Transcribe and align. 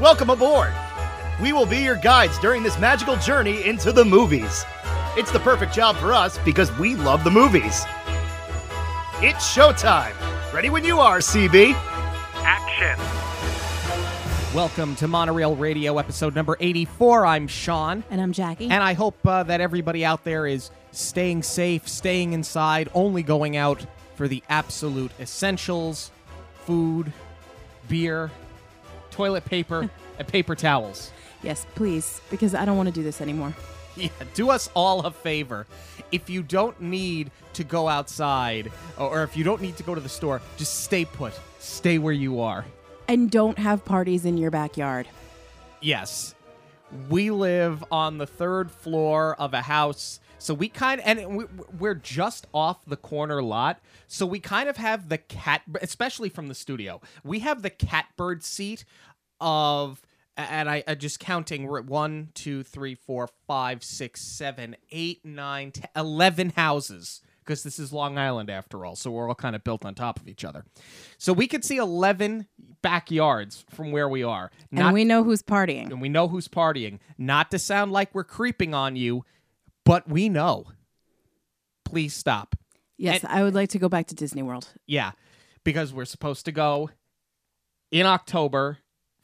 Welcome 0.00 0.30
aboard! 0.30 0.72
We 1.42 1.52
will 1.52 1.66
be 1.66 1.78
your 1.78 1.96
guides 1.96 2.38
during 2.38 2.62
this 2.62 2.78
magical 2.78 3.16
journey 3.16 3.66
into 3.66 3.90
the 3.90 4.04
movies. 4.04 4.64
It's 5.16 5.32
the 5.32 5.40
perfect 5.40 5.74
job 5.74 5.96
for 5.96 6.12
us 6.12 6.38
because 6.44 6.70
we 6.78 6.94
love 6.94 7.24
the 7.24 7.32
movies. 7.32 7.84
It's 9.20 9.52
showtime! 9.52 10.14
Ready 10.52 10.70
when 10.70 10.84
you 10.84 11.00
are, 11.00 11.18
CB! 11.18 11.72
Action! 12.44 12.96
Welcome 14.54 14.94
to 14.96 15.08
Monorail 15.08 15.56
Radio, 15.56 15.98
episode 15.98 16.32
number 16.32 16.56
84. 16.60 17.26
I'm 17.26 17.48
Sean. 17.48 18.04
And 18.08 18.20
I'm 18.20 18.30
Jackie. 18.30 18.70
And 18.70 18.84
I 18.84 18.92
hope 18.92 19.18
uh, 19.26 19.42
that 19.42 19.60
everybody 19.60 20.04
out 20.04 20.22
there 20.22 20.46
is 20.46 20.70
staying 20.92 21.42
safe, 21.42 21.88
staying 21.88 22.34
inside, 22.34 22.88
only 22.94 23.24
going 23.24 23.56
out 23.56 23.84
for 24.14 24.28
the 24.28 24.44
absolute 24.48 25.10
essentials 25.18 26.12
food, 26.66 27.12
beer, 27.88 28.30
toilet 29.18 29.44
paper, 29.44 29.90
and 30.16 30.28
paper 30.28 30.54
towels. 30.54 31.10
yes, 31.42 31.66
please, 31.74 32.20
because 32.30 32.54
I 32.54 32.64
don't 32.64 32.76
want 32.76 32.88
to 32.88 32.94
do 32.94 33.02
this 33.02 33.20
anymore. 33.20 33.52
Yeah, 33.96 34.10
do 34.34 34.48
us 34.50 34.70
all 34.74 35.04
a 35.06 35.10
favor. 35.10 35.66
If 36.12 36.30
you 36.30 36.40
don't 36.40 36.80
need 36.80 37.32
to 37.54 37.64
go 37.64 37.88
outside, 37.88 38.70
or 38.96 39.24
if 39.24 39.36
you 39.36 39.42
don't 39.42 39.60
need 39.60 39.76
to 39.78 39.82
go 39.82 39.96
to 39.96 40.00
the 40.00 40.08
store, 40.08 40.40
just 40.56 40.84
stay 40.84 41.04
put. 41.04 41.32
Stay 41.58 41.98
where 41.98 42.12
you 42.12 42.40
are. 42.40 42.64
And 43.08 43.28
don't 43.28 43.58
have 43.58 43.84
parties 43.84 44.24
in 44.24 44.38
your 44.38 44.52
backyard. 44.52 45.08
Yes. 45.80 46.36
We 47.08 47.32
live 47.32 47.84
on 47.90 48.18
the 48.18 48.26
third 48.26 48.70
floor 48.70 49.34
of 49.34 49.52
a 49.52 49.62
house. 49.62 50.20
So 50.38 50.54
we 50.54 50.68
kind 50.68 51.00
of, 51.00 51.06
and 51.08 51.36
we, 51.36 51.46
we're 51.76 51.96
just 51.96 52.46
off 52.54 52.84
the 52.86 52.96
corner 52.96 53.42
lot. 53.42 53.80
So 54.08 54.26
we 54.26 54.40
kind 54.40 54.68
of 54.68 54.76
have 54.78 55.08
the 55.08 55.18
cat, 55.18 55.62
especially 55.82 56.28
from 56.30 56.48
the 56.48 56.54
studio, 56.54 57.00
we 57.22 57.40
have 57.40 57.62
the 57.62 57.70
catbird 57.70 58.42
seat 58.42 58.84
of, 59.40 60.00
and 60.36 60.68
I, 60.68 60.82
I 60.88 60.94
just 60.94 61.20
counting, 61.20 61.66
we're 61.66 61.78
at 61.80 61.84
one, 61.86 62.30
two, 62.34 62.62
three, 62.62 62.94
four, 62.94 63.28
five, 63.46 63.84
six, 63.84 64.22
seven, 64.22 64.76
eight, 64.90 65.24
nine, 65.24 65.72
ten, 65.72 65.88
eleven 65.94 66.50
houses 66.56 67.20
because 67.44 67.62
this 67.62 67.78
is 67.78 67.92
Long 67.94 68.18
Island 68.18 68.50
after 68.50 68.84
all. 68.84 68.94
So 68.96 69.10
we're 69.10 69.28
all 69.28 69.34
kind 69.34 69.56
of 69.56 69.64
built 69.64 69.84
on 69.84 69.94
top 69.94 70.20
of 70.20 70.28
each 70.28 70.44
other. 70.44 70.64
So 71.16 71.32
we 71.32 71.46
could 71.46 71.64
see 71.64 71.78
11 71.78 72.46
backyards 72.82 73.64
from 73.70 73.90
where 73.90 74.06
we 74.08 74.22
are. 74.22 74.50
and 74.70 74.92
we 74.92 75.04
know 75.04 75.24
who's 75.24 75.42
partying. 75.42 75.90
and 75.90 76.00
we 76.02 76.10
know 76.10 76.28
who's 76.28 76.46
partying. 76.46 76.98
Not 77.16 77.50
to 77.52 77.58
sound 77.58 77.90
like 77.90 78.14
we're 78.14 78.24
creeping 78.24 78.74
on 78.74 78.96
you, 78.96 79.24
but 79.84 80.06
we 80.06 80.28
know. 80.28 80.66
Please 81.86 82.12
stop. 82.14 82.54
Yes, 82.98 83.22
And- 83.24 83.32
I 83.32 83.42
would 83.42 83.54
like 83.54 83.70
to 83.70 83.78
go 83.78 83.88
back 83.88 84.08
to 84.08 84.14
Disney 84.14 84.42
World. 84.42 84.68
Yeah, 84.86 85.12
because 85.64 85.92
we're 85.92 86.04
supposed 86.04 86.44
to 86.44 86.52
go 86.52 86.90
in 87.90 88.04
October 88.04 88.78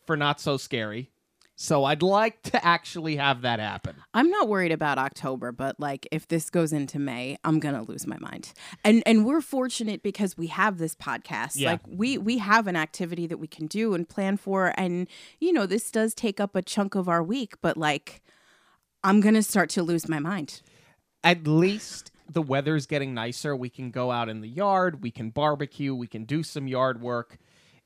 for 0.06 0.16
Not 0.16 0.40
So 0.40 0.56
Scary. 0.56 1.10
So 1.56 1.84
I'd 1.84 2.02
like 2.02 2.42
to 2.50 2.64
actually 2.66 3.14
have 3.14 3.42
that 3.42 3.60
happen. 3.60 3.94
I'm 4.12 4.28
not 4.28 4.48
worried 4.48 4.72
about 4.72 4.98
October, 4.98 5.52
but 5.52 5.78
like 5.78 6.04
if 6.10 6.26
this 6.26 6.50
goes 6.50 6.72
into 6.72 6.98
May, 6.98 7.36
I'm 7.44 7.60
gonna 7.60 7.82
lose 7.84 8.08
my 8.08 8.18
mind. 8.18 8.52
And 8.82 9.04
and 9.06 9.24
we're 9.24 9.40
fortunate 9.40 10.02
because 10.02 10.36
we 10.36 10.48
have 10.48 10.78
this 10.78 10.96
podcast. 10.96 11.52
Yeah. 11.54 11.72
Like 11.72 11.80
we 11.86 12.18
we 12.18 12.38
have 12.38 12.66
an 12.66 12.74
activity 12.74 13.28
that 13.28 13.38
we 13.38 13.46
can 13.46 13.68
do 13.68 13.94
and 13.94 14.08
plan 14.08 14.36
for. 14.36 14.74
And 14.76 15.06
you 15.38 15.52
know, 15.52 15.64
this 15.64 15.92
does 15.92 16.12
take 16.12 16.40
up 16.40 16.56
a 16.56 16.62
chunk 16.62 16.96
of 16.96 17.08
our 17.08 17.22
week, 17.22 17.54
but 17.62 17.76
like 17.76 18.20
I'm 19.04 19.20
gonna 19.20 19.42
start 19.44 19.70
to 19.70 19.82
lose 19.84 20.08
my 20.08 20.18
mind. 20.18 20.60
At 21.22 21.46
least 21.46 22.10
the 22.28 22.42
weather's 22.42 22.86
getting 22.86 23.14
nicer. 23.14 23.54
We 23.54 23.68
can 23.68 23.90
go 23.90 24.10
out 24.10 24.28
in 24.28 24.40
the 24.40 24.48
yard, 24.48 25.02
we 25.02 25.10
can 25.10 25.30
barbecue, 25.30 25.94
we 25.94 26.06
can 26.06 26.24
do 26.24 26.42
some 26.42 26.66
yard 26.66 27.00
work. 27.00 27.38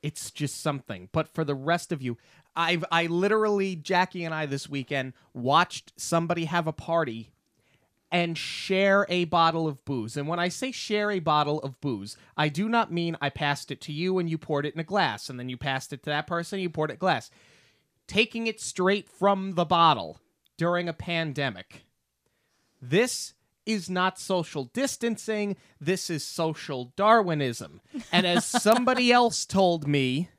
It's 0.03 0.31
just 0.31 0.61
something. 0.61 1.09
But 1.13 1.29
for 1.29 1.45
the 1.45 1.55
rest 1.55 1.91
of 1.91 2.03
you, 2.03 2.17
I've 2.55 2.85
I 2.91 3.07
literally 3.07 3.77
Jackie 3.77 4.25
and 4.25 4.35
I 4.35 4.47
this 4.47 4.69
weekend 4.69 5.13
watched 5.33 5.93
somebody 5.97 6.45
have 6.47 6.67
a 6.67 6.73
party 6.73 7.31
and 8.11 8.39
share 8.39 9.07
a 9.09 9.25
bottle 9.27 9.69
of 9.69 9.85
booze. 9.85 10.17
And 10.17 10.27
when 10.27 10.39
I 10.39 10.49
say 10.49 10.73
share 10.73 11.11
a 11.11 11.19
bottle 11.19 11.61
of 11.61 11.81
booze, 11.81 12.17
I 12.37 12.49
do 12.49 12.69
not 12.69 12.93
mean 12.93 13.17
I 13.21 13.29
passed 13.29 13.71
it 13.71 13.81
to 13.83 13.93
you 13.93 14.19
and 14.19 14.31
you 14.31 14.39
poured 14.39 14.67
it 14.67 14.75
in 14.75 14.81
a 14.81 14.85
glass, 14.85 15.29
and 15.29 15.39
then 15.39 15.49
you 15.49 15.57
passed 15.57 15.93
it 15.93 16.03
to 16.05 16.11
that 16.11 16.27
person, 16.27 16.61
you 16.61 16.71
poured 16.71 16.91
it 16.91 16.99
glass. 16.99 17.31
Taking 18.07 18.47
it 18.47 18.61
straight 18.61 19.09
from 19.09 19.53
the 19.53 19.67
bottle 19.67 20.21
during 20.57 20.89
a 20.89 20.95
pandemic. 20.95 21.85
This 22.81 23.35
is 23.69 23.91
not 23.91 24.19
social 24.19 24.65
distancing. 24.65 25.55
This 25.79 26.09
is 26.09 26.25
social 26.25 26.95
Darwinism. 26.97 27.83
And 28.11 28.27
as 28.27 28.47
somebody 28.47 29.13
else 29.13 29.45
told 29.45 29.87
me, 29.87 30.31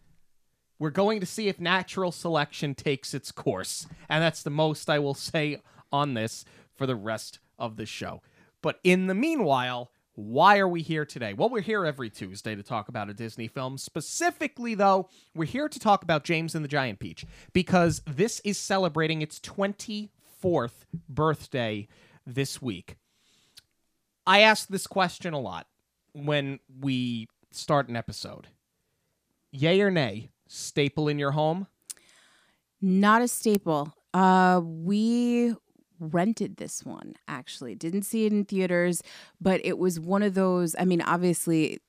we're 0.79 0.90
going 0.90 1.19
to 1.19 1.25
see 1.28 1.47
if 1.47 1.59
natural 1.59 2.12
selection 2.12 2.73
takes 2.73 3.13
its 3.13 3.31
course. 3.31 3.88
And 4.09 4.23
that's 4.23 4.41
the 4.41 4.50
most 4.50 4.90
I 4.90 4.97
will 4.97 5.13
say 5.13 5.62
on 5.91 6.16
this 6.16 6.44
for 6.75 6.88
the 6.88 6.95
rest 6.95 7.40
of 7.59 7.78
the 7.78 7.85
show. 7.85 8.23
But 8.63 8.79
in 8.84 9.06
the 9.06 9.13
meanwhile, 9.13 9.91
why 10.16 10.57
are 10.57 10.67
we 10.67 10.81
here 10.81 11.06
today? 11.06 11.34
Well, 11.34 11.50
we're 11.50 11.61
here 11.61 11.85
every 11.85 12.09
Tuesday 12.09 12.56
to 12.56 12.63
talk 12.63 12.90
about 12.90 13.09
a 13.09 13.13
Disney 13.13 13.47
film. 13.47 13.78
Specifically, 13.78 14.73
though, 14.73 15.07
we're 15.35 15.46
here 15.46 15.69
to 15.69 15.79
talk 15.79 16.03
about 16.03 16.23
James 16.23 16.56
and 16.56 16.63
the 16.63 16.69
Giant 16.69 17.00
Peach 17.00 17.25
because 17.53 18.01
this 18.07 18.41
is 18.44 18.57
celebrating 18.57 19.22
its 19.22 19.40
24th 19.40 20.85
birthday 21.07 21.88
this 22.25 22.61
week. 22.61 22.96
I 24.29 24.41
ask 24.41 24.67
this 24.67 24.85
question 24.85 25.34
a 25.34 25.40
lot 25.40 25.66
when 26.13 26.59
we 26.79 27.28
start 27.50 27.90
an 27.90 27.95
episode. 27.95 28.47
Yay 29.51 29.81
or 29.81 29.90
nay, 29.90 30.29
staple 30.47 31.07
in 31.07 31.17
your 31.17 31.31
home? 31.31 31.66
Not 32.79 33.23
a 33.23 33.28
staple. 33.28 33.95
Uh, 34.13 34.62
we 34.63 35.56
rented 36.00 36.57
this 36.57 36.85
one 36.85 37.16
actually. 37.28 37.73
Didn't 37.73 38.03
see 38.03 38.28
it 38.28 38.31
in 38.31 38.45
theaters, 38.45 39.01
but 39.41 39.62
it 39.63 39.79
was 39.79 40.00
one 40.00 40.22
of 40.22 40.35
those. 40.35 40.75
I 40.78 40.85
mean, 40.85 41.01
obviously, 41.01 41.79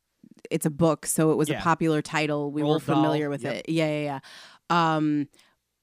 it's 0.51 0.65
a 0.65 0.71
book, 0.71 1.05
so 1.05 1.33
it 1.33 1.37
was 1.37 1.51
Yeah. 1.51 1.59
a 1.59 1.63
popular 1.63 2.01
title. 2.01 2.51
We 2.51 2.63
were 2.63 2.77
Roald 2.79 2.87
Dahl, 2.87 2.97
familiar 2.97 3.29
with 3.29 3.43
yep. 3.43 3.57
it. 3.57 3.69
Yeah, 3.69 3.87
yeah, 3.87 4.21
yeah. 4.71 4.97
Um, 4.97 5.29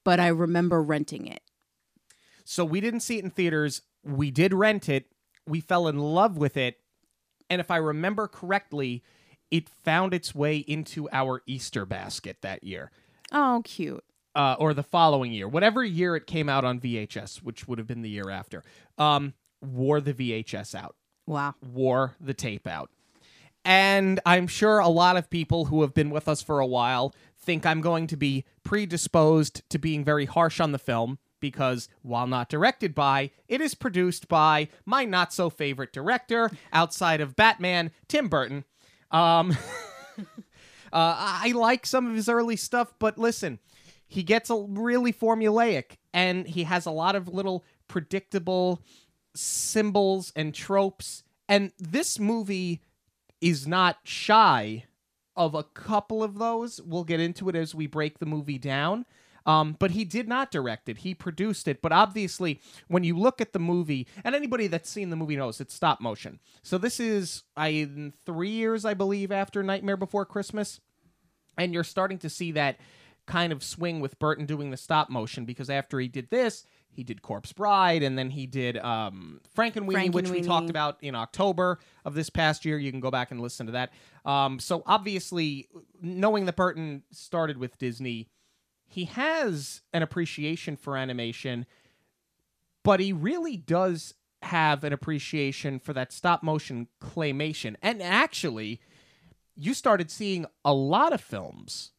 but 0.04 0.20
I 0.20 0.30
remember 0.30 0.82
renting 0.82 1.28
it. 1.28 1.44
So 2.46 2.66
we 2.66 2.82
didn't 2.82 3.02
see 3.02 3.20
it 3.20 3.24
in 3.24 3.30
theaters. 3.30 3.84
We 4.04 4.32
did 4.32 4.56
rent 4.56 4.90
it. 4.90 5.06
We 5.48 5.62
fell 5.62 5.88
in 5.88 5.98
love 5.98 6.38
with 6.38 6.58
it. 6.58 6.78
And 7.50 7.60
if 7.62 7.72
I 7.72 7.78
remember 7.78 8.28
correctly, 8.28 9.04
it 9.50 9.70
found 9.70 10.14
its 10.14 10.36
way 10.36 10.58
into 10.58 11.08
our 11.12 11.42
Easter 11.48 11.86
basket 11.86 12.38
that 12.42 12.64
year. 12.64 12.92
Oh, 13.32 13.62
cute. 13.64 14.04
uh, 14.36 14.56
or 14.60 14.74
the 14.74 14.84
following 14.84 15.32
year, 15.32 15.48
whatever 15.48 15.84
year 15.84 16.16
it 16.16 16.28
came 16.28 16.48
out 16.50 16.64
on 16.64 16.80
VHS, 16.80 17.38
which 17.42 17.68
would 17.68 17.78
have 17.80 17.88
been 17.88 18.02
the 18.04 18.10
year 18.10 18.30
after, 18.30 18.64
um, 19.00 19.34
wore 19.62 20.00
the 20.00 20.14
VHS 20.14 20.76
out, 20.76 20.96
Wow. 21.26 21.56
wore 21.74 22.16
the 22.22 22.34
tape 22.36 22.68
out. 22.68 22.92
And 23.66 24.20
I'm 24.26 24.46
sure 24.48 24.78
a 24.80 24.88
lot 24.90 25.18
of 25.18 25.30
people 25.30 25.66
who 25.66 25.82
have 25.82 25.94
been 25.94 26.10
with 26.12 26.28
us 26.28 26.42
for 26.44 26.60
a 26.60 26.68
while 26.68 27.14
think 27.40 27.66
I'm 27.66 27.82
going 27.82 28.06
to 28.08 28.16
be 28.18 28.46
predisposed 28.64 29.68
to 29.70 29.80
being 29.80 30.04
very 30.06 30.26
harsh 30.26 30.60
on 30.60 30.72
the 30.72 30.80
film 30.80 31.18
because 31.48 31.88
while 32.02 32.28
not 32.28 32.50
directed 32.50 32.94
by, 32.94 33.32
it 33.48 33.62
is 33.62 33.74
produced 33.74 34.28
by 34.28 34.68
my 34.86 35.06
not 35.06 35.32
so 35.32 35.50
favorite 35.50 35.94
director 35.94 36.52
outside 36.74 37.22
of 37.22 37.38
Batman, 37.38 37.92
Tim 38.10 38.28
Burton. 38.28 38.66
Um, 39.12 39.56
uh, 40.20 40.26
I 40.92 41.54
like 41.56 41.86
some 41.86 42.06
of 42.06 42.18
his 42.18 42.28
early 42.28 42.58
stuff, 42.58 42.94
but 43.00 43.18
listen, 43.18 43.60
he 44.06 44.24
gets 44.24 44.50
a 44.50 44.58
really 44.58 45.14
formulaic 45.14 45.96
and 46.14 46.46
he 46.46 46.66
has 46.66 46.86
a 46.86 46.92
lot 46.92 47.16
of 47.16 47.30
little 47.30 47.64
predictable 47.88 48.84
symbols 49.34 50.34
and 50.36 50.54
tropes. 50.54 51.24
And 51.48 51.72
this 51.80 52.20
movie 52.20 52.82
is 53.40 53.66
not 53.66 54.00
shy 54.04 54.84
of 55.38 55.56
a 55.56 55.64
couple 55.64 56.24
of 56.24 56.40
those. 56.40 56.82
We'll 56.82 57.06
get 57.06 57.22
into 57.22 57.48
it 57.48 57.56
as 57.56 57.74
we 57.74 57.88
break 57.88 58.20
the 58.20 58.26
movie 58.26 58.58
down. 58.58 59.06
Um, 59.48 59.78
but 59.80 59.92
he 59.92 60.04
did 60.04 60.28
not 60.28 60.52
direct 60.52 60.90
it. 60.90 61.00
He 61.00 61.16
produced 61.16 61.68
it. 61.68 61.82
But 61.82 61.94
obviously, 61.94 62.60
when 62.90 63.04
you 63.04 63.18
look 63.18 63.40
at 63.40 63.54
the 63.54 63.60
movie, 63.60 64.06
and 64.24 64.36
anybody 64.36 64.68
that's 64.68 64.90
seen 64.90 65.10
the 65.10 65.16
movie 65.16 65.38
knows 65.38 65.62
it's 65.62 65.74
stop 65.74 66.02
motion. 66.02 66.40
So 66.62 66.78
this 66.78 67.00
is 67.00 67.44
I 67.56 67.90
three 68.26 68.50
years, 68.50 68.84
I 68.84 68.94
believe, 68.94 69.32
after 69.32 69.64
Nightmare 69.64 69.98
Before 69.98 70.26
Christmas, 70.26 70.82
and 71.58 71.74
you're 71.74 71.86
starting 71.86 72.18
to 72.20 72.30
see 72.30 72.52
that 72.52 72.78
kind 73.26 73.52
of 73.52 73.64
swing 73.64 74.00
with 74.00 74.20
Burton 74.20 74.46
doing 74.46 74.70
the 74.70 74.78
stop 74.78 75.10
motion 75.10 75.46
because 75.46 75.70
after 75.70 76.00
he 76.00 76.08
did 76.08 76.30
this, 76.30 76.66
he 76.90 77.04
did 77.04 77.22
Corpse 77.22 77.54
Bride, 77.54 78.02
and 78.02 78.18
then 78.18 78.32
he 78.32 78.48
did 78.48 78.78
um, 78.80 79.40
Frankenweenie, 79.56 80.12
which 80.12 80.30
we 80.30 80.42
talked 80.42 80.70
about 80.72 80.98
in 81.02 81.14
October 81.14 81.78
of 82.04 82.16
this 82.16 82.30
past 82.30 82.66
year. 82.66 82.80
You 82.80 82.90
can 82.90 83.02
go 83.02 83.12
back 83.12 83.30
and 83.30 83.40
listen 83.40 83.68
to 83.68 83.74
that. 83.74 83.92
Um, 84.26 84.60
so 84.60 84.82
obviously, 84.86 85.68
knowing 86.02 86.46
that 86.46 86.56
Burton 86.56 87.04
started 87.12 87.58
with 87.58 87.78
Disney, 87.78 88.30
he 88.88 89.06
has 89.06 89.82
an 89.94 90.02
appreciation 90.02 90.76
for 90.78 90.98
animation, 90.98 91.66
but 92.84 93.00
he 93.00 93.12
really 93.14 93.58
does 93.58 94.14
have 94.44 94.84
an 94.84 94.94
appreciation 94.94 95.80
for 95.80 95.94
that 95.94 96.12
stop 96.12 96.42
motion 96.42 96.88
claymation. 97.02 97.76
And 97.82 98.02
actually, 98.02 98.80
you 99.56 99.74
started 99.74 100.10
seeing 100.10 100.46
a 100.64 100.74
lot 100.74 101.14
of 101.14 101.22
films 101.22 101.92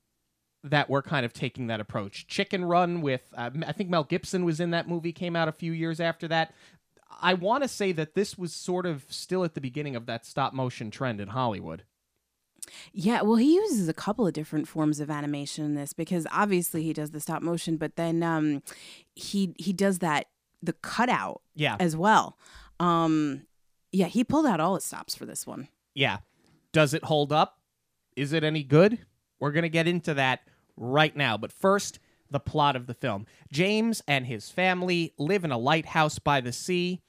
that 0.65 0.89
we're 0.89 1.03
kind 1.03 1.25
of 1.25 1.33
taking 1.33 1.67
that 1.69 1.81
approach. 1.81 2.27
Chicken 2.27 2.65
Run 2.65 3.01
with 3.03 3.23
uh, 3.37 3.51
I 3.67 3.73
think 3.73 3.91
Mel 3.91 4.05
Gibson 4.05 4.45
was 4.45 4.61
in 4.61 4.71
that 4.71 4.89
movie 4.89 5.13
came 5.13 5.37
out 5.37 5.49
a 5.49 5.53
few 5.53 5.73
years 5.73 6.01
after 6.01 6.27
that. 6.29 6.55
I 7.21 7.35
want 7.35 7.65
to 7.65 7.69
say 7.69 7.93
that 7.93 8.15
this 8.15 8.39
was 8.39 8.53
sort 8.53 8.87
of 8.87 9.05
still 9.09 9.45
at 9.45 9.55
the 9.55 9.61
beginning 9.61 9.97
of 9.97 10.07
that 10.07 10.27
stop 10.27 10.53
motion 10.53 10.91
trend 10.91 11.21
in 11.21 11.29
Hollywood. 11.29 11.85
Yeah, 12.93 13.23
well, 13.23 13.37
he 13.37 13.55
uses 13.55 13.89
a 13.89 13.95
couple 13.95 14.27
of 14.27 14.33
different 14.33 14.69
forms 14.69 15.01
of 15.01 15.11
animation 15.11 15.65
in 15.65 15.75
this 15.75 15.93
because 15.93 16.27
obviously 16.33 16.83
he 16.83 16.93
does 16.93 17.11
the 17.11 17.21
stop 17.21 17.43
motion, 17.43 17.77
but 17.77 17.97
then 17.97 18.23
um, 18.23 18.63
he 19.15 19.55
he 19.59 19.73
does 19.73 19.99
that 20.01 20.27
the 20.63 20.73
cutout 20.73 21.43
Yeah. 21.55 21.77
as 21.79 21.97
well. 21.97 22.37
Um, 22.81 23.43
yeah, 23.93 24.07
he 24.07 24.25
pulled 24.25 24.47
out 24.47 24.61
all 24.61 24.75
his 24.75 24.85
stops 24.85 25.15
for 25.15 25.25
this 25.27 25.47
one. 25.47 25.69
Yeah. 25.95 26.19
Does 26.73 26.95
it 26.95 27.05
hold 27.05 27.33
up? 27.33 27.59
Is 28.17 28.33
it 28.33 28.45
any 28.45 28.63
good? 28.63 28.99
We're 29.41 29.53
going 29.53 29.63
to 29.63 29.69
get 29.69 29.87
into 29.89 30.15
that 30.15 30.41
right 30.77 31.15
now. 31.17 31.37
But 31.37 31.53
first, 31.53 31.99
the 32.31 32.41
plot 32.41 32.77
of 32.77 32.87
the 32.87 32.95
film. 32.95 33.27
James 33.53 34.03
and 34.07 34.27
his 34.27 34.51
family 34.51 35.15
live 35.19 35.45
in 35.45 35.53
a 35.53 35.59
lighthouse 35.59 36.19
by 36.19 36.41
the 36.41 36.53
sea, 36.53 37.01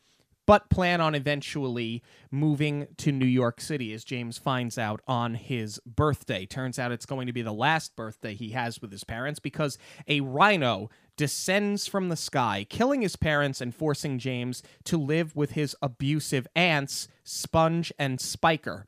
but 0.50 0.68
plan 0.68 1.00
on 1.00 1.14
eventually 1.14 2.02
moving 2.32 2.88
to 2.98 3.12
New 3.12 3.28
York 3.28 3.62
City 3.62 3.94
as 3.94 4.04
James 4.04 4.40
finds 4.40 4.80
out 4.80 5.00
on 5.08 5.36
his 5.36 5.80
birthday. 5.86 6.44
Turns 6.48 6.80
out 6.80 6.92
it's 6.92 7.06
going 7.06 7.28
to 7.28 7.34
be 7.34 7.44
the 7.44 7.54
last 7.54 7.96
birthday 7.96 8.34
he 8.34 8.50
has 8.50 8.82
with 8.82 8.92
his 8.92 9.04
parents 9.04 9.40
because 9.40 9.78
a 10.08 10.22
rhino 10.22 10.90
descends 11.16 11.86
from 11.86 12.10
the 12.10 12.16
sky, 12.16 12.66
killing 12.68 13.04
his 13.04 13.16
parents 13.16 13.62
and 13.62 13.76
forcing 13.76 14.18
James 14.18 14.64
to 14.86 14.98
live 14.98 15.36
with 15.36 15.52
his 15.52 15.76
abusive 15.84 16.48
aunts, 16.56 17.08
Sponge 17.24 17.94
and 18.00 18.20
Spiker. 18.20 18.88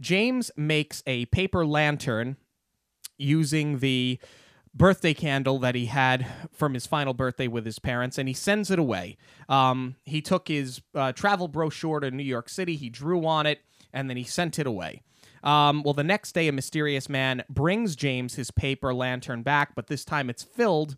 James 0.00 0.52
makes 0.56 1.02
a 1.04 1.26
paper 1.26 1.66
lantern 1.66 2.36
using 3.18 3.80
the 3.80 4.20
birthday 4.76 5.14
candle 5.14 5.58
that 5.58 5.74
he 5.74 5.86
had 5.86 6.26
from 6.52 6.74
his 6.74 6.86
final 6.86 7.14
birthday 7.14 7.48
with 7.48 7.64
his 7.64 7.78
parents, 7.78 8.18
and 8.18 8.28
he 8.28 8.34
sends 8.34 8.70
it 8.70 8.78
away. 8.78 9.16
Um, 9.48 9.96
he 10.04 10.20
took 10.20 10.48
his 10.48 10.82
uh, 10.94 11.12
travel 11.12 11.48
brochure 11.48 12.00
to 12.00 12.10
New 12.10 12.22
York 12.22 12.48
City, 12.48 12.76
he 12.76 12.90
drew 12.90 13.26
on 13.26 13.46
it, 13.46 13.60
and 13.92 14.10
then 14.10 14.16
he 14.16 14.24
sent 14.24 14.58
it 14.58 14.66
away. 14.66 15.02
Um, 15.42 15.82
well, 15.82 15.94
the 15.94 16.04
next 16.04 16.32
day, 16.32 16.48
a 16.48 16.52
mysterious 16.52 17.08
man 17.08 17.44
brings 17.48 17.96
James 17.96 18.34
his 18.34 18.50
paper 18.50 18.92
lantern 18.92 19.42
back, 19.42 19.74
but 19.74 19.86
this 19.86 20.04
time 20.04 20.28
it's 20.28 20.42
filled 20.42 20.96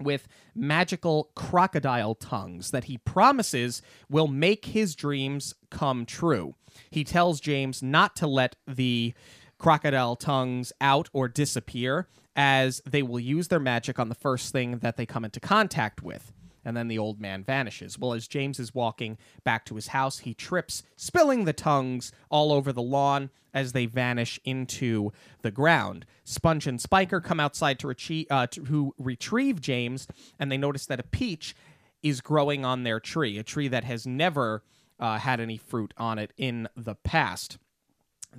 with 0.00 0.28
magical 0.54 1.30
crocodile 1.34 2.14
tongues 2.14 2.70
that 2.70 2.84
he 2.84 2.98
promises 2.98 3.82
will 4.08 4.26
make 4.26 4.66
his 4.66 4.94
dreams 4.94 5.54
come 5.70 6.04
true. 6.04 6.54
He 6.90 7.04
tells 7.04 7.40
James 7.40 7.82
not 7.82 8.16
to 8.16 8.26
let 8.26 8.56
the 8.66 9.14
crocodile 9.58 10.16
tongues 10.16 10.72
out 10.80 11.08
or 11.12 11.28
disappear, 11.28 12.08
as 12.36 12.82
they 12.86 13.02
will 13.02 13.20
use 13.20 13.48
their 13.48 13.60
magic 13.60 13.98
on 13.98 14.08
the 14.08 14.14
first 14.14 14.52
thing 14.52 14.78
that 14.78 14.96
they 14.96 15.06
come 15.06 15.24
into 15.24 15.40
contact 15.40 16.02
with. 16.02 16.32
And 16.64 16.76
then 16.76 16.88
the 16.88 16.98
old 16.98 17.20
man 17.20 17.44
vanishes. 17.44 17.98
Well, 17.98 18.14
as 18.14 18.26
James 18.26 18.58
is 18.58 18.74
walking 18.74 19.18
back 19.44 19.66
to 19.66 19.74
his 19.74 19.88
house, 19.88 20.20
he 20.20 20.32
trips, 20.32 20.82
spilling 20.96 21.44
the 21.44 21.52
tongues 21.52 22.10
all 22.30 22.52
over 22.52 22.72
the 22.72 22.82
lawn 22.82 23.30
as 23.52 23.72
they 23.72 23.86
vanish 23.86 24.40
into 24.44 25.12
the 25.42 25.50
ground. 25.50 26.06
Sponge 26.24 26.66
and 26.66 26.80
Spiker 26.80 27.20
come 27.20 27.38
outside 27.38 27.78
to, 27.80 27.86
retrieve, 27.86 28.26
uh, 28.30 28.46
to 28.48 28.94
retrieve 28.98 29.60
James, 29.60 30.08
and 30.38 30.50
they 30.50 30.56
notice 30.56 30.86
that 30.86 31.00
a 31.00 31.04
peach 31.04 31.54
is 32.02 32.20
growing 32.20 32.64
on 32.64 32.82
their 32.82 32.98
tree, 32.98 33.38
a 33.38 33.42
tree 33.42 33.68
that 33.68 33.84
has 33.84 34.06
never 34.06 34.62
uh, 34.98 35.18
had 35.18 35.40
any 35.40 35.56
fruit 35.56 35.92
on 35.96 36.18
it 36.18 36.32
in 36.36 36.68
the 36.76 36.94
past 36.94 37.58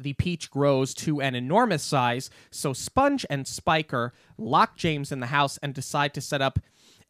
the 0.04 0.14
peach 0.14 0.50
grows 0.50 0.94
to 0.96 1.22
an 1.22 1.36
enormous 1.36 1.84
size, 1.84 2.30
so 2.52 2.74
Sponge 2.74 3.26
and 3.30 3.48
Spiker 3.48 4.14
lock 4.38 4.76
James 4.76 5.12
in 5.12 5.20
the 5.20 5.28
house 5.28 5.58
and 5.62 5.74
decide 5.74 6.14
to 6.14 6.22
set 6.22 6.42
up 6.42 6.60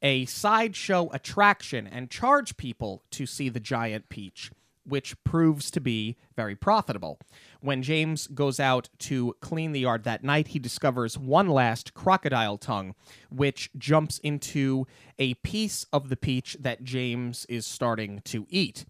a 0.02 0.26
sideshow 0.26 1.10
attraction 1.12 1.88
and 1.88 2.12
charge 2.12 2.58
people 2.58 3.04
to 3.12 3.26
see 3.26 3.50
the 3.50 3.60
giant 3.60 4.10
peach, 4.10 4.52
which 4.84 5.16
proves 5.24 5.72
to 5.72 5.82
be 5.82 6.16
very 6.36 6.56
profitable. 6.56 7.18
When 7.62 7.82
James 7.82 8.28
goes 8.28 8.60
out 8.60 8.90
to 9.00 9.36
clean 9.40 9.72
the 9.72 9.80
yard 9.80 10.04
that 10.04 10.24
night, 10.24 10.50
he 10.50 10.60
discovers 10.60 11.18
one 11.18 11.50
last 11.50 11.94
crocodile 11.94 12.58
tongue, 12.58 12.94
which 13.30 13.72
jumps 13.78 14.20
into 14.20 14.86
a 15.18 15.34
piece 15.36 15.86
of 15.92 16.10
the 16.10 16.18
peach 16.18 16.58
that 16.60 16.84
James 16.84 17.46
is 17.50 17.66
starting 17.66 18.22
to 18.26 18.46
eat 18.50 18.86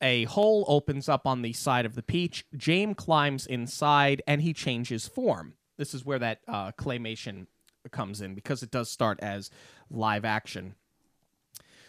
a 0.00 0.24
hole 0.24 0.64
opens 0.68 1.08
up 1.08 1.26
on 1.26 1.42
the 1.42 1.52
side 1.52 1.86
of 1.86 1.94
the 1.94 2.02
peach. 2.02 2.44
James 2.56 2.96
climbs 2.96 3.46
inside 3.46 4.22
and 4.26 4.42
he 4.42 4.52
changes 4.52 5.06
form. 5.06 5.54
This 5.78 5.94
is 5.94 6.04
where 6.04 6.18
that 6.18 6.40
uh, 6.48 6.72
claymation 6.72 7.46
comes 7.90 8.20
in 8.20 8.34
because 8.34 8.62
it 8.62 8.70
does 8.70 8.90
start 8.90 9.18
as 9.20 9.50
live 9.90 10.24
action. 10.24 10.74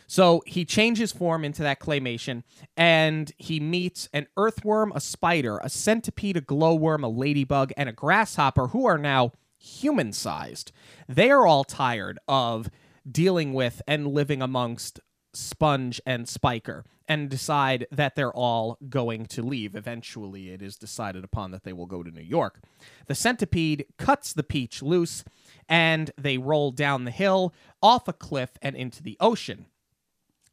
So 0.07 0.41
he 0.45 0.63
changes 0.63 1.11
form 1.11 1.43
into 1.43 1.63
that 1.63 1.81
claymation 1.81 2.43
and 2.77 3.31
he 3.37 3.59
meets 3.59 4.07
an 4.13 4.27
earthworm, 4.37 4.93
a 4.95 5.01
spider, 5.01 5.57
a 5.57 5.69
centipede, 5.69 6.37
a 6.37 6.41
glowworm, 6.41 7.03
a 7.03 7.09
ladybug, 7.09 7.73
and 7.75 7.89
a 7.89 7.93
grasshopper 7.93 8.67
who 8.67 8.85
are 8.85 8.97
now 8.97 9.33
human 9.57 10.13
sized. 10.13 10.71
They 11.09 11.29
are 11.29 11.45
all 11.45 11.65
tired 11.65 12.19
of 12.27 12.69
dealing 13.09 13.53
with 13.53 13.81
and 13.85 14.07
living 14.07 14.41
amongst 14.41 14.99
Sponge 15.37 16.01
and 16.05 16.27
Spiker 16.27 16.83
and 17.07 17.29
decide 17.29 17.87
that 17.91 18.15
they're 18.15 18.33
all 18.33 18.77
going 18.89 19.25
to 19.27 19.41
leave. 19.41 19.75
Eventually, 19.75 20.49
it 20.49 20.61
is 20.61 20.75
decided 20.75 21.23
upon 21.23 21.51
that 21.51 21.63
they 21.63 21.73
will 21.73 21.85
go 21.85 22.03
to 22.03 22.11
New 22.11 22.21
York. 22.21 22.61
The 23.07 23.15
centipede 23.15 23.85
cuts 23.97 24.33
the 24.33 24.43
peach 24.43 24.81
loose 24.81 25.23
and 25.69 26.11
they 26.17 26.37
roll 26.37 26.71
down 26.71 27.05
the 27.05 27.11
hill, 27.11 27.53
off 27.81 28.07
a 28.07 28.13
cliff, 28.13 28.51
and 28.61 28.75
into 28.75 29.03
the 29.03 29.17
ocean. 29.19 29.67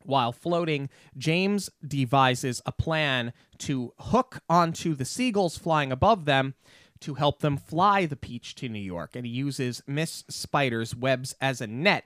While 0.05 0.33
floating, 0.33 0.91
James 1.17 1.71
devises 1.87 2.61
a 2.67 2.73
plan 2.73 3.33
to 3.59 3.95
hook 3.99 4.43
onto 4.49 4.95
the 4.95 5.07
seagulls 5.07 5.57
flying 5.57 5.91
above 5.91 6.27
them 6.27 6.55
to 7.01 7.15
help 7.15 7.41
them 7.41 7.57
fly 7.57 8.07
the 8.07 8.17
peach 8.17 8.55
to 8.57 8.69
New 8.69 8.79
York. 8.79 9.17
And 9.17 9.27
he 9.27 9.33
uses 9.33 9.83
Miss 9.87 10.25
Spider's 10.29 10.95
webs 10.95 11.35
as 11.41 11.61
a 11.61 11.67
net 11.67 12.05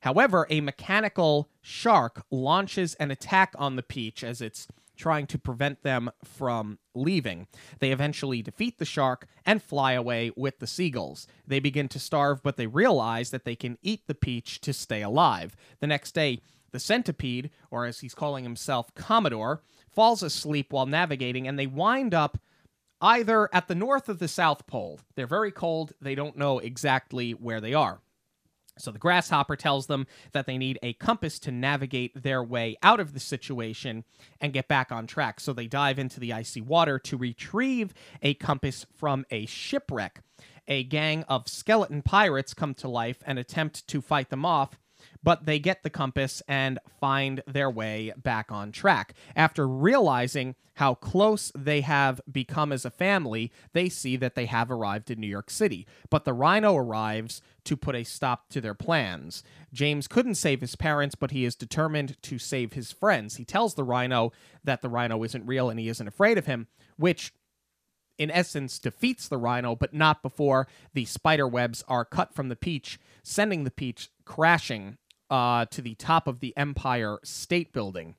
However, 0.00 0.46
a 0.48 0.60
mechanical 0.60 1.50
shark 1.60 2.24
launches 2.30 2.94
an 2.94 3.10
attack 3.10 3.54
on 3.58 3.76
the 3.76 3.82
Peach 3.82 4.24
as 4.24 4.40
it's 4.40 4.66
trying 4.96 5.26
to 5.26 5.38
prevent 5.38 5.82
them 5.82 6.10
from 6.22 6.78
leaving. 6.94 7.46
They 7.78 7.90
eventually 7.90 8.42
defeat 8.42 8.78
the 8.78 8.84
shark 8.84 9.26
and 9.46 9.62
fly 9.62 9.92
away 9.92 10.30
with 10.36 10.58
the 10.58 10.66
seagulls. 10.66 11.26
They 11.46 11.58
begin 11.58 11.88
to 11.88 11.98
starve, 11.98 12.42
but 12.42 12.56
they 12.56 12.66
realize 12.66 13.30
that 13.30 13.44
they 13.44 13.56
can 13.56 13.78
eat 13.82 14.06
the 14.06 14.14
Peach 14.14 14.60
to 14.60 14.74
stay 14.74 15.00
alive. 15.00 15.56
The 15.80 15.86
next 15.86 16.12
day, 16.12 16.40
the 16.70 16.80
centipede, 16.80 17.50
or 17.70 17.86
as 17.86 18.00
he's 18.00 18.14
calling 18.14 18.44
himself, 18.44 18.94
Commodore, 18.94 19.62
falls 19.90 20.22
asleep 20.22 20.72
while 20.72 20.86
navigating, 20.86 21.48
and 21.48 21.58
they 21.58 21.66
wind 21.66 22.14
up 22.14 22.38
either 23.00 23.48
at 23.54 23.68
the 23.68 23.74
north 23.74 24.08
of 24.08 24.18
the 24.18 24.28
South 24.28 24.66
Pole. 24.66 25.00
They're 25.14 25.26
very 25.26 25.50
cold, 25.50 25.94
they 26.00 26.14
don't 26.14 26.36
know 26.36 26.58
exactly 26.58 27.32
where 27.32 27.60
they 27.60 27.72
are. 27.72 28.00
So 28.80 28.90
the 28.90 28.98
grasshopper 28.98 29.56
tells 29.56 29.86
them 29.86 30.06
that 30.32 30.46
they 30.46 30.58
need 30.58 30.78
a 30.82 30.94
compass 30.94 31.38
to 31.40 31.50
navigate 31.50 32.22
their 32.22 32.42
way 32.42 32.76
out 32.82 33.00
of 33.00 33.12
the 33.12 33.20
situation 33.20 34.04
and 34.40 34.52
get 34.52 34.68
back 34.68 34.90
on 34.90 35.06
track. 35.06 35.40
So 35.40 35.52
they 35.52 35.66
dive 35.66 35.98
into 35.98 36.20
the 36.20 36.32
icy 36.32 36.60
water 36.60 36.98
to 37.00 37.16
retrieve 37.16 37.94
a 38.22 38.34
compass 38.34 38.86
from 38.96 39.24
a 39.30 39.46
shipwreck. 39.46 40.22
A 40.68 40.84
gang 40.84 41.24
of 41.24 41.48
skeleton 41.48 42.02
pirates 42.02 42.54
come 42.54 42.74
to 42.74 42.88
life 42.88 43.22
and 43.26 43.38
attempt 43.38 43.86
to 43.88 44.00
fight 44.00 44.30
them 44.30 44.44
off, 44.44 44.78
but 45.22 45.46
they 45.46 45.58
get 45.58 45.82
the 45.82 45.90
compass 45.90 46.42
and 46.48 46.78
find 47.00 47.42
their 47.46 47.70
way 47.70 48.12
back 48.16 48.50
on 48.50 48.72
track. 48.72 49.14
After 49.36 49.66
realizing 49.66 50.54
how 50.74 50.94
close 50.94 51.52
they 51.54 51.82
have 51.82 52.20
become 52.30 52.72
as 52.72 52.84
a 52.84 52.90
family, 52.90 53.52
they 53.74 53.88
see 53.88 54.16
that 54.16 54.34
they 54.34 54.46
have 54.46 54.70
arrived 54.70 55.10
in 55.10 55.20
New 55.20 55.26
York 55.26 55.50
City. 55.50 55.86
But 56.08 56.24
the 56.24 56.32
rhino 56.32 56.74
arrives 56.74 57.42
to 57.64 57.76
put 57.76 57.94
a 57.94 58.04
stop 58.04 58.48
to 58.48 58.60
their 58.60 58.74
plans. 58.74 59.42
James 59.72 60.08
couldn't 60.08 60.36
save 60.36 60.62
his 60.62 60.76
parents, 60.76 61.14
but 61.14 61.32
he 61.32 61.44
is 61.44 61.54
determined 61.54 62.16
to 62.22 62.38
save 62.38 62.72
his 62.72 62.92
friends. 62.92 63.36
He 63.36 63.44
tells 63.44 63.74
the 63.74 63.84
rhino 63.84 64.32
that 64.64 64.80
the 64.80 64.88
rhino 64.88 65.22
isn't 65.22 65.46
real 65.46 65.68
and 65.68 65.78
he 65.78 65.88
isn't 65.88 66.08
afraid 66.08 66.38
of 66.38 66.46
him, 66.46 66.66
which 66.96 67.34
in 68.20 68.30
essence 68.30 68.78
defeats 68.78 69.28
the 69.28 69.38
rhino, 69.38 69.74
but 69.74 69.94
not 69.94 70.22
before 70.22 70.68
the 70.92 71.06
spider 71.06 71.48
webs 71.48 71.82
are 71.88 72.04
cut 72.04 72.34
from 72.34 72.48
the 72.48 72.56
peach, 72.56 73.00
sending 73.22 73.64
the 73.64 73.70
peach 73.70 74.10
crashing 74.30 74.96
uh, 75.28 75.66
to 75.66 75.82
the 75.82 75.96
top 75.96 76.28
of 76.28 76.38
the 76.38 76.56
Empire 76.56 77.18
State 77.24 77.72
Building. 77.72 78.14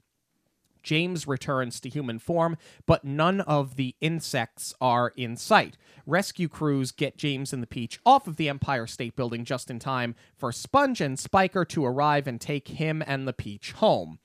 James 0.83 1.25
returns 1.25 1.79
to 1.79 1.87
human 1.87 2.19
form, 2.19 2.57
but 2.85 3.05
none 3.05 3.39
of 3.39 3.77
the 3.77 3.95
insects 4.01 4.73
are 4.81 5.13
in 5.15 5.37
sight. 5.37 5.77
Rescue 6.05 6.49
crews 6.49 6.91
get 6.91 7.17
James 7.17 7.53
and 7.53 7.63
the 7.63 7.67
Peach 7.67 7.97
off 8.05 8.27
of 8.27 8.35
the 8.35 8.49
Empire 8.49 8.87
State 8.87 9.15
Building 9.15 9.45
just 9.45 9.71
in 9.71 9.79
time 9.79 10.13
for 10.35 10.51
Sponge 10.51 10.99
and 10.99 11.17
Spiker 11.17 11.63
to 11.63 11.85
arrive 11.85 12.27
and 12.27 12.41
take 12.41 12.67
him 12.67 13.01
and 13.07 13.25
the 13.25 13.31
Peach 13.31 13.71
home. 13.71 14.19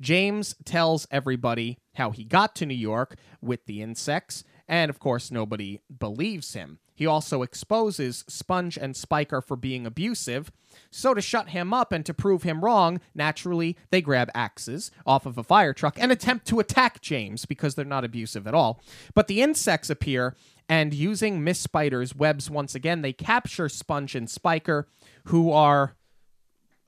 James 0.00 0.54
tells 0.64 1.08
everybody 1.10 1.76
how 1.96 2.12
he 2.12 2.22
got 2.22 2.54
to 2.54 2.66
New 2.66 2.74
York 2.74 3.16
with 3.40 3.66
the 3.66 3.82
insects, 3.82 4.44
and 4.68 4.90
of 4.90 5.00
course, 5.00 5.32
nobody 5.32 5.80
believes 5.98 6.54
him. 6.54 6.78
He 6.94 7.06
also 7.06 7.42
exposes 7.42 8.24
Sponge 8.28 8.76
and 8.76 8.96
Spiker 8.96 9.40
for 9.40 9.56
being 9.56 9.86
abusive. 9.86 10.52
So, 10.90 11.14
to 11.14 11.20
shut 11.20 11.50
him 11.50 11.72
up 11.74 11.92
and 11.92 12.04
to 12.06 12.14
prove 12.14 12.42
him 12.42 12.64
wrong, 12.64 13.00
naturally, 13.14 13.76
they 13.90 14.00
grab 14.00 14.30
axes 14.34 14.90
off 15.06 15.26
of 15.26 15.38
a 15.38 15.42
fire 15.42 15.72
truck 15.72 15.98
and 15.98 16.12
attempt 16.12 16.46
to 16.48 16.60
attack 16.60 17.00
James 17.00 17.44
because 17.44 17.74
they're 17.74 17.84
not 17.84 18.04
abusive 18.04 18.46
at 18.46 18.54
all. 18.54 18.82
But 19.14 19.26
the 19.26 19.42
insects 19.42 19.90
appear, 19.90 20.34
and 20.68 20.94
using 20.94 21.44
Miss 21.44 21.60
Spider's 21.60 22.14
webs 22.14 22.50
once 22.50 22.74
again, 22.74 23.02
they 23.02 23.12
capture 23.12 23.68
Sponge 23.68 24.14
and 24.14 24.30
Spiker, 24.30 24.86
who 25.24 25.50
are 25.50 25.96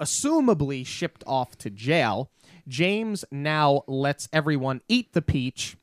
assumably 0.00 0.86
shipped 0.86 1.24
off 1.26 1.56
to 1.58 1.70
jail. 1.70 2.30
James 2.66 3.24
now 3.30 3.82
lets 3.86 4.28
everyone 4.32 4.80
eat 4.88 5.12
the 5.12 5.22
peach 5.22 5.76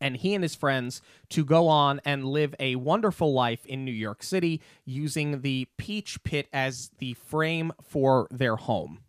and 0.00 0.16
he 0.16 0.34
and 0.34 0.42
his 0.42 0.54
friends 0.54 1.02
to 1.28 1.44
go 1.44 1.68
on 1.68 2.00
and 2.04 2.24
live 2.24 2.54
a 2.58 2.76
wonderful 2.76 3.32
life 3.32 3.64
in 3.66 3.84
New 3.84 3.92
York 3.92 4.22
City 4.22 4.60
using 4.84 5.42
the 5.42 5.68
Peach 5.76 6.22
Pit 6.22 6.48
as 6.52 6.90
the 6.98 7.14
frame 7.14 7.72
for 7.82 8.26
their 8.30 8.56
home. 8.56 9.00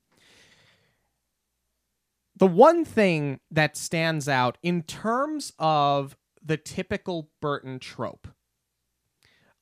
The 2.36 2.48
one 2.48 2.84
thing 2.86 3.40
that 3.52 3.78
stands 3.78 4.28
out 4.28 4.58
in 4.64 4.84
terms 4.84 5.54
of 5.60 6.18
the 6.44 6.58
typical 6.58 7.30
Burton 7.40 7.78
trope, 7.80 8.28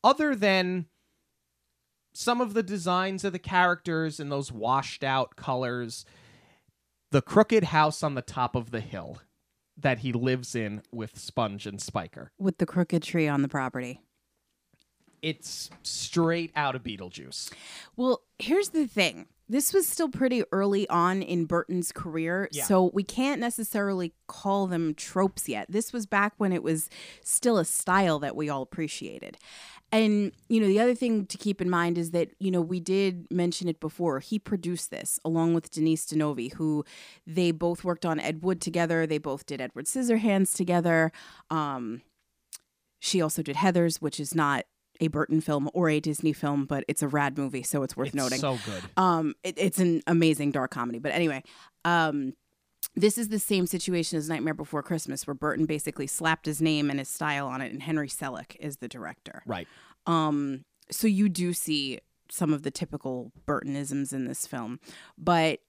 other 0.03 0.33
than 0.33 0.85
some 2.13 2.41
of 2.41 2.53
the 2.53 2.63
designs 2.63 3.23
of 3.23 3.33
the 3.33 3.39
characters 3.39 4.19
and 4.19 4.31
those 4.31 4.51
washed 4.51 5.03
out 5.03 5.35
colors, 5.35 6.05
the 7.11 7.21
crooked 7.21 7.65
house 7.65 8.01
on 8.01 8.15
the 8.15 8.21
top 8.21 8.55
of 8.55 8.71
the 8.71 8.79
hill 8.79 9.19
that 9.81 9.99
he 9.99 10.11
lives 10.13 10.55
in 10.55 10.81
with 10.91 11.17
Sponge 11.17 11.65
and 11.65 11.81
Spiker. 11.81 12.31
With 12.37 12.57
the 12.57 12.65
crooked 12.65 13.03
tree 13.03 13.27
on 13.27 13.41
the 13.41 13.47
property. 13.47 14.01
It's 15.21 15.69
straight 15.83 16.51
out 16.55 16.75
of 16.75 16.83
Beetlejuice. 16.83 17.51
Well, 17.97 18.21
here's 18.37 18.69
the 18.69 18.87
thing. 18.87 19.25
This 19.49 19.73
was 19.73 19.87
still 19.87 20.09
pretty 20.09 20.43
early 20.51 20.87
on 20.89 21.21
in 21.23 21.45
Burton's 21.45 21.91
career, 21.91 22.47
Yeah. 22.51 22.63
so 22.65 22.91
we 22.93 23.03
can't 23.03 23.41
necessarily 23.41 24.13
call 24.27 24.67
them 24.67 24.93
tropes 24.93 25.49
yet. 25.49 25.65
This 25.69 25.91
was 25.91 26.05
back 26.05 26.33
when 26.37 26.53
it 26.53 26.61
was 26.63 26.87
still 27.23 27.57
a 27.57 27.65
style 27.65 28.19
that 28.19 28.35
we 28.35 28.47
all 28.47 28.61
appreciated. 28.61 29.37
And, 29.91 30.31
you 30.49 30.61
know, 30.61 30.67
the 30.67 30.79
other 30.79 30.93
thing 30.93 31.25
to 31.25 31.37
keep 31.37 31.61
in 31.61 31.69
mind 31.69 31.97
is 31.97 32.11
that, 32.11 32.29
you 32.39 32.51
know, 32.51 32.61
we 32.61 32.79
did 32.79 33.25
mention 33.31 33.67
it 33.67 33.79
before. 33.79 34.19
He 34.19 34.37
produced 34.37 34.91
this 34.91 35.19
along 35.25 35.55
with 35.55 35.71
Denise 35.71 36.05
DeNovi, 36.05 36.53
who 36.53 36.85
they 37.25 37.51
both 37.51 37.83
worked 37.83 38.05
on 38.05 38.19
Ed 38.19 38.43
Wood 38.43 38.61
together. 38.61 39.07
They 39.07 39.17
both 39.17 39.45
did 39.47 39.59
Edward 39.61 39.85
Scissorhands 39.85 40.55
together. 40.55 41.11
Um, 41.49 42.01
she 42.99 43.21
also 43.21 43.41
did 43.41 43.55
Heathers, 43.55 43.97
which 43.97 44.19
is 44.19 44.35
not 44.35 44.65
a 45.01 45.07
Burton 45.07 45.41
film 45.41 45.69
or 45.73 45.89
a 45.89 45.99
Disney 45.99 46.33
film, 46.33 46.65
but 46.65 46.83
it's 46.87 47.01
a 47.01 47.07
rad 47.07 47.37
movie, 47.37 47.63
so 47.63 47.83
it's 47.83 47.95
worth 47.95 48.07
It's 48.09 48.15
noting. 48.15 48.39
so 48.39 48.59
good. 48.65 48.83
Um, 48.97 49.33
it, 49.43 49.55
it's 49.57 49.79
an 49.79 50.01
amazing 50.05 50.51
dark 50.51 50.71
comedy. 50.71 50.99
But 50.99 51.13
anyway, 51.13 51.41
um, 51.85 52.33
this 52.95 53.17
is 53.17 53.29
the 53.29 53.39
same 53.39 53.67
situation 53.67 54.17
as 54.17 54.29
Nightmare 54.29 54.53
Before 54.53 54.83
Christmas, 54.83 55.25
where 55.25 55.33
Burton 55.33 55.65
basically 55.65 56.07
slapped 56.07 56.45
his 56.45 56.61
name 56.61 56.89
and 56.89 56.99
his 56.99 57.09
style 57.09 57.47
on 57.47 57.61
it, 57.61 57.71
and 57.71 57.83
Henry 57.83 58.07
Selick 58.07 58.55
is 58.59 58.77
the 58.77 58.87
director. 58.87 59.43
Right. 59.45 59.67
Um, 60.05 60.65
so 60.91 61.07
you 61.07 61.29
do 61.29 61.53
see 61.53 61.99
some 62.29 62.53
of 62.53 62.63
the 62.63 62.71
typical 62.71 63.31
Burtonisms 63.47 64.13
in 64.13 64.25
this 64.25 64.47
film, 64.47 64.79
but 65.17 65.59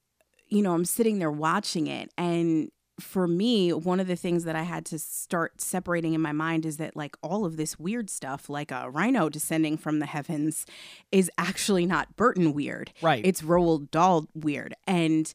you 0.48 0.62
know, 0.62 0.74
I'm 0.74 0.84
sitting 0.84 1.20
there 1.20 1.30
watching 1.30 1.86
it, 1.86 2.12
and 2.18 2.70
for 3.00 3.26
me, 3.26 3.72
one 3.72 3.98
of 3.98 4.06
the 4.06 4.16
things 4.16 4.44
that 4.44 4.54
I 4.56 4.62
had 4.62 4.84
to 4.86 4.98
start 4.98 5.60
separating 5.60 6.14
in 6.14 6.20
my 6.20 6.32
mind 6.32 6.66
is 6.66 6.76
that 6.76 6.96
like 6.96 7.16
all 7.22 7.44
of 7.44 7.56
this 7.56 7.78
weird 7.78 8.10
stuff, 8.10 8.48
like 8.48 8.70
a 8.70 8.90
rhino 8.90 9.28
descending 9.28 9.76
from 9.76 9.98
the 9.98 10.06
heavens, 10.06 10.66
is 11.10 11.30
actually 11.38 11.86
not 11.86 12.16
Burton 12.16 12.52
weird. 12.52 12.92
Right. 13.02 13.24
It's 13.24 13.42
Roald 13.42 13.90
Dahl 13.90 14.28
weird. 14.34 14.74
And 14.86 15.32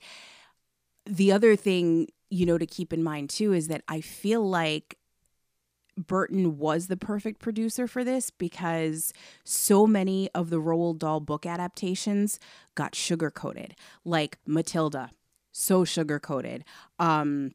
the 1.05 1.31
other 1.31 1.55
thing, 1.55 2.07
you 2.29 2.45
know, 2.45 2.57
to 2.57 2.65
keep 2.65 2.91
in 2.93 3.03
mind 3.03 3.29
too 3.29 3.53
is 3.53 3.67
that 3.67 3.83
I 3.87 4.01
feel 4.01 4.47
like 4.47 4.97
Burton 5.97 6.57
was 6.57 6.87
the 6.87 6.97
perfect 6.97 7.39
producer 7.39 7.87
for 7.87 8.03
this 8.03 8.29
because 8.29 9.13
so 9.43 9.87
many 9.87 10.29
of 10.35 10.49
the 10.49 10.61
Roald 10.61 10.99
Dahl 10.99 11.19
book 11.19 11.45
adaptations 11.45 12.39
got 12.75 12.95
sugar 12.95 13.31
coated, 13.31 13.75
like 14.03 14.37
Matilda, 14.45 15.11
so 15.51 15.85
sugar 15.85 16.19
coated. 16.19 16.65
Um, 16.99 17.51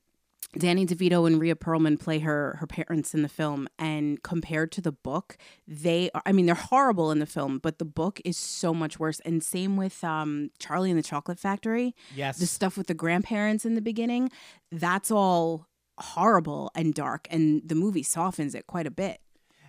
Danny 0.59 0.85
DeVito 0.85 1.27
and 1.27 1.41
Rhea 1.41 1.55
Perlman 1.55 1.99
play 1.99 2.19
her 2.21 2.57
her 2.61 2.67
parents 2.67 3.15
in 3.15 3.23
the 3.23 3.29
film, 3.29 3.69
and 3.79 4.23
compared 4.23 4.73
to 4.73 4.81
the 4.81 4.91
book, 4.93 5.37
they 5.67 6.11
are. 6.15 6.23
I 6.27 6.33
mean, 6.33 6.47
they're 6.47 6.55
horrible 6.57 7.11
in 7.13 7.21
the 7.21 7.27
film, 7.27 7.59
but 7.59 7.79
the 7.79 7.85
book 7.85 8.21
is 8.25 8.37
so 8.37 8.75
much 8.75 8.99
worse. 8.99 9.21
And 9.21 9.43
same 9.45 9.77
with 9.77 10.03
um, 10.03 10.51
Charlie 10.59 10.91
and 10.91 10.99
the 10.99 11.05
Chocolate 11.05 11.39
Factory 11.39 11.95
Yes. 12.15 12.39
the 12.39 12.47
stuff 12.47 12.77
with 12.77 12.89
the 12.89 12.95
grandparents 12.95 13.65
in 13.65 13.75
the 13.77 13.81
beginning, 13.81 14.31
that's 14.73 15.11
all 15.11 15.69
horrible 15.99 16.71
and 16.75 16.95
dark, 16.95 17.29
and 17.31 17.63
the 17.65 17.75
movie 17.75 18.03
softens 18.03 18.55
it 18.55 18.67
quite 18.67 18.87
a 18.87 18.91
bit. 18.91 19.21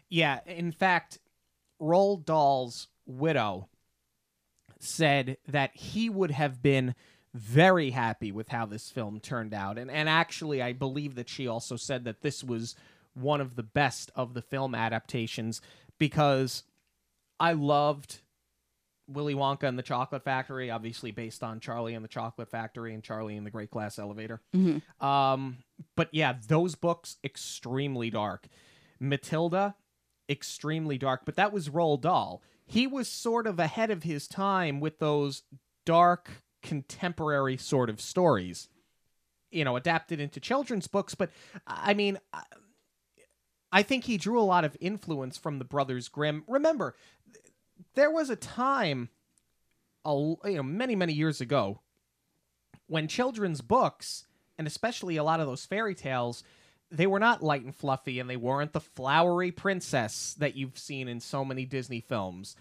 Yeah, 0.09 0.39
in 0.47 0.71
fact, 0.71 1.19
Roald 1.81 2.25
Dahl's 2.25 2.87
widow 3.05 3.69
said 4.79 5.37
that 5.47 5.71
he 5.75 6.09
would 6.09 6.31
have 6.31 6.61
been 6.61 6.95
very 7.33 7.91
happy 7.91 8.31
with 8.31 8.49
how 8.49 8.65
this 8.65 8.89
film 8.89 9.19
turned 9.19 9.53
out. 9.53 9.77
And 9.77 9.89
and 9.89 10.09
actually 10.09 10.61
I 10.61 10.73
believe 10.73 11.15
that 11.15 11.29
she 11.29 11.47
also 11.47 11.75
said 11.75 12.03
that 12.05 12.21
this 12.21 12.43
was 12.43 12.75
one 13.13 13.41
of 13.41 13.55
the 13.55 13.63
best 13.63 14.11
of 14.15 14.33
the 14.33 14.41
film 14.41 14.75
adaptations 14.75 15.61
because 15.97 16.63
I 17.39 17.53
loved 17.53 18.21
Willy 19.07 19.33
Wonka 19.35 19.63
and 19.63 19.77
the 19.77 19.83
Chocolate 19.83 20.23
Factory, 20.23 20.69
obviously 20.71 21.11
based 21.11 21.43
on 21.43 21.59
Charlie 21.59 21.93
and 21.95 22.03
the 22.03 22.09
Chocolate 22.09 22.49
Factory 22.49 22.93
and 22.93 23.03
Charlie 23.03 23.35
and 23.35 23.45
the 23.45 23.51
Great 23.51 23.71
Glass 23.71 23.99
Elevator. 23.99 24.41
Um, 25.05 25.57
but 25.97 26.09
yeah, 26.13 26.35
those 26.47 26.75
books 26.75 27.17
extremely 27.23 28.09
dark. 28.09 28.47
Matilda, 28.99 29.75
extremely 30.29 30.97
dark, 30.97 31.21
but 31.25 31.35
that 31.35 31.51
was 31.51 31.69
Roald 31.69 32.01
Dahl. 32.01 32.41
He 32.65 32.87
was 32.87 33.09
sort 33.09 33.47
of 33.47 33.59
ahead 33.59 33.91
of 33.91 34.03
his 34.03 34.27
time 34.27 34.79
with 34.79 34.99
those 34.99 35.43
dark 35.85 36.29
contemporary 36.61 37.57
sort 37.57 37.89
of 37.89 38.01
stories. 38.01 38.69
You 39.51 39.65
know, 39.65 39.75
adapted 39.75 40.19
into 40.19 40.39
children's 40.39 40.87
books, 40.87 41.13
but 41.13 41.29
I 41.67 41.93
mean, 41.93 42.19
I- 42.31 43.83
think 43.83 44.05
he 44.05 44.17
drew 44.17 44.39
a 44.39 44.43
lot 44.43 44.63
of 44.63 44.77
influence 44.79 45.37
from 45.37 45.59
the 45.59 45.65
Brothers 45.65 46.07
Grimm. 46.07 46.43
Remember, 46.47 46.95
there 47.95 48.11
was 48.11 48.29
a 48.29 48.35
time, 48.35 49.09
a, 50.05 50.11
you 50.13 50.55
know, 50.55 50.63
many 50.63 50.95
many 50.95 51.13
years 51.13 51.41
ago, 51.41 51.81
when 52.87 53.07
children's 53.07 53.61
books, 53.61 54.25
and 54.57 54.67
especially 54.67 55.17
a 55.17 55.23
lot 55.23 55.39
of 55.39 55.47
those 55.47 55.65
fairy 55.65 55.95
tales, 55.95 56.43
they 56.89 57.07
were 57.07 57.19
not 57.19 57.43
light 57.43 57.63
and 57.63 57.75
fluffy, 57.75 58.19
and 58.19 58.29
they 58.29 58.37
weren't 58.37 58.73
the 58.73 58.81
flowery 58.81 59.51
princess 59.51 60.35
that 60.39 60.55
you've 60.55 60.77
seen 60.77 61.07
in 61.07 61.19
so 61.19 61.43
many 61.45 61.65
Disney 61.65 62.01
films. 62.01 62.55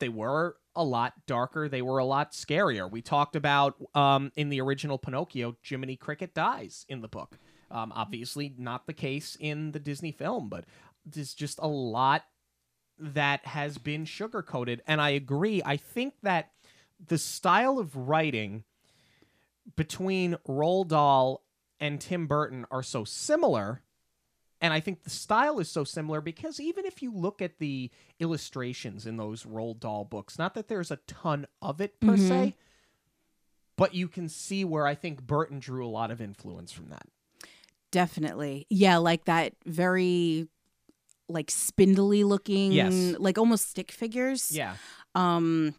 They 0.00 0.08
were 0.08 0.56
a 0.78 0.84
lot 0.84 1.12
darker. 1.26 1.68
They 1.68 1.82
were 1.82 1.98
a 1.98 2.04
lot 2.04 2.32
scarier. 2.32 2.90
We 2.90 3.02
talked 3.02 3.36
about 3.36 3.74
um, 3.94 4.32
in 4.36 4.48
the 4.48 4.60
original 4.60 4.96
Pinocchio, 4.96 5.56
Jiminy 5.62 5.96
Cricket 5.96 6.32
dies 6.32 6.86
in 6.88 7.02
the 7.02 7.08
book. 7.08 7.38
Um, 7.70 7.92
obviously, 7.94 8.54
not 8.56 8.86
the 8.86 8.94
case 8.94 9.36
in 9.38 9.72
the 9.72 9.80
Disney 9.80 10.12
film, 10.12 10.48
but 10.48 10.64
there's 11.04 11.34
just 11.34 11.58
a 11.58 11.66
lot 11.66 12.22
that 12.98 13.44
has 13.44 13.76
been 13.76 14.04
sugarcoated. 14.04 14.80
And 14.86 15.00
I 15.00 15.10
agree. 15.10 15.60
I 15.64 15.76
think 15.76 16.14
that 16.22 16.52
the 17.04 17.18
style 17.18 17.78
of 17.78 17.94
writing 17.94 18.64
between 19.76 20.36
Roald 20.48 20.88
Dahl 20.88 21.44
and 21.80 22.00
Tim 22.00 22.26
Burton 22.26 22.66
are 22.70 22.82
so 22.82 23.04
similar. 23.04 23.82
And 24.60 24.72
I 24.74 24.80
think 24.80 25.04
the 25.04 25.10
style 25.10 25.60
is 25.60 25.68
so 25.70 25.84
similar 25.84 26.20
because 26.20 26.58
even 26.58 26.84
if 26.84 27.00
you 27.02 27.12
look 27.12 27.40
at 27.40 27.58
the 27.58 27.90
illustrations 28.18 29.06
in 29.06 29.16
those 29.16 29.44
Roald 29.44 29.78
Dahl 29.80 30.04
books, 30.04 30.38
not 30.38 30.54
that 30.54 30.66
there's 30.68 30.90
a 30.90 30.96
ton 31.06 31.46
of 31.62 31.80
it 31.80 32.00
per 32.00 32.16
Mhm. 32.16 32.28
se, 32.28 32.56
but 33.76 33.94
you 33.94 34.08
can 34.08 34.28
see 34.28 34.64
where 34.64 34.86
I 34.86 34.94
think 34.96 35.22
Burton 35.22 35.60
drew 35.60 35.86
a 35.86 35.88
lot 35.88 36.10
of 36.10 36.20
influence 36.20 36.72
from 36.72 36.88
that. 36.88 37.06
Definitely. 37.92 38.66
Yeah, 38.68 38.96
like 38.98 39.24
that 39.26 39.54
very 39.64 40.48
like 41.30 41.50
spindly 41.50 42.24
looking 42.24 42.72
Yes. 42.72 43.14
like 43.18 43.36
almost 43.38 43.68
stick 43.68 43.92
figures. 43.92 44.50
Yeah. 44.50 44.76
Um 45.14 45.74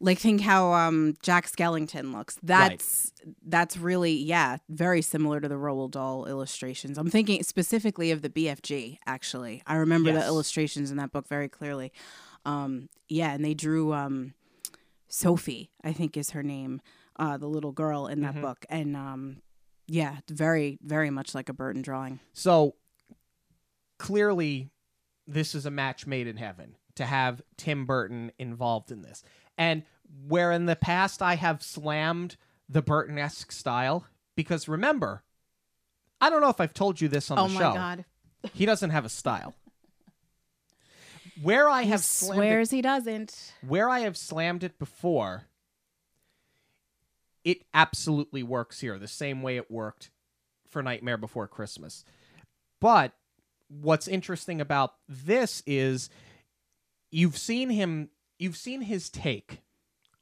like 0.00 0.18
think 0.18 0.40
how 0.40 0.72
um 0.72 1.14
Jack 1.22 1.46
Skellington 1.50 2.12
looks. 2.14 2.36
That's 2.42 3.12
that's 3.46 3.76
really 3.76 4.12
yeah, 4.12 4.58
very 4.68 5.02
similar 5.02 5.40
to 5.40 5.48
the 5.48 5.54
Roald 5.54 5.92
Dahl 5.92 6.26
illustrations. 6.26 6.98
I'm 6.98 7.10
thinking 7.10 7.42
specifically 7.42 8.10
of 8.10 8.22
the 8.22 8.28
BFG 8.30 8.98
actually. 9.06 9.62
I 9.66 9.76
remember 9.76 10.10
Yes. 10.10 10.22
the 10.22 10.26
illustrations 10.26 10.90
in 10.90 10.96
that 10.98 11.12
book 11.12 11.28
very 11.28 11.48
clearly. 11.48 11.92
Um 12.44 12.88
yeah, 13.08 13.32
and 13.32 13.44
they 13.44 13.54
drew 13.54 13.92
um 13.92 14.34
Sophie, 15.08 15.70
I 15.82 15.92
think 15.92 16.16
is 16.16 16.30
her 16.30 16.42
name, 16.42 16.80
uh 17.16 17.36
the 17.36 17.46
little 17.48 17.72
girl 17.72 18.06
in 18.06 18.20
that 18.22 18.34
Mhm. 18.34 18.40
book 18.42 18.66
and 18.68 18.96
um 18.96 19.42
yeah, 19.86 20.18
very 20.28 20.78
very 20.82 21.10
much 21.10 21.34
like 21.34 21.48
a 21.48 21.52
Burton 21.54 21.82
drawing. 21.82 22.20
So 22.32 22.74
clearly, 23.98 24.70
this 25.26 25.54
is 25.54 25.66
a 25.66 25.70
match 25.70 26.06
made 26.06 26.26
in 26.26 26.36
heaven 26.36 26.76
to 26.96 27.04
have 27.04 27.42
Tim 27.56 27.86
Burton 27.86 28.30
involved 28.38 28.90
in 28.92 29.02
this. 29.02 29.22
And 29.56 29.82
where 30.26 30.52
in 30.52 30.66
the 30.66 30.76
past 30.76 31.22
I 31.22 31.36
have 31.36 31.62
slammed 31.62 32.36
the 32.68 32.82
Burton 32.82 33.18
esque 33.18 33.52
style, 33.52 34.06
because 34.36 34.68
remember, 34.68 35.22
I 36.20 36.30
don't 36.30 36.40
know 36.40 36.48
if 36.48 36.60
I've 36.60 36.74
told 36.74 37.00
you 37.00 37.08
this 37.08 37.30
on 37.30 37.38
oh 37.38 37.48
the 37.48 37.54
show. 37.54 37.64
Oh 37.64 37.68
my 37.70 37.74
god. 37.74 38.04
He 38.52 38.66
doesn't 38.66 38.90
have 38.90 39.04
a 39.04 39.08
style. 39.08 39.54
Where 41.42 41.68
I 41.68 41.82
He 41.82 41.90
have 41.90 42.02
slammed 42.02 42.32
it 42.32 42.46
swears 42.46 42.70
he 42.70 42.82
doesn't. 42.82 43.52
where 43.66 43.88
I 43.88 44.00
have 44.00 44.16
slammed 44.16 44.62
it 44.62 44.78
before, 44.78 45.44
it 47.42 47.64
absolutely 47.74 48.42
works 48.42 48.80
here 48.80 48.98
the 48.98 49.08
same 49.08 49.42
way 49.42 49.56
it 49.56 49.70
worked 49.70 50.10
for 50.68 50.82
Nightmare 50.82 51.16
Before 51.16 51.46
Christmas. 51.48 52.04
But 52.80 53.12
what's 53.68 54.08
interesting 54.08 54.60
about 54.60 54.94
this 55.08 55.62
is 55.66 56.08
you've 57.10 57.38
seen 57.38 57.70
him 57.70 58.10
you've 58.38 58.56
seen 58.56 58.82
his 58.82 59.08
take 59.10 59.60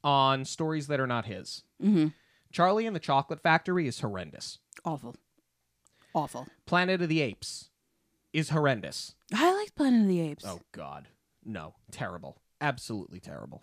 on 0.04 0.44
stories 0.44 0.86
that 0.88 1.00
are 1.00 1.06
not 1.06 1.26
his. 1.26 1.62
hmm 1.80 2.08
Charlie 2.50 2.86
and 2.86 2.94
the 2.94 3.00
Chocolate 3.00 3.40
Factory 3.40 3.86
is 3.88 4.00
horrendous. 4.00 4.58
Awful. 4.84 5.16
Awful. 6.14 6.46
Planet 6.66 7.00
of 7.00 7.08
the 7.08 7.22
Apes 7.22 7.70
is 8.34 8.50
horrendous. 8.50 9.14
I 9.34 9.54
like 9.54 9.74
Planet 9.74 10.02
of 10.02 10.08
the 10.08 10.20
Apes. 10.20 10.44
Oh 10.46 10.60
God, 10.72 11.08
no, 11.44 11.74
terrible, 11.90 12.36
absolutely 12.60 13.20
terrible. 13.20 13.62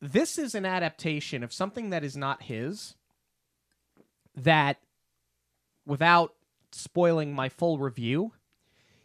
This 0.00 0.38
is 0.38 0.54
an 0.54 0.66
adaptation 0.66 1.42
of 1.42 1.52
something 1.52 1.90
that 1.90 2.04
is 2.04 2.16
not 2.16 2.42
his. 2.42 2.94
That, 4.36 4.78
without 5.86 6.34
spoiling 6.72 7.32
my 7.34 7.48
full 7.48 7.78
review, 7.78 8.32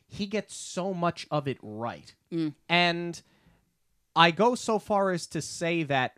he 0.07 0.25
gets 0.25 0.55
so 0.55 0.93
much 0.93 1.25
of 1.31 1.47
it 1.47 1.57
right, 1.61 2.13
Mm. 2.31 2.53
and 2.67 3.21
I 4.15 4.31
go 4.31 4.55
so 4.55 4.79
far 4.79 5.11
as 5.11 5.27
to 5.27 5.41
say 5.41 5.83
that, 5.83 6.17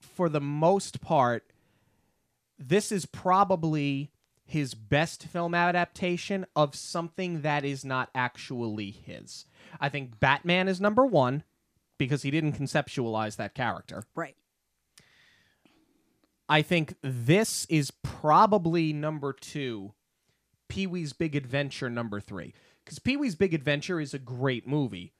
for 0.00 0.28
the 0.28 0.40
most 0.40 1.00
part, 1.00 1.52
this 2.58 2.92
is 2.92 3.06
probably 3.06 4.10
his 4.44 4.74
best 4.74 5.24
film 5.24 5.54
adaptation 5.54 6.44
of 6.56 6.74
something 6.74 7.42
that 7.42 7.64
is 7.64 7.84
not 7.84 8.10
actually 8.14 8.90
his. 8.90 9.46
I 9.80 9.88
think 9.88 10.18
Batman 10.18 10.68
is 10.68 10.80
number 10.80 11.06
one 11.06 11.44
because 11.98 12.22
he 12.22 12.30
didn't 12.30 12.58
conceptualize 12.58 13.36
that 13.36 13.54
character. 13.54 14.04
Right. 14.14 14.36
I 16.48 16.62
think 16.62 16.94
this 17.00 17.64
is 17.66 17.92
probably 18.02 18.92
number 18.92 19.32
two, 19.32 19.92
Pee 20.68 20.88
Wee's 20.88 21.12
Big 21.12 21.36
Adventure 21.36 21.88
number 21.88 22.20
three. 22.20 22.52
Because 22.84 22.98
Pee 22.98 23.16
Wee's 23.16 23.36
Big 23.36 23.54
Adventure 23.54 24.00
is 24.00 24.14
a 24.14 24.18
great 24.18 24.66
movie, 24.66 25.12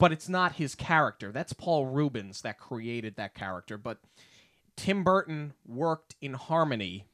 but 0.00 0.12
it's 0.12 0.28
not 0.28 0.54
his 0.54 0.74
character. 0.74 1.30
That's 1.30 1.52
Paul 1.52 1.86
Reubens 1.86 2.40
that 2.42 2.58
created 2.58 3.16
that 3.16 3.34
character. 3.34 3.76
But 3.76 3.98
Tim 4.76 5.04
Burton 5.04 5.52
worked 5.66 6.16
in 6.20 6.34
harmony 6.34 7.04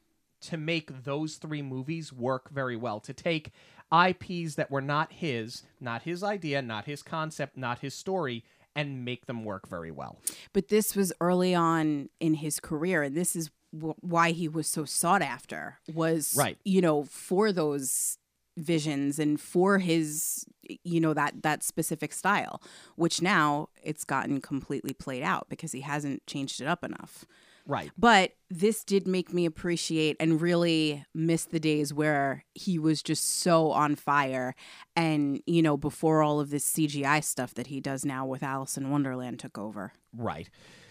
to 0.41 0.57
make 0.57 1.03
those 1.03 1.35
three 1.35 1.61
movies 1.61 2.13
work 2.13 2.49
very 2.49 2.75
well. 2.75 2.99
To 3.01 3.13
take 3.13 3.51
IPs 3.91 4.55
that 4.55 4.71
were 4.71 4.81
not 4.81 5.11
his, 5.11 5.63
not 5.79 6.03
his 6.03 6.23
idea, 6.23 6.61
not 6.61 6.85
his 6.85 7.03
concept, 7.03 7.57
not 7.57 7.79
his 7.79 7.93
story, 7.93 8.43
and 8.75 9.03
make 9.03 9.25
them 9.25 9.43
work 9.43 9.67
very 9.67 9.91
well. 9.91 10.19
But 10.53 10.69
this 10.69 10.95
was 10.95 11.11
early 11.19 11.53
on 11.53 12.09
in 12.19 12.35
his 12.35 12.59
career, 12.59 13.03
and 13.03 13.17
this 13.17 13.35
is 13.35 13.49
why 13.71 14.31
he 14.31 14.47
was 14.47 14.67
so 14.67 14.85
sought 14.85 15.21
after. 15.21 15.79
Was 15.93 16.33
Right. 16.37 16.57
You 16.63 16.81
know, 16.81 17.03
for 17.03 17.51
those 17.51 18.17
visions 18.57 19.19
and 19.19 19.39
for 19.39 19.77
his 19.77 20.45
you 20.83 20.99
know 20.99 21.13
that 21.13 21.43
that 21.43 21.63
specific 21.63 22.11
style 22.11 22.61
which 22.95 23.21
now 23.21 23.69
it's 23.83 24.03
gotten 24.03 24.41
completely 24.41 24.93
played 24.93 25.21
out 25.23 25.47
because 25.47 25.71
he 25.71 25.81
hasn't 25.81 26.25
changed 26.27 26.59
it 26.59 26.67
up 26.67 26.83
enough 26.83 27.23
Right. 27.69 27.91
but 27.97 28.31
this 28.49 28.83
did 28.83 29.07
make 29.07 29.31
me 29.33 29.45
appreciate 29.45 30.15
and 30.19 30.41
really 30.41 31.05
miss 31.13 31.43
the 31.45 31.59
days 31.59 31.93
where 31.93 32.45
he 32.55 32.79
was 32.79 33.03
just 33.03 33.39
so 33.41 33.71
on 33.71 33.95
fire 33.95 34.55
and 34.95 35.41
you 35.45 35.61
know 35.61 35.77
before 35.77 36.23
all 36.23 36.39
of 36.39 36.49
this 36.49 36.65
CGI 36.73 37.23
stuff 37.23 37.53
that 37.55 37.67
he 37.67 37.79
does 37.79 38.03
now 38.05 38.25
with 38.25 38.41
Alice 38.41 38.77
in 38.77 38.89
Wonderland 38.89 39.39
took 39.39 39.57
over 39.57 39.93
Right. 40.15 40.49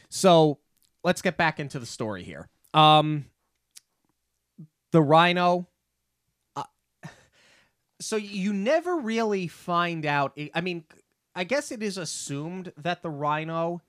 So 0.08 0.58
let's 1.02 1.20
get 1.22 1.36
back 1.36 1.58
into 1.58 1.78
the 1.80 1.86
story 1.86 2.22
here. 2.22 2.48
Um, 2.74 3.24
the 4.92 5.02
rhino. 5.02 5.68
So 8.00 8.16
you 8.16 8.52
never 8.52 8.96
really 8.96 9.48
find 9.48 10.04
out. 10.04 10.38
I 10.54 10.60
mean, 10.60 10.84
I 11.34 11.44
guess 11.44 11.70
it 11.70 11.82
is 11.82 11.96
assumed 11.98 12.72
that 12.76 13.02
the 13.02 13.10
rhino 13.10 13.82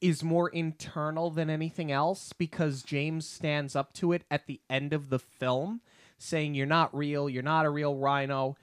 is 0.00 0.24
more 0.24 0.48
internal 0.48 1.30
than 1.30 1.48
anything 1.48 1.92
else 1.92 2.32
because 2.32 2.82
James 2.82 3.26
stands 3.28 3.76
up 3.76 3.92
to 3.94 4.12
it 4.12 4.24
at 4.30 4.46
the 4.46 4.60
end 4.68 4.92
of 4.92 5.10
the 5.10 5.18
film 5.18 5.80
saying 6.18 6.54
you're 6.54 6.66
not 6.66 6.94
real, 6.96 7.28
you're 7.28 7.42
not 7.42 7.66
a 7.66 7.70
real 7.70 7.96
rhino. 7.96 8.56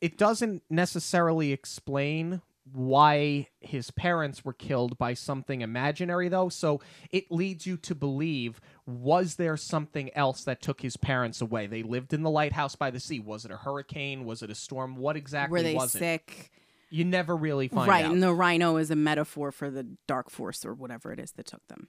It 0.00 0.16
doesn't 0.18 0.62
necessarily 0.70 1.52
explain 1.52 2.42
why 2.72 3.48
his 3.60 3.90
parents 3.90 4.44
were 4.44 4.52
killed 4.52 4.96
by 4.96 5.14
something 5.14 5.60
imaginary 5.60 6.28
though. 6.28 6.48
So 6.48 6.80
it 7.10 7.30
leads 7.30 7.66
you 7.66 7.76
to 7.78 7.94
believe 7.94 8.60
was 8.86 9.36
there 9.36 9.56
something 9.56 10.10
else 10.16 10.44
that 10.44 10.62
took 10.62 10.80
his 10.80 10.96
parents 10.96 11.40
away? 11.40 11.66
They 11.66 11.82
lived 11.82 12.12
in 12.12 12.22
the 12.22 12.30
lighthouse 12.30 12.74
by 12.74 12.90
the 12.90 13.00
sea. 13.00 13.20
Was 13.20 13.44
it 13.44 13.50
a 13.50 13.56
hurricane? 13.56 14.24
Was 14.24 14.42
it 14.42 14.50
a 14.50 14.54
storm? 14.54 14.96
What 14.96 15.16
exactly 15.16 15.58
were 15.58 15.62
they 15.62 15.74
was 15.74 15.94
it? 15.94 15.98
sick? 15.98 16.50
You 16.90 17.04
never 17.04 17.36
really 17.36 17.68
find 17.68 17.88
out. 17.88 17.88
right 17.88 18.04
out. 18.04 18.12
and 18.12 18.22
the 18.22 18.32
rhino 18.32 18.76
is 18.76 18.90
a 18.90 18.96
metaphor 18.96 19.50
for 19.52 19.70
the 19.70 19.84
dark 20.06 20.30
force 20.30 20.64
or 20.64 20.74
whatever 20.74 21.12
it 21.12 21.18
is 21.18 21.32
that 21.32 21.46
took 21.46 21.66
them. 21.68 21.88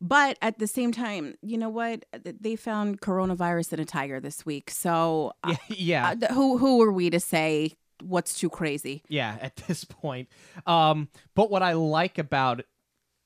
But 0.00 0.38
at 0.42 0.58
the 0.58 0.66
same 0.66 0.92
time 0.92 1.36
you 1.40 1.56
know 1.56 1.68
what? 1.68 2.04
They 2.12 2.56
found 2.56 3.00
coronavirus 3.00 3.74
in 3.74 3.80
a 3.80 3.84
tiger 3.84 4.18
this 4.18 4.44
week 4.44 4.70
so 4.70 5.32
yeah, 5.46 5.56
yeah. 5.68 6.08
uh, 6.08 6.14
th- 6.16 6.32
who 6.32 6.58
who 6.58 6.82
are 6.82 6.92
we 6.92 7.10
to 7.10 7.20
say 7.20 7.76
what's 8.02 8.38
too 8.38 8.50
crazy. 8.50 9.02
Yeah 9.08 9.36
at 9.42 9.56
this 9.56 9.84
point. 9.84 10.28
Um 10.66 11.08
but 11.34 11.50
what 11.50 11.62
i 11.62 11.72
like 11.72 12.18
about 12.18 12.62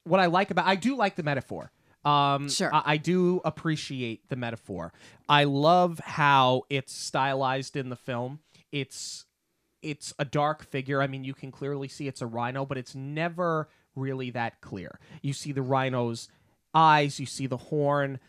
what 0.04 0.20
i 0.20 0.26
like 0.26 0.50
about 0.50 0.66
i 0.66 0.76
do 0.76 0.96
like 0.96 1.16
the 1.16 1.22
metaphor. 1.22 1.72
Um 2.04 2.48
Sure. 2.48 2.74
I, 2.74 2.82
I 2.86 2.96
do 2.96 3.40
appreciate 3.44 4.28
the 4.28 4.36
metaphor. 4.36 4.92
I 5.28 5.44
love 5.44 5.98
how 6.00 6.62
it's 6.70 6.94
stylized 6.94 7.76
in 7.76 7.88
the 7.88 7.96
film. 7.96 8.40
It's 8.72 9.26
it's 9.82 10.12
a 10.18 10.24
dark 10.24 10.62
figure. 10.64 11.02
I 11.02 11.06
mean 11.06 11.24
you 11.24 11.34
can 11.34 11.50
clearly 11.50 11.88
see 11.88 12.06
it's 12.08 12.22
a 12.22 12.26
rhino 12.26 12.64
but 12.64 12.78
it's 12.78 12.94
never 12.94 13.68
really 13.94 14.30
that 14.30 14.60
clear. 14.60 14.98
You 15.22 15.32
see 15.32 15.52
the 15.52 15.62
rhino's 15.62 16.28
eyes 16.72 17.18
you 17.18 17.26
see 17.26 17.46
the 17.48 17.56
horn 17.56 18.20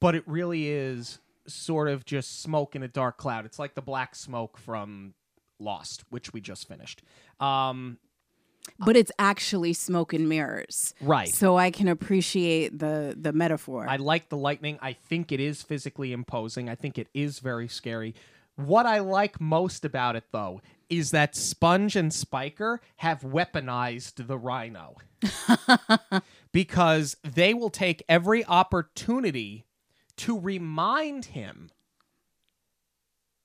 but 0.00 0.14
it 0.14 0.22
really 0.26 0.68
is 0.68 1.18
sort 1.46 1.88
of 1.88 2.04
just 2.04 2.42
smoke 2.42 2.74
in 2.74 2.82
a 2.82 2.88
dark 2.88 3.16
cloud. 3.18 3.44
It's 3.44 3.58
like 3.58 3.74
the 3.74 3.82
black 3.82 4.14
smoke 4.14 4.56
from 4.56 5.14
Lost, 5.60 6.04
which 6.10 6.32
we 6.32 6.40
just 6.40 6.66
finished. 6.68 7.02
Um, 7.38 7.98
but 8.78 8.96
it's 8.96 9.12
actually 9.18 9.72
smoke 9.72 10.12
and 10.12 10.28
mirrors 10.28 10.94
right. 11.00 11.28
so 11.28 11.56
i 11.56 11.70
can 11.70 11.88
appreciate 11.88 12.78
the 12.78 13.16
the 13.18 13.32
metaphor 13.32 13.86
I 13.88 13.96
like 13.96 14.28
the 14.28 14.36
lightning. 14.36 14.78
I 14.80 14.92
think 14.92 15.32
it 15.32 15.40
is 15.40 15.62
physically 15.62 16.12
imposing. 16.12 16.68
I 16.68 16.74
think 16.74 16.98
it 16.98 17.08
is 17.14 17.40
very 17.40 17.66
scary. 17.66 18.14
What 18.56 18.86
I 18.86 18.98
like 18.98 19.40
most 19.40 19.84
about 19.84 20.16
it, 20.16 20.24
though, 20.32 20.60
is 20.88 21.10
that 21.12 21.34
Sponge 21.34 21.96
and 21.96 22.12
Spiker 22.12 22.80
have 22.96 23.20
weaponized 23.22 24.26
the 24.26 24.36
rhino. 24.38 24.96
because 26.52 27.16
they 27.22 27.54
will 27.54 27.70
take 27.70 28.02
every 28.08 28.44
opportunity 28.44 29.66
to 30.16 30.38
remind 30.38 31.26
him 31.26 31.70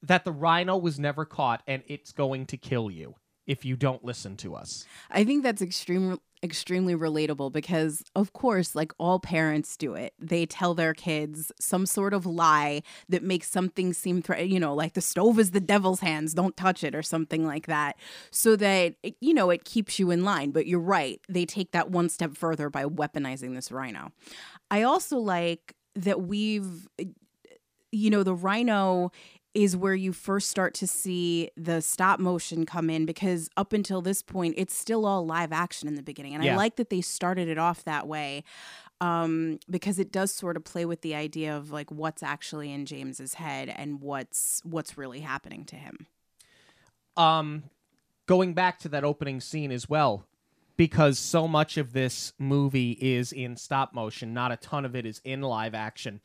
that 0.08 0.26
the 0.26 0.32
rhino 0.32 0.78
was 0.78 1.00
never 1.00 1.26
caught 1.26 1.64
and 1.68 1.84
it's 1.88 2.12
going 2.12 2.46
to 2.48 2.58
kill 2.58 2.90
you 2.92 3.16
if 3.48 3.64
you 3.64 3.76
don't 3.76 4.04
listen 4.04 4.36
to 4.36 4.56
us. 4.56 4.86
I 5.12 5.24
think 5.24 5.44
that's 5.44 5.62
extreme, 5.62 6.20
extremely 6.42 6.96
relatable 6.96 7.52
because, 7.52 8.04
of 8.16 8.34
course, 8.34 8.74
like 8.74 8.92
all 8.98 9.20
parents 9.20 9.78
do 9.78 9.94
it. 9.94 10.14
They 10.18 10.48
tell 10.48 10.74
their 10.74 10.96
kids 10.96 11.52
some 11.60 11.86
sort 11.86 12.16
of 12.16 12.26
lie 12.26 12.82
that 13.08 13.22
makes 13.22 13.50
something 13.50 13.94
seem, 13.94 14.24
thre- 14.24 14.38
you 14.38 14.60
know, 14.60 14.74
like 14.74 14.94
the 14.94 15.02
stove 15.02 15.38
is 15.38 15.52
the 15.52 15.60
devil's 15.60 16.00
hands, 16.00 16.34
don't 16.34 16.58
touch 16.58 16.84
it, 16.84 16.96
or 16.96 17.04
something 17.04 17.46
like 17.46 17.68
that, 17.68 17.98
so 18.32 18.56
that, 18.56 18.96
it, 19.04 19.16
you 19.22 19.34
know, 19.34 19.52
it 19.52 19.64
keeps 19.64 20.00
you 20.00 20.10
in 20.10 20.24
line. 20.24 20.50
But 20.50 20.66
you're 20.66 20.80
right. 20.80 21.22
They 21.30 21.46
take 21.46 21.72
that 21.72 21.92
one 21.92 22.10
step 22.10 22.36
further 22.36 22.72
by 22.72 22.86
weaponizing 22.86 23.54
this 23.54 23.72
rhino. 23.72 24.12
I 24.72 24.82
also 24.82 25.18
like 25.20 25.76
that 25.94 26.22
we've, 26.22 26.88
you 27.92 28.10
know, 28.10 28.24
the 28.24 28.34
rhino 28.36 29.12
is 29.56 29.76
where 29.76 29.96
you 29.96 30.14
first 30.14 30.50
start 30.50 30.74
to 30.76 30.86
see 30.86 31.50
the 31.58 31.82
stop 31.82 32.20
motion 32.20 32.66
come 32.66 32.90
in 32.90 33.06
because 33.06 33.50
up 33.58 33.74
until 33.74 34.02
this 34.02 34.22
point 34.22 34.54
it's 34.58 34.76
still 34.76 35.06
all 35.06 35.26
live 35.26 35.52
action 35.52 35.88
in 35.88 35.96
the 35.96 36.04
beginning 36.04 36.36
and 36.36 36.44
Yeah. 36.44 36.54
i 36.54 36.58
like 36.58 36.76
that 36.76 36.90
they 36.92 37.02
started 37.02 37.48
it 37.48 37.58
off 37.58 37.84
that 37.86 38.08
way 38.08 38.44
um, 39.02 39.60
because 39.70 40.00
it 40.00 40.12
does 40.12 40.32
sort 40.34 40.56
of 40.56 40.64
play 40.64 40.86
with 40.86 41.02
the 41.02 41.16
idea 41.16 41.56
of 41.56 41.72
like 41.72 41.90
what's 41.92 42.22
actually 42.22 42.72
in 42.72 42.86
james's 42.86 43.36
head 43.36 43.74
and 43.76 44.02
what's 44.02 44.62
what's 44.64 44.98
really 44.98 45.22
happening 45.22 45.66
to 45.66 45.76
him 45.76 46.06
Um, 47.18 47.64
going 48.28 48.54
back 48.54 48.80
to 48.80 48.90
that 48.90 49.04
opening 49.04 49.40
scene 49.42 49.72
as 49.72 49.88
well, 49.90 50.26
because 50.78 51.18
so 51.18 51.48
much 51.48 51.78
of 51.78 51.94
this 51.94 52.34
movie 52.38 52.92
is 53.00 53.32
in 53.32 53.56
stop 53.56 53.94
motion, 53.94 54.34
not 54.34 54.52
a 54.52 54.58
ton 54.58 54.84
of 54.86 54.96
it 54.96 55.06
is 55.06 55.22
in 55.24 55.42
live 55.42 55.74
action. 55.74 56.20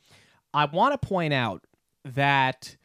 I 0.53 0.65
want 0.65 0.99
to 0.99 1.07
point 1.07 1.33
out 1.33 1.65
that 2.03 2.75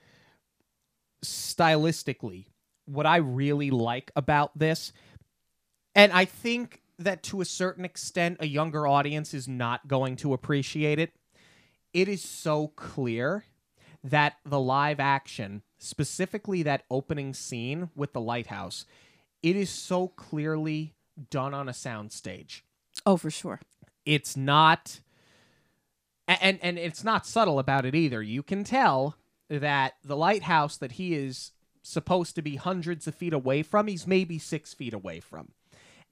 stylistically, 1.25 2.47
what 2.85 3.07
I 3.07 3.17
really 3.17 3.71
like 3.71 4.11
about 4.17 4.59
this, 4.59 4.93
and 5.95 6.13
I 6.13 6.25
think 6.25 6.83
that 6.99 7.23
to 7.25 7.41
a 7.41 7.45
certain 7.45 7.85
extent, 7.85 8.39
a 8.41 8.47
younger 8.47 8.87
audience 8.87 9.35
is 9.35 9.49
not 9.49 9.89
going 9.89 10.17
to 10.17 10.33
appreciate 10.33 10.99
it. 10.99 11.13
It 11.93 12.09
is 12.09 12.23
so 12.23 12.69
clear 12.69 13.45
that 14.05 14.37
the 14.45 14.61
live 14.61 15.01
action, 15.01 15.63
specifically 15.79 16.63
that 16.63 16.85
opening 16.91 17.35
scene 17.35 17.91
with 17.95 18.13
the 18.13 18.21
lighthouse, 18.21 18.85
it 19.43 19.57
is 19.57 19.71
so 19.71 20.09
clearly 20.09 20.95
done 21.31 21.55
on 21.55 21.69
a 21.69 21.73
soundstage. 21.73 22.63
Oh, 23.05 23.17
for 23.17 23.31
sure. 23.31 23.61
It's 24.05 24.37
not 24.37 25.01
and 26.29 26.59
and 26.63 26.79
it's 26.79 27.05
not 27.05 27.27
subtle 27.27 27.59
about 27.59 27.87
it 27.87 27.95
either. 27.95 28.23
You 28.23 28.43
can 28.43 28.65
tell 28.65 29.17
that 29.49 29.95
the 30.05 30.17
lighthouse 30.17 30.77
that 30.79 30.93
he 30.93 31.15
is 31.15 31.53
supposed 31.83 32.35
to 32.35 32.43
be 32.43 32.57
hundreds 32.57 33.07
of 33.07 33.15
feet 33.15 33.33
away 33.33 33.63
from, 33.63 33.87
he's 33.87 34.07
maybe 34.07 34.39
six 34.39 34.75
feet 34.75 34.93
away 34.93 35.21
from. 35.21 35.53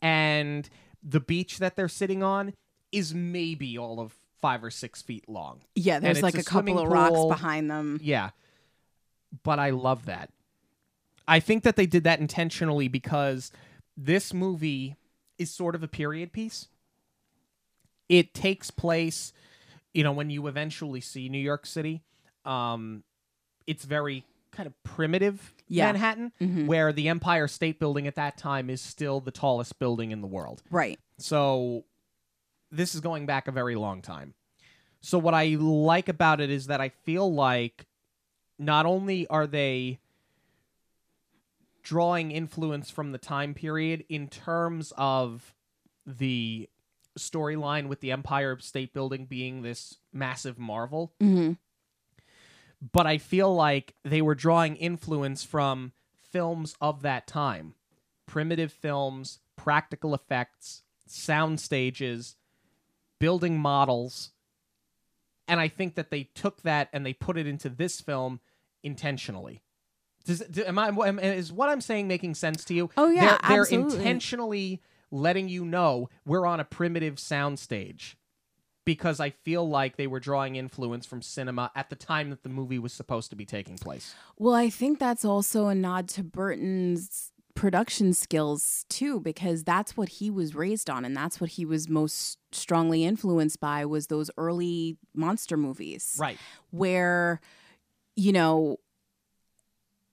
And 0.01 0.69
the 1.03 1.21
beach 1.21 1.59
that 1.59 1.77
they're 1.77 1.89
sitting 1.89 2.23
on 2.23 2.55
is 2.93 3.15
maybe 3.15 3.77
all 3.77 4.01
of 4.01 4.15
five 4.41 4.63
or 4.63 4.71
six 4.71 5.03
feet 5.03 5.29
long. 5.29 5.63
Yeah, 5.75 5.99
there's 5.99 6.23
like 6.23 6.37
a 6.37 6.41
a, 6.41 6.45
couple 6.45 6.79
of 6.79 6.89
rocks 6.89 7.13
pool. 7.13 7.29
behind 7.29 7.71
them. 7.71 7.99
Yeah. 8.03 8.31
But 9.43 9.59
I 9.59 9.71
love 9.71 10.07
that. 10.07 10.31
I 11.27 11.41
think 11.41 11.65
that 11.65 11.77
they 11.77 11.87
did 11.87 12.05
that 12.05 12.21
intentionally 12.21 12.89
because 12.89 13.51
this 13.97 14.35
movie 14.35 14.97
is 15.39 15.51
sort 15.51 15.75
of 15.75 15.83
a 15.83 15.89
period 15.89 16.33
piece. 16.33 16.69
It 18.09 18.35
takes 18.35 18.71
place, 18.71 19.33
you 19.93 20.05
know, 20.05 20.13
when 20.13 20.31
you 20.31 20.47
eventually 20.47 21.01
see 21.01 21.29
New 21.29 21.39
York 21.39 21.65
City. 21.65 22.03
Um, 22.45 23.03
it's 23.67 23.85
very 23.85 24.25
kind 24.51 24.67
of 24.67 24.83
primitive 24.85 25.53
Yeah. 25.67 25.87
Manhattan, 25.87 26.33
Mhm. 26.41 26.67
where 26.67 26.93
the 26.93 27.09
Empire 27.09 27.49
State 27.49 27.79
Building 27.81 28.07
at 28.07 28.15
that 28.15 28.37
time 28.37 28.71
is 28.71 28.81
still 28.81 29.21
the 29.21 29.31
tallest 29.33 29.79
building 29.79 30.11
in 30.11 30.21
the 30.21 30.27
world. 30.27 30.63
Right. 30.71 31.01
So 31.19 31.85
this 32.71 32.95
is 32.95 33.01
going 33.01 33.27
back 33.27 33.49
a 33.49 33.53
very 33.53 33.75
long 33.75 34.03
time. 34.03 34.35
So 35.01 35.19
what 35.19 35.35
I 35.35 35.47
like 35.57 36.09
about 36.09 36.41
it 36.41 36.51
is 36.51 36.67
that 36.67 36.81
I 36.81 36.89
feel 36.91 37.33
like 37.33 37.87
not 38.59 38.87
only 38.87 39.27
are 39.29 39.47
they 39.47 39.99
drawing 41.83 42.31
influence 42.31 42.91
from 42.91 43.13
the 43.13 43.19
time 43.19 43.55
period 43.55 44.05
in 44.09 44.29
terms 44.29 44.93
of 44.97 45.55
the 46.07 46.69
storyline 47.19 47.89
with 47.89 48.01
the 48.01 48.11
Empire 48.13 48.59
State 48.61 48.93
Building 48.95 49.27
being 49.27 49.63
this 49.63 49.99
massive 50.13 50.59
marvel, 50.59 51.13
hmm 51.21 51.53
but 52.93 53.07
I 53.07 53.19
feel 53.19 53.55
like 53.55 53.95
they 54.05 54.21
were 54.21 54.35
drawing 54.35 54.77
influence 54.77 55.43
from 55.43 55.93
films 56.31 56.75
of 56.81 57.03
that 57.03 57.27
time 57.27 57.75
primitive 58.27 58.73
films, 58.73 59.39
practical 59.55 60.15
effects, 60.15 60.83
sound 61.07 61.61
stages, 61.61 62.37
building 63.21 63.59
models. 63.59 64.33
And 65.47 65.61
I 65.61 65.69
think 65.69 65.95
that 65.97 66.11
they 66.11 66.31
took 66.35 66.63
that 66.63 66.89
and 66.93 67.05
they 67.05 67.13
put 67.13 67.37
it 67.37 67.47
into 67.47 67.69
this 67.69 68.01
film 68.01 68.41
intentionally. 68.83 69.63
Does, 70.25 70.41
do, 70.41 70.65
am 70.65 70.79
I, 70.79 70.89
am, 70.89 71.19
is 71.19 71.53
what 71.53 71.69
I'm 71.69 71.83
saying 71.83 72.09
making 72.09 72.35
sense 72.35 72.65
to 72.65 72.75
you? 72.75 72.89
Oh, 72.97 73.11
yeah, 73.11 73.37
they're, 73.47 73.67
they're 73.67 73.81
intentionally 73.81 74.81
letting 75.11 75.51
you 75.51 75.67
know 75.67 76.09
we're 76.25 76.47
on 76.47 76.61
a 76.61 76.65
primitive 76.65 77.19
sound 77.19 77.59
stage 77.59 78.17
because 78.85 79.21
I 79.21 79.31
feel 79.31 79.69
like 79.69 79.97
they 79.97 80.07
were 80.07 80.21
drawing 80.21 80.57
influence 80.57 81.07
from 81.07 81.23
cinema 81.23 81.71
at 81.75 81.91
the 81.91 81.97
time 81.97 82.31
that 82.31 82.43
the 82.43 82.49
movie 82.49 82.79
was 82.79 82.93
supposed 82.93 83.31
to 83.31 83.37
be 83.37 83.45
taking 83.47 83.79
place. 83.79 84.15
Well, 84.39 84.55
I 84.55 84.69
think 84.71 84.99
that's 84.99 85.25
also 85.25 85.69
a 85.69 85.75
nod 85.75 86.09
to 86.11 86.23
Burton's 86.23 87.31
production 87.55 88.13
skills 88.13 88.85
too 88.89 89.21
because 89.21 89.63
that's 89.63 89.97
what 89.97 90.09
he 90.09 90.29
was 90.29 90.57
raised 90.57 90.91
on 90.91 91.05
and 91.05 91.17
that's 91.17 91.41
what 91.41 91.51
he 91.51 91.65
was 91.65 91.89
most 91.89 92.37
strongly 92.51 93.05
influenced 93.05 93.61
by 93.61 93.85
was 93.85 94.09
those 94.09 94.29
early 94.37 94.97
monster 95.15 95.57
movies 95.57 96.17
Right. 96.19 96.37
where 96.73 97.41
you 98.17 98.33
know 98.33 98.79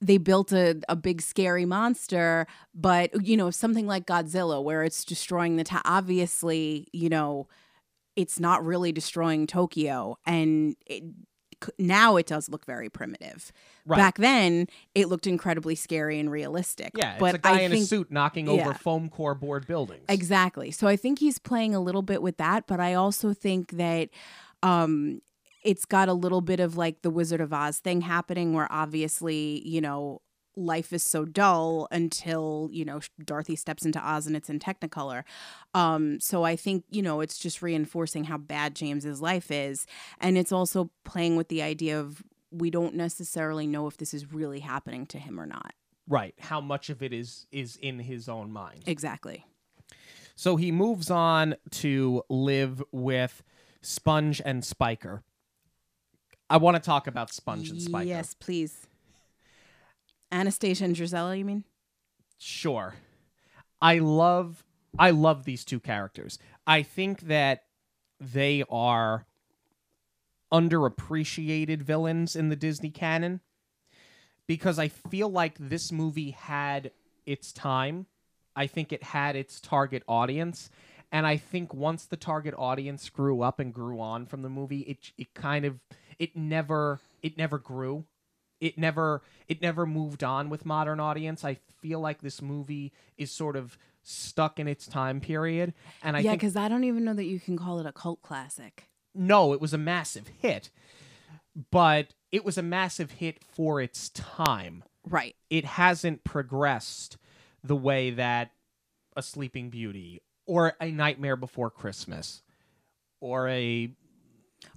they 0.00 0.18
built 0.18 0.52
a, 0.52 0.80
a 0.88 0.94
big 0.94 1.20
scary 1.20 1.64
monster 1.64 2.46
but 2.76 3.26
you 3.26 3.36
know 3.36 3.50
something 3.50 3.88
like 3.88 4.06
godzilla 4.06 4.62
where 4.62 4.84
it's 4.84 5.04
destroying 5.04 5.56
the 5.56 5.64
ta- 5.64 5.82
obviously 5.84 6.86
you 6.92 7.08
know 7.08 7.48
it's 8.16 8.38
not 8.40 8.64
really 8.64 8.92
destroying 8.92 9.46
tokyo 9.46 10.16
and 10.26 10.76
it, 10.86 11.02
now 11.78 12.16
it 12.16 12.26
does 12.26 12.48
look 12.48 12.66
very 12.66 12.88
primitive 12.88 13.52
Right. 13.86 13.96
back 13.96 14.18
then 14.18 14.66
it 14.94 15.08
looked 15.08 15.26
incredibly 15.26 15.74
scary 15.74 16.18
and 16.18 16.30
realistic 16.30 16.92
Yeah, 16.94 17.12
it's 17.12 17.20
but 17.20 17.34
a 17.36 17.38
guy 17.38 17.58
I 17.58 17.60
in 17.62 17.70
think, 17.70 17.84
a 17.84 17.86
suit 17.86 18.10
knocking 18.10 18.48
over 18.48 18.74
foam 18.74 19.08
core 19.08 19.34
board 19.34 19.66
buildings. 19.66 20.04
Exactly. 20.08 20.70
So 20.70 20.86
I 20.86 20.96
think 20.96 21.18
he's 21.20 21.38
playing 21.38 21.74
a 21.74 21.80
little 21.80 22.02
bit 22.02 22.20
with 22.22 22.36
that, 22.38 22.66
but 22.66 22.80
I 22.80 22.94
also 22.94 23.32
think 23.32 23.72
that 23.72 24.08
um 24.62 25.20
it's 25.64 25.84
got 25.84 26.08
a 26.08 26.12
little 26.12 26.40
bit 26.40 26.58
of 26.58 26.76
like 26.76 27.02
the 27.02 27.10
Wizard 27.10 27.40
of 27.40 27.52
Oz 27.52 27.78
thing 27.78 28.00
happening 28.00 28.52
where 28.52 28.66
obviously, 28.70 29.62
you 29.66 29.80
know, 29.80 30.20
life 30.56 30.92
is 30.92 31.02
so 31.02 31.24
dull 31.24 31.88
until, 31.90 32.68
you 32.72 32.84
know, 32.84 33.00
Dorothy 33.24 33.56
steps 33.56 33.84
into 33.84 33.98
Oz 34.00 34.26
and 34.26 34.36
it's 34.36 34.50
in 34.50 34.58
Technicolor. 34.58 35.24
Um 35.74 36.20
so 36.20 36.44
I 36.44 36.56
think, 36.56 36.84
you 36.90 37.02
know, 37.02 37.20
it's 37.20 37.38
just 37.38 37.62
reinforcing 37.62 38.24
how 38.24 38.38
bad 38.38 38.74
James's 38.74 39.20
life 39.20 39.50
is 39.50 39.86
and 40.20 40.36
it's 40.36 40.52
also 40.52 40.90
playing 41.04 41.36
with 41.36 41.48
the 41.48 41.62
idea 41.62 41.98
of 41.98 42.22
we 42.50 42.70
don't 42.70 42.94
necessarily 42.94 43.66
know 43.66 43.86
if 43.86 43.96
this 43.96 44.12
is 44.12 44.32
really 44.32 44.60
happening 44.60 45.06
to 45.06 45.18
him 45.18 45.40
or 45.40 45.46
not. 45.46 45.72
right. 46.06 46.34
How 46.38 46.60
much 46.60 46.90
of 46.90 47.02
it 47.02 47.12
is 47.12 47.46
is 47.50 47.76
in 47.76 47.98
his 47.98 48.28
own 48.28 48.52
mind. 48.52 48.82
Exactly. 48.86 49.46
So 50.36 50.56
he 50.56 50.72
moves 50.72 51.10
on 51.10 51.56
to 51.82 52.22
live 52.28 52.82
with 52.92 53.42
Sponge 53.80 54.40
and 54.44 54.64
Spiker. 54.64 55.22
I 56.50 56.56
want 56.58 56.76
to 56.76 56.82
talk 56.82 57.06
about 57.06 57.32
Sponge 57.32 57.70
and 57.70 57.80
Spiker. 57.80 58.06
Yes, 58.06 58.34
please. 58.34 58.86
Anastasia 60.32 60.84
and 60.84 60.96
Drizella, 60.96 61.38
you 61.38 61.44
mean? 61.44 61.64
Sure. 62.38 62.94
I 63.80 63.98
love 63.98 64.64
I 64.98 65.10
love 65.10 65.44
these 65.44 65.64
two 65.64 65.80
characters. 65.80 66.38
I 66.66 66.82
think 66.82 67.22
that 67.22 67.64
they 68.20 68.64
are 68.68 69.26
underappreciated 70.52 71.82
villains 71.82 72.36
in 72.36 72.48
the 72.50 72.56
Disney 72.56 72.90
canon 72.90 73.40
because 74.46 74.78
I 74.78 74.88
feel 74.88 75.30
like 75.30 75.56
this 75.58 75.90
movie 75.90 76.32
had 76.32 76.90
its 77.24 77.52
time. 77.52 78.06
I 78.54 78.66
think 78.66 78.92
it 78.92 79.02
had 79.02 79.34
its 79.34 79.60
target 79.60 80.02
audience. 80.06 80.70
And 81.10 81.26
I 81.26 81.36
think 81.36 81.72
once 81.74 82.04
the 82.06 82.16
target 82.16 82.54
audience 82.56 83.08
grew 83.08 83.42
up 83.42 83.58
and 83.60 83.72
grew 83.72 84.00
on 84.00 84.26
from 84.26 84.42
the 84.42 84.48
movie, 84.48 84.80
it 84.80 85.12
it 85.18 85.34
kind 85.34 85.64
of 85.64 85.80
it 86.18 86.36
never 86.36 87.00
it 87.22 87.36
never 87.36 87.58
grew. 87.58 88.04
It 88.62 88.78
never 88.78 89.22
it 89.48 89.60
never 89.60 89.84
moved 89.86 90.22
on 90.22 90.48
with 90.48 90.64
modern 90.64 91.00
audience. 91.00 91.44
I 91.44 91.58
feel 91.80 91.98
like 91.98 92.22
this 92.22 92.40
movie 92.40 92.92
is 93.18 93.32
sort 93.32 93.56
of 93.56 93.76
stuck 94.04 94.60
in 94.60 94.68
its 94.68 94.86
time 94.86 95.20
period. 95.20 95.74
And 96.00 96.16
I 96.16 96.20
yeah, 96.20 96.34
because 96.34 96.54
I 96.54 96.68
don't 96.68 96.84
even 96.84 97.04
know 97.04 97.12
that 97.14 97.24
you 97.24 97.40
can 97.40 97.58
call 97.58 97.80
it 97.80 97.86
a 97.86 97.92
cult 97.92 98.22
classic. 98.22 98.88
no, 99.14 99.52
it 99.52 99.60
was 99.60 99.74
a 99.74 99.78
massive 99.78 100.28
hit, 100.38 100.70
but 101.72 102.14
it 102.30 102.44
was 102.44 102.56
a 102.56 102.62
massive 102.62 103.10
hit 103.10 103.42
for 103.44 103.80
its 103.80 104.08
time. 104.10 104.84
Right. 105.08 105.34
It 105.50 105.64
hasn't 105.64 106.22
progressed 106.22 107.18
the 107.64 107.76
way 107.76 108.10
that 108.10 108.52
a 109.16 109.22
Sleeping 109.22 109.70
Beauty 109.70 110.20
or 110.46 110.74
a 110.80 110.92
Nightmare 110.92 111.36
Before 111.36 111.68
Christmas 111.68 112.42
or 113.20 113.48
a 113.48 113.90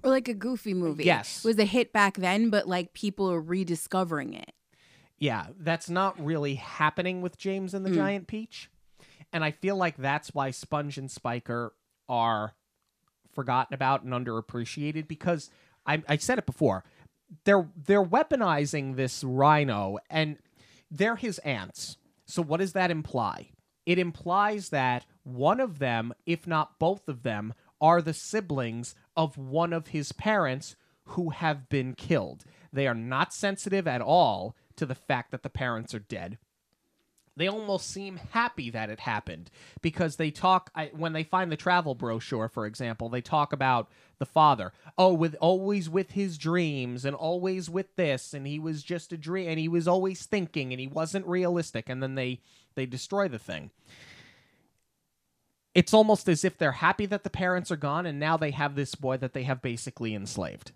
Or 0.02 0.10
like 0.10 0.28
a 0.28 0.34
goofy 0.34 0.74
movie. 0.74 1.04
Yes. 1.04 1.44
It 1.44 1.48
was 1.48 1.58
a 1.58 1.64
hit 1.64 1.92
back 1.92 2.16
then, 2.16 2.50
but 2.50 2.68
like 2.68 2.92
people 2.92 3.30
are 3.30 3.40
rediscovering 3.40 4.34
it. 4.34 4.52
yeah, 5.18 5.46
that's 5.58 5.88
not 5.88 6.22
really 6.22 6.56
happening 6.56 7.22
with 7.22 7.38
James 7.38 7.74
and 7.74 7.84
the 7.84 7.90
mm. 7.90 7.94
Giant 7.94 8.26
Peach. 8.26 8.70
And 9.32 9.42
I 9.42 9.50
feel 9.50 9.76
like 9.76 9.96
that's 9.96 10.34
why 10.34 10.50
Sponge 10.50 10.98
and 10.98 11.10
Spiker 11.10 11.74
are 12.08 12.54
forgotten 13.34 13.74
about 13.74 14.02
and 14.02 14.12
underappreciated 14.12 15.08
because 15.08 15.50
I, 15.86 16.02
I 16.08 16.16
said 16.16 16.38
it 16.38 16.46
before. 16.46 16.84
They're 17.44 17.68
they're 17.76 18.04
weaponizing 18.04 18.96
this 18.96 19.24
rhino 19.24 19.98
and 20.08 20.38
they're 20.90 21.16
his 21.16 21.38
aunts. 21.40 21.96
So 22.26 22.42
what 22.42 22.60
does 22.60 22.72
that 22.74 22.90
imply? 22.90 23.50
It 23.84 23.98
implies 23.98 24.70
that 24.70 25.06
one 25.22 25.60
of 25.60 25.78
them, 25.78 26.12
if 26.24 26.46
not 26.46 26.78
both 26.78 27.08
of 27.08 27.22
them, 27.22 27.54
are 27.80 28.00
the 28.00 28.14
siblings 28.14 28.94
of 29.16 29.38
one 29.38 29.72
of 29.72 29.88
his 29.88 30.12
parents 30.12 30.76
who 31.10 31.30
have 31.30 31.68
been 31.68 31.94
killed. 31.94 32.44
They 32.72 32.86
are 32.86 32.94
not 32.94 33.32
sensitive 33.32 33.86
at 33.86 34.00
all 34.02 34.56
to 34.76 34.86
the 34.86 34.94
fact 34.94 35.30
that 35.30 35.42
the 35.42 35.50
parents 35.50 35.94
are 35.94 36.00
dead. 36.00 36.38
they 37.36 37.46
almost 37.48 37.90
seem 37.90 38.16
happy 38.32 38.70
that 38.70 38.88
it 38.90 39.00
happened 39.00 39.50
because 39.82 40.16
they 40.16 40.30
talk 40.30 40.70
I, 40.74 40.86
when 40.94 41.12
they 41.12 41.22
find 41.22 41.52
the 41.52 41.56
travel 41.56 41.94
brochure 41.94 42.48
for 42.48 42.64
example 42.66 43.08
they 43.10 43.20
talk 43.20 43.52
about 43.52 43.90
the 44.18 44.26
father 44.26 44.72
oh 44.96 45.12
with 45.12 45.36
always 45.40 45.88
with 45.90 46.12
his 46.12 46.38
dreams 46.38 47.04
and 47.04 47.14
always 47.14 47.68
with 47.68 47.94
this 47.96 48.32
and 48.32 48.46
he 48.46 48.58
was 48.58 48.82
just 48.82 49.12
a 49.12 49.18
dream 49.18 49.48
and 49.50 49.58
he 49.58 49.68
was 49.68 49.86
always 49.86 50.24
thinking 50.24 50.72
and 50.72 50.80
he 50.80 50.86
wasn't 50.86 51.26
realistic 51.26 51.88
and 51.88 52.02
then 52.02 52.14
they 52.14 52.40
they 52.74 52.86
destroy 52.86 53.28
the 53.28 53.38
thing 53.38 53.70
it's 55.76 55.92
almost 55.92 56.26
as 56.26 56.42
if 56.42 56.56
they're 56.56 56.72
happy 56.72 57.04
that 57.04 57.22
the 57.22 57.28
parents 57.28 57.70
are 57.70 57.76
gone 57.76 58.06
and 58.06 58.18
now 58.18 58.38
they 58.38 58.50
have 58.50 58.74
this 58.76 58.94
boy 58.94 59.18
that 59.18 59.34
they 59.34 59.42
have 59.42 59.60
basically 59.60 60.14
enslaved. 60.14 60.72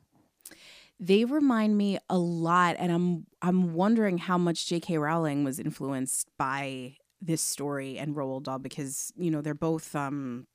They 1.00 1.24
remind 1.24 1.78
me 1.78 1.98
a 2.10 2.18
lot 2.18 2.76
and 2.78 2.92
i'm 2.92 3.26
i'm 3.40 3.72
wondering 3.72 4.18
how 4.18 4.36
much 4.36 4.66
jk 4.66 5.00
rowling 5.00 5.44
was 5.44 5.58
influenced 5.58 6.28
by 6.36 6.96
this 7.22 7.40
story 7.40 7.96
and 7.96 8.14
roald 8.14 8.42
dahl 8.42 8.58
because 8.58 9.10
you 9.16 9.30
know 9.30 9.40
they're 9.40 9.54
both 9.54 9.96
um 9.96 10.46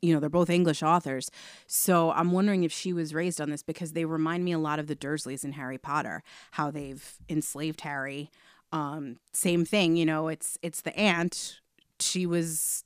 you 0.00 0.14
know 0.14 0.20
they're 0.20 0.30
both 0.30 0.48
english 0.48 0.82
authors. 0.82 1.30
So 1.66 2.10
i'm 2.12 2.32
wondering 2.32 2.64
if 2.64 2.72
she 2.72 2.94
was 2.94 3.12
raised 3.12 3.38
on 3.38 3.50
this 3.50 3.62
because 3.62 3.92
they 3.92 4.06
remind 4.06 4.42
me 4.46 4.52
a 4.52 4.58
lot 4.58 4.78
of 4.78 4.86
the 4.86 4.96
dursleys 4.96 5.44
in 5.44 5.52
harry 5.52 5.76
potter 5.76 6.22
how 6.52 6.70
they've 6.70 7.06
enslaved 7.28 7.82
harry. 7.82 8.30
Um 8.72 9.18
same 9.34 9.66
thing 9.66 9.96
you 9.96 10.06
know 10.06 10.28
it's 10.28 10.56
it's 10.62 10.80
the 10.80 10.98
aunt. 10.98 11.60
She 12.00 12.24
was 12.24 12.85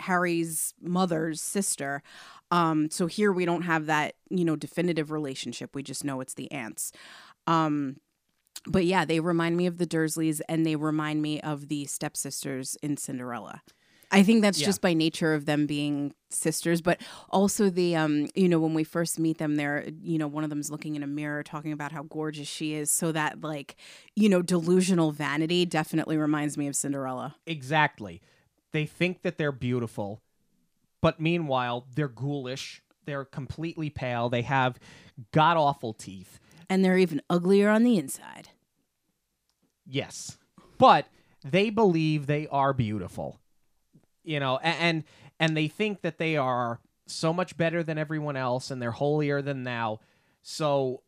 harry's 0.00 0.74
mother's 0.80 1.40
sister 1.40 2.02
um, 2.50 2.90
so 2.90 3.06
here 3.06 3.30
we 3.30 3.44
don't 3.44 3.62
have 3.62 3.86
that, 3.86 4.14
you 4.30 4.44
know, 4.44 4.56
definitive 4.56 5.10
relationship. 5.10 5.74
We 5.74 5.82
just 5.82 6.02
know 6.02 6.20
it's 6.22 6.32
the 6.32 6.50
aunts. 6.50 6.92
Um, 7.46 7.96
but 8.66 8.84
yeah, 8.86 9.04
they 9.04 9.20
remind 9.20 9.56
me 9.56 9.66
of 9.66 9.78
the 9.78 9.86
Dursleys 9.86 10.40
and 10.48 10.64
they 10.64 10.74
remind 10.76 11.22
me 11.22 11.40
of 11.40 11.68
the 11.68 11.84
stepsisters 11.84 12.76
in 12.82 12.96
Cinderella. 12.96 13.62
I 14.10 14.22
think 14.22 14.40
that's 14.40 14.58
Yeah. 14.58 14.64
just 14.68 14.80
by 14.80 14.94
nature 14.94 15.34
of 15.34 15.44
them 15.44 15.66
being 15.66 16.14
sisters, 16.30 16.80
but 16.80 16.98
also 17.28 17.68
the 17.68 17.94
um, 17.94 18.28
you 18.34 18.48
know, 18.48 18.58
when 18.58 18.72
we 18.72 18.82
first 18.82 19.18
meet 19.18 19.36
them, 19.36 19.56
they're 19.56 19.86
you 20.02 20.16
know, 20.16 20.26
one 20.26 20.42
of 20.42 20.48
them's 20.48 20.70
looking 20.70 20.96
in 20.96 21.02
a 21.02 21.06
mirror 21.06 21.42
talking 21.42 21.72
about 21.72 21.92
how 21.92 22.04
gorgeous 22.04 22.48
she 22.48 22.72
is. 22.72 22.90
So 22.90 23.12
that 23.12 23.42
like, 23.42 23.76
you 24.16 24.30
know, 24.30 24.40
delusional 24.40 25.12
vanity 25.12 25.66
definitely 25.66 26.16
reminds 26.16 26.56
me 26.56 26.66
of 26.66 26.74
Cinderella. 26.74 27.36
Exactly. 27.46 28.22
They 28.72 28.86
think 28.86 29.22
that 29.22 29.38
they're 29.38 29.52
beautiful, 29.52 30.22
but 31.00 31.20
meanwhile, 31.20 31.86
they're 31.94 32.08
ghoulish. 32.08 32.82
They're 33.04 33.24
completely 33.24 33.88
pale. 33.88 34.28
They 34.28 34.42
have 34.42 34.78
god 35.32 35.56
awful 35.56 35.94
teeth. 35.94 36.38
And 36.68 36.84
they're 36.84 36.98
even 36.98 37.22
uglier 37.30 37.70
on 37.70 37.82
the 37.82 37.96
inside. 37.96 38.50
Yes. 39.86 40.36
But 40.76 41.06
they 41.42 41.70
believe 41.70 42.26
they 42.26 42.46
are 42.48 42.74
beautiful. 42.74 43.40
You 44.22 44.40
know, 44.40 44.58
and 44.58 45.04
and 45.40 45.56
they 45.56 45.68
think 45.68 46.02
that 46.02 46.18
they 46.18 46.36
are 46.36 46.80
so 47.06 47.32
much 47.32 47.56
better 47.56 47.82
than 47.82 47.96
everyone 47.96 48.36
else 48.36 48.70
and 48.70 48.82
they're 48.82 48.90
holier 48.90 49.40
than 49.40 49.64
thou. 49.64 50.00
So 50.42 51.02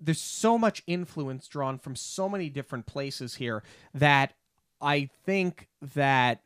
there's 0.00 0.20
so 0.20 0.56
much 0.58 0.82
influence 0.86 1.48
drawn 1.48 1.78
from 1.78 1.96
so 1.96 2.28
many 2.28 2.48
different 2.48 2.86
places 2.86 3.36
here 3.36 3.62
that 3.94 4.32
I 4.80 5.10
think 5.24 5.68
that 5.94 6.42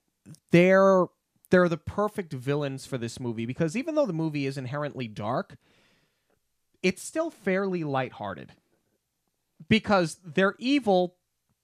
they're 0.50 1.06
they're 1.50 1.68
the 1.68 1.76
perfect 1.76 2.32
villains 2.32 2.86
for 2.86 2.96
this 2.96 3.18
movie 3.18 3.46
because 3.46 3.76
even 3.76 3.94
though 3.94 4.06
the 4.06 4.12
movie 4.12 4.46
is 4.46 4.56
inherently 4.56 5.08
dark, 5.08 5.56
it's 6.82 7.02
still 7.02 7.30
fairly 7.30 7.84
lighthearted. 7.84 8.52
Because 9.68 10.18
they're 10.24 10.54
evil, 10.58 11.16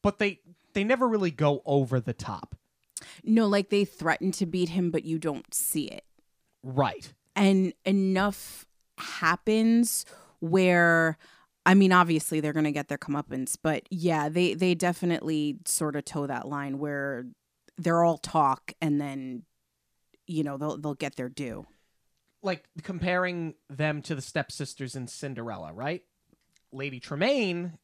but 0.03 0.19
they 0.19 0.41
they 0.75 0.85
never 0.85 1.09
really 1.09 1.31
go 1.31 1.63
over 1.65 1.99
the 1.99 2.13
top. 2.13 2.55
No, 3.25 3.47
like 3.47 3.71
they 3.71 3.85
threaten 3.85 4.33
to 4.33 4.47
beat 4.47 4.71
him, 4.71 4.91
but 4.91 5.05
you 5.05 5.19
don't 5.19 5.53
see 5.55 5.85
it. 5.87 6.05
Right. 6.63 7.13
And 7.35 7.73
enough 7.85 8.67
happens 8.99 10.05
where 10.41 11.17
I 11.65 11.75
mean, 11.75 11.93
obviously 11.93 12.41
they're 12.41 12.53
gonna 12.53 12.73
get 12.73 12.89
their 12.89 12.99
comeuppance, 12.99 13.57
but 13.61 13.85
yeah, 13.91 14.29
they 14.29 14.55
they 14.55 14.75
definitely 14.75 15.59
sort 15.65 15.97
of 15.97 16.05
toe 16.05 16.27
that 16.27 16.47
line 16.47 16.79
where 16.79 17.25
they're 17.79 18.03
all 18.03 18.19
talk 18.19 18.73
and 18.81 19.01
then 19.01 19.43
you 20.27 20.43
know 20.43 20.57
they'll 20.57 20.77
they'll 20.79 20.95
get 20.95 21.17
their 21.17 21.29
due. 21.29 21.67
Like 22.43 22.65
comparing 22.83 23.55
them 23.69 24.03
to 24.03 24.15
the 24.15 24.23
stepsisters 24.23 24.95
in 24.95 25.09
Cinderella, 25.09 25.73
right? 25.73 26.05
Lady 26.73 27.01
Tremaine 27.01 27.79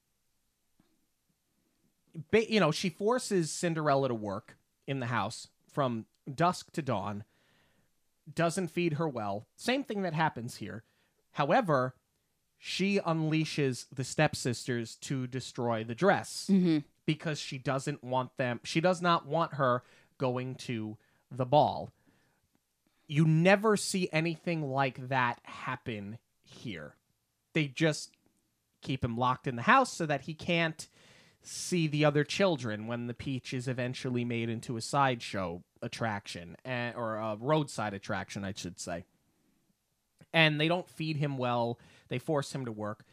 ba- 2.30 2.50
you 2.50 2.60
know, 2.60 2.70
she 2.70 2.88
forces 2.90 3.50
Cinderella 3.50 4.08
to 4.08 4.14
work 4.14 4.56
in 4.86 5.00
the 5.00 5.06
house 5.06 5.48
from 5.72 6.06
dusk 6.32 6.72
to 6.72 6.82
dawn, 6.82 7.24
doesn't 8.32 8.68
feed 8.68 8.94
her 8.94 9.08
well. 9.08 9.46
Same 9.56 9.82
thing 9.84 10.02
that 10.02 10.14
happens 10.14 10.56
here. 10.56 10.84
However, 11.32 11.94
she 12.58 13.00
unleashes 13.00 13.86
the 13.92 14.04
stepsisters 14.04 14.94
to 14.96 15.26
destroy 15.26 15.82
the 15.82 15.94
dress 15.94 16.48
Mm-hmm. 16.50 16.78
Because 17.06 17.38
she 17.38 17.58
doesn't 17.58 18.02
want 18.02 18.36
them, 18.36 18.60
she 18.64 18.80
does 18.80 19.02
not 19.02 19.26
want 19.26 19.54
her 19.54 19.82
going 20.18 20.54
to 20.54 20.96
the 21.30 21.46
ball. 21.46 21.90
You 23.06 23.26
never 23.26 23.76
see 23.76 24.08
anything 24.12 24.70
like 24.70 25.08
that 25.08 25.40
happen 25.44 26.18
here. 26.44 26.94
They 27.52 27.66
just 27.66 28.12
keep 28.82 29.04
him 29.04 29.16
locked 29.16 29.46
in 29.46 29.56
the 29.56 29.62
house 29.62 29.92
so 29.92 30.06
that 30.06 30.22
he 30.22 30.34
can't 30.34 30.88
see 31.42 31.86
the 31.86 32.04
other 32.04 32.24
children 32.24 32.86
when 32.86 33.06
the 33.06 33.14
peach 33.14 33.52
is 33.52 33.66
eventually 33.66 34.24
made 34.24 34.48
into 34.48 34.76
a 34.76 34.80
sideshow 34.80 35.62
attraction 35.80 36.56
eh, 36.64 36.92
or 36.94 37.16
a 37.16 37.36
roadside 37.40 37.94
attraction 37.94 38.44
i 38.44 38.52
should 38.52 38.78
say 38.78 39.04
and 40.32 40.60
they 40.60 40.68
don't 40.68 40.88
feed 40.88 41.16
him 41.16 41.36
well 41.36 41.80
they 42.08 42.18
force 42.18 42.54
him 42.54 42.64
to 42.64 42.70
work 42.70 43.04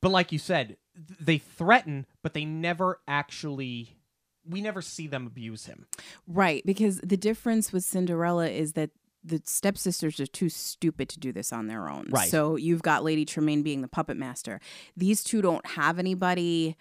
but 0.00 0.12
like 0.12 0.30
you 0.30 0.38
said 0.38 0.76
they 0.94 1.38
threaten 1.38 2.06
but 2.22 2.34
they 2.34 2.44
never 2.44 3.00
actually 3.08 3.96
we 4.44 4.60
never 4.60 4.82
see 4.82 5.06
them 5.06 5.26
abuse 5.26 5.66
him 5.66 5.86
Right, 6.26 6.62
because 6.66 6.98
the 6.98 7.16
difference 7.16 7.72
with 7.72 7.84
Cinderella 7.84 8.48
is 8.48 8.72
that 8.72 8.90
the 9.24 9.40
stepsisters 9.44 10.18
are 10.20 10.26
too 10.26 10.48
stupid 10.48 11.08
to 11.10 11.20
do 11.20 11.32
this 11.32 11.52
on 11.52 11.68
their 11.68 11.88
own. 11.88 12.06
Right. 12.10 12.28
So 12.28 12.56
you've 12.56 12.82
got 12.82 13.04
Lady 13.04 13.24
Tremaine 13.24 13.62
being 13.62 13.80
the 13.82 13.88
puppet 13.88 14.16
master. 14.16 14.60
These 14.96 15.22
two 15.22 15.40
don't 15.42 15.64
have 15.64 15.98
anybody, 15.98 16.76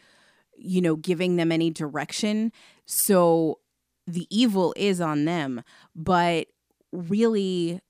you 0.58 0.82
know, 0.82 0.96
giving 0.96 1.36
them 1.36 1.52
any 1.52 1.70
direction. 1.70 2.52
So 2.86 3.60
the 4.08 4.26
evil 4.30 4.74
is 4.76 5.00
on 5.00 5.26
them, 5.26 5.64
but 5.96 6.48
really 6.92 7.82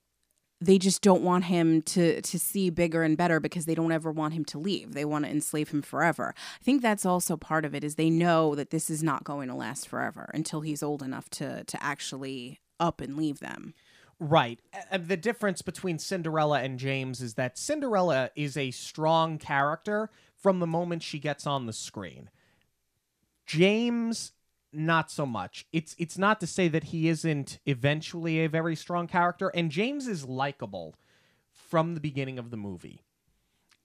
they 0.61 0.77
just 0.77 1.01
don't 1.01 1.23
want 1.23 1.45
him 1.45 1.81
to 1.81 2.21
to 2.21 2.39
see 2.39 2.69
bigger 2.69 3.01
and 3.03 3.17
better 3.17 3.39
because 3.39 3.65
they 3.65 3.75
don't 3.75 3.91
ever 3.91 4.11
want 4.11 4.33
him 4.33 4.45
to 4.45 4.59
leave. 4.59 4.93
They 4.93 5.05
want 5.05 5.25
to 5.25 5.31
enslave 5.31 5.69
him 5.69 5.81
forever. 5.81 6.35
I 6.37 6.63
think 6.63 6.81
that's 6.81 7.05
also 7.05 7.35
part 7.35 7.65
of 7.65 7.73
it 7.73 7.83
is 7.83 7.95
they 7.95 8.11
know 8.11 8.53
that 8.55 8.69
this 8.69 8.89
is 8.89 9.01
not 9.01 9.23
going 9.23 9.49
to 9.49 9.55
last 9.55 9.87
forever 9.87 10.29
until 10.33 10.61
he's 10.61 10.83
old 10.83 11.01
enough 11.01 11.29
to 11.31 11.63
to 11.63 11.83
actually 11.83 12.59
up 12.79 13.01
and 13.01 13.17
leave 13.17 13.39
them. 13.39 13.73
Right. 14.19 14.59
The 14.95 15.17
difference 15.17 15.63
between 15.63 15.97
Cinderella 15.97 16.61
and 16.61 16.77
James 16.77 17.21
is 17.21 17.33
that 17.33 17.57
Cinderella 17.57 18.29
is 18.35 18.55
a 18.55 18.69
strong 18.69 19.39
character 19.39 20.11
from 20.37 20.59
the 20.59 20.67
moment 20.67 21.01
she 21.01 21.17
gets 21.17 21.47
on 21.47 21.65
the 21.65 21.73
screen. 21.73 22.29
James 23.47 24.33
not 24.73 25.11
so 25.11 25.25
much. 25.25 25.65
It's 25.71 25.95
it's 25.97 26.17
not 26.17 26.39
to 26.39 26.47
say 26.47 26.67
that 26.67 26.85
he 26.85 27.07
isn't 27.07 27.59
eventually 27.65 28.39
a 28.39 28.49
very 28.49 28.75
strong 28.75 29.07
character 29.07 29.49
and 29.49 29.71
James 29.71 30.07
is 30.07 30.25
likable 30.25 30.95
from 31.53 31.93
the 31.93 31.99
beginning 31.99 32.39
of 32.39 32.51
the 32.51 32.57
movie. 32.57 33.01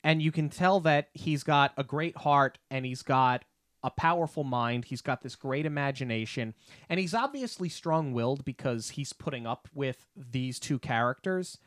And 0.05 0.23
you 0.23 0.31
can 0.31 0.49
tell 0.49 0.81
that 0.81 1.09
he's 1.15 1.43
got 1.43 1.73
a 1.77 1.83
great 1.83 2.17
heart 2.19 2.59
and 2.71 2.87
he's 2.87 3.03
got 3.03 3.45
a 3.83 3.91
powerful 3.91 4.45
mind. 4.45 4.87
He's 4.87 5.01
got 5.01 5.23
this 5.23 5.37
great 5.37 5.67
imagination. 5.67 6.55
And 6.89 6.99
he's 6.99 7.15
obviously 7.15 7.69
strong 7.69 8.13
willed 8.13 8.45
because 8.45 8.91
he's 8.91 9.13
putting 9.13 9.47
up 9.47 9.69
with 9.75 10.07
these 10.17 10.59
two 10.59 10.79
characters. 10.79 11.59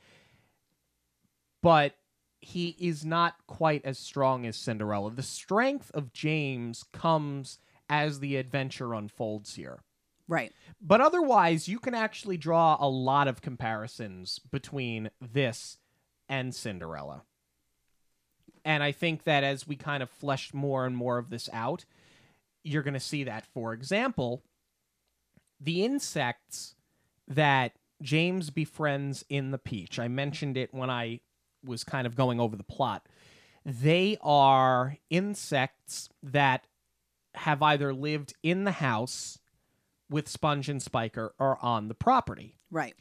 But 1.62 1.96
he 2.42 2.76
is 2.80 3.06
not 3.06 3.36
quite 3.48 3.84
as 3.86 4.00
strong 4.00 4.46
as 4.46 4.56
Cinderella. 4.56 5.12
The 5.12 5.24
strength 5.24 5.92
of 5.94 6.14
James 6.14 6.84
comes 6.92 7.60
as 7.90 8.20
the 8.20 8.38
adventure 8.38 8.94
unfolds 8.94 9.56
here. 9.56 9.80
Right. 10.28 10.54
But 10.80 11.02
otherwise, 11.02 11.68
you 11.68 11.80
can 11.80 11.96
actually 11.96 12.38
draw 12.38 12.78
a 12.80 12.88
lot 12.88 13.28
of 13.28 13.42
comparisons 13.42 14.40
between 14.40 15.10
this 15.20 15.78
and 16.30 16.54
Cinderella. 16.54 17.24
And 18.64 18.84
I 18.84 18.92
think 18.92 19.24
that 19.24 19.44
as 19.44 19.68
we 19.68 19.76
kind 19.76 20.04
of 20.04 20.10
flesh 20.10 20.54
more 20.54 20.86
and 20.86 20.96
more 20.96 21.18
of 21.18 21.32
this 21.32 21.50
out, 21.52 21.86
you're 22.64 22.84
going 22.84 22.94
to 22.94 23.00
see 23.00 23.24
that. 23.24 23.46
For 23.46 23.74
example, 23.74 24.44
the 25.60 25.84
insects 25.84 26.76
that 27.28 27.74
James 28.02 28.52
befriends 28.52 29.26
in 29.30 29.52
the 29.52 29.58
peach, 29.58 29.98
I 29.98 30.08
mentioned 30.08 30.58
it 30.58 30.74
when 30.74 30.90
I 30.90 31.22
was 31.66 31.84
kind 31.84 32.06
of 32.06 32.16
going 32.16 32.40
over 32.40 32.56
the 32.56 32.64
plot. 32.64 33.08
They 33.66 34.18
are 34.22 34.98
insects 35.10 36.10
that 36.24 36.66
have 37.40 37.62
either 37.62 37.94
lived 37.94 38.34
in 38.44 38.64
the 38.64 38.72
house 38.74 39.40
with 40.10 40.28
Sponge 40.28 40.70
and 40.70 40.82
Spiker 40.82 41.34
or 41.40 41.64
on 41.64 41.88
the 41.88 41.94
property. 41.94 42.56
Right. 42.72 42.96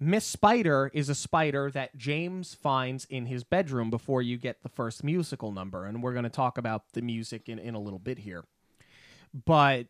Miss 0.00 0.24
Spider 0.24 0.90
is 0.94 1.08
a 1.08 1.14
spider 1.14 1.70
that 1.72 1.96
James 1.96 2.54
finds 2.54 3.04
in 3.06 3.26
his 3.26 3.42
bedroom 3.42 3.90
before 3.90 4.22
you 4.22 4.36
get 4.36 4.62
the 4.62 4.68
first 4.68 5.02
musical 5.02 5.50
number. 5.50 5.84
And 5.84 6.02
we're 6.02 6.12
going 6.12 6.24
to 6.24 6.30
talk 6.30 6.56
about 6.56 6.92
the 6.92 7.02
music 7.02 7.48
in, 7.48 7.58
in 7.58 7.74
a 7.74 7.80
little 7.80 7.98
bit 7.98 8.18
here. 8.18 8.44
But 9.44 9.86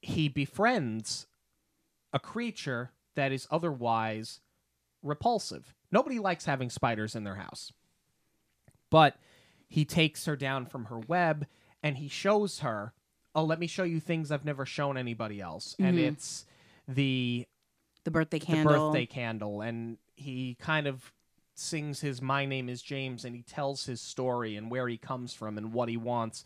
he 0.00 0.28
befriends 0.28 1.26
a 2.12 2.18
creature 2.18 2.92
that 3.14 3.32
is 3.32 3.46
otherwise 3.50 4.40
repulsive. 5.02 5.74
Nobody 5.92 6.18
likes 6.18 6.46
having 6.46 6.70
spiders 6.70 7.14
in 7.14 7.24
their 7.24 7.36
house. 7.36 7.72
But 8.90 9.16
he 9.68 9.84
takes 9.84 10.24
her 10.26 10.36
down 10.36 10.66
from 10.66 10.86
her 10.86 10.98
web 10.98 11.46
and 11.84 11.98
he 11.98 12.08
shows 12.08 12.60
her, 12.60 12.92
oh, 13.34 13.44
let 13.44 13.60
me 13.60 13.66
show 13.68 13.84
you 13.84 14.00
things 14.00 14.32
I've 14.32 14.44
never 14.44 14.64
shown 14.66 14.96
anybody 14.96 15.40
else. 15.40 15.76
And 15.78 15.98
Mhm. 15.98 16.12
it's 16.12 16.46
the 16.88 17.46
The 18.04 18.10
birthday 18.10 18.38
candle. 18.40 18.72
the 18.72 18.78
birthday 18.78 19.06
candle 19.06 19.60
and 19.60 19.98
he 20.16 20.56
kind 20.56 20.86
of 20.86 21.12
sings 21.54 22.00
his 22.00 22.20
my 22.20 22.44
name 22.44 22.68
is 22.68 22.82
james 22.82 23.24
and 23.24 23.34
he 23.36 23.42
tells 23.42 23.86
his 23.86 24.00
story 24.00 24.56
and 24.56 24.70
where 24.70 24.88
he 24.88 24.98
comes 24.98 25.32
from 25.32 25.56
and 25.56 25.72
what 25.72 25.88
he 25.88 25.96
wants 25.96 26.44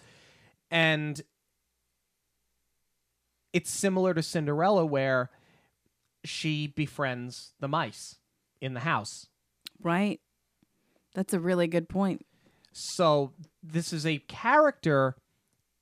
and 0.71 1.23
it's 3.53 3.71
similar 3.71 4.15
to 4.15 4.23
cinderella 4.23 4.85
where 4.87 5.31
she 6.25 6.67
befriends 6.67 7.53
the 7.61 7.69
mice 7.69 8.17
in 8.61 8.75
the 8.75 8.81
house 8.81 9.27
Right. 9.81 10.21
That's 11.15 11.33
a 11.33 11.41
really 11.41 11.67
good 11.69 11.89
point. 11.89 12.25
so 12.73 13.33
this 13.63 13.93
is 13.93 14.05
a 14.07 14.19
character 14.19 15.17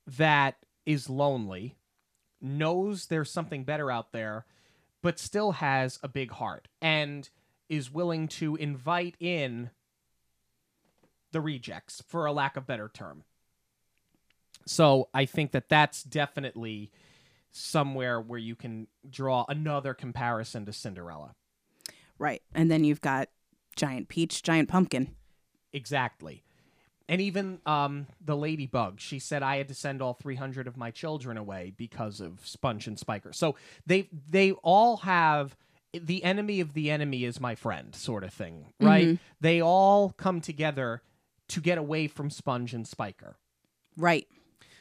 that 0.07 0.55
is 0.85 1.09
lonely, 1.09 1.75
knows 2.41 3.07
there's 3.07 3.29
something 3.29 3.63
better 3.63 3.91
out 3.91 4.13
there, 4.13 4.45
but 5.03 5.19
still 5.19 5.53
has 5.53 5.99
a 6.01 6.07
big 6.07 6.31
heart 6.31 6.67
and 6.81 7.29
is 7.69 7.93
willing 7.93 8.27
to 8.27 8.55
invite 8.55 9.15
in 9.19 9.69
the 11.31 11.41
rejects, 11.41 12.01
for 12.07 12.25
a 12.25 12.31
lack 12.31 12.55
of 12.55 12.65
better 12.65 12.89
term. 12.93 13.23
So 14.65 15.09
I 15.13 15.25
think 15.25 15.51
that 15.51 15.69
that's 15.69 16.03
definitely 16.03 16.91
somewhere 17.51 18.21
where 18.21 18.39
you 18.39 18.55
can 18.55 18.87
draw 19.09 19.45
another 19.49 19.93
comparison 19.93 20.65
to 20.65 20.73
Cinderella. 20.73 21.35
Right. 22.17 22.41
And 22.53 22.71
then 22.71 22.83
you've 22.83 23.01
got 23.01 23.29
giant 23.75 24.07
peach, 24.07 24.41
giant 24.41 24.69
pumpkin. 24.69 25.15
Exactly. 25.73 26.43
And 27.09 27.21
even 27.21 27.59
um, 27.65 28.07
the 28.23 28.35
ladybug, 28.35 28.99
she 28.99 29.19
said 29.19 29.41
I 29.41 29.57
had 29.57 29.69
to 29.69 29.73
send 29.73 30.01
all 30.01 30.13
300 30.13 30.67
of 30.67 30.75
my 30.75 30.91
children 30.91 31.37
away 31.37 31.73
because 31.77 32.19
of 32.19 32.45
Sponge 32.45 32.85
and 32.87 32.99
Spiker. 32.99 33.31
So 33.31 33.55
they 33.85 34.09
they 34.29 34.51
all 34.51 34.97
have 34.97 35.55
the 35.93 36.23
enemy 36.23 36.59
of 36.59 36.73
the 36.73 36.91
enemy 36.91 37.23
is 37.23 37.39
my 37.39 37.55
friend 37.55 37.95
sort 37.95 38.23
of 38.25 38.33
thing, 38.33 38.65
right? 38.79 39.07
Mhm. 39.07 39.19
They 39.39 39.61
all 39.61 40.09
come 40.11 40.41
together 40.41 41.01
to 41.47 41.61
get 41.61 41.77
away 41.77 42.07
from 42.07 42.29
Sponge 42.29 42.73
and 42.73 42.85
Spiker. 42.85 43.37
Right. 43.95 44.27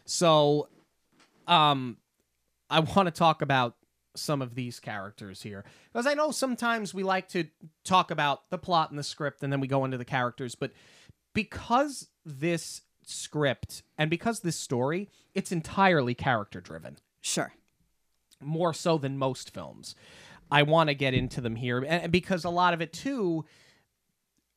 So 0.05 0.69
um 1.47 1.97
I 2.69 2.81
want 2.81 3.07
to 3.07 3.13
talk 3.13 3.41
about 3.43 3.77
some 4.17 4.43
of 4.43 4.55
these 4.55 4.81
characters 4.81 5.43
here 5.43 5.65
because 5.93 6.07
I 6.07 6.15
know 6.15 6.31
sometimes 6.33 6.93
we 6.93 7.03
like 7.05 7.29
to 7.29 7.45
talk 7.85 8.11
about 8.11 8.51
the 8.51 8.59
plot 8.59 8.91
and 8.91 8.99
the 8.99 9.05
script 9.05 9.43
and 9.45 9.53
then 9.53 9.61
we 9.61 9.69
go 9.69 9.85
into 9.85 9.99
the 9.99 10.05
characters, 10.05 10.55
but 10.55 10.73
because 11.37 12.09
this 12.25 12.81
script 13.05 13.83
and 13.99 14.09
because 14.09 14.41
this 14.41 14.59
story, 14.59 15.11
it's 15.35 15.53
entirely 15.53 16.15
character 16.15 16.63
driven, 16.63 16.97
Sure. 17.21 17.53
more 18.41 18.73
so 18.73 18.97
than 18.97 19.19
most 19.19 19.53
films. 19.53 19.95
I 20.51 20.63
want 20.63 20.89
to 20.89 20.95
get 20.95 21.13
into 21.13 21.43
them 21.43 21.57
here 21.57 21.85
and 21.85 22.11
because 22.11 22.45
a 22.45 22.51
lot 22.51 22.73
of 22.73 22.81
it 22.81 22.93
too 22.93 23.45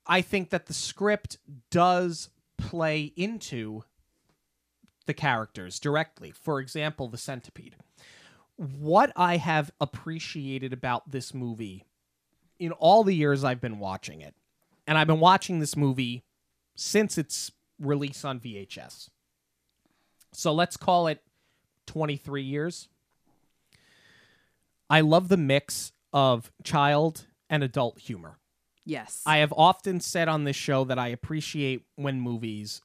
I 0.07 0.21
think 0.21 0.49
that 0.51 0.67
the 0.67 0.73
script 0.73 1.37
does 1.69 2.29
play 2.57 3.11
into 3.15 3.83
the 5.05 5.13
characters 5.13 5.79
directly. 5.79 6.31
For 6.31 6.59
example, 6.59 7.09
the 7.09 7.17
centipede. 7.17 7.75
What 8.55 9.11
I 9.15 9.37
have 9.37 9.69
appreciated 9.81 10.73
about 10.73 11.11
this 11.11 11.33
movie 11.33 11.85
in 12.57 12.71
all 12.71 13.03
the 13.03 13.15
years 13.15 13.43
I've 13.43 13.61
been 13.61 13.79
watching 13.79 14.21
it, 14.21 14.33
and 14.87 14.97
I've 14.97 15.07
been 15.07 15.19
watching 15.19 15.59
this 15.59 15.75
movie 15.75 16.23
since 16.79 17.17
its 17.17 17.51
release 17.77 18.23
on 18.23 18.39
VHS. 18.39 19.09
So 20.31 20.53
let's 20.53 20.77
call 20.77 21.07
it 21.07 21.21
23 21.87 22.41
years. 22.41 22.87
I 24.89 25.01
love 25.01 25.27
the 25.27 25.37
mix 25.37 25.91
of 26.13 26.51
child 26.63 27.25
and 27.49 27.63
adult 27.63 27.99
humor. 27.99 28.39
Yes. 28.85 29.21
I 29.25 29.37
have 29.37 29.53
often 29.55 29.99
said 29.99 30.29
on 30.29 30.45
this 30.45 30.55
show 30.55 30.85
that 30.85 30.97
I 30.97 31.09
appreciate 31.09 31.85
when 31.95 32.21
movies 32.21 32.81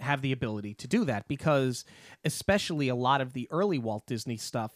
have 0.00 0.20
the 0.20 0.32
ability 0.32 0.74
to 0.74 0.88
do 0.88 1.04
that 1.04 1.28
because, 1.28 1.84
especially 2.24 2.88
a 2.88 2.94
lot 2.96 3.20
of 3.20 3.32
the 3.32 3.48
early 3.50 3.78
Walt 3.78 4.06
Disney 4.06 4.36
stuff, 4.36 4.72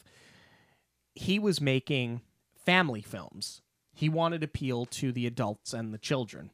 he 1.15 1.39
was 1.39 1.61
making 1.61 2.23
family 2.55 3.03
films. 3.03 3.63
He 3.93 4.09
wanted 4.09 4.41
to 4.41 4.47
appeal 4.47 4.87
to 4.87 5.13
the 5.13 5.27
adults 5.27 5.73
and 5.73 5.93
the 5.93 5.99
children. 5.99 6.51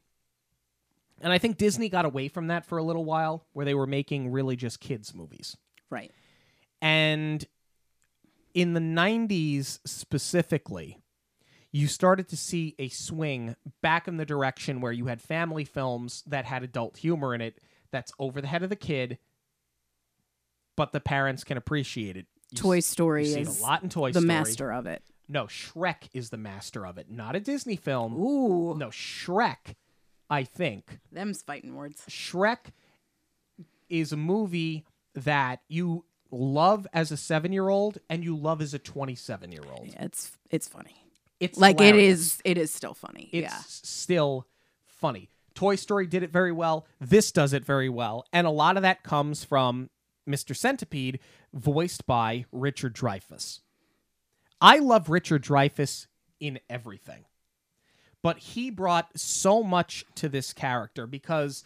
And 1.21 1.33
I 1.33 1.37
think 1.37 1.57
Disney 1.57 1.89
got 1.89 2.05
away 2.05 2.27
from 2.27 2.47
that 2.47 2.65
for 2.65 2.77
a 2.77 2.83
little 2.83 3.05
while, 3.05 3.45
where 3.53 3.65
they 3.65 3.73
were 3.75 3.87
making 3.87 4.31
really 4.31 4.55
just 4.55 4.79
kids' 4.79 5.13
movies. 5.13 5.57
right. 5.89 6.11
And 6.81 7.45
in 8.53 8.73
the 8.73 8.79
90s 8.79 9.79
specifically, 9.85 10.97
you 11.71 11.87
started 11.87 12.29
to 12.29 12.37
see 12.37 12.73
a 12.79 12.87
swing 12.89 13.55
back 13.81 14.07
in 14.07 14.15
the 14.17 14.25
direction 14.25 14.79
where 14.81 14.91
you 14.93 15.07
had 15.07 15.21
family 15.21 15.65
films 15.65 16.23
that 16.25 16.45
had 16.45 16.63
adult 16.63 16.97
humor 16.97 17.35
in 17.35 17.41
it 17.41 17.59
that's 17.91 18.11
over 18.17 18.39
the 18.41 18.47
head 18.47 18.63
of 18.63 18.69
the 18.69 18.75
kid, 18.77 19.17
but 20.75 20.93
the 20.93 20.99
parents 20.99 21.43
can 21.43 21.57
appreciate 21.57 22.15
it. 22.17 22.25
You 22.51 22.57
Toy 22.57 22.77
s- 22.77 22.85
Story 22.87 23.31
it 23.33 23.41
is 23.41 23.59
a 23.59 23.61
lot 23.61 23.83
in 23.83 23.89
Toy 23.89 24.11
the 24.11 24.19
Story. 24.21 24.27
master 24.27 24.71
of 24.73 24.85
it. 24.87 25.03
No, 25.27 25.45
Shrek 25.45 26.07
is 26.13 26.29
the 26.31 26.37
master 26.37 26.87
of 26.87 26.97
it, 26.97 27.11
not 27.11 27.35
a 27.35 27.39
Disney 27.39 27.75
film. 27.75 28.15
Ooh. 28.15 28.73
No, 28.75 28.87
Shrek, 28.87 29.75
I 30.29 30.43
think. 30.43 30.99
Them's 31.11 31.41
fighting 31.41 31.75
words. 31.75 32.03
Shrek 32.09 32.71
is 33.89 34.11
a 34.11 34.17
movie 34.17 34.85
that 35.15 35.61
you 35.67 36.05
love 36.31 36.85
as 36.93 37.11
a 37.11 37.17
seven 37.17 37.51
year 37.51 37.69
old 37.69 37.97
and 38.09 38.23
you 38.23 38.35
love 38.37 38.61
as 38.61 38.73
a 38.73 38.79
27 38.79 39.51
year 39.51 39.63
old. 39.71 39.87
Yeah, 39.87 40.03
it's 40.03 40.31
it's 40.51 40.67
funny. 40.67 40.95
It's 41.39 41.57
Like 41.57 41.79
it 41.79 41.85
hilarious. 41.95 42.19
is 42.19 42.41
it 42.45 42.57
is 42.57 42.71
still 42.71 42.93
funny. 42.93 43.29
It's 43.31 43.51
yeah. 43.51 43.59
still 43.67 44.45
funny. 44.85 45.29
Toy 45.55 45.75
Story 45.75 46.05
did 46.07 46.23
it 46.23 46.31
very 46.31 46.51
well. 46.51 46.85
This 47.01 47.31
does 47.31 47.53
it 47.53 47.65
very 47.65 47.89
well. 47.89 48.25
And 48.31 48.45
a 48.45 48.51
lot 48.51 48.77
of 48.77 48.83
that 48.83 49.03
comes 49.03 49.43
from 49.43 49.89
Mr. 50.27 50.55
Centipede, 50.55 51.19
voiced 51.53 52.05
by 52.05 52.45
Richard 52.51 52.93
Dreyfuss. 52.95 53.61
I 54.61 54.77
love 54.79 55.09
Richard 55.09 55.43
Dreyfuss 55.43 56.07
in 56.39 56.59
everything. 56.69 57.25
But 58.21 58.37
he 58.39 58.69
brought 58.69 59.17
so 59.17 59.63
much 59.63 60.05
to 60.15 60.27
this 60.29 60.51
character 60.53 61.07
because 61.07 61.63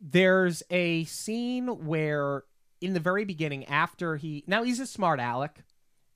there's 0.00 0.62
a 0.70 1.04
scene 1.04 1.68
where 1.86 2.42
in 2.80 2.92
the 2.92 3.00
very 3.00 3.24
beginning 3.24 3.64
after 3.66 4.16
he 4.16 4.42
now 4.48 4.64
he's 4.64 4.80
a 4.80 4.86
smart 4.86 5.20
aleck 5.20 5.62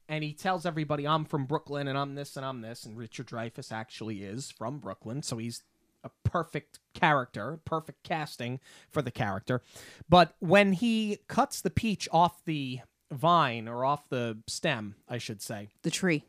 and 0.08 0.24
he 0.24 0.32
tells 0.32 0.66
everybody 0.66 1.06
I'm 1.06 1.24
from 1.24 1.46
Brooklyn 1.46 1.86
and 1.86 1.96
I'm 1.96 2.16
this 2.16 2.36
and 2.36 2.44
I'm 2.44 2.60
this 2.62 2.84
and 2.84 2.96
Richard 2.96 3.28
Dreyfuss 3.28 3.70
actually 3.70 4.24
is 4.24 4.50
from 4.50 4.78
Brooklyn 4.80 5.22
so 5.22 5.38
he's 5.38 5.62
a 6.02 6.10
perfect 6.24 6.80
character 6.94 7.60
perfect 7.64 8.02
casting 8.02 8.58
for 8.90 9.02
the 9.02 9.12
character 9.12 9.62
but 10.08 10.34
when 10.40 10.72
he 10.72 11.18
cuts 11.28 11.60
the 11.60 11.70
peach 11.70 12.08
off 12.10 12.44
the 12.44 12.80
vine 13.12 13.68
or 13.68 13.84
off 13.84 14.08
the 14.08 14.38
stem 14.48 14.96
I 15.08 15.18
should 15.18 15.40
say 15.40 15.68
The 15.84 15.90
tree. 15.90 16.24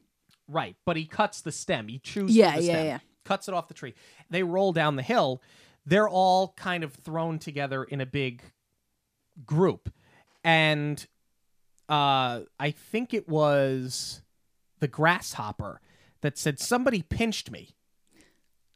right 0.47 0.75
but 0.85 0.95
he 0.97 1.05
cuts 1.05 1.41
the 1.41 1.51
stem 1.51 1.87
he 1.87 1.97
chews 1.97 2.35
Yeah, 2.35 2.57
yeah, 2.57 2.61
stem, 2.61 2.85
yeah. 2.85 2.99
Cuts 3.27 3.47
it 3.49 3.53
off 3.53 3.67
the 3.67 3.73
tree. 3.73 3.93
They 4.29 4.43
roll 4.43 4.71
down 4.71 4.95
the 4.95 5.03
hill. 5.03 5.41
They're 5.85 6.07
all 6.09 6.53
kind 6.55 6.83
of 6.83 6.93
thrown 6.93 7.39
together 7.39 7.83
in 7.83 7.99
a 7.99 8.05
big 8.05 8.41
group. 9.45 9.91
And 10.43 11.05
uh 11.89 12.41
i 12.59 12.69
think 12.71 13.13
it 13.13 13.29
was 13.29 14.21
the 14.79 14.87
grasshopper 14.89 15.79
that 16.21 16.37
said 16.37 16.59
somebody 16.59 17.01
pinched 17.01 17.49
me. 17.51 17.75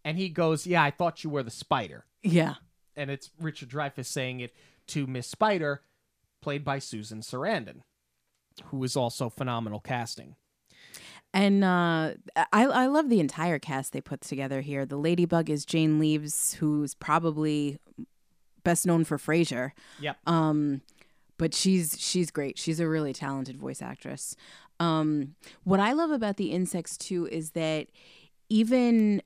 And 0.05 0.17
he 0.17 0.29
goes 0.29 0.65
yeah 0.67 0.83
i 0.83 0.91
thought 0.91 1.23
you 1.23 1.29
were 1.29 1.43
the 1.43 1.51
spider. 1.51 2.05
Yeah. 2.23 2.55
and 2.95 3.09
it's 3.11 3.29
richard 3.39 3.69
dreyfuss 3.69 4.05
saying 4.05 4.39
it 4.39 4.53
to 4.87 5.07
miss 5.07 5.27
spider 5.27 5.81
played 6.41 6.63
by 6.63 6.79
susan 6.79 7.19
sarandon 7.21 7.81
who 8.65 8.83
is 8.83 8.95
also 8.95 9.29
phenomenal 9.29 9.79
casting 9.79 10.35
And 11.33 11.63
uh, 11.63 12.13
I 12.35 12.65
I 12.65 12.85
love 12.87 13.09
the 13.09 13.19
entire 13.19 13.57
cast 13.57 13.93
they 13.93 14.01
put 14.01 14.21
together 14.21 14.61
here. 14.61 14.85
The 14.85 14.97
Ladybug 14.97 15.49
is 15.49 15.65
Jane 15.65 15.97
Leeves, 15.97 16.55
who's 16.55 16.93
probably 16.93 17.79
best 18.63 18.85
known 18.85 19.03
for 19.03 19.17
Frasier. 19.17 19.71
Yep. 19.99 20.17
Um, 20.27 20.81
but 21.37 21.53
she's 21.53 21.95
she's 21.99 22.31
great. 22.31 22.57
She's 22.57 22.79
a 22.79 22.87
really 22.87 23.13
talented 23.13 23.57
voice 23.57 23.81
actress. 23.81 24.35
Um, 24.79 25.35
what 25.63 25.79
I 25.79 25.93
love 25.93 26.11
about 26.11 26.37
the 26.37 26.51
insects 26.51 26.97
too 26.97 27.27
is 27.31 27.51
that 27.51 27.87
even 28.49 29.21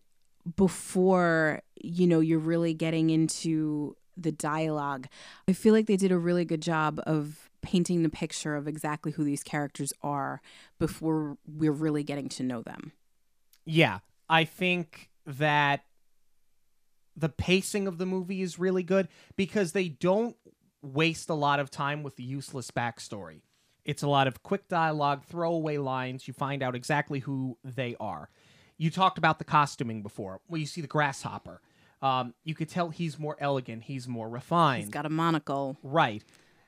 before 0.56 1.62
you 1.82 2.06
know 2.06 2.20
you're 2.20 2.39
really 2.39 2.74
getting 2.74 3.10
into 3.10 3.95
the 4.16 4.32
dialogue, 4.32 5.08
I 5.47 5.53
feel 5.53 5.74
like 5.74 5.88
they 5.88 5.97
did 5.97 6.12
a 6.12 6.18
really 6.18 6.45
good 6.45 6.62
job 6.62 7.01
of 7.06 7.49
painting 7.66 8.03
the 8.03 8.09
picture 8.09 8.55
of 8.55 8.68
exactly 8.68 9.11
who 9.11 9.24
these 9.24 9.43
characters 9.43 9.91
are 10.01 10.41
before 10.80 11.38
we're 11.45 11.72
really 11.72 12.03
getting 12.03 12.30
to 12.30 12.43
know 12.43 12.61
them. 12.61 12.91
Yeah, 13.66 13.99
I 14.30 14.45
think 14.45 15.09
that 15.26 15.84
the 17.18 17.30
pacing 17.30 17.88
of 17.88 17.97
the 17.97 18.05
movie 18.05 18.41
is 18.41 18.59
really 18.59 18.84
good 18.84 19.07
because 19.36 19.72
they 19.72 19.89
don't 19.89 20.36
waste 20.82 21.30
a 21.30 21.34
lot 21.34 21.59
of 21.59 21.72
time 21.72 22.03
with 22.03 22.16
the 22.16 22.24
useless 22.24 22.70
backstory. 22.70 23.41
It's 23.84 24.03
a 24.03 24.07
lot 24.07 24.28
of 24.28 24.43
quick 24.43 24.68
dialogue, 24.68 25.24
throwaway 25.24 25.78
lines. 25.78 26.28
You 26.28 26.34
find 26.34 26.61
out 26.61 26.76
exactly 26.76 27.20
who 27.20 27.57
they 27.63 27.95
are. 27.99 28.30
You 28.78 28.91
talked 28.91 29.18
about 29.18 29.39
the 29.39 29.45
costuming 29.45 30.03
before. 30.03 30.41
Well, 30.47 30.59
you 30.59 30.68
see 30.68 30.82
the 30.82 30.88
grasshopper. 30.88 31.61
Um, 32.01 32.34
you 32.43 32.53
could 32.53 32.70
tell 32.70 32.89
he's 32.89 33.18
more 33.18 33.38
elegant. 33.39 33.84
He's 33.84 34.07
more 34.07 34.28
refined. 34.28 34.84
He's 34.84 34.91
got 34.91 35.05
a 35.05 35.09
monocle. 35.09 35.78
Right. 35.82 36.24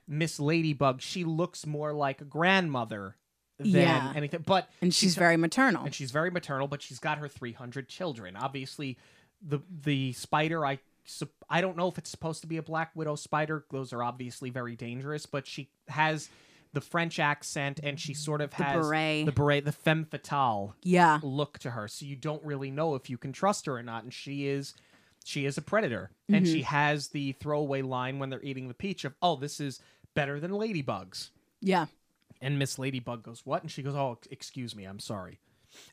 Miss 0.08 0.39
Ladybug, 0.39 1.01
she 1.01 1.24
looks 1.24 1.66
more 1.66 1.93
like 1.93 2.22
a 2.22 2.26
grandmother 2.26 3.16
than 3.58 3.68
Yeah. 3.72 4.14
anything. 4.16 4.43
But 4.45 4.70
And 4.82 4.93
she's 4.93 5.16
very 5.16 5.38
maternal. 5.38 5.84
and 5.86 5.93
she's 5.93 6.12
very 6.12 6.30
maternal, 6.32 6.68
but 6.68 6.82
she's 6.82 6.99
got 6.99 7.18
her 7.18 7.28
300 7.28 7.89
children. 7.89 8.36
Obviously, 8.36 8.97
the 9.41 9.60
the 9.70 10.14
spider 10.14 10.66
I 10.66 10.80
I 11.49 11.62
don't 11.62 11.78
know 11.78 11.88
if 11.88 11.97
it's 11.97 12.10
supposed 12.10 12.41
to 12.41 12.47
be 12.47 12.58
a 12.58 12.62
black 12.64 12.91
widow 12.95 13.16
spider. 13.16 13.66
Those 13.72 13.93
are 13.93 14.03
obviously 14.03 14.49
very 14.49 14.76
dangerous, 14.76 15.26
but 15.26 15.47
she 15.47 15.70
has 15.88 16.30
the 16.74 16.82
French 16.82 17.18
accent 17.18 17.80
and 17.82 17.97
she 17.99 18.14
sort 18.14 18.41
of 18.41 18.51
has 18.53 18.76
The 18.76 18.82
beret. 18.82 19.26
the 19.26 19.32
beret, 19.32 19.66
the 19.66 19.72
femme 19.72 20.05
fatale 20.05 20.76
yeah. 20.84 21.20
look 21.24 21.60
to 21.60 21.72
her. 21.72 21.88
So 21.88 22.05
you 22.05 22.18
don't 22.18 22.43
really 22.43 22.70
know 22.72 22.93
if 22.95 23.10
you 23.10 23.18
can 23.18 23.32
trust 23.32 23.66
her 23.68 23.78
or 23.78 23.84
not. 23.84 24.03
And 24.03 24.14
she 24.14 24.47
is 24.47 24.74
she 25.24 25.45
is 25.45 25.58
a 25.58 25.62
predator. 25.62 26.12
And 26.30 26.45
Mm-hmm. 26.45 26.53
she 26.53 26.62
has 26.64 27.10
the 27.10 27.32
throwaway 27.34 27.82
line 27.84 28.20
when 28.20 28.30
they're 28.30 28.43
eating 28.43 28.68
the 28.68 28.74
peach 28.74 29.05
of, 29.05 29.14
"Oh, 29.22 29.36
this 29.38 29.60
is 29.62 29.82
better 30.18 30.39
than 30.39 30.51
ladybugs." 30.51 31.30
Yeah. 31.61 31.86
And 32.41 32.59
Miss 32.59 32.78
Ladybug 32.78 33.24
goes, 33.24 33.41
What? 33.45 33.61
And 33.63 33.72
she 33.72 33.84
goes, 33.84 33.95
Oh, 33.95 34.18
excuse 34.30 34.76
me, 34.76 34.86
I'm 34.86 34.99
sorry. 34.99 35.39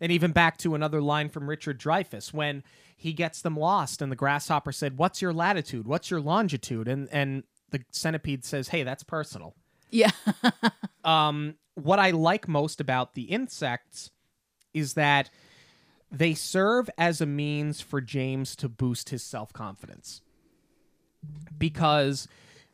And 0.00 0.12
even 0.12 0.32
back 0.32 0.56
to 0.58 0.74
another 0.74 1.00
line 1.00 1.28
from 1.28 1.48
Richard 1.48 1.80
Dreyfuss 1.80 2.32
when 2.32 2.62
he 2.96 3.12
gets 3.12 3.42
them 3.42 3.56
lost 3.56 4.00
and 4.00 4.10
the 4.10 4.16
grasshopper 4.16 4.72
said, 4.72 4.98
What's 4.98 5.22
your 5.22 5.32
latitude? 5.32 5.86
What's 5.86 6.10
your 6.10 6.20
longitude? 6.20 6.88
And 6.88 7.08
and 7.10 7.44
the 7.70 7.82
centipede 7.90 8.44
says, 8.44 8.68
Hey, 8.68 8.82
that's 8.82 9.02
personal. 9.02 9.54
Yeah. 9.90 10.10
Um, 11.04 11.56
what 11.74 11.98
I 11.98 12.12
like 12.12 12.48
most 12.48 12.80
about 12.80 13.12
the 13.12 13.24
insects 13.24 14.10
is 14.72 14.94
that 14.94 15.28
they 16.10 16.32
serve 16.32 16.88
as 16.96 17.20
a 17.20 17.26
means 17.26 17.82
for 17.82 18.00
James 18.00 18.56
to 18.56 18.70
boost 18.70 19.10
his 19.10 19.22
self 19.22 19.52
confidence. 19.52 20.22
Because 21.58 22.26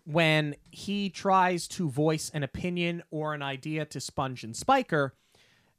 when 0.04 0.56
he 0.70 1.10
tries 1.10 1.68
to 1.68 1.88
voice 1.88 2.30
an 2.32 2.42
opinion 2.42 3.02
or 3.10 3.34
an 3.34 3.42
idea 3.42 3.84
to 3.86 4.00
Sponge 4.00 4.44
and 4.44 4.56
Spiker, 4.56 5.14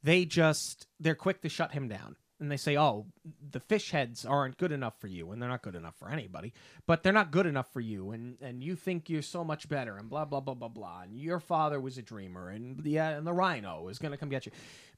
they 0.04 0.26
just 0.26 0.88
they're 1.00 1.16
quick 1.16 1.42
to 1.42 1.50
shut 1.50 1.74
him 1.74 1.88
down. 1.88 2.16
And 2.40 2.52
they 2.52 2.58
say, 2.58 2.76
"Oh, 2.76 3.06
the 3.52 3.60
fish 3.60 3.92
heads 3.92 4.26
aren't 4.26 4.58
good 4.58 4.72
enough 4.72 5.00
for 5.00 5.06
you, 5.06 5.32
and 5.32 5.40
they're 5.40 5.50
not 5.50 5.62
good 5.62 5.76
enough 5.76 5.96
for 5.96 6.10
anybody. 6.10 6.54
But 6.88 7.04
they're 7.04 7.14
not 7.14 7.30
good 7.30 7.46
enough 7.46 7.72
for 7.72 7.82
you, 7.82 8.12
and 8.12 8.38
and 8.42 8.64
you 8.64 8.76
think 8.76 9.10
you're 9.10 9.22
so 9.22 9.44
much 9.44 9.70
better, 9.70 9.96
and 9.98 10.10
blah 10.10 10.26
blah 10.26 10.40
blah 10.40 10.56
blah 10.56 10.68
blah. 10.68 11.02
And 11.04 11.20
your 11.20 11.40
father 11.40 11.80
was 11.80 12.00
a 12.00 12.02
dreamer, 12.02 12.50
and 12.50 12.84
yeah, 12.84 13.10
and 13.10 13.28
the 13.28 13.34
rhino 13.34 13.88
is 13.90 14.00
to 14.00 14.18
come 14.18 14.30
get 14.30 14.48
you." 14.48 14.52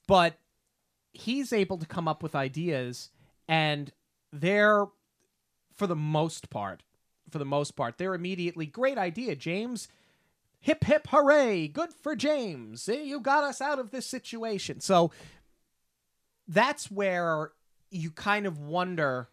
But 0.08 0.38
he's 1.12 1.52
able 1.52 1.78
to 1.78 1.86
come 1.86 2.08
up 2.08 2.24
with 2.24 2.34
ideas, 2.34 3.12
and 3.48 3.92
they're, 4.32 4.86
for 5.76 5.86
the 5.86 5.96
most 5.96 6.50
part, 6.50 6.84
for 7.30 7.40
the 7.40 7.46
most 7.46 7.76
part, 7.76 7.98
they're 7.98 8.14
immediately 8.14 8.66
great 8.66 8.98
idea, 8.98 9.36
James. 9.36 9.88
Hip 10.60 10.86
hip 10.86 11.08
hooray! 11.10 11.68
Good 11.68 11.94
for 11.94 12.16
James. 12.16 12.88
You 12.88 13.20
got 13.20 13.44
us 13.44 13.60
out 13.60 13.80
of 13.80 13.92
this 13.92 14.06
situation. 14.06 14.80
So 14.80 15.12
that's 16.48 16.90
where 16.90 17.52
you 17.92 18.12
kind 18.12 18.46
of 18.46 18.60
wonder 18.60 19.30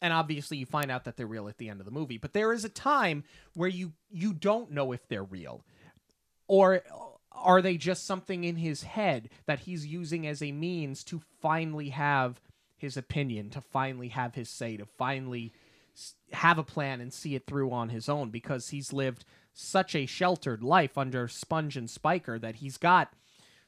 and 0.00 0.12
obviously 0.12 0.56
you 0.56 0.66
find 0.66 0.90
out 0.90 1.04
that 1.04 1.16
they're 1.16 1.26
real 1.26 1.48
at 1.48 1.58
the 1.58 1.68
end 1.68 1.80
of 1.80 1.86
the 1.86 1.92
movie 1.92 2.18
but 2.18 2.32
there 2.32 2.52
is 2.52 2.64
a 2.64 2.68
time 2.68 3.24
where 3.54 3.68
you 3.68 3.92
you 4.10 4.32
don't 4.32 4.70
know 4.70 4.92
if 4.92 5.06
they're 5.08 5.24
real 5.24 5.64
or 6.46 6.82
are 7.32 7.60
they 7.60 7.76
just 7.76 8.06
something 8.06 8.44
in 8.44 8.56
his 8.56 8.82
head 8.82 9.28
that 9.46 9.60
he's 9.60 9.86
using 9.86 10.26
as 10.26 10.42
a 10.42 10.52
means 10.52 11.04
to 11.04 11.20
finally 11.40 11.90
have 11.90 12.40
his 12.76 12.96
opinion 12.96 13.50
to 13.50 13.60
finally 13.60 14.08
have 14.08 14.34
his 14.34 14.48
say 14.48 14.76
to 14.76 14.86
finally 14.86 15.52
have 16.32 16.58
a 16.58 16.64
plan 16.64 17.00
and 17.00 17.12
see 17.12 17.34
it 17.34 17.46
through 17.46 17.70
on 17.70 17.88
his 17.88 18.08
own 18.08 18.30
because 18.30 18.68
he's 18.68 18.92
lived 18.92 19.24
such 19.52 19.94
a 19.94 20.06
sheltered 20.06 20.62
life 20.62 20.96
under 20.96 21.26
Sponge 21.26 21.76
and 21.76 21.90
Spiker 21.90 22.38
that 22.38 22.56
he's 22.56 22.76
got 22.76 23.12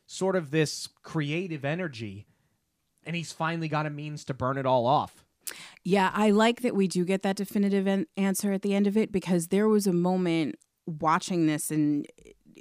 sort 0.06 0.36
of 0.36 0.50
this 0.50 0.88
creative 1.02 1.64
energy 1.64 2.26
and 3.04 3.16
he's 3.16 3.32
finally 3.32 3.68
got 3.68 3.86
a 3.86 3.90
means 3.90 4.24
to 4.24 4.34
burn 4.34 4.58
it 4.58 4.66
all 4.66 4.86
off. 4.86 5.24
Yeah, 5.82 6.10
I 6.14 6.30
like 6.30 6.60
that 6.60 6.76
we 6.76 6.86
do 6.86 7.04
get 7.04 7.22
that 7.22 7.36
definitive 7.36 7.86
an- 7.86 8.06
answer 8.16 8.52
at 8.52 8.62
the 8.62 8.74
end 8.74 8.86
of 8.86 8.96
it 8.96 9.10
because 9.10 9.48
there 9.48 9.68
was 9.68 9.86
a 9.86 9.92
moment 9.92 10.56
watching 10.86 11.46
this 11.46 11.70
and 11.70 12.06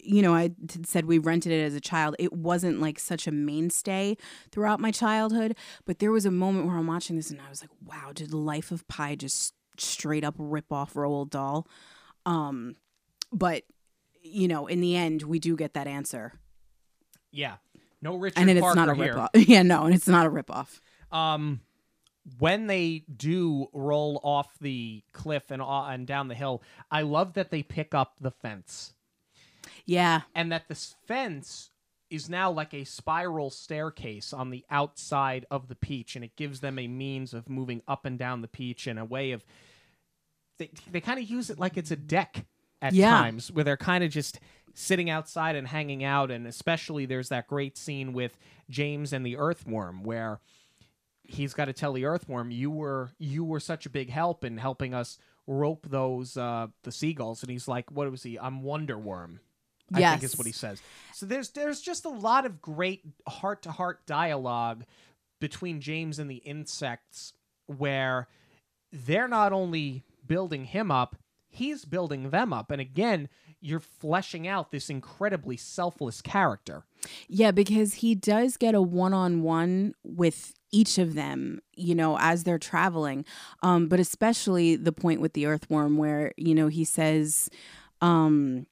you 0.02 0.22
know, 0.22 0.34
I 0.34 0.52
said 0.86 1.06
we 1.06 1.18
rented 1.18 1.52
it 1.52 1.62
as 1.62 1.76
a 1.76 1.82
child. 1.82 2.16
It 2.20 2.32
wasn't 2.32 2.80
like 2.80 3.00
such 3.00 3.28
a 3.28 3.32
mainstay 3.32 4.16
throughout 4.52 4.80
my 4.80 4.92
childhood, 4.92 5.58
but 5.86 6.00
there 6.00 6.12
was 6.12 6.26
a 6.26 6.32
moment 6.32 6.68
where 6.68 6.78
I'm 6.78 6.88
watching 6.88 7.18
this 7.18 7.30
and 7.30 7.42
I 7.42 7.50
was 7.50 7.62
like, 7.62 7.72
wow, 7.86 8.12
did 8.14 8.34
Life 8.34 8.72
of 8.72 8.88
Pi 8.88 9.16
just 9.16 9.54
straight 9.82 10.24
up 10.24 10.36
rip 10.38 10.72
off 10.72 10.94
Roald 10.94 11.30
Dahl? 11.30 11.68
Um, 12.26 12.76
but 13.32 13.64
you 14.22 14.48
know, 14.48 14.68
in 14.68 14.82
the 14.82 14.96
end, 14.96 15.24
we 15.24 15.40
do 15.40 15.56
get 15.56 15.74
that 15.74 15.88
answer, 15.88 16.34
Yeah. 17.32 17.56
No 18.02 18.16
Richard 18.16 18.40
and 18.40 18.50
it's 18.50 18.62
Parker 18.62 18.76
not 18.76 18.90
a 18.90 18.94
rip 18.94 19.18
off. 19.18 19.30
yeah, 19.36 19.62
no, 19.62 19.84
and 19.86 19.94
it's 19.94 20.08
not 20.08 20.26
a 20.26 20.30
rip 20.30 20.50
off. 20.50 20.80
Um, 21.12 21.60
when 22.38 22.68
they 22.68 23.04
do 23.14 23.68
roll 23.74 24.22
off 24.24 24.58
the 24.62 25.04
cliff 25.12 25.52
and 25.52 25.62
uh, 25.62 25.86
and 25.86 26.08
down 26.08 26.28
the 26.30 26.36
hill, 26.36 26.62
I 26.90 27.02
love 27.02 27.34
that 27.34 27.52
they 27.52 27.62
pick 27.64 27.94
up 27.94 28.14
the 28.22 28.32
fence 28.32 28.94
Yeah, 29.86 30.22
and 30.34 30.52
that 30.52 30.68
this 30.70 30.96
fence 31.08 31.72
is 32.10 32.30
now 32.30 32.50
like 32.52 32.74
a 32.74 32.86
spiral 32.86 33.50
staircase 33.50 34.32
on 34.34 34.50
the 34.50 34.64
outside 34.70 35.46
of 35.52 35.68
the 35.68 35.76
peach, 35.76 36.16
and 36.16 36.24
it 36.24 36.36
gives 36.36 36.60
them 36.62 36.80
a 36.80 36.88
means 36.88 37.34
of 37.34 37.50
moving 37.50 37.82
up 37.88 38.06
and 38.06 38.18
down 38.18 38.42
the 38.42 38.48
peach 38.48 38.88
in 38.88 38.98
a 38.98 39.06
way 39.06 39.32
of 39.32 39.44
they 40.60 40.70
they 40.92 41.02
kind 41.02 41.20
of 41.20 41.28
use 41.30 41.50
it 41.50 41.58
like 41.58 41.76
it's 41.78 41.92
a 41.92 41.96
deck 41.96 42.46
at 42.82 42.94
Yeah. 42.94 43.10
times 43.10 43.52
where 43.52 43.64
they're 43.64 43.76
kind 43.78 44.04
of 44.04 44.12
just 44.12 44.40
sitting 44.76 45.10
outside 45.10 45.56
and 45.56 45.68
hanging 45.68 46.04
out 46.04 46.30
and 46.32 46.46
especially 46.46 47.06
there's 47.08 47.30
that 47.30 47.48
great 47.48 47.78
scene 47.78 48.14
with 48.14 48.38
James 48.70 49.12
and 49.12 49.26
the 49.26 49.36
earthworm 49.36 50.04
where 50.04 50.40
he's 51.24 51.54
got 51.54 51.66
to 51.66 51.74
tell 51.74 51.92
the 51.94 52.06
earthworm 52.06 52.52
you 52.52 52.70
were 52.72 53.10
you 53.18 53.44
were 53.44 53.60
such 53.60 53.86
a 53.86 53.90
big 53.90 54.10
help 54.10 54.44
in 54.44 54.58
helping 54.58 54.94
us 54.94 55.18
rope 55.48 55.88
those 55.90 56.38
uh 56.38 56.68
the 56.84 56.92
seagulls 56.92 57.42
and 57.42 57.52
he's 57.52 57.68
like 57.68 57.92
what 57.92 58.10
was 58.12 58.22
he 58.24 58.38
I'm 58.40 58.62
Wonder 58.64 58.98
Worm 58.98 59.40
I 59.92 60.02
think 60.12 60.22
is 60.24 60.38
what 60.38 60.46
he 60.46 60.54
says. 60.54 60.80
So 61.16 61.26
there's 61.26 61.50
there's 61.50 61.82
just 61.82 62.06
a 62.06 62.10
lot 62.10 62.46
of 62.46 62.62
great 62.62 63.02
heart 63.28 63.64
to 63.64 63.72
heart 63.72 64.06
dialogue 64.06 64.84
between 65.42 65.82
James 65.82 66.20
and 66.20 66.30
the 66.30 66.36
insects 66.36 67.34
where 67.66 68.28
they're 68.92 69.28
not 69.28 69.52
only 69.52 70.04
building 70.30 70.64
him 70.64 70.90
up, 70.90 71.18
he's 71.50 71.84
building 71.84 72.30
them 72.30 72.54
up. 72.54 72.72
And 72.72 72.80
again, 72.80 73.28
you're 73.60 73.82
fleshing 73.82 74.48
out 74.48 74.72
this 74.72 74.90
incredibly 74.90 75.58
selfless 75.58 76.22
character. 76.22 76.86
Yeah, 77.28 77.52
because 77.52 77.96
he 77.96 78.16
does 78.16 78.56
get 78.56 78.76
a 78.76 78.82
one 78.82 79.14
on 79.14 79.42
one 79.42 79.94
with 80.04 80.54
each 80.72 80.98
of 80.98 81.16
them, 81.16 81.60
you 81.76 81.96
know, 81.96 82.18
as 82.20 82.44
they're 82.44 82.60
traveling. 82.60 83.26
Um, 83.62 83.90
but 83.90 84.00
especially 84.00 84.78
the 84.78 84.94
point 84.94 85.20
with 85.20 85.34
the 85.34 85.46
earthworm 85.46 85.98
where, 85.98 86.32
you 86.38 86.56
know, 86.56 86.68
he 86.68 86.86
says, 86.86 87.50
um, 88.00 88.66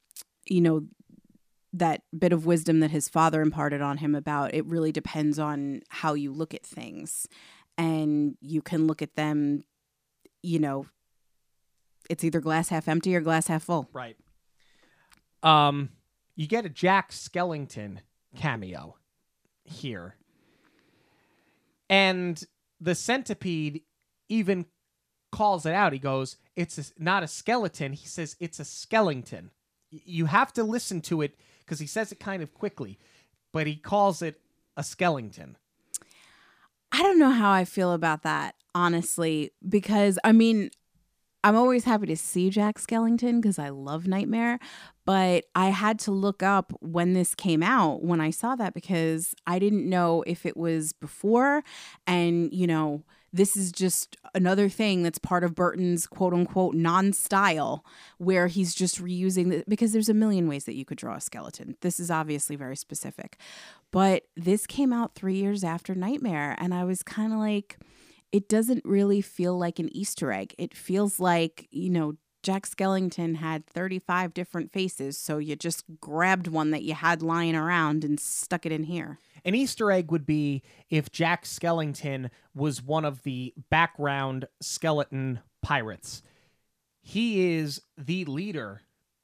you 0.45 0.61
know, 0.61 0.85
that 1.73 2.03
bit 2.17 2.31
of 2.31 2.45
wisdom 2.45 2.79
that 2.79 2.91
his 2.91 3.09
father 3.09 3.41
imparted 3.41 3.81
on 3.81 3.97
him 3.97 4.15
about 4.15 4.53
it 4.53 4.65
really 4.65 4.91
depends 4.91 5.37
on 5.37 5.81
how 5.89 6.13
you 6.13 6.31
look 6.31 6.53
at 6.53 6.65
things. 6.65 7.27
And 7.77 8.37
you 8.41 8.61
can 8.61 8.87
look 8.87 9.01
at 9.01 9.15
them, 9.15 9.63
you 10.41 10.59
know, 10.59 10.87
it's 12.09 12.23
either 12.23 12.39
glass 12.39 12.69
half 12.69 12.87
empty 12.87 13.15
or 13.15 13.21
glass 13.21 13.47
half 13.47 13.63
full. 13.63 13.89
Right. 13.93 14.17
Um 15.43 15.89
you 16.35 16.47
get 16.47 16.65
a 16.65 16.69
Jack 16.69 17.11
Skellington 17.11 17.99
cameo 18.35 18.95
here. 19.63 20.15
And 21.89 22.41
the 22.79 22.95
centipede 22.95 23.81
even 24.29 24.65
calls 25.31 25.65
it 25.65 25.73
out. 25.73 25.93
He 25.93 25.99
goes, 25.99 26.37
"It's 26.55 26.77
a, 26.77 26.83
not 26.97 27.23
a 27.23 27.27
skeleton." 27.27 27.93
He 27.93 28.05
says, 28.05 28.35
"It's 28.39 28.59
a 28.59 28.65
skeleton." 28.65 29.51
You 29.89 30.25
have 30.25 30.53
to 30.53 30.63
listen 30.63 31.01
to 31.01 31.21
it 31.21 31.37
because 31.59 31.79
he 31.79 31.87
says 31.87 32.11
it 32.11 32.19
kind 32.19 32.43
of 32.43 32.53
quickly, 32.53 32.99
but 33.51 33.67
he 33.67 33.75
calls 33.75 34.21
it 34.21 34.41
a 34.75 34.83
skeleton. 34.83 35.57
I 36.91 37.03
don't 37.03 37.19
know 37.19 37.31
how 37.31 37.51
I 37.51 37.65
feel 37.65 37.93
about 37.93 38.23
that, 38.23 38.55
honestly, 38.75 39.51
because 39.67 40.19
I 40.23 40.31
mean, 40.31 40.71
I'm 41.43 41.55
always 41.55 41.83
happy 41.83 42.07
to 42.07 42.17
see 42.17 42.49
Jack 42.49 42.79
Skellington 42.79 43.41
because 43.41 43.59
I 43.59 43.69
love 43.69 44.07
Nightmare, 44.07 44.59
but 45.05 45.45
I 45.55 45.69
had 45.69 45.99
to 45.99 46.11
look 46.11 46.43
up 46.43 46.73
when 46.81 47.13
this 47.13 47.35
came 47.35 47.63
out 47.63 48.03
when 48.03 48.19
I 48.19 48.31
saw 48.31 48.55
that 48.55 48.73
because 48.73 49.33
I 49.45 49.59
didn't 49.59 49.87
know 49.87 50.23
if 50.27 50.45
it 50.45 50.57
was 50.57 50.93
before 50.93 51.63
and, 52.05 52.51
you 52.51 52.67
know, 52.67 53.03
this 53.33 53.55
is 53.55 53.71
just 53.71 54.17
another 54.33 54.69
thing 54.69 55.03
that's 55.03 55.19
part 55.19 55.43
of 55.43 55.53
Burton's 55.53 56.07
quote 56.07 56.33
unquote 56.33 56.75
non 56.75 57.13
style 57.13 57.85
where 58.17 58.47
he's 58.47 58.73
just 58.73 59.01
reusing 59.01 59.49
the, 59.49 59.63
because 59.67 59.91
there's 59.91 60.09
a 60.09 60.13
million 60.13 60.47
ways 60.47 60.65
that 60.65 60.75
you 60.75 60.85
could 60.85 60.97
draw 60.97 61.15
a 61.15 61.21
skeleton. 61.21 61.75
This 61.81 61.99
is 61.99 62.09
obviously 62.09 62.55
very 62.55 62.75
specific. 62.75 63.37
But 63.91 64.23
this 64.35 64.65
came 64.65 64.91
out 64.91 65.13
three 65.13 65.35
years 65.35 65.63
after 65.63 65.93
Nightmare, 65.93 66.55
and 66.57 66.73
I 66.73 66.83
was 66.83 67.03
kind 67.03 67.31
of 67.31 67.39
like, 67.39 67.77
it 68.31 68.49
doesn't 68.49 68.83
really 68.85 69.21
feel 69.21 69.57
like 69.57 69.79
an 69.79 69.95
Easter 69.95 70.31
egg. 70.31 70.53
It 70.57 70.75
feels 70.75 71.19
like, 71.19 71.67
you 71.71 71.89
know, 71.89 72.15
Jack 72.43 72.67
Skellington 72.67 73.35
had 73.35 73.65
35 73.67 74.33
different 74.33 74.71
faces, 74.71 75.17
so 75.17 75.37
you 75.37 75.55
just 75.55 75.83
grabbed 75.99 76.47
one 76.47 76.71
that 76.71 76.83
you 76.83 76.93
had 76.93 77.21
lying 77.21 77.55
around 77.55 78.03
and 78.03 78.19
stuck 78.19 78.65
it 78.65 78.71
in 78.71 78.83
here. 78.83 79.17
An 79.43 79.55
Easter 79.55 79.91
egg 79.91 80.11
would 80.11 80.25
be 80.25 80.61
if 80.89 81.11
Jack 81.11 81.45
Skellington 81.45 82.29
was 82.53 82.81
one 82.81 83.05
of 83.05 83.23
the 83.23 83.53
background 83.69 84.47
skeleton 84.61 85.39
pirates. 85.61 86.21
He 87.01 87.55
is 87.55 87.81
the 87.97 88.25
leader 88.25 88.81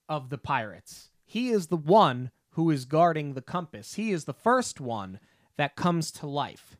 of 0.09 0.29
the 0.29 0.37
pirates. 0.37 1.09
He 1.25 1.49
is 1.49 1.67
the 1.67 1.77
one 1.77 2.31
who 2.51 2.69
is 2.71 2.85
guarding 2.85 3.33
the 3.33 3.41
compass. 3.41 3.95
He 3.95 4.11
is 4.11 4.25
the 4.25 4.33
first 4.33 4.79
one 4.79 5.19
that 5.57 5.75
comes 5.75 6.11
to 6.11 6.27
life. 6.27 6.77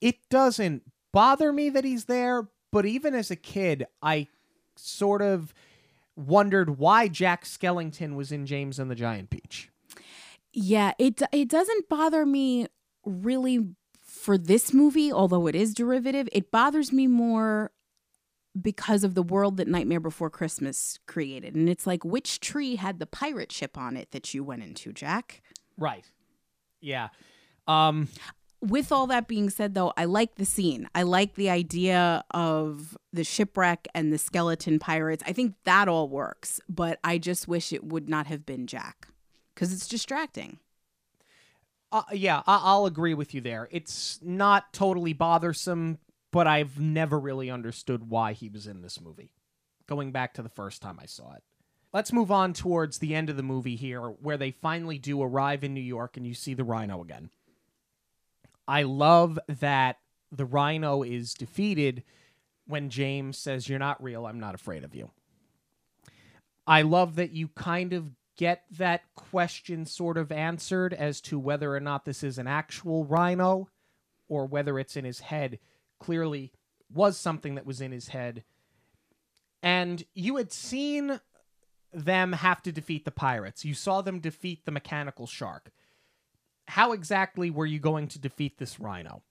It 0.00 0.16
doesn't 0.30 0.82
bother 1.12 1.52
me 1.52 1.70
that 1.70 1.84
he's 1.84 2.04
there, 2.06 2.48
but 2.72 2.86
even 2.86 3.14
as 3.14 3.30
a 3.30 3.36
kid, 3.36 3.86
I 4.02 4.28
sort 4.76 5.22
of 5.22 5.54
wondered 6.16 6.78
why 6.78 7.08
Jack 7.08 7.44
Skellington 7.44 8.14
was 8.14 8.32
in 8.32 8.46
James 8.46 8.78
and 8.78 8.90
the 8.90 8.94
Giant 8.94 9.30
Peach. 9.30 9.70
Yeah, 10.52 10.92
it 10.98 11.22
it 11.32 11.48
doesn't 11.48 11.88
bother 11.88 12.26
me 12.26 12.66
really 13.04 13.68
for 14.02 14.36
this 14.36 14.72
movie, 14.72 15.12
although 15.12 15.46
it 15.46 15.54
is 15.54 15.74
derivative. 15.74 16.28
It 16.32 16.50
bothers 16.50 16.92
me 16.92 17.06
more 17.06 17.70
because 18.60 19.04
of 19.04 19.14
the 19.14 19.22
world 19.22 19.56
that 19.58 19.68
Nightmare 19.68 20.00
Before 20.00 20.30
Christmas 20.30 20.98
created. 21.06 21.54
And 21.54 21.68
it's 21.68 21.86
like 21.86 22.04
which 22.04 22.40
tree 22.40 22.76
had 22.76 22.98
the 22.98 23.06
pirate 23.06 23.52
ship 23.52 23.78
on 23.78 23.96
it 23.96 24.10
that 24.10 24.34
you 24.34 24.42
went 24.42 24.62
into, 24.62 24.92
Jack? 24.92 25.42
Right. 25.76 26.04
Yeah. 26.80 27.08
Um 27.66 28.08
with 28.60 28.90
all 28.90 29.06
that 29.06 29.28
being 29.28 29.48
said 29.50 29.74
though 29.74 29.92
i 29.96 30.04
like 30.04 30.34
the 30.34 30.44
scene 30.44 30.88
i 30.94 31.02
like 31.02 31.34
the 31.36 31.48
idea 31.48 32.24
of 32.32 32.96
the 33.12 33.22
shipwreck 33.24 33.86
and 33.94 34.12
the 34.12 34.18
skeleton 34.18 34.78
pirates 34.78 35.22
i 35.26 35.32
think 35.32 35.54
that 35.64 35.86
all 35.88 36.08
works 36.08 36.60
but 36.68 36.98
i 37.04 37.18
just 37.18 37.46
wish 37.46 37.72
it 37.72 37.84
would 37.84 38.08
not 38.08 38.26
have 38.26 38.44
been 38.44 38.66
jack 38.66 39.08
because 39.54 39.72
it's 39.72 39.86
distracting 39.88 40.58
Uh, 41.90 42.02
yeah, 42.12 42.42
I- 42.46 42.60
I'll 42.64 42.84
agree 42.84 43.14
with 43.14 43.32
you 43.32 43.40
there. 43.40 43.66
It's 43.70 44.20
not 44.22 44.74
totally 44.74 45.14
bothersome, 45.14 45.96
but 46.30 46.46
I've 46.46 46.78
never 46.78 47.18
really 47.18 47.50
understood 47.50 48.10
why 48.10 48.34
he 48.34 48.50
was 48.50 48.66
in 48.66 48.82
this 48.82 49.00
movie. 49.00 49.32
Going 49.86 50.12
back 50.12 50.34
to 50.34 50.42
the 50.42 50.50
first 50.50 50.82
time 50.82 50.98
I 51.00 51.06
saw 51.06 51.32
it. 51.32 51.42
Let's 51.94 52.12
move 52.12 52.30
on 52.30 52.52
towards 52.52 52.98
the 52.98 53.14
end 53.14 53.30
of 53.30 53.38
the 53.38 53.42
movie 53.42 53.76
here, 53.76 54.02
where 54.02 54.36
they 54.36 54.50
finally 54.50 54.98
do 54.98 55.22
arrive 55.22 55.64
in 55.64 55.72
New 55.72 55.80
York 55.80 56.18
and 56.18 56.26
you 56.26 56.34
see 56.34 56.52
the 56.52 56.62
rhino 56.62 57.00
again. 57.00 57.30
I 58.68 58.82
love 58.82 59.38
that 59.48 59.96
the 60.30 60.44
rhino 60.44 61.02
is 61.02 61.32
defeated 61.32 62.04
when 62.66 62.90
James 62.90 63.38
says, 63.38 63.68
You're 63.68 63.78
not 63.78 64.02
real, 64.02 64.26
I'm 64.26 64.38
not 64.38 64.54
afraid 64.54 64.84
of 64.84 64.94
you. 64.94 65.10
I 66.66 66.82
love 66.82 67.16
that 67.16 67.32
you 67.32 67.48
kind 67.48 67.94
of 67.94 68.10
get 68.36 68.64
that 68.70 69.02
question 69.16 69.86
sort 69.86 70.18
of 70.18 70.30
answered 70.30 70.92
as 70.92 71.22
to 71.22 71.38
whether 71.38 71.74
or 71.74 71.80
not 71.80 72.04
this 72.04 72.22
is 72.22 72.36
an 72.36 72.46
actual 72.46 73.04
rhino 73.06 73.68
or 74.28 74.44
whether 74.44 74.78
it's 74.78 74.96
in 74.96 75.06
his 75.06 75.20
head. 75.20 75.58
Clearly 75.98 76.52
was 76.92 77.16
something 77.16 77.54
that 77.54 77.66
was 77.66 77.80
in 77.80 77.90
his 77.90 78.08
head. 78.08 78.44
And 79.62 80.04
you 80.14 80.36
had 80.36 80.52
seen 80.52 81.20
them 81.92 82.34
have 82.34 82.62
to 82.62 82.70
defeat 82.70 83.06
the 83.06 83.10
pirates. 83.10 83.64
You 83.64 83.74
saw 83.74 84.02
them 84.02 84.20
defeat 84.20 84.66
the 84.66 84.70
mechanical 84.70 85.26
shark. 85.26 85.72
How 86.68 86.92
exactly 86.92 87.50
were 87.50 87.66
you 87.66 87.78
going 87.80 88.08
to 88.08 88.18
defeat 88.18 88.58
this 88.58 88.78
rhino? 88.78 89.22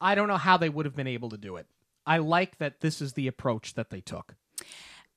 I 0.00 0.14
don't 0.14 0.28
know 0.28 0.36
how 0.38 0.56
they 0.56 0.68
would 0.68 0.86
have 0.86 0.96
been 0.96 1.06
able 1.06 1.28
to 1.30 1.36
do 1.36 1.56
it. 1.56 1.66
I 2.06 2.18
like 2.18 2.58
that 2.58 2.80
this 2.80 3.02
is 3.02 3.12
the 3.12 3.26
approach 3.26 3.74
that 3.74 3.90
they 3.90 4.00
took. 4.00 4.34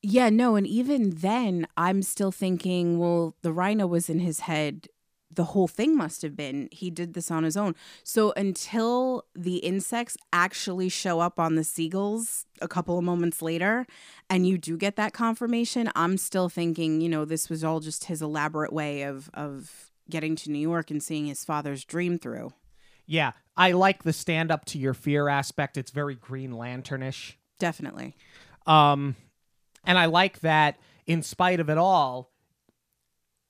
yeah 0.01 0.29
no 0.29 0.55
and 0.57 0.67
even 0.67 1.11
then 1.11 1.65
i'm 1.77 2.01
still 2.01 2.31
thinking 2.31 2.99
well 2.99 3.35
the 3.41 3.53
rhino 3.53 3.87
was 3.87 4.09
in 4.09 4.19
his 4.19 4.41
head 4.41 4.87
the 5.31 5.45
whole 5.45 5.67
thing 5.69 5.95
must 5.95 6.21
have 6.21 6.35
been 6.35 6.67
he 6.73 6.91
did 6.91 7.13
this 7.13 7.31
on 7.31 7.43
his 7.43 7.55
own 7.55 7.73
so 8.03 8.33
until 8.35 9.23
the 9.33 9.57
insects 9.57 10.17
actually 10.33 10.89
show 10.89 11.21
up 11.21 11.39
on 11.39 11.55
the 11.55 11.63
seagulls 11.63 12.45
a 12.61 12.67
couple 12.67 12.97
of 12.97 13.03
moments 13.05 13.41
later 13.41 13.87
and 14.29 14.45
you 14.45 14.57
do 14.57 14.75
get 14.77 14.97
that 14.97 15.13
confirmation 15.13 15.89
i'm 15.95 16.17
still 16.17 16.49
thinking 16.49 16.99
you 16.99 17.07
know 17.07 17.23
this 17.23 17.49
was 17.49 17.63
all 17.63 17.79
just 17.79 18.05
his 18.05 18.21
elaborate 18.21 18.73
way 18.73 19.03
of 19.03 19.29
of 19.33 19.89
getting 20.09 20.35
to 20.35 20.51
new 20.51 20.59
york 20.59 20.91
and 20.91 21.01
seeing 21.01 21.25
his 21.25 21.43
father's 21.45 21.83
dream 21.85 22.17
through 22.17 22.51
Yeah, 23.05 23.31
I 23.57 23.73
like 23.73 24.03
the 24.03 24.13
stand 24.13 24.51
up 24.51 24.65
to 24.65 24.77
your 24.77 24.93
fear 24.93 25.27
aspect. 25.27 25.77
It's 25.77 25.91
very 25.91 26.15
Green 26.15 26.51
Lanternish. 26.51 27.33
definitely 27.59 28.15
Um, 28.65 29.15
and 29.85 29.97
I 29.97 30.05
like 30.05 30.39
that 30.39 30.77
in 31.05 31.21
spite 31.21 31.59
of 31.59 31.69
it 31.69 31.77
all, 31.77 32.31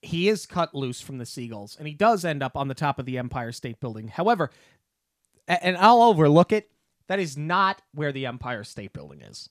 he 0.02 0.28
is 0.28 0.46
cut 0.46 0.74
loose 0.74 1.00
from 1.00 1.18
the 1.18 1.26
seagulls, 1.26 1.76
and 1.78 1.88
he 1.88 1.94
does 1.94 2.26
end 2.26 2.44
up 2.44 2.58
on 2.58 2.68
the 2.68 2.74
top 2.74 3.00
of 3.00 3.06
the 3.06 3.18
Empire 3.18 3.52
State 3.52 3.80
Building. 3.80 4.08
However, 4.08 4.50
and 5.48 5.78
I'll 5.78 6.02
overlook 6.02 6.52
it. 6.52 6.70
That 7.08 7.20
is 7.20 7.38
not 7.38 7.82
where 7.94 8.12
the 8.12 8.26
Empire 8.26 8.64
State 8.64 8.94
Building 8.94 9.22
is. 9.22 9.50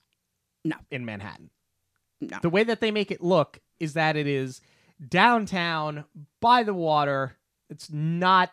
No. 0.65 0.77
in 0.91 1.05
Manhattan. 1.05 1.51
No. 2.21 2.39
The 2.41 2.51
way 2.51 2.65
that 2.65 2.81
they 2.81 2.91
make 2.91 3.11
it 3.11 3.21
look 3.21 3.59
is 3.81 3.95
that 3.95 4.17
it 4.17 4.27
is 4.27 4.61
downtown 5.09 6.05
by 6.41 6.63
the 6.63 6.75
water. 6.75 7.37
It's 7.71 7.91
not 7.91 8.51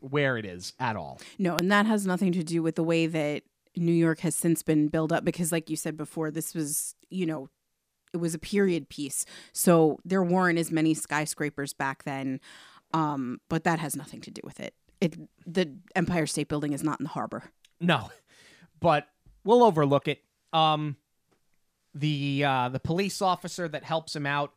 where 0.00 0.36
it 0.36 0.44
is 0.44 0.72
at 0.78 0.96
all. 0.96 1.20
No, 1.38 1.56
and 1.56 1.70
that 1.72 1.86
has 1.86 2.06
nothing 2.06 2.32
to 2.32 2.42
do 2.42 2.62
with 2.62 2.76
the 2.76 2.84
way 2.84 3.06
that 3.06 3.42
New 3.76 3.92
York 3.92 4.20
has 4.20 4.34
since 4.34 4.62
been 4.62 4.88
built 4.88 5.12
up 5.12 5.24
because, 5.24 5.52
like 5.52 5.70
you 5.70 5.76
said 5.76 5.96
before, 5.96 6.30
this 6.30 6.54
was, 6.54 6.94
you 7.10 7.26
know, 7.26 7.48
it 8.12 8.18
was 8.18 8.34
a 8.34 8.38
period 8.38 8.88
piece. 8.88 9.24
So 9.52 9.98
there 10.04 10.22
weren't 10.22 10.58
as 10.58 10.70
many 10.70 10.94
skyscrapers 10.94 11.72
back 11.72 12.04
then. 12.04 12.40
Um, 12.94 13.40
but 13.48 13.64
that 13.64 13.78
has 13.80 13.96
nothing 13.96 14.20
to 14.22 14.30
do 14.30 14.40
with 14.44 14.60
it. 14.60 14.74
It 15.00 15.16
the 15.46 15.76
Empire 15.94 16.26
State 16.26 16.48
Building 16.48 16.72
is 16.72 16.82
not 16.82 17.00
in 17.00 17.04
the 17.04 17.10
harbor. 17.10 17.44
No, 17.80 18.10
but 18.80 19.08
we'll 19.44 19.62
overlook 19.62 20.08
it. 20.08 20.22
Um, 20.52 20.96
the 21.94 22.44
uh, 22.44 22.68
the 22.70 22.80
police 22.80 23.20
officer 23.20 23.68
that 23.68 23.84
helps 23.84 24.16
him 24.16 24.26
out 24.26 24.54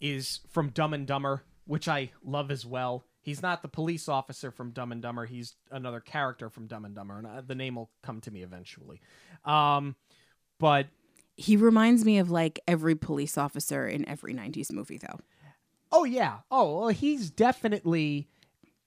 is 0.00 0.40
from 0.50 0.70
Dumb 0.70 0.94
and 0.94 1.06
Dumber, 1.06 1.42
which 1.66 1.88
I 1.88 2.10
love 2.24 2.50
as 2.50 2.64
well. 2.66 3.04
He's 3.20 3.42
not 3.42 3.62
the 3.62 3.68
police 3.68 4.08
officer 4.08 4.50
from 4.50 4.70
Dumb 4.70 4.92
and 4.92 5.02
Dumber. 5.02 5.26
He's 5.26 5.54
another 5.70 6.00
character 6.00 6.48
from 6.48 6.66
Dumb 6.66 6.84
and 6.84 6.94
Dumber, 6.94 7.18
and 7.18 7.26
uh, 7.26 7.42
the 7.46 7.54
name 7.54 7.74
will 7.74 7.90
come 8.02 8.20
to 8.22 8.30
me 8.30 8.42
eventually. 8.42 9.00
Um, 9.44 9.96
but 10.58 10.86
He 11.36 11.56
reminds 11.56 12.04
me 12.04 12.18
of 12.18 12.30
like 12.30 12.60
every 12.66 12.94
police 12.94 13.36
officer 13.36 13.86
in 13.86 14.08
every 14.08 14.34
90s 14.34 14.72
movie 14.72 14.98
though. 14.98 15.20
oh 15.92 16.04
yeah, 16.04 16.38
oh 16.50 16.78
well, 16.78 16.88
he's 16.88 17.30
definitely 17.30 18.28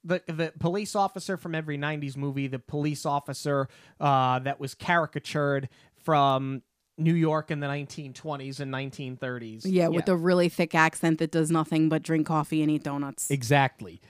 the 0.03 0.21
the 0.27 0.51
police 0.59 0.95
officer 0.95 1.37
from 1.37 1.53
every 1.53 1.77
'90s 1.77 2.17
movie. 2.17 2.47
The 2.47 2.57
police 2.59 3.05
officer 3.05 3.67
uh, 3.99 4.39
that 4.39 4.59
was 4.59 4.73
caricatured 4.73 5.69
from 6.03 6.63
New 7.01 7.13
York 7.13 7.51
in 7.51 7.59
the 7.59 7.67
1920s 7.67 8.59
and 8.59 8.73
1930s. 8.73 9.61
Yeah, 9.65 9.87
with 9.87 10.07
a 10.09 10.15
really 10.15 10.49
thick 10.49 10.73
accent 10.75 11.19
that 11.19 11.31
does 11.31 11.49
nothing 11.51 11.89
but 11.89 12.03
drink 12.03 12.27
coffee 12.27 12.61
and 12.61 12.69
eat 12.71 12.83
donuts. 12.83 13.29
Exactly. 13.31 14.01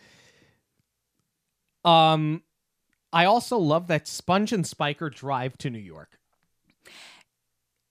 Um, 1.84 2.44
I 3.12 3.26
also 3.26 3.58
love 3.58 3.88
that 3.88 4.08
Sponge 4.08 4.54
and 4.54 4.66
Spiker 4.66 5.10
drive 5.10 5.58
to 5.60 5.70
New 5.70 5.80
York. 5.80 6.20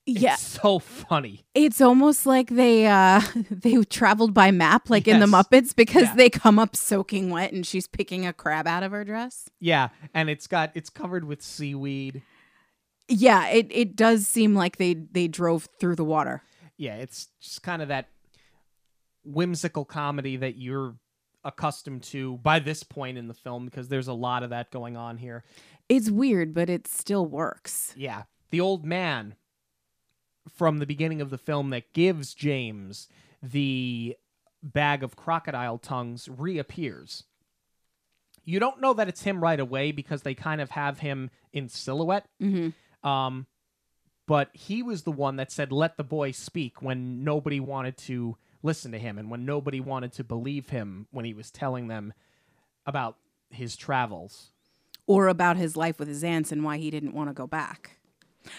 yeah. 0.07 0.35
It's 0.35 0.43
so 0.43 0.79
funny. 0.79 1.45
It's 1.55 1.81
almost 1.81 2.25
like 2.27 2.49
they 2.51 2.87
uh 2.87 3.21
they 3.51 3.83
traveled 3.85 4.33
by 4.35 4.51
map 4.51 4.89
like 4.91 5.07
in 5.09 5.21
the 5.21 5.27
Muppets 5.27 5.75
because 5.75 6.05
Yeah. 6.05 6.15
they 6.17 6.31
come 6.31 6.59
up 6.59 6.75
soaking 6.77 7.31
wet 7.31 7.53
and 7.53 7.67
she's 7.67 7.87
picking 7.87 8.27
a 8.27 8.33
crab 8.33 8.67
out 8.67 8.83
of 8.83 8.93
her 8.93 9.05
dress. 9.05 9.49
Yeah, 9.61 9.89
and 10.15 10.31
it's 10.31 10.47
got 10.47 10.71
it's 10.75 10.91
covered 10.91 11.25
with 11.25 11.43
seaweed. 11.43 12.23
Yeah, 13.11 13.49
it 13.49 13.67
it 13.71 13.97
does 13.97 14.27
seem 14.27 14.55
like 14.55 14.77
they 14.77 14.95
they 14.95 15.29
drove 15.29 15.69
through 15.79 15.97
the 15.97 16.05
water. 16.05 16.43
Yeah, 16.77 16.95
it's 16.95 17.29
just 17.41 17.63
kind 17.63 17.83
of 17.83 17.89
that 17.89 18.09
whimsical 19.25 19.85
comedy 19.85 20.37
that 20.37 20.57
you're 20.57 20.95
accustomed 21.45 22.03
to 22.05 22.39
by 22.39 22.59
this 22.59 22.83
point 22.83 23.19
in 23.19 23.29
the 23.29 23.35
film 23.35 23.65
because 23.65 23.89
there's 23.89 24.09
a 24.09 24.13
lot 24.13 24.43
of 24.43 24.51
that 24.51 24.71
going 24.71 24.97
on 24.97 25.19
here. 25.19 25.45
It's 25.89 26.11
weird, 26.11 26.55
but 26.55 26.71
it 26.71 26.87
still 26.87 27.27
works. 27.27 27.95
Yeah. 27.97 28.23
The 28.51 28.61
old 28.61 28.85
man 28.85 29.35
from 30.49 30.79
the 30.79 30.87
beginning 30.87 31.21
of 31.21 31.31
the 31.31 31.39
film 31.39 31.71
that 31.71 31.93
gives 31.93 32.35
James 32.35 33.09
the 33.43 34.17
bag 34.63 35.03
of 35.03 35.17
crocodile 35.17 35.79
tongues 35.79 36.29
reappears. 36.29 37.25
You 38.45 38.59
don't 38.59 38.81
know 38.81 38.95
that 38.95 39.09
it's 39.09 39.23
him 39.23 39.43
right 39.43 39.61
away 39.61 39.93
because 39.93 40.23
they 40.23 40.35
kind 40.35 40.61
of 40.61 40.71
have 40.71 41.01
him 41.01 41.31
in 41.53 41.69
silhouette. 41.69 42.27
Mm-hmm. 42.43 42.71
Um, 43.03 43.47
but 44.27 44.51
he 44.53 44.83
was 44.83 45.03
the 45.03 45.13
one 45.13 45.37
that 45.37 45.51
said, 45.51 45.73
let 45.73 45.97
the 45.97 46.05
boy 46.05 46.31
speak 46.31 46.83
when 46.83 47.25
nobody 47.25 47.59
wanted 47.59 47.97
to 47.99 48.37
listen 48.63 48.93
to 48.93 48.99
him 48.99 49.19
and 49.19 49.31
when 49.31 49.45
nobody 49.45 49.81
wanted 49.81 50.13
to 50.13 50.25
believe 50.25 50.69
him 50.69 51.07
when 51.11 51.25
he 51.25 51.35
was 51.35 51.51
telling 51.51 51.89
them 51.89 52.13
about 52.87 53.17
his 53.51 53.77
travels. 53.77 54.51
Or 55.07 55.27
about 55.27 55.57
his 55.57 55.77
life 55.77 55.99
with 55.99 56.07
his 56.07 56.23
aunts 56.23 56.53
and 56.53 56.63
why 56.63 56.77
he 56.77 56.91
didn't 56.91 57.15
want 57.15 57.29
to 57.31 57.35
go 57.35 57.47
back. 57.47 57.99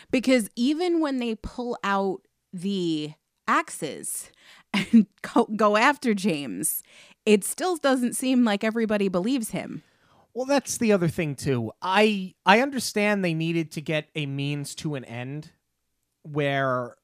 Because 0.09 0.49
even 0.55 0.99
when 0.99 1.17
they 1.19 1.35
pull 1.35 1.77
out 1.83 2.21
the 2.51 3.13
axes 3.47 4.31
and 4.73 5.07
go, 5.55 5.77
after 5.77 6.13
James, 6.13 6.83
it 7.25 7.43
still 7.43 7.77
doesn't 7.77 8.15
seem 8.15 8.43
like 8.43 8.63
everybody 8.63 9.07
believes 9.07 9.51
him. 9.51 9.83
Well, 10.33 10.45
that's 10.45 10.77
the 10.77 10.93
other 10.93 11.07
thing 11.07 11.35
too. 11.35 11.71
I 11.81 12.35
I 12.45 12.61
understand 12.61 13.23
they 13.23 13.33
needed 13.33 13.71
to 13.73 13.81
get 13.81 14.09
a 14.15 14.25
means 14.25 14.75
to 14.75 14.95
an 14.95 15.03
end 15.05 15.51
where 16.23 16.95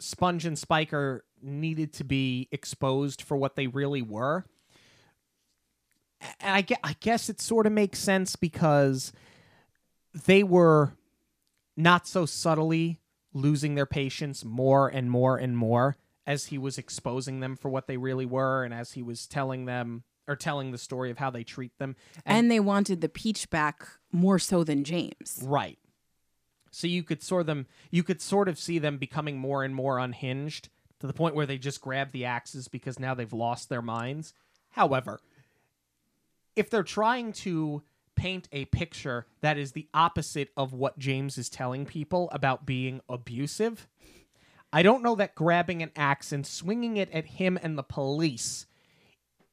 Sponge 0.00 0.46
and 0.46 0.58
Spiker 0.58 1.24
needed 1.40 1.92
to 1.94 2.04
be 2.04 2.48
exposed 2.50 3.22
for 3.22 3.36
what 3.36 3.56
they 3.56 3.68
really 3.68 4.02
were. 4.02 4.46
And 6.40 6.56
I 6.56 6.76
I 6.82 6.96
guess 7.00 7.28
it 7.28 7.40
sort 7.40 7.66
of 7.66 7.72
makes 7.72 7.98
sense 7.98 8.36
because 8.36 9.12
they 10.26 10.42
were 10.42 10.94
not 11.76 12.06
so 12.06 12.26
subtly 12.26 13.00
losing 13.32 13.74
their 13.74 13.86
patience 13.86 14.44
more 14.44 14.88
and 14.88 15.10
more 15.10 15.38
and 15.38 15.56
more 15.56 15.96
as 16.26 16.46
he 16.46 16.58
was 16.58 16.78
exposing 16.78 17.40
them 17.40 17.56
for 17.56 17.68
what 17.70 17.86
they 17.86 17.96
really 17.96 18.26
were 18.26 18.64
and 18.64 18.74
as 18.74 18.92
he 18.92 19.02
was 19.02 19.26
telling 19.26 19.64
them 19.64 20.04
or 20.28 20.36
telling 20.36 20.70
the 20.70 20.78
story 20.78 21.10
of 21.10 21.18
how 21.18 21.30
they 21.30 21.44
treat 21.44 21.76
them. 21.78 21.96
And, 22.24 22.50
they 22.50 22.60
wanted 22.60 23.00
the 23.00 23.08
peach 23.08 23.50
back 23.50 23.86
more 24.12 24.38
so 24.38 24.64
than 24.64 24.84
James. 24.84 25.42
Right. 25.42 25.78
So 26.70 26.86
you 26.86 27.02
could 27.02 27.22
sort 27.22 27.46
them 27.46 27.66
you 27.90 28.02
could 28.02 28.20
sort 28.20 28.48
of 28.48 28.58
see 28.58 28.78
them 28.78 28.96
becoming 28.96 29.38
more 29.38 29.62
and 29.62 29.74
more 29.74 29.98
unhinged 29.98 30.70
to 31.00 31.06
the 31.06 31.12
point 31.12 31.34
where 31.34 31.46
they 31.46 31.58
just 31.58 31.80
grab 31.80 32.12
the 32.12 32.24
axes 32.24 32.68
because 32.68 32.98
now 32.98 33.14
they've 33.14 33.32
lost 33.32 33.68
their 33.68 33.82
minds. 33.82 34.32
However, 34.70 35.20
if 36.56 36.70
they're 36.70 36.82
trying 36.82 37.32
to 37.32 37.82
paint 38.14 38.48
a 38.52 38.66
picture 38.66 39.26
that 39.40 39.58
is 39.58 39.72
the 39.72 39.88
opposite 39.92 40.50
of 40.56 40.72
what 40.72 40.98
James 40.98 41.36
is 41.38 41.50
telling 41.50 41.84
people 41.84 42.30
about 42.32 42.64
being 42.66 43.00
abusive, 43.08 43.88
I 44.72 44.82
don't 44.82 45.02
know 45.02 45.14
that 45.16 45.34
grabbing 45.34 45.82
an 45.82 45.90
axe 45.96 46.32
and 46.32 46.46
swinging 46.46 46.96
it 46.96 47.10
at 47.10 47.26
him 47.26 47.58
and 47.62 47.76
the 47.76 47.82
police 47.82 48.66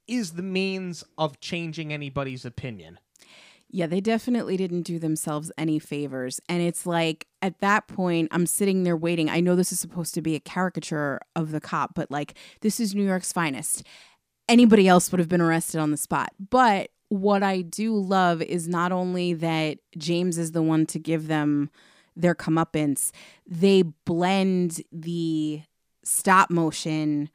is 0.10 0.32
the 0.32 0.44
means 0.44 1.04
of 1.18 1.40
changing 1.40 1.94
anybody's 1.94 2.44
opinion. 2.44 3.00
Yeah, 3.72 3.86
they 3.86 4.02
definitely 4.02 4.58
didn't 4.58 4.82
do 4.82 4.98
themselves 4.98 5.52
any 5.56 5.78
favors. 5.78 6.42
And 6.50 6.62
it's 6.62 6.88
like 6.88 7.28
at 7.42 7.60
that 7.60 7.88
point, 7.88 8.30
I'm 8.32 8.48
sitting 8.48 8.84
there 8.84 8.98
waiting. 8.98 9.30
I 9.30 9.42
know 9.42 9.56
this 9.56 9.72
is 9.72 9.80
supposed 9.80 10.16
to 10.16 10.22
be 10.22 10.36
a 10.36 10.40
caricature 10.40 11.20
of 11.36 11.52
the 11.52 11.62
cop, 11.62 11.94
but 11.94 12.10
like, 12.10 12.34
this 12.62 12.80
is 12.80 12.96
New 12.96 13.06
York's 13.06 13.32
finest. 13.32 13.84
Anybody 14.48 14.88
else 14.88 15.12
would 15.12 15.20
have 15.20 15.30
been 15.30 15.42
arrested 15.42 15.80
on 15.80 15.92
the 15.92 15.98
spot. 15.98 16.32
But 16.50 16.90
what 17.10 17.44
I 17.44 17.62
do 17.62 17.96
love 17.96 18.42
is 18.42 18.68
not 18.68 18.92
only 18.92 19.34
that 19.34 19.78
James 19.98 20.40
is 20.40 20.52
the 20.52 20.64
one 20.64 20.88
to 20.88 20.98
give 20.98 21.28
them 21.28 21.70
their 22.16 22.34
comeuppance, 22.34 23.12
they 23.46 23.84
blend 23.84 24.82
the 24.92 25.62
stop 26.04 26.50
motion 26.50 27.30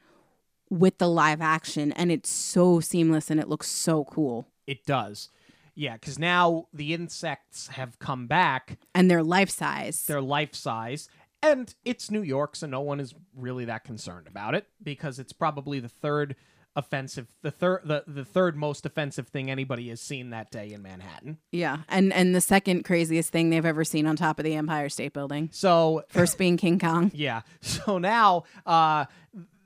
with 0.75 0.99
the 0.99 1.09
live 1.09 1.41
action, 1.41 1.93
and 1.93 2.11
it's 2.11 2.31
so 2.31 2.81
seamless 2.81 3.31
and 3.31 3.41
it 3.41 3.49
looks 3.49 3.69
so 3.69 4.05
cool. 4.05 4.49
It 4.67 4.85
does. 4.85 5.29
Yeah, 5.77 5.95
because 5.95 6.19
now 6.19 6.67
the 6.73 6.95
insects 6.95 7.69
have 7.69 7.99
come 7.99 8.27
back. 8.27 8.79
And 8.95 9.11
they're 9.11 9.23
life 9.23 9.51
size. 9.51 10.05
They're 10.07 10.21
life 10.21 10.55
size. 10.55 11.09
And 11.43 11.75
it's 11.85 12.11
New 12.11 12.23
York, 12.23 12.57
so 12.57 12.67
no 12.67 12.81
one 12.81 13.01
is 13.01 13.15
really 13.37 13.67
that 13.67 13.85
concerned 13.85 14.27
about 14.27 14.55
it 14.55 14.67
because 14.83 15.19
it's 15.19 15.33
probably 15.33 15.81
the 15.81 15.89
third 15.89 16.37
offensive 16.77 17.29
the 17.43 17.51
third 17.51 17.83
the, 17.85 18.03
the 18.07 18.25
third 18.25 18.57
most 18.57 18.85
offensive 18.85 19.29
thing 19.29 19.49
anybody 19.49 19.89
has 19.91 20.01
seen 20.01 20.31
that 20.31 20.51
day 20.51 20.73
in 20.73 20.83
Manhattan. 20.83 21.39
Yeah. 21.53 21.79
And 21.89 22.13
and 22.13 22.35
the 22.35 22.41
second 22.41 22.85
craziest 22.85 23.31
thing 23.31 23.51
they've 23.51 23.65
ever 23.65 23.85
seen 23.85 24.07
on 24.07 24.17
top 24.17 24.39
of 24.39 24.45
the 24.45 24.55
Empire 24.55 24.89
State 24.89 25.13
Building. 25.13 25.51
So 25.53 26.03
First 26.09 26.37
being 26.39 26.57
King 26.57 26.79
Kong. 26.79 27.13
yeah. 27.15 27.43
So 27.61 27.99
now 27.99 28.45
uh 28.67 29.05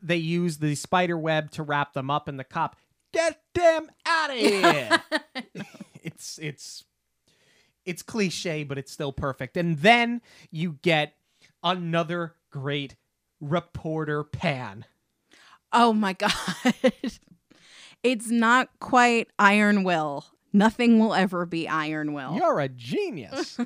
they 0.09 0.16
use 0.16 0.59
the 0.59 0.74
spider 0.74 1.16
web 1.16 1.50
to 1.52 1.62
wrap 1.62 1.92
them 1.92 2.11
up 2.11 2.26
and 2.28 2.38
the 2.38 2.44
cop 2.44 2.76
get 3.12 3.40
them 3.54 3.88
out 4.06 4.30
of 4.30 4.36
here. 4.36 5.02
it's 6.02 6.38
it's 6.38 6.84
it's 7.84 8.02
cliche, 8.02 8.64
but 8.64 8.78
it's 8.78 8.92
still 8.92 9.12
perfect. 9.12 9.56
And 9.56 9.78
then 9.78 10.20
you 10.50 10.78
get 10.82 11.14
another 11.62 12.34
great 12.50 12.96
reporter 13.40 14.24
pan. 14.24 14.84
Oh 15.72 15.92
my 15.92 16.12
god. 16.14 16.32
it's 18.02 18.30
not 18.30 18.68
quite 18.80 19.28
Iron 19.38 19.84
Will. 19.84 20.26
Nothing 20.52 20.98
will 20.98 21.14
ever 21.14 21.44
be 21.44 21.68
Iron 21.68 22.14
Will. 22.14 22.34
You're 22.34 22.61
a 22.61 22.68
genius. 22.68 23.59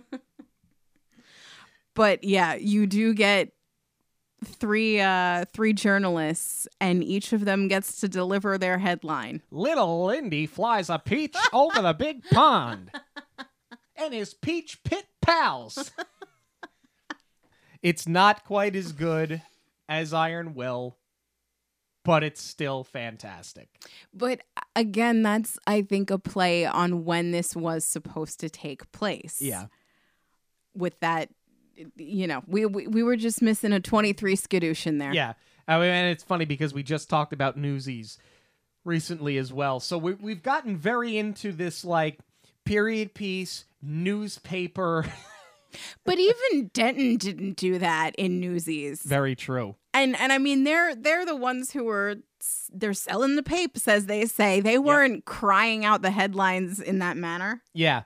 but 1.95 2.25
yeah, 2.25 2.55
you 2.55 2.87
do 2.87 3.15
get 3.15 3.53
three 4.45 5.01
uh 5.01 5.45
three 5.53 5.73
journalists 5.73 6.67
and 6.81 7.03
each 7.03 7.33
of 7.33 7.45
them 7.45 7.69
gets 7.69 8.01
to 8.01 8.09
deliver 8.09 8.59
their 8.59 8.79
headline. 8.79 9.43
Little 9.51 10.07
Lindy 10.07 10.47
flies 10.47 10.91
a 10.91 10.99
peach 10.99 11.37
over 11.53 11.81
the 11.81 11.95
big 11.95 12.23
pond. 12.31 12.91
And 13.97 14.15
his 14.15 14.35
peach 14.35 14.83
pit 14.83 15.07
pals. 15.21 15.93
it's 17.83 18.09
not 18.09 18.45
quite 18.45 18.75
as 18.75 18.93
good 18.93 19.43
as 19.89 20.13
Iron 20.13 20.55
Will, 20.55 20.97
but 22.05 22.25
it's 22.25 22.43
still 22.43 22.85
fantastic. 22.85 23.69
But 24.13 24.41
again, 24.75 25.23
that's 25.23 25.59
I 25.67 25.83
think 25.83 26.11
a 26.11 26.19
play 26.19 26.67
on 26.67 27.05
when 27.05 27.31
this 27.31 27.55
was 27.55 27.85
supposed 27.85 28.41
to 28.41 28.51
take 28.51 28.91
place. 28.93 29.41
Yeah. 29.41 29.67
With 30.75 30.99
that 31.01 31.29
you 31.97 32.27
know, 32.27 32.43
we, 32.47 32.67
we 32.67 32.87
we 32.87 33.03
were 33.03 33.17
just 33.17 33.43
missing 33.43 33.73
a 33.73 33.81
23 33.81 34.37
skadoosh 34.37 34.87
in 34.87 34.99
there. 34.99 35.13
Yeah. 35.13 35.35
I 35.69 35.79
mean, 35.79 35.89
and 35.89 36.09
it's 36.09 36.25
funny 36.25 36.45
because 36.45 36.75
we 36.75 36.83
just 36.83 37.09
talked 37.09 37.33
about 37.33 37.57
Newsies 37.57 38.19
recently 38.85 39.39
as 39.39 39.53
well. 39.53 39.81
So 39.81 39.97
we, 39.97 40.15
we've 40.15 40.43
gotten 40.43 40.77
very 40.77 41.17
into 41.17 41.53
this 41.53 41.85
like 41.85 42.19
period 42.65 43.15
piece 43.15 43.65
newspaper. 43.81 45.07
But 46.05 46.19
even 46.19 46.71
Denton 46.75 47.17
didn't 47.17 47.57
do 47.57 47.79
that 47.79 48.15
in 48.17 48.41
Newsies. 48.41 49.03
very 49.03 49.35
true. 49.35 49.77
And 49.95 50.15
and 50.17 50.31
I 50.31 50.37
mean 50.37 50.65
they're 50.65 50.95
they're 50.95 51.25
the 51.25 51.35
ones 51.35 51.73
who 51.73 51.85
were 51.85 52.17
they're 52.71 52.93
selling 52.93 53.37
the 53.37 53.43
papers 53.43 53.89
as 53.89 54.05
they 54.05 54.27
say. 54.27 54.61
They 54.61 54.79
weren't 54.79 55.25
crying 55.25 55.87
out 55.87 56.03
the 56.03 56.11
headlines 56.11 56.79
in 56.79 56.99
that 56.99 57.17
manner. 57.17 57.63
Yeah. 57.73 58.03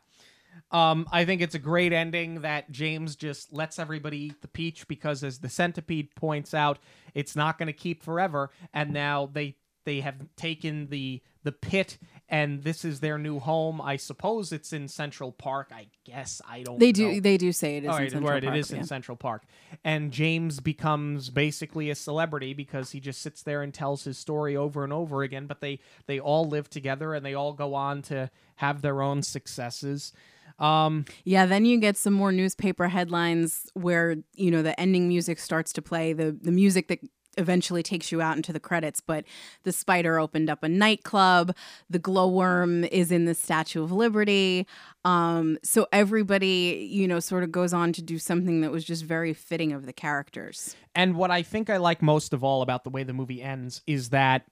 Um, 0.76 1.08
I 1.10 1.24
think 1.24 1.40
it's 1.40 1.54
a 1.54 1.58
great 1.58 1.94
ending 1.94 2.42
that 2.42 2.70
James 2.70 3.16
just 3.16 3.50
lets 3.50 3.78
everybody 3.78 4.18
eat 4.18 4.42
the 4.42 4.48
peach 4.48 4.86
because, 4.88 5.24
as 5.24 5.38
the 5.38 5.48
centipede 5.48 6.14
points 6.14 6.52
out, 6.52 6.78
it's 7.14 7.34
not 7.34 7.56
going 7.56 7.68
to 7.68 7.72
keep 7.72 8.02
forever. 8.02 8.50
And 8.74 8.92
now 8.92 9.30
they 9.32 9.56
they 9.86 10.00
have 10.00 10.16
taken 10.36 10.88
the 10.88 11.22
the 11.44 11.52
pit, 11.52 11.96
and 12.28 12.62
this 12.62 12.84
is 12.84 13.00
their 13.00 13.16
new 13.16 13.38
home. 13.38 13.80
I 13.80 13.96
suppose 13.96 14.52
it's 14.52 14.74
in 14.74 14.88
Central 14.88 15.32
Park. 15.32 15.70
I 15.74 15.86
guess 16.04 16.42
I 16.46 16.62
don't. 16.62 16.78
They 16.78 16.88
know. 16.88 16.92
do 17.14 17.20
they 17.22 17.38
do 17.38 17.52
say 17.52 17.78
it 17.78 17.84
is 17.84 17.88
All 17.88 17.96
in 17.96 18.02
right, 18.02 18.10
Central 18.10 18.30
right, 18.30 18.42
Park, 18.42 18.54
it 18.54 18.58
is 18.58 18.70
yeah. 18.70 18.76
in 18.76 18.84
Central 18.84 19.16
Park. 19.16 19.44
And 19.82 20.12
James 20.12 20.60
becomes 20.60 21.30
basically 21.30 21.88
a 21.88 21.94
celebrity 21.94 22.52
because 22.52 22.90
he 22.90 23.00
just 23.00 23.22
sits 23.22 23.42
there 23.42 23.62
and 23.62 23.72
tells 23.72 24.04
his 24.04 24.18
story 24.18 24.58
over 24.58 24.84
and 24.84 24.92
over 24.92 25.22
again. 25.22 25.46
But 25.46 25.62
they 25.62 25.78
they 26.04 26.20
all 26.20 26.46
live 26.46 26.68
together 26.68 27.14
and 27.14 27.24
they 27.24 27.32
all 27.32 27.54
go 27.54 27.74
on 27.74 28.02
to 28.02 28.30
have 28.56 28.82
their 28.82 29.00
own 29.00 29.22
successes. 29.22 30.12
Um, 30.58 31.04
Yeah, 31.24 31.46
then 31.46 31.64
you 31.64 31.78
get 31.78 31.96
some 31.96 32.12
more 32.14 32.32
newspaper 32.32 32.88
headlines 32.88 33.66
where, 33.74 34.16
you 34.34 34.50
know, 34.50 34.62
the 34.62 34.78
ending 34.80 35.08
music 35.08 35.38
starts 35.38 35.72
to 35.74 35.82
play, 35.82 36.12
the 36.12 36.32
the 36.32 36.52
music 36.52 36.88
that 36.88 37.00
eventually 37.38 37.82
takes 37.82 38.10
you 38.10 38.22
out 38.22 38.34
into 38.36 38.50
the 38.50 38.58
credits, 38.58 39.00
but 39.00 39.24
the 39.64 39.72
spider 39.72 40.18
opened 40.18 40.48
up 40.48 40.62
a 40.62 40.68
nightclub, 40.70 41.54
the 41.90 41.98
glowworm 41.98 42.84
is 42.84 43.12
in 43.12 43.26
the 43.26 43.34
Statue 43.34 43.82
of 43.82 43.92
Liberty. 43.92 44.66
Um, 45.04 45.58
so 45.62 45.86
everybody, 45.92 46.88
you 46.90 47.06
know, 47.06 47.20
sort 47.20 47.44
of 47.44 47.52
goes 47.52 47.74
on 47.74 47.92
to 47.92 48.00
do 48.02 48.18
something 48.18 48.62
that 48.62 48.70
was 48.70 48.84
just 48.84 49.04
very 49.04 49.34
fitting 49.34 49.74
of 49.74 49.84
the 49.84 49.92
characters. 49.92 50.74
and 50.94 51.14
what 51.14 51.30
I 51.30 51.42
think 51.42 51.68
I 51.68 51.76
like 51.76 52.00
most 52.00 52.32
of 52.32 52.42
all 52.42 52.62
about 52.62 52.84
the 52.84 52.90
way 52.90 53.02
the 53.02 53.12
movie 53.12 53.42
ends 53.42 53.82
is 53.86 54.08
that 54.10 54.46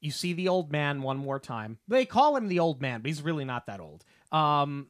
you 0.00 0.12
see 0.12 0.32
the 0.32 0.46
old 0.46 0.70
man 0.70 1.02
one 1.02 1.16
more 1.16 1.40
time. 1.40 1.78
They 1.88 2.04
call 2.06 2.36
him 2.36 2.46
the 2.46 2.60
old 2.60 2.80
man, 2.80 3.00
but 3.00 3.08
he's 3.08 3.20
really 3.20 3.44
not 3.44 3.66
that 3.66 3.80
old. 3.80 4.04
Um, 4.30 4.86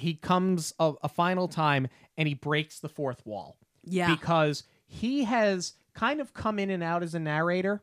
he 0.00 0.14
comes 0.14 0.74
a, 0.78 0.92
a 1.02 1.08
final 1.08 1.48
time 1.48 1.88
and 2.16 2.26
he 2.28 2.34
breaks 2.34 2.80
the 2.80 2.88
fourth 2.88 3.24
wall 3.26 3.56
Yeah. 3.84 4.14
because 4.14 4.64
he 4.86 5.24
has 5.24 5.74
kind 5.94 6.20
of 6.20 6.34
come 6.34 6.58
in 6.58 6.70
and 6.70 6.82
out 6.82 7.02
as 7.02 7.14
a 7.14 7.18
narrator 7.20 7.82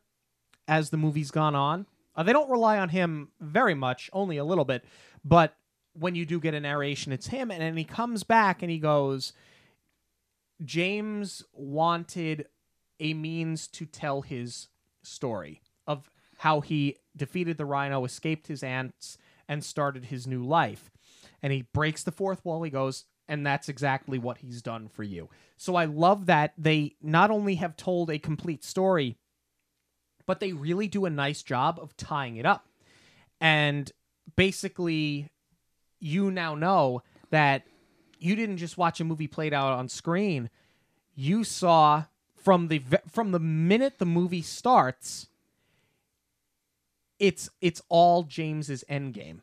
as 0.67 0.89
the 0.89 0.97
movie's 0.97 1.31
gone 1.31 1.55
on. 1.55 1.85
Uh, 2.15 2.23
they 2.23 2.33
don't 2.33 2.49
rely 2.49 2.77
on 2.79 2.89
him 2.89 3.29
very 3.39 3.75
much, 3.75 4.09
only 4.13 4.37
a 4.37 4.43
little 4.43 4.65
bit, 4.65 4.83
but 5.23 5.55
when 5.93 6.15
you 6.15 6.25
do 6.25 6.39
get 6.39 6.53
a 6.53 6.59
narration, 6.59 7.11
it's 7.11 7.27
him, 7.27 7.49
and 7.51 7.61
then 7.61 7.77
he 7.77 7.83
comes 7.83 8.23
back 8.23 8.61
and 8.61 8.69
he 8.71 8.77
goes, 8.79 9.33
James 10.63 11.43
wanted 11.53 12.47
a 12.99 13.13
means 13.13 13.67
to 13.67 13.85
tell 13.85 14.21
his 14.21 14.67
story 15.03 15.61
of 15.85 16.09
how 16.39 16.61
he 16.61 16.97
defeated 17.15 17.57
the 17.57 17.65
rhino, 17.65 18.03
escaped 18.05 18.47
his 18.47 18.63
aunts, 18.63 19.17
and 19.47 19.63
started 19.63 20.05
his 20.05 20.27
new 20.27 20.43
life. 20.43 20.89
And 21.41 21.53
he 21.53 21.67
breaks 21.73 22.03
the 22.03 22.11
fourth 22.11 22.43
wall. 22.43 22.63
He 22.63 22.71
goes, 22.71 23.05
and 23.27 23.45
that's 23.45 23.69
exactly 23.69 24.17
what 24.17 24.39
he's 24.39 24.61
done 24.61 24.87
for 24.87 25.03
you. 25.03 25.29
So 25.57 25.75
I 25.75 25.85
love 25.85 26.25
that 26.27 26.53
they 26.57 26.95
not 27.01 27.31
only 27.31 27.55
have 27.55 27.75
told 27.75 28.09
a 28.09 28.19
complete 28.19 28.63
story, 28.63 29.17
but 30.25 30.39
they 30.39 30.53
really 30.53 30.87
do 30.87 31.05
a 31.05 31.09
nice 31.09 31.41
job 31.43 31.79
of 31.81 31.95
tying 31.97 32.37
it 32.37 32.45
up. 32.45 32.67
And 33.39 33.91
basically, 34.35 35.29
you 35.99 36.31
now 36.31 36.55
know 36.55 37.03
that 37.29 37.63
you 38.19 38.35
didn't 38.35 38.57
just 38.57 38.77
watch 38.77 38.99
a 38.99 39.03
movie 39.03 39.27
played 39.27 39.53
out 39.53 39.73
on 39.73 39.89
screen. 39.89 40.49
You 41.15 41.43
saw 41.43 42.05
from 42.35 42.67
the 42.67 42.81
from 43.09 43.31
the 43.31 43.39
minute 43.39 43.97
the 43.97 44.05
movie 44.05 44.41
starts, 44.41 45.27
it's 47.19 47.49
it's 47.61 47.81
all 47.89 48.23
James's 48.23 48.83
endgame. 48.89 49.41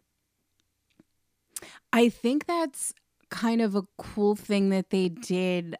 I 1.92 2.08
think 2.08 2.46
that's 2.46 2.94
kind 3.30 3.60
of 3.60 3.74
a 3.74 3.82
cool 3.98 4.36
thing 4.36 4.70
that 4.70 4.90
they 4.90 5.08
did 5.08 5.76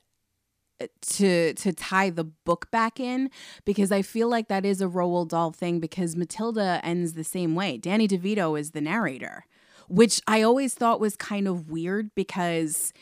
uh, 0.80 0.86
to 1.02 1.54
to 1.54 1.72
tie 1.72 2.10
the 2.10 2.24
book 2.24 2.70
back 2.70 2.98
in 2.98 3.30
because 3.64 3.92
I 3.92 4.02
feel 4.02 4.28
like 4.28 4.48
that 4.48 4.64
is 4.64 4.80
a 4.80 4.86
Roald 4.86 5.28
Dahl 5.28 5.52
thing 5.52 5.78
because 5.78 6.16
Matilda 6.16 6.80
ends 6.82 7.12
the 7.12 7.24
same 7.24 7.54
way. 7.54 7.78
Danny 7.78 8.08
DeVito 8.08 8.58
is 8.58 8.72
the 8.72 8.80
narrator, 8.80 9.46
which 9.88 10.20
I 10.26 10.42
always 10.42 10.74
thought 10.74 10.98
was 11.00 11.16
kind 11.16 11.46
of 11.46 11.70
weird 11.70 12.10
because 12.14 12.92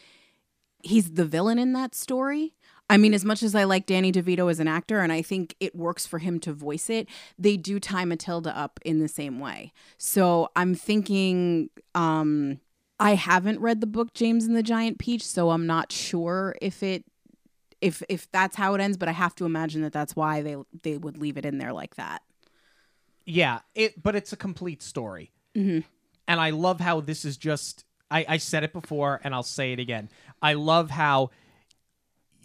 he's 0.82 1.12
the 1.12 1.24
villain 1.24 1.58
in 1.58 1.72
that 1.72 1.94
story. 1.94 2.54
I 2.90 2.98
mean, 2.98 3.14
as 3.14 3.24
much 3.24 3.42
as 3.42 3.54
I 3.54 3.64
like 3.64 3.86
Danny 3.86 4.12
DeVito 4.12 4.50
as 4.50 4.60
an 4.60 4.68
actor, 4.68 5.00
and 5.00 5.10
I 5.10 5.22
think 5.22 5.56
it 5.60 5.74
works 5.74 6.04
for 6.04 6.18
him 6.18 6.38
to 6.40 6.52
voice 6.52 6.90
it, 6.90 7.08
they 7.38 7.56
do 7.56 7.80
tie 7.80 8.04
Matilda 8.04 8.54
up 8.56 8.78
in 8.84 8.98
the 8.98 9.08
same 9.08 9.40
way. 9.40 9.72
So 9.96 10.50
I'm 10.56 10.74
thinking, 10.74 11.70
um, 11.94 12.60
I 13.00 13.14
haven't 13.14 13.60
read 13.60 13.80
the 13.80 13.86
book 13.86 14.14
James 14.14 14.44
and 14.44 14.56
the 14.56 14.62
Giant 14.62 14.98
Peach, 14.98 15.24
so 15.26 15.50
I'm 15.50 15.66
not 15.66 15.90
sure 15.90 16.54
if 16.62 16.82
it 16.82 17.04
if 17.80 18.02
if 18.08 18.30
that's 18.30 18.56
how 18.56 18.74
it 18.74 18.80
ends. 18.80 18.96
But 18.96 19.08
I 19.08 19.12
have 19.12 19.34
to 19.36 19.44
imagine 19.44 19.82
that 19.82 19.92
that's 19.92 20.14
why 20.14 20.42
they 20.42 20.56
they 20.82 20.96
would 20.98 21.18
leave 21.18 21.36
it 21.36 21.44
in 21.44 21.58
there 21.58 21.72
like 21.72 21.96
that. 21.96 22.22
Yeah, 23.24 23.60
it 23.74 24.00
but 24.02 24.14
it's 24.14 24.32
a 24.32 24.36
complete 24.36 24.82
story. 24.82 25.32
Mhm. 25.56 25.84
And 26.28 26.40
I 26.40 26.50
love 26.50 26.80
how 26.80 27.00
this 27.00 27.24
is 27.24 27.36
just 27.36 27.84
I, 28.10 28.24
I 28.28 28.36
said 28.36 28.62
it 28.62 28.72
before 28.72 29.20
and 29.24 29.34
I'll 29.34 29.42
say 29.42 29.72
it 29.72 29.78
again. 29.80 30.08
I 30.40 30.54
love 30.54 30.90
how 30.90 31.30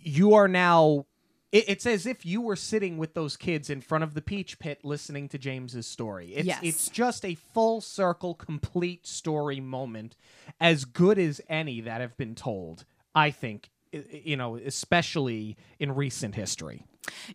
you 0.01 0.33
are 0.35 0.47
now 0.47 1.05
it's 1.51 1.85
as 1.85 2.05
if 2.05 2.25
you 2.25 2.41
were 2.41 2.55
sitting 2.55 2.97
with 2.97 3.13
those 3.13 3.37
kids 3.37 3.69
in 3.69 3.79
front 3.81 4.03
of 4.03 4.13
the 4.13 4.21
peach 4.21 4.59
pit 4.59 4.79
listening 4.83 5.29
to 5.29 5.37
James's 5.37 5.87
story. 5.87 6.33
It's 6.35 6.45
Yes. 6.47 6.59
it's 6.61 6.89
just 6.89 7.23
a 7.23 7.35
full 7.35 7.79
circle 7.81 8.33
complete 8.33 9.07
story 9.07 9.59
moment 9.59 10.15
as 10.59 10.83
good 10.85 11.17
as 11.17 11.39
any 11.47 11.79
that 11.81 12.01
have 12.01 12.17
been 12.17 12.35
told, 12.35 12.85
I 13.15 13.31
think, 13.31 13.69
you 13.91 14.35
know, 14.35 14.57
especially 14.57 15.55
in 15.79 15.95
recent 15.95 16.35
history. 16.35 16.85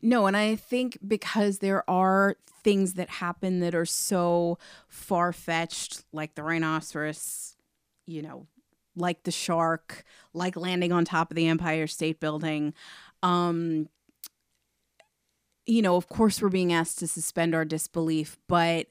No, 0.03 0.27
and 0.27 0.37
I 0.37 0.57
think 0.57 0.99
because 1.07 1.59
there 1.59 1.89
are 1.89 2.37
things 2.63 2.95
that 2.95 3.09
happen 3.09 3.61
that 3.61 3.75
are 3.75 3.87
so 3.87 4.59
far 4.89 5.33
fetched, 5.33 6.05
like 6.13 6.35
the 6.35 6.43
rhinoceros, 6.43 7.57
you 8.07 8.21
know, 8.21 8.47
like 8.95 9.23
the 9.23 9.31
shark, 9.31 10.05
like 10.35 10.57
landing 10.57 10.93
on 10.93 11.07
top 11.07 11.31
of 11.31 11.37
the 11.37 11.49
Empire 11.49 11.87
State 11.87 12.21
Building. 12.21 12.75
Um, 13.23 13.89
you 15.67 15.83
know, 15.83 15.97
of 15.97 16.09
course, 16.09 16.41
we're 16.43 16.49
being 16.49 16.73
asked 16.73 16.99
to 16.99 17.09
suspend 17.09 17.55
our 17.55 17.65
disbelief, 17.65 18.39
but 18.49 18.87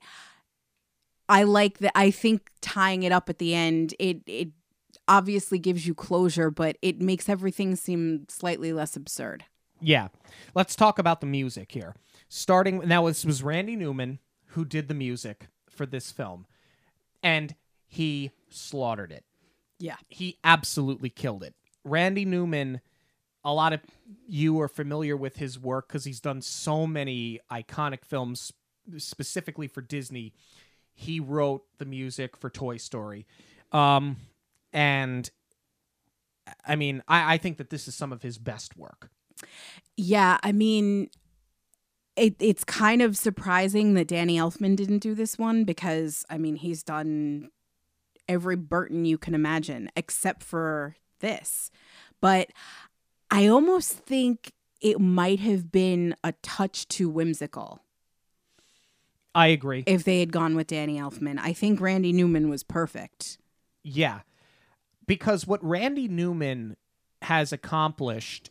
I 1.28 1.43
like 1.43 1.80
that. 1.80 1.91
I 1.95 2.11
think 2.11 2.49
tying 2.61 3.03
it 3.03 3.11
up 3.11 3.30
at 3.30 3.39
the 3.39 3.53
end, 3.53 3.93
it 3.99 4.22
it 4.26 4.49
obviously 5.07 5.59
gives 5.59 5.86
you 5.86 5.93
closure, 5.93 6.49
but 6.49 6.78
it 6.82 7.01
makes 7.01 7.28
everything 7.28 7.76
seem 7.76 8.26
slightly 8.30 8.74
less 8.74 8.95
absurd. 8.95 9.45
Yeah. 9.82 10.09
Let's 10.53 10.76
talk 10.76 10.99
about 10.99 11.22
the 11.22 11.28
music 11.28 11.72
here. 11.72 11.95
Starting 12.30 12.80
now, 12.88 13.07
this 13.07 13.26
was 13.26 13.43
Randy 13.43 13.76
Newman 13.76 14.19
who 14.47 14.65
did 14.65 14.88
the 14.88 14.93
music 14.93 15.47
for 15.69 15.86
this 15.86 16.11
film, 16.11 16.45
and 17.24 17.55
he 17.88 18.32
slaughtered 18.49 19.11
it. 19.11 19.24
Yeah. 19.80 19.95
He 20.07 20.38
absolutely 20.43 21.09
killed 21.09 21.43
it. 21.43 21.55
Randy 21.84 22.26
Newman, 22.26 22.82
a 23.43 23.53
lot 23.53 23.73
of 23.73 23.81
you 24.27 24.59
are 24.61 24.67
familiar 24.67 25.17
with 25.17 25.37
his 25.37 25.59
work 25.59 25.87
because 25.87 26.05
he's 26.05 26.19
done 26.19 26.41
so 26.41 26.85
many 26.85 27.39
iconic 27.51 28.05
films 28.05 28.53
specifically 28.97 29.67
for 29.67 29.81
Disney. 29.81 30.33
He 30.93 31.19
wrote 31.19 31.63
the 31.77 31.85
music 31.85 32.37
for 32.37 32.49
Toy 32.49 32.77
Story. 32.77 33.25
Um, 33.71 34.17
and 34.73 35.29
I 36.65 36.75
mean, 36.75 37.01
I, 37.07 37.35
I 37.35 37.37
think 37.37 37.57
that 37.57 37.69
this 37.69 37.87
is 37.87 37.95
some 37.95 38.11
of 38.11 38.21
his 38.21 38.37
best 38.37 38.77
work. 38.77 39.09
Yeah, 39.97 40.37
I 40.43 40.51
mean, 40.51 41.09
it 42.15 42.35
it's 42.39 42.63
kind 42.63 43.01
of 43.01 43.17
surprising 43.17 43.93
that 43.95 44.07
Danny 44.07 44.37
Elfman 44.37 44.75
didn't 44.75 44.99
do 44.99 45.15
this 45.15 45.37
one 45.37 45.63
because 45.63 46.25
I 46.29 46.37
mean 46.37 46.55
he's 46.55 46.83
done 46.83 47.49
every 48.27 48.55
Burton 48.55 49.05
you 49.05 49.17
can 49.17 49.33
imagine 49.33 49.89
except 49.95 50.43
for 50.43 50.95
this. 51.19 51.71
But 52.19 52.49
I 53.32 53.47
almost 53.47 53.93
think 53.93 54.51
it 54.82 54.99
might 54.99 55.39
have 55.39 55.71
been 55.71 56.15
a 56.23 56.34
touch 56.43 56.88
too 56.89 57.09
whimsical 57.09 57.82
I 59.34 59.47
agree. 59.47 59.84
if 59.88 60.03
they 60.03 60.19
had 60.19 60.34
gone 60.34 60.55
with 60.55 60.67
Danny 60.67 60.99
Elfman. 60.99 61.39
I 61.39 61.53
think 61.53 61.79
Randy 61.79 62.11
Newman 62.11 62.49
was 62.49 62.63
perfect. 62.63 63.38
Yeah. 63.84 64.19
Because 65.07 65.47
what 65.47 65.63
Randy 65.63 66.09
Newman 66.09 66.75
has 67.21 67.53
accomplished, 67.53 68.49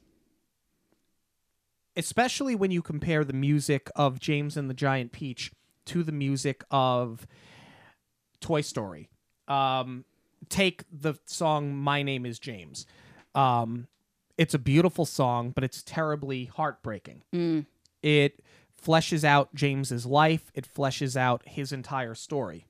especially 1.97 2.55
when 2.55 2.71
you 2.71 2.81
compare 2.81 3.25
the 3.25 3.35
music 3.35 3.91
of 3.95 4.19
James 4.19 4.57
and 4.57 4.71
the 4.71 4.75
Giant 4.75 5.13
Peach 5.13 5.53
to 5.87 6.03
the 6.03 6.13
music 6.13 6.65
of 6.71 7.27
Toy 8.41 8.63
Story, 8.63 9.11
um, 9.49 10.05
take 10.49 10.85
the 10.91 11.15
song 11.27 11.75
My 11.77 12.03
Name 12.03 12.25
is 12.25 12.39
James. 12.39 12.87
Um, 13.35 13.87
it's 14.41 14.55
a 14.55 14.59
beautiful 14.59 15.05
song, 15.05 15.51
but 15.51 15.63
it's 15.63 15.83
terribly 15.83 16.47
heartbreaking. 16.47 17.25
Mm. 17.35 17.67
It 18.03 18.41
fleshes 18.83 19.23
out 19.23 19.55
James's 19.55 20.07
life, 20.07 20.51
it 20.55 20.67
fleshes 20.67 21.15
out 21.15 21.43
his 21.45 21.73
entire 21.73 22.15
story. 22.15 22.65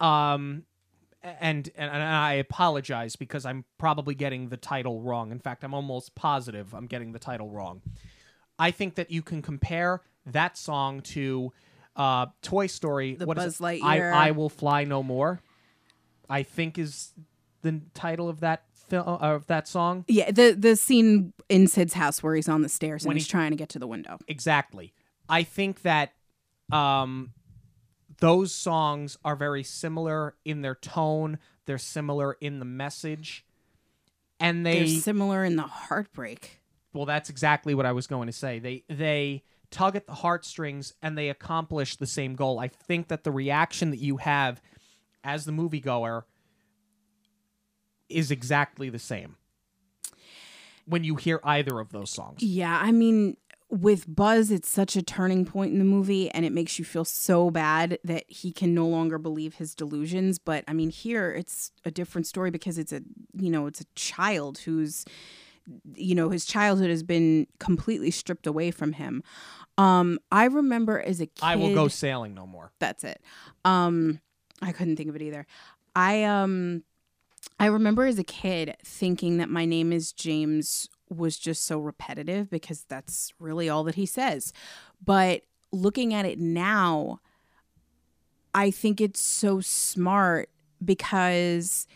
Um, 0.00 0.64
and, 1.22 1.70
and 1.74 1.90
and 1.90 2.02
I 2.02 2.34
apologize 2.34 3.16
because 3.16 3.46
I'm 3.46 3.64
probably 3.78 4.14
getting 4.14 4.50
the 4.50 4.58
title 4.58 5.00
wrong. 5.00 5.32
In 5.32 5.38
fact, 5.38 5.64
I'm 5.64 5.72
almost 5.72 6.14
positive 6.14 6.74
I'm 6.74 6.86
getting 6.86 7.12
the 7.12 7.18
title 7.18 7.48
wrong. 7.48 7.80
I 8.58 8.70
think 8.70 8.96
that 8.96 9.10
you 9.10 9.22
can 9.22 9.40
compare 9.40 10.02
that 10.26 10.58
song 10.58 11.00
to 11.00 11.54
uh, 11.96 12.26
Toy 12.42 12.66
Story. 12.66 13.14
The 13.14 13.24
what 13.24 13.38
is 13.38 13.56
Buzz? 13.56 13.60
Lightyear. 13.60 14.12
I, 14.12 14.28
I 14.28 14.30
will 14.32 14.50
fly 14.50 14.84
no 14.84 15.02
more. 15.02 15.40
I 16.28 16.42
think 16.42 16.78
is 16.78 17.14
the 17.62 17.80
title 17.94 18.28
of 18.28 18.40
that 18.40 18.64
film 18.90 19.06
of 19.06 19.46
that 19.46 19.66
song. 19.68 20.04
Yeah, 20.08 20.30
the 20.30 20.52
the 20.58 20.76
scene 20.76 21.32
in 21.48 21.66
Sid's 21.68 21.94
house 21.94 22.22
where 22.22 22.34
he's 22.34 22.48
on 22.48 22.62
the 22.62 22.68
stairs 22.68 23.02
and 23.04 23.08
When 23.08 23.16
he's 23.16 23.26
he- 23.26 23.30
trying 23.30 23.50
to 23.50 23.56
get 23.56 23.68
to 23.70 23.78
the 23.78 23.86
window. 23.86 24.18
Exactly. 24.28 24.92
I 25.28 25.42
think 25.44 25.82
that 25.82 26.12
um, 26.72 27.32
those 28.18 28.52
songs 28.52 29.16
are 29.24 29.36
very 29.36 29.62
similar 29.62 30.34
in 30.44 30.62
their 30.62 30.74
tone. 30.74 31.38
They're 31.66 31.78
similar 31.78 32.36
in 32.40 32.58
the 32.58 32.64
message, 32.64 33.44
and 34.38 34.66
they 34.66 34.80
They're 34.80 35.00
similar 35.00 35.44
in 35.44 35.56
the 35.56 35.62
heartbreak. 35.62 36.58
well, 36.92 37.06
that's 37.06 37.30
exactly 37.30 37.74
what 37.74 37.86
I 37.86 37.92
was 37.92 38.06
going 38.06 38.26
to 38.26 38.32
say. 38.32 38.58
They 38.58 38.84
they 38.88 39.44
tug 39.70 39.94
at 39.94 40.06
the 40.08 40.14
heartstrings 40.14 40.94
and 41.00 41.16
they 41.16 41.28
accomplish 41.28 41.94
the 41.96 42.06
same 42.06 42.34
goal. 42.34 42.58
I 42.58 42.66
think 42.66 43.06
that 43.08 43.22
the 43.22 43.30
reaction 43.30 43.90
that 43.90 44.00
you 44.00 44.16
have 44.16 44.60
as 45.22 45.44
the 45.44 45.52
moviegoer 45.52 46.24
is 48.10 48.30
exactly 48.30 48.88
the 48.88 48.98
same 48.98 49.36
when 50.84 51.04
you 51.04 51.16
hear 51.16 51.40
either 51.44 51.78
of 51.78 51.92
those 51.92 52.10
songs. 52.10 52.42
Yeah, 52.42 52.78
I 52.82 52.90
mean, 52.90 53.36
with 53.70 54.12
Buzz, 54.12 54.50
it's 54.50 54.68
such 54.68 54.96
a 54.96 55.02
turning 55.02 55.44
point 55.44 55.72
in 55.72 55.78
the 55.78 55.84
movie, 55.84 56.30
and 56.30 56.44
it 56.44 56.52
makes 56.52 56.78
you 56.78 56.84
feel 56.84 57.04
so 57.04 57.50
bad 57.50 57.98
that 58.04 58.24
he 58.28 58.52
can 58.52 58.74
no 58.74 58.86
longer 58.86 59.16
believe 59.16 59.54
his 59.54 59.74
delusions. 59.74 60.38
But 60.38 60.64
I 60.66 60.72
mean, 60.72 60.90
here 60.90 61.32
it's 61.32 61.70
a 61.84 61.90
different 61.90 62.26
story 62.26 62.50
because 62.50 62.78
it's 62.78 62.92
a 62.92 63.02
you 63.36 63.50
know 63.50 63.66
it's 63.66 63.80
a 63.80 63.86
child 63.94 64.58
who's 64.58 65.04
you 65.94 66.14
know 66.16 66.30
his 66.30 66.44
childhood 66.44 66.90
has 66.90 67.04
been 67.04 67.46
completely 67.60 68.10
stripped 68.10 68.46
away 68.46 68.72
from 68.72 68.94
him. 68.94 69.22
Um, 69.78 70.18
I 70.32 70.46
remember 70.46 71.00
as 71.00 71.20
a 71.20 71.26
kid, 71.26 71.42
I 71.42 71.56
will 71.56 71.74
go 71.74 71.88
sailing 71.88 72.34
no 72.34 72.46
more. 72.46 72.72
That's 72.80 73.04
it. 73.04 73.22
Um, 73.64 74.20
I 74.60 74.72
couldn't 74.72 74.96
think 74.96 75.08
of 75.08 75.16
it 75.16 75.22
either. 75.22 75.46
I 75.94 76.24
um, 76.24 76.82
I 77.60 77.66
remember 77.66 78.06
as 78.06 78.18
a 78.18 78.24
kid 78.24 78.74
thinking 78.82 79.36
that 79.36 79.50
my 79.50 79.64
name 79.66 79.92
is 79.92 80.12
James 80.12 80.88
was 81.10 81.38
just 81.38 81.66
so 81.66 81.78
repetitive 81.78 82.48
because 82.48 82.84
that's 82.88 83.32
really 83.38 83.68
all 83.68 83.84
that 83.84 83.96
he 83.96 84.06
says. 84.06 84.52
But 85.04 85.42
looking 85.70 86.14
at 86.14 86.24
it 86.24 86.38
now, 86.38 87.20
I 88.54 88.70
think 88.70 89.00
it's 89.00 89.20
so 89.20 89.60
smart 89.60 90.48
because 90.84 91.86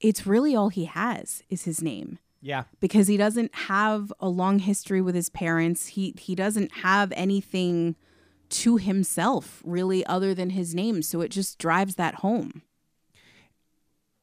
it's 0.00 0.26
really 0.26 0.54
all 0.54 0.68
he 0.68 0.84
has 0.84 1.42
is 1.48 1.64
his 1.64 1.80
name 1.82 2.18
Yeah. 2.40 2.64
because 2.80 3.06
he 3.08 3.16
doesn't 3.16 3.54
have 3.54 4.12
a 4.20 4.28
long 4.28 4.58
history 4.58 5.00
with 5.00 5.14
his 5.14 5.30
parents. 5.30 5.86
He 5.88 6.14
he 6.18 6.34
doesn't 6.34 6.72
have 6.78 7.12
anything 7.16 7.96
to 8.50 8.76
himself 8.76 9.62
really 9.64 10.04
other 10.04 10.34
than 10.34 10.50
his 10.50 10.74
name, 10.74 11.00
so 11.02 11.22
it 11.22 11.30
just 11.30 11.58
drives 11.58 11.94
that 11.94 12.16
home. 12.16 12.62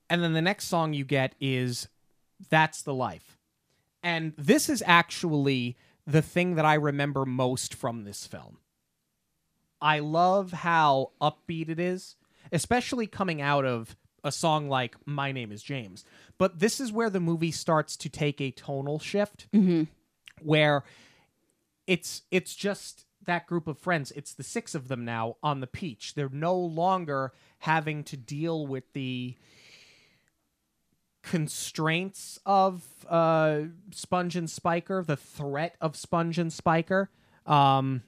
And 0.09 0.23
then 0.23 0.33
the 0.33 0.41
next 0.41 0.65
song 0.65 0.93
you 0.93 1.05
get 1.05 1.35
is 1.39 1.87
That's 2.49 2.81
the 2.81 2.93
Life. 2.93 3.37
And 4.01 4.33
this 4.37 4.69
is 4.69 4.83
actually 4.85 5.77
the 6.07 6.21
thing 6.21 6.55
that 6.55 6.65
I 6.65 6.73
remember 6.75 7.25
most 7.25 7.73
from 7.75 8.03
this 8.03 8.25
film. 8.25 8.57
I 9.81 9.99
love 9.99 10.51
how 10.51 11.11
upbeat 11.21 11.69
it 11.69 11.79
is, 11.79 12.15
especially 12.51 13.07
coming 13.07 13.41
out 13.41 13.65
of 13.65 13.95
a 14.23 14.31
song 14.31 14.67
like 14.67 14.95
My 15.05 15.31
Name 15.31 15.51
is 15.51 15.63
James. 15.63 16.03
But 16.37 16.59
this 16.59 16.79
is 16.79 16.91
where 16.91 17.09
the 17.09 17.19
movie 17.19 17.51
starts 17.51 17.95
to 17.97 18.09
take 18.09 18.41
a 18.41 18.51
tonal 18.51 18.99
shift 18.99 19.47
mm-hmm. 19.53 19.83
where 20.41 20.83
it's 21.87 22.23
it's 22.31 22.55
just 22.55 23.05
that 23.25 23.47
group 23.47 23.67
of 23.67 23.77
friends. 23.77 24.11
It's 24.15 24.33
the 24.33 24.43
six 24.43 24.75
of 24.75 24.87
them 24.87 25.05
now 25.05 25.37
on 25.43 25.59
the 25.59 25.67
peach. 25.67 26.15
They're 26.15 26.29
no 26.29 26.55
longer 26.55 27.33
having 27.59 28.03
to 28.05 28.17
deal 28.17 28.65
with 28.65 28.91
the 28.93 29.35
constraints 31.21 32.39
of 32.45 32.83
uh, 33.07 33.61
Sponge 33.91 34.35
and 34.35 34.49
Spiker, 34.49 35.03
the 35.03 35.17
threat 35.17 35.75
of 35.81 35.95
Sponge 35.95 36.39
and 36.39 36.51
Spiker. 36.51 37.09
Um, 37.45 38.03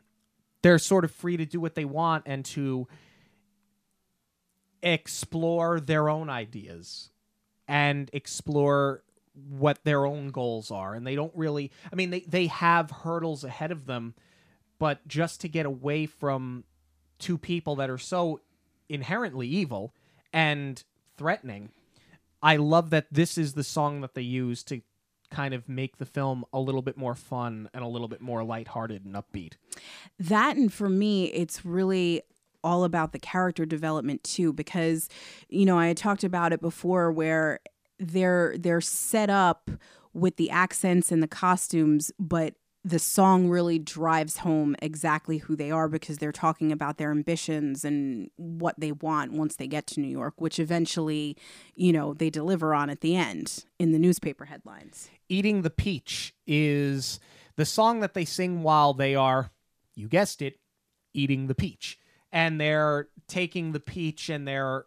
they're 0.62 0.80
sort 0.80 1.04
of 1.04 1.12
free 1.12 1.38
to 1.38 1.46
do 1.46 1.60
what 1.60 1.76
they 1.76 1.86
want 1.86 2.24
and 2.26 2.46
to 2.46 2.88
explore 4.84 5.80
their 5.80 6.10
own 6.10 6.30
ideas 6.30 7.12
and 7.68 8.10
explore 8.14 9.04
what 9.34 9.84
their 9.84 10.06
own 10.06 10.30
goals 10.30 10.72
are 10.72 10.94
and 10.94 11.08
they 11.08 11.16
don't 11.16 11.32
really 11.36 11.72
i 11.92 11.96
mean 11.96 12.10
they, 12.10 12.20
they 12.22 12.48
have 12.48 12.92
hurdles 12.92 13.44
ahead 13.44 13.72
of 13.72 13.86
them 13.86 14.14
but 14.78 15.08
just 15.08 15.40
to 15.40 15.48
get 15.48 15.66
away 15.66 16.06
from 16.06 16.64
two 17.18 17.38
people 17.38 17.76
that 17.76 17.90
are 17.90 17.98
so 17.98 18.42
inherently 18.90 19.48
evil 19.48 19.94
and 20.34 20.84
threatening 21.16 21.70
i 22.42 22.56
love 22.56 22.90
that 22.90 23.08
this 23.12 23.38
is 23.38 23.54
the 23.54 23.64
song 23.64 24.02
that 24.02 24.14
they 24.14 24.22
use 24.22 24.64
to 24.64 24.82
kind 25.32 25.54
of 25.54 25.68
make 25.68 25.98
the 25.98 26.06
film 26.06 26.46
a 26.54 26.60
little 26.60 26.82
bit 26.82 26.98
more 26.98 27.16
fun 27.16 27.70
and 27.74 27.84
a 27.84 27.88
little 27.88 28.08
bit 28.08 28.22
more 28.22 28.44
lighthearted 28.44 29.06
and 29.06 29.16
upbeat. 29.16 29.54
That 30.20 30.58
and 30.58 30.72
for 30.72 30.90
me, 30.90 31.26
it's 31.28 31.66
really 31.66 32.22
all 32.64 32.84
about 32.84 33.12
the 33.12 33.20
character 33.20 33.66
development 33.66 34.24
too, 34.24 34.54
because 34.54 35.10
you 35.50 35.66
know 35.66 35.80
I 35.80 35.88
had 35.88 35.98
talked 35.98 36.24
about 36.24 36.54
it 36.54 36.62
before, 36.62 37.12
where 37.12 37.62
they're 37.98 38.56
they're 38.60 38.82
set 38.82 39.30
up 39.30 39.72
with 40.14 40.36
the 40.36 40.50
accents 40.50 41.12
and 41.12 41.24
the 41.24 41.28
costumes, 41.28 42.12
but 42.20 42.54
the 42.84 43.00
song 43.00 43.48
really 43.48 43.78
drives 43.78 44.38
home 44.38 44.76
exactly 44.82 45.38
who 45.38 45.56
they 45.56 45.70
are 45.70 45.88
because 45.88 46.18
they're 46.18 46.32
talking 46.32 46.72
about 46.72 46.98
their 46.98 47.12
ambitions 47.12 47.86
and 47.86 48.32
what 48.38 48.80
they 48.80 48.92
want 48.92 49.34
once 49.34 49.56
they 49.56 49.68
get 49.68 49.86
to 49.88 50.00
New 50.00 50.08
York, 50.08 50.34
which 50.38 50.60
eventually, 50.60 51.38
you 51.76 51.94
know, 51.94 52.14
they 52.14 52.30
deliver 52.30 52.74
on 52.74 52.90
at 52.90 53.02
the 53.02 53.16
end 53.16 53.66
in 53.78 53.92
the 53.92 54.00
newspaper 54.00 54.46
headlines. 54.46 55.10
Eating 55.30 55.62
the 55.62 55.70
Peach 55.70 56.34
is 56.48 57.20
the 57.56 57.66
song 57.66 58.00
that 58.00 58.16
they 58.16 58.26
sing 58.26 58.64
while 58.64 58.94
they 58.94 59.14
are, 59.14 59.52
you 59.94 60.08
guessed 60.08 60.42
it, 60.42 60.58
eating 61.14 61.48
the 61.48 61.56
peach. 61.56 62.00
And 62.32 62.60
they're 62.60 63.10
taking 63.28 63.74
the 63.74 63.80
peach 63.80 64.30
and 64.30 64.48
they're 64.48 64.86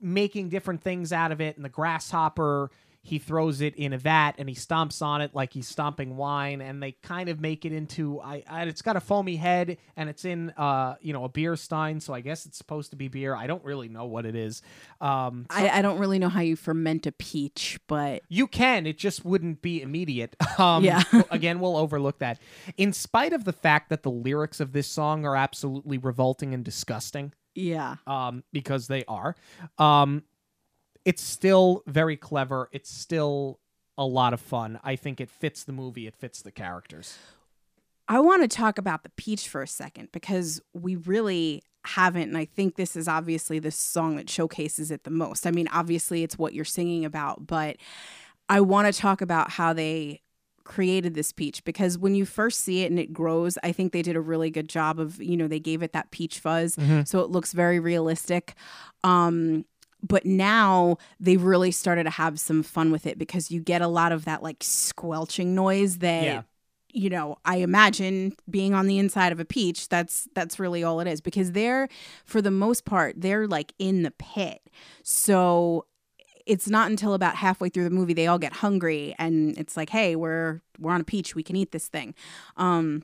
making 0.00 0.48
different 0.48 0.82
things 0.82 1.12
out 1.12 1.32
of 1.32 1.40
it. 1.40 1.56
And 1.56 1.64
the 1.64 1.68
grasshopper, 1.70 2.70
he 3.08 3.18
throws 3.18 3.60
it 3.60 3.74
in 3.76 3.92
a 3.92 3.98
vat 3.98 4.32
and 4.38 4.48
he 4.48 4.54
stomps 4.54 5.00
on 5.02 5.20
it 5.22 5.34
like 5.34 5.52
he's 5.52 5.66
stomping 5.66 6.16
wine. 6.16 6.60
And 6.60 6.82
they 6.82 6.92
kind 7.02 7.28
of 7.28 7.40
make 7.40 7.64
it 7.64 7.72
into, 7.72 8.20
I, 8.20 8.44
I 8.48 8.64
it's 8.64 8.82
got 8.82 8.96
a 8.96 9.00
foamy 9.00 9.36
head 9.36 9.78
and 9.96 10.08
it's 10.10 10.24
in, 10.26 10.50
uh, 10.50 10.96
you 11.00 11.12
know, 11.12 11.24
a 11.24 11.28
beer 11.28 11.56
stein. 11.56 12.00
So 12.00 12.12
I 12.12 12.20
guess 12.20 12.44
it's 12.44 12.58
supposed 12.58 12.90
to 12.90 12.96
be 12.96 13.08
beer. 13.08 13.34
I 13.34 13.46
don't 13.46 13.64
really 13.64 13.88
know 13.88 14.04
what 14.04 14.26
it 14.26 14.36
is. 14.36 14.60
Um, 15.00 15.46
I, 15.48 15.70
I 15.70 15.82
don't 15.82 15.98
really 15.98 16.18
know 16.18 16.28
how 16.28 16.40
you 16.42 16.54
ferment 16.54 17.06
a 17.06 17.12
peach, 17.12 17.80
but 17.86 18.22
you 18.28 18.46
can. 18.46 18.86
It 18.86 18.98
just 18.98 19.24
wouldn't 19.24 19.62
be 19.62 19.80
immediate. 19.82 20.36
Um, 20.58 20.82
Yeah. 20.82 21.04
again, 21.30 21.60
we'll 21.60 21.76
overlook 21.76 22.18
that. 22.18 22.40
In 22.76 22.92
spite 22.92 23.32
of 23.32 23.44
the 23.44 23.52
fact 23.52 23.90
that 23.90 24.02
the 24.02 24.10
lyrics 24.10 24.58
of 24.58 24.72
this 24.72 24.88
song 24.88 25.24
are 25.24 25.36
absolutely 25.36 25.98
revolting 25.98 26.52
and 26.52 26.64
disgusting, 26.64 27.32
yeah. 27.54 27.96
um, 28.08 28.42
because 28.52 28.88
they 28.88 29.04
are, 29.06 29.36
um, 29.78 30.24
it's 31.08 31.22
still 31.22 31.82
very 31.86 32.18
clever. 32.18 32.68
It's 32.70 32.90
still 32.90 33.60
a 33.96 34.04
lot 34.04 34.34
of 34.34 34.42
fun. 34.42 34.78
I 34.84 34.94
think 34.94 35.22
it 35.22 35.30
fits 35.30 35.64
the 35.64 35.72
movie. 35.72 36.06
It 36.06 36.14
fits 36.14 36.42
the 36.42 36.50
characters. 36.50 37.16
I 38.08 38.20
want 38.20 38.42
to 38.42 38.48
talk 38.48 38.76
about 38.76 39.04
the 39.04 39.08
peach 39.16 39.48
for 39.48 39.62
a 39.62 39.66
second 39.66 40.10
because 40.12 40.60
we 40.74 40.96
really 40.96 41.62
haven't. 41.86 42.28
And 42.28 42.36
I 42.36 42.44
think 42.44 42.76
this 42.76 42.94
is 42.94 43.08
obviously 43.08 43.58
the 43.58 43.70
song 43.70 44.16
that 44.16 44.28
showcases 44.28 44.90
it 44.90 45.04
the 45.04 45.10
most. 45.10 45.46
I 45.46 45.50
mean, 45.50 45.66
obviously, 45.68 46.22
it's 46.24 46.36
what 46.36 46.52
you're 46.52 46.66
singing 46.66 47.06
about, 47.06 47.46
but 47.46 47.78
I 48.50 48.60
want 48.60 48.92
to 48.92 49.00
talk 49.00 49.22
about 49.22 49.52
how 49.52 49.72
they 49.72 50.20
created 50.64 51.14
this 51.14 51.32
peach 51.32 51.64
because 51.64 51.96
when 51.96 52.14
you 52.14 52.26
first 52.26 52.60
see 52.60 52.82
it 52.82 52.90
and 52.90 53.00
it 53.00 53.14
grows, 53.14 53.56
I 53.62 53.72
think 53.72 53.94
they 53.94 54.02
did 54.02 54.14
a 54.14 54.20
really 54.20 54.50
good 54.50 54.68
job 54.68 55.00
of, 55.00 55.22
you 55.22 55.38
know, 55.38 55.48
they 55.48 55.58
gave 55.60 55.82
it 55.82 55.94
that 55.94 56.10
peach 56.10 56.38
fuzz. 56.38 56.76
So 57.04 57.20
it 57.20 57.30
looks 57.30 57.54
very 57.54 57.80
realistic. 57.80 58.54
Um, 59.02 59.64
but 60.02 60.24
now 60.24 60.96
they've 61.18 61.42
really 61.42 61.70
started 61.70 62.04
to 62.04 62.10
have 62.10 62.38
some 62.38 62.62
fun 62.62 62.90
with 62.92 63.06
it 63.06 63.18
because 63.18 63.50
you 63.50 63.60
get 63.60 63.82
a 63.82 63.88
lot 63.88 64.12
of 64.12 64.24
that 64.24 64.42
like 64.42 64.58
squelching 64.60 65.54
noise 65.54 65.98
that 65.98 66.22
Yeah. 66.24 66.42
you 66.92 67.10
know 67.10 67.36
i 67.44 67.56
imagine 67.56 68.34
being 68.48 68.74
on 68.74 68.86
the 68.86 68.98
inside 68.98 69.32
of 69.32 69.40
a 69.40 69.44
peach 69.44 69.88
that's 69.88 70.28
that's 70.34 70.58
really 70.58 70.82
all 70.84 71.00
it 71.00 71.06
is 71.08 71.20
because 71.20 71.52
they're 71.52 71.88
for 72.24 72.40
the 72.40 72.50
most 72.50 72.84
part 72.84 73.14
they're 73.20 73.46
like 73.46 73.72
in 73.78 74.02
the 74.02 74.10
pit. 74.12 74.60
So 75.02 75.86
it's 76.46 76.68
not 76.68 76.90
until 76.90 77.12
about 77.12 77.34
halfway 77.36 77.68
through 77.68 77.84
the 77.84 77.90
movie 77.90 78.14
they 78.14 78.26
all 78.26 78.38
get 78.38 78.54
hungry 78.54 79.14
and 79.18 79.56
it's 79.58 79.76
like 79.76 79.90
hey 79.90 80.16
we're 80.16 80.62
we're 80.78 80.92
on 80.92 81.00
a 81.00 81.04
peach. 81.04 81.34
We 81.34 81.42
can 81.42 81.56
eat 81.56 81.72
this 81.72 81.88
thing. 81.88 82.14
Um 82.56 83.02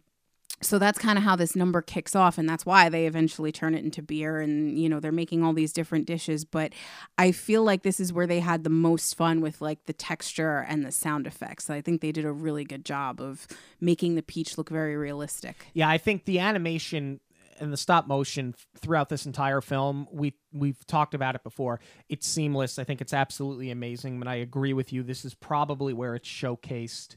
so 0.63 0.79
that's 0.79 0.99
kind 0.99 1.19
of 1.19 1.25
how 1.25 1.37
this 1.37 1.57
number 1.57 1.83
kicks 1.83 2.15
off 2.15 2.39
and 2.39 2.49
that's 2.49 2.65
why 2.65 2.89
they 2.89 3.07
eventually 3.07 3.53
turn 3.53 3.75
it 3.75 3.85
into 3.85 4.03
beer 4.03 4.41
and 4.41 4.79
you 4.79 4.89
know 4.89 5.01
they're 5.01 5.13
making 5.13 5.43
all 5.43 5.53
these 5.53 5.73
different 5.73 6.07
dishes 6.07 6.45
but 6.45 6.73
i 7.19 7.33
feel 7.33 7.63
like 7.63 7.83
this 7.83 8.01
is 8.01 8.13
where 8.13 8.27
they 8.27 8.41
had 8.41 8.65
the 8.65 8.71
most 8.71 9.17
fun 9.17 9.41
with 9.41 9.61
like 9.61 9.85
the 9.87 9.93
texture 9.93 10.65
and 10.69 10.85
the 10.85 10.93
sound 10.93 11.27
effects 11.27 11.69
i 11.69 11.81
think 11.81 12.01
they 12.01 12.13
did 12.13 12.25
a 12.25 12.33
really 12.33 12.65
good 12.65 12.85
job 12.85 13.21
of 13.21 13.47
making 13.81 14.15
the 14.15 14.23
peach 14.23 14.57
look 14.57 14.71
very 14.71 14.97
realistic 14.97 15.67
Yeah, 15.75 15.89
I 15.89 15.99
think 15.99 16.25
the 16.25 16.39
animation 16.39 17.21
and 17.61 17.73
the 17.73 17.77
stop 17.77 18.07
motion 18.07 18.55
throughout 18.79 19.09
this 19.09 19.27
entire 19.27 19.61
film, 19.61 20.09
we 20.13 20.35
we've 20.53 20.85
talked 20.87 21.15
about 21.15 21.35
it 21.35 21.45
before. 21.45 21.81
It's 22.09 22.27
seamless. 22.27 22.79
I 22.79 22.85
think 22.85 23.01
it's 23.01 23.13
absolutely 23.13 23.71
amazing, 23.71 24.21
and 24.21 24.29
I 24.29 24.37
agree 24.37 24.73
with 24.73 24.93
you. 24.93 25.03
This 25.03 25.25
is 25.25 25.35
probably 25.35 25.93
where 25.93 26.15
it's 26.15 26.29
showcased 26.29 27.17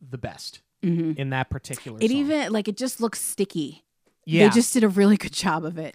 the 0.00 0.18
best 0.18 0.60
in 0.86 1.30
that 1.30 1.50
particular. 1.50 1.98
Mm-hmm. 1.98 2.04
it 2.04 2.10
song. 2.10 2.18
even 2.18 2.52
like 2.52 2.68
it 2.68 2.76
just 2.76 3.00
looks 3.00 3.20
sticky 3.20 3.84
yeah, 4.24 4.48
they 4.48 4.54
just 4.54 4.72
did 4.72 4.84
a 4.84 4.88
really 4.88 5.16
good 5.16 5.32
job 5.32 5.64
of 5.64 5.78
it 5.78 5.94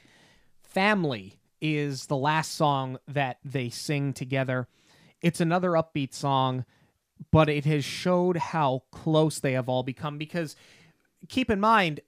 family 0.63 1.39
is 1.61 2.07
the 2.07 2.17
last 2.17 2.55
song 2.55 2.97
that 3.07 3.37
they 3.45 3.69
sing 3.69 4.13
together. 4.13 4.67
It's 5.21 5.39
another 5.39 5.71
upbeat 5.71 6.13
song, 6.13 6.65
but 7.31 7.49
it 7.49 7.65
has 7.65 7.85
showed 7.85 8.37
how 8.37 8.83
close 8.91 9.39
they 9.39 9.53
have 9.53 9.69
all 9.69 9.83
become 9.83 10.17
because 10.17 10.55
keep 11.29 11.51
in 11.51 11.59
mind 11.59 11.99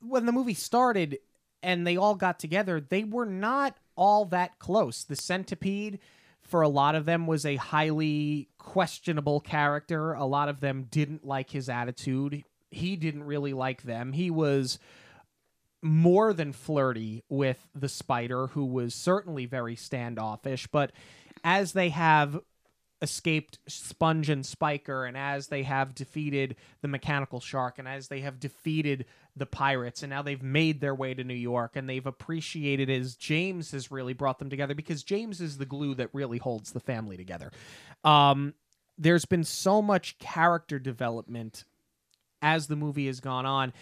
when 0.00 0.26
the 0.26 0.32
movie 0.32 0.54
started 0.54 1.18
and 1.62 1.86
they 1.86 1.96
all 1.96 2.14
got 2.14 2.38
together, 2.38 2.80
they 2.80 3.04
were 3.04 3.26
not 3.26 3.76
all 3.96 4.24
that 4.26 4.58
close. 4.58 5.04
The 5.04 5.16
centipede 5.16 5.98
for 6.44 6.62
a 6.62 6.68
lot 6.68 6.94
of 6.94 7.04
them 7.04 7.26
was 7.26 7.44
a 7.46 7.56
highly 7.56 8.48
questionable 8.58 9.40
character. 9.40 10.12
A 10.12 10.24
lot 10.24 10.48
of 10.48 10.60
them 10.60 10.86
didn't 10.90 11.26
like 11.26 11.50
his 11.50 11.68
attitude. 11.68 12.44
he 12.70 12.96
didn't 12.96 13.24
really 13.24 13.52
like 13.52 13.82
them. 13.82 14.12
He 14.12 14.30
was 14.30 14.78
more 15.80 16.32
than 16.32 16.52
flirty 16.52 17.22
with 17.28 17.68
the 17.74 17.88
spider, 17.88 18.48
who 18.48 18.64
was 18.64 18.94
certainly 18.94 19.46
very 19.46 19.76
standoffish. 19.76 20.66
But 20.66 20.92
as 21.44 21.72
they 21.72 21.90
have 21.90 22.40
escaped 23.02 23.58
Sponge 23.68 24.30
and 24.30 24.44
Spiker, 24.44 25.04
and 25.04 25.16
as 25.16 25.48
they 25.48 25.62
have 25.62 25.94
defeated 25.94 26.56
the 26.80 26.88
mechanical 26.88 27.38
shark, 27.40 27.78
and 27.78 27.86
as 27.86 28.08
they 28.08 28.20
have 28.20 28.40
defeated 28.40 29.04
the 29.36 29.46
pirates, 29.46 30.02
and 30.02 30.10
now 30.10 30.22
they've 30.22 30.42
made 30.42 30.80
their 30.80 30.94
way 30.94 31.12
to 31.14 31.24
New 31.24 31.34
York, 31.34 31.72
and 31.74 31.88
they've 31.88 32.06
appreciated 32.06 32.88
as 32.88 33.16
James 33.16 33.72
has 33.72 33.90
really 33.90 34.12
brought 34.12 34.38
them 34.38 34.48
together 34.48 34.74
because 34.74 35.02
James 35.02 35.40
is 35.40 35.58
the 35.58 35.66
glue 35.66 35.94
that 35.96 36.10
really 36.12 36.38
holds 36.38 36.72
the 36.72 36.80
family 36.80 37.16
together. 37.16 37.50
Um, 38.04 38.54
there's 38.96 39.24
been 39.24 39.44
so 39.44 39.82
much 39.82 40.18
character 40.18 40.78
development 40.78 41.64
as 42.40 42.68
the 42.68 42.76
movie 42.76 43.06
has 43.06 43.20
gone 43.20 43.46
on 43.46 43.72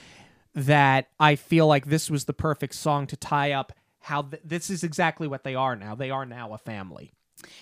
that 0.55 1.09
I 1.19 1.37
feel 1.37 1.67
like 1.67 1.87
this 1.87 2.11
was 2.11 2.25
the 2.25 2.33
perfect 2.33 2.75
song 2.75 3.07
to 3.09 3.17
tie 3.17 3.53
up 3.53 3.73
how 4.01 4.23
th- 4.23 4.43
this 4.45 4.71
is 4.71 4.83
exactly 4.83 5.29
what 5.29 5.45
they 5.45 5.55
are 5.55 5.77
now. 5.77 5.95
They 5.95 6.11
are 6.11 6.27
now 6.27 6.53
a 6.53 6.59
family. 6.59 7.13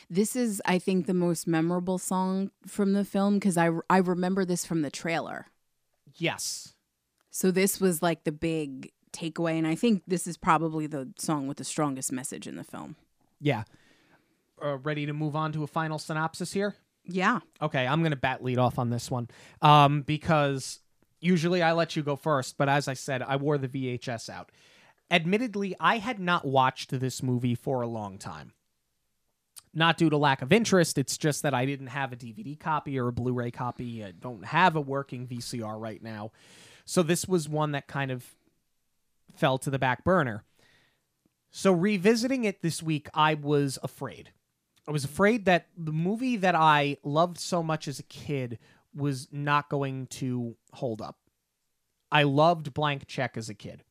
This 0.09 0.37
is, 0.37 0.61
I 0.65 0.79
think, 0.79 1.07
the 1.07 1.15
most 1.15 1.47
memorable 1.47 1.99
song 1.99 2.51
from 2.67 2.93
the 2.93 3.05
film 3.05 3.35
because 3.35 3.57
I, 3.57 3.71
I 3.89 3.99
remember 3.99 4.45
this 4.45 4.65
from 4.65 4.83
the 4.83 4.91
trailer. 4.91 5.47
Yes. 6.17 6.75
So 7.31 7.51
this 7.51 7.81
was 7.81 8.03
like 8.03 8.25
the 8.25 8.33
big 8.33 8.93
takeaway. 9.13 9.59
And 9.59 9.67
I 9.67 9.75
think 9.75 10.03
this 10.07 10.27
is 10.27 10.37
probably 10.37 10.87
the 10.87 11.11
song 11.19 11.47
with 11.47 11.59
the 11.59 11.65
strongest 11.65 12.13
message 12.13 12.47
in 12.47 12.57
the 12.57 12.65
film. 12.65 12.97
Yeah. 13.41 13.65
Uh, 14.63 14.77
ready 14.79 15.07
to 15.07 15.13
move 15.13 15.35
on 15.35 15.53
to 15.53 15.63
a 15.63 15.67
final 15.67 15.99
synopsis 15.99 16.53
here? 16.53 16.75
Yeah. 17.05 17.41
Okay, 17.63 17.87
I'm 17.87 18.01
going 18.01 18.11
to 18.11 18.17
bat 18.17 18.45
lead 18.45 18.59
off 18.59 18.79
on 18.79 18.91
this 18.91 19.11
one 19.11 19.29
um, 19.63 20.03
because 20.03 20.81
usually 21.21 21.63
I 21.63 21.73
let 21.73 21.97
you 21.97 22.03
go 22.03 22.15
first, 22.15 22.59
but 22.59 22.69
as 22.69 22.89
I 22.89 22.95
said, 22.95 23.23
I 23.23 23.37
wore 23.37 23.59
the 23.59 23.69
VHS 23.69 24.29
out. 24.29 24.53
Admittedly, 25.11 25.75
I 25.81 25.99
had 25.99 26.21
not 26.21 26.45
watched 26.45 26.91
this 26.91 27.23
movie 27.23 27.55
for 27.55 27.81
a 27.81 27.87
long 27.87 28.19
time. 28.19 28.53
Not 29.73 29.99
due 29.99 30.11
to 30.11 30.17
lack 30.17 30.43
of 30.43 30.53
interest, 30.53 30.99
it's 30.99 31.17
just 31.17 31.43
that 31.43 31.55
I 31.55 31.65
didn't 31.65 31.89
have 31.89 32.13
a 32.13 32.17
DVD 32.17 32.59
copy 32.59 32.99
or 32.99 33.09
a 33.09 33.13
Blu 33.13 33.33
ray 33.33 33.51
copy. 33.51 34.05
I 34.05 34.11
don't 34.11 34.45
have 34.45 34.77
a 34.77 34.81
working 34.81 35.27
VCR 35.27 35.81
right 35.81 36.03
now. 36.03 36.33
So 36.91 37.05
this 37.05 37.29
was 37.29 37.49
one 37.49 37.71
that 37.71 37.87
kind 37.87 38.11
of 38.11 38.35
fell 39.37 39.59
to 39.59 39.71
the 39.71 39.79
back 39.79 40.03
burner. 40.03 40.43
So 41.53 41.71
revisiting 41.71 42.43
it 42.43 42.63
this 42.63 42.83
week, 42.83 43.09
I 43.15 43.35
was 43.35 43.79
afraid. 43.85 44.33
I 44.89 44.91
was 44.91 45.05
afraid 45.05 45.45
that 45.45 45.69
the 45.77 45.93
movie 45.93 46.35
that 46.39 46.57
I 46.57 46.97
loved 47.05 47.39
so 47.39 47.63
much 47.63 47.87
as 47.87 48.01
a 48.01 48.03
kid 48.03 48.59
was 48.93 49.29
not 49.31 49.69
going 49.69 50.09
to 50.09 50.57
hold 50.73 51.01
up. 51.01 51.17
I 52.11 52.25
loved 52.25 52.75
Blank 52.75 53.07
Check 53.07 53.37
as 53.37 53.49
a 53.49 53.55
kid. 53.55 53.85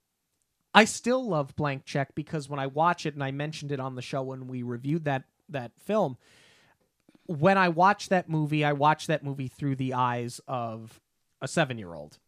I 0.73 0.83
still 0.83 1.25
love 1.25 1.55
Blank 1.55 1.85
Check 1.85 2.15
because 2.15 2.49
when 2.49 2.59
I 2.59 2.67
watch 2.67 3.05
it, 3.05 3.13
and 3.13 3.23
I 3.23 3.31
mentioned 3.31 3.71
it 3.71 3.79
on 3.79 3.95
the 3.95 4.01
show 4.01 4.23
when 4.23 4.45
we 4.45 4.61
reviewed 4.61 5.05
that 5.05 5.23
that 5.47 5.71
film, 5.79 6.17
when 7.27 7.57
I 7.57 7.69
watch 7.69 8.09
that 8.09 8.27
movie, 8.27 8.65
I 8.65 8.73
watch 8.73 9.07
that 9.07 9.23
movie 9.23 9.47
through 9.47 9.77
the 9.77 9.93
eyes 9.93 10.41
of 10.49 10.99
a 11.41 11.47
seven 11.47 11.77
year 11.77 11.93
old. 11.93 12.19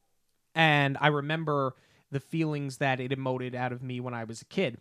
And 0.56 0.98
I 1.00 1.08
remember 1.08 1.76
the 2.12 2.20
feelings 2.20 2.78
that 2.78 3.00
it 3.00 3.12
emoted 3.12 3.56
out 3.56 3.72
of 3.72 3.82
me 3.82 4.00
when 4.00 4.14
I 4.14 4.24
was 4.24 4.42
a 4.42 4.46
kid. 4.46 4.78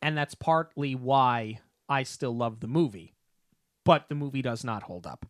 And 0.00 0.16
that's 0.16 0.34
partly 0.34 0.94
why 0.94 1.60
I 1.88 2.02
still 2.02 2.36
love 2.36 2.60
the 2.60 2.66
movie. 2.66 3.12
But 3.84 4.08
the 4.08 4.14
movie 4.14 4.42
does 4.42 4.64
not 4.64 4.84
hold 4.84 5.06
up. 5.06 5.26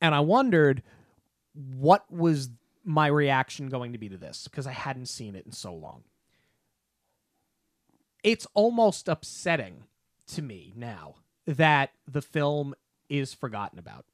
And 0.00 0.14
I 0.14 0.20
wondered 0.20 0.82
what 1.54 2.10
was 2.10 2.50
my 2.84 3.06
reaction 3.06 3.68
going 3.68 3.92
to 3.92 3.98
be 3.98 4.08
to 4.08 4.16
this 4.16 4.48
because 4.48 4.66
I 4.66 4.72
hadn't 4.72 5.06
seen 5.06 5.34
it 5.34 5.46
in 5.46 5.52
so 5.52 5.74
long. 5.74 6.04
It's 8.22 8.46
almost 8.54 9.08
upsetting 9.08 9.84
to 10.28 10.42
me 10.42 10.72
now 10.76 11.16
that 11.46 11.90
the 12.06 12.22
film 12.22 12.74
is 13.08 13.32
forgotten 13.32 13.78
about 13.78 14.04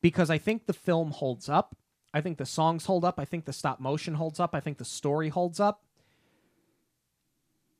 because 0.00 0.30
I 0.30 0.38
think 0.38 0.66
the 0.66 0.72
film 0.72 1.12
holds 1.12 1.48
up. 1.48 1.76
I 2.16 2.22
think 2.22 2.38
the 2.38 2.46
songs 2.46 2.86
hold 2.86 3.04
up. 3.04 3.20
I 3.20 3.26
think 3.26 3.44
the 3.44 3.52
stop 3.52 3.78
motion 3.78 4.14
holds 4.14 4.40
up. 4.40 4.54
I 4.54 4.60
think 4.60 4.78
the 4.78 4.86
story 4.86 5.28
holds 5.28 5.60
up. 5.60 5.82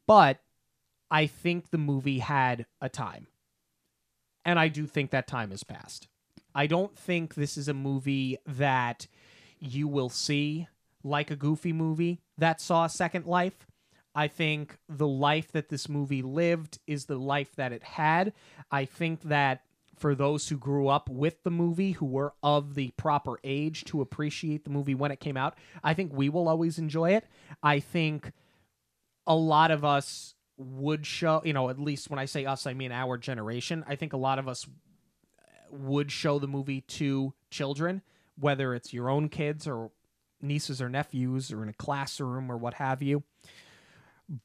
But 0.07 0.41
I 1.11 1.27
think 1.27 1.71
the 1.71 1.79
movie 1.79 2.19
had 2.19 2.67
a 2.79 2.91
time. 2.91 3.29
And 4.45 4.59
I 4.59 4.69
do 4.69 4.87
think 4.87 5.11
that 5.11 5.27
time 5.27 5.53
has 5.53 5.65
passed. 5.65 6.09
I 6.55 6.67
don't 6.67 6.95
think 6.99 7.35
this 7.35 7.57
is 7.57 7.67
a 7.67 7.73
movie 7.73 8.37
that 8.47 9.07
you 9.59 9.89
will 9.89 10.11
see 10.11 10.69
like 11.03 11.31
a 11.31 11.37
goofy 11.37 11.73
movie 11.73 12.21
that 12.37 12.61
saw 12.61 12.85
a 12.85 12.91
second 12.91 13.25
life. 13.25 13.67
I 14.15 14.29
think 14.29 14.77
the 14.87 15.09
life 15.09 15.51
that 15.53 15.71
this 15.71 15.89
movie 15.89 16.21
lived 16.21 16.79
is 16.87 17.07
the 17.07 17.17
life 17.17 17.57
that 17.57 17.73
it 17.73 17.83
had. 17.83 18.35
I 18.71 18.85
think 18.85 19.23
that 19.23 19.63
for 19.97 20.15
those 20.15 20.49
who 20.49 20.57
grew 20.59 20.89
up 20.89 21.09
with 21.09 21.43
the 21.43 21.51
movie, 21.51 21.93
who 21.93 22.07
were 22.07 22.35
of 22.43 22.75
the 22.75 22.93
proper 22.97 23.39
age 23.43 23.85
to 23.85 24.01
appreciate 24.01 24.65
the 24.65 24.71
movie 24.71 24.95
when 24.95 25.11
it 25.11 25.21
came 25.21 25.37
out, 25.37 25.57
I 25.83 25.95
think 25.95 26.13
we 26.13 26.29
will 26.29 26.49
always 26.49 26.79
enjoy 26.79 27.15
it. 27.15 27.27
I 27.63 27.81
think 27.81 28.33
a 29.27 29.35
lot 29.35 29.71
of 29.71 29.85
us 29.85 30.35
would 30.59 31.07
show, 31.07 31.43
you 31.45 31.53
know, 31.53 31.69
at 31.69 31.79
least 31.79 32.11
when 32.11 32.19
I 32.19 32.25
say 32.27 32.45
us, 32.47 32.67
I 32.67 32.75
mean 32.75 32.93
our 32.93 33.19
generation. 33.19 33.85
I 33.87 33.97
think 33.97 34.13
a 34.13 34.19
lot 34.19 34.39
of 34.39 34.49
us 34.49 34.67
would 35.71 36.11
show 36.11 36.39
the 36.39 36.47
movie 36.47 36.83
to 36.83 37.35
children, 37.51 38.03
whether 38.39 38.75
it's 38.75 38.93
your 38.93 39.11
own 39.11 39.29
kids 39.29 39.67
or 39.67 39.91
nieces 40.41 40.81
or 40.81 40.89
nephews 40.89 41.53
or 41.53 41.63
in 41.63 41.69
a 41.69 41.75
classroom 41.75 42.51
or 42.51 42.57
what 42.57 42.75
have 42.75 43.03
you. 43.03 43.23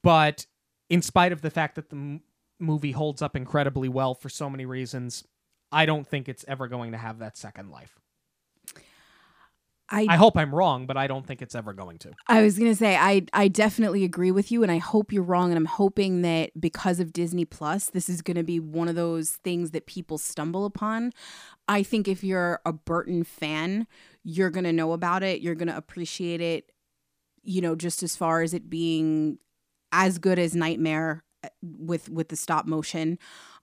But 0.02 0.46
in 0.88 1.02
spite 1.02 1.32
of 1.32 1.42
the 1.42 1.50
fact 1.50 1.74
that 1.76 1.90
the 1.90 2.20
movie 2.58 2.92
holds 2.92 3.22
up 3.22 3.36
incredibly 3.36 3.88
well 3.88 4.14
for 4.14 4.28
so 4.28 4.48
many 4.48 4.64
reasons, 4.66 5.24
I 5.72 5.86
don't 5.86 6.06
think 6.06 6.28
it's 6.28 6.44
ever 6.46 6.68
going 6.68 6.92
to 6.92 6.98
have 6.98 7.18
that 7.20 7.36
second 7.36 7.70
life. 7.70 7.98
I, 9.92 10.06
I 10.08 10.16
hope 10.16 10.38
I'm 10.38 10.54
wrong, 10.54 10.86
but 10.86 10.96
I 10.96 11.06
don't 11.06 11.26
think 11.26 11.42
it's 11.42 11.54
ever 11.54 11.74
going 11.74 11.98
to. 11.98 12.12
I 12.26 12.42
was 12.42 12.58
gonna 12.58 12.74
say 12.74 12.96
I 12.96 13.26
I 13.34 13.48
definitely 13.48 14.04
agree 14.04 14.30
with 14.30 14.50
you, 14.50 14.62
and 14.62 14.72
I 14.72 14.78
hope 14.78 15.12
you're 15.12 15.22
wrong. 15.22 15.50
And 15.50 15.58
I'm 15.58 15.66
hoping 15.66 16.22
that 16.22 16.58
because 16.58 16.98
of 16.98 17.12
Disney 17.12 17.44
Plus, 17.44 17.90
this 17.90 18.08
is 18.08 18.22
gonna 18.22 18.42
be 18.42 18.58
one 18.58 18.88
of 18.88 18.94
those 18.94 19.32
things 19.44 19.72
that 19.72 19.86
people 19.86 20.16
stumble 20.16 20.64
upon. 20.64 21.12
I 21.68 21.82
think 21.82 22.08
if 22.08 22.24
you're 22.24 22.60
a 22.64 22.72
Burton 22.72 23.22
fan, 23.22 23.86
you're 24.24 24.50
gonna 24.50 24.72
know 24.72 24.92
about 24.92 25.22
it. 25.22 25.42
You're 25.42 25.54
gonna 25.54 25.76
appreciate 25.76 26.40
it. 26.40 26.72
You 27.42 27.60
know, 27.60 27.76
just 27.76 28.02
as 28.02 28.16
far 28.16 28.40
as 28.40 28.54
it 28.54 28.70
being 28.70 29.38
as 29.92 30.18
good 30.18 30.38
as 30.38 30.54
Nightmare 30.54 31.22
uh, 31.44 31.48
with 31.60 32.08
with 32.08 32.30
the 32.30 32.36
stop 32.36 32.64
motion. 32.66 33.18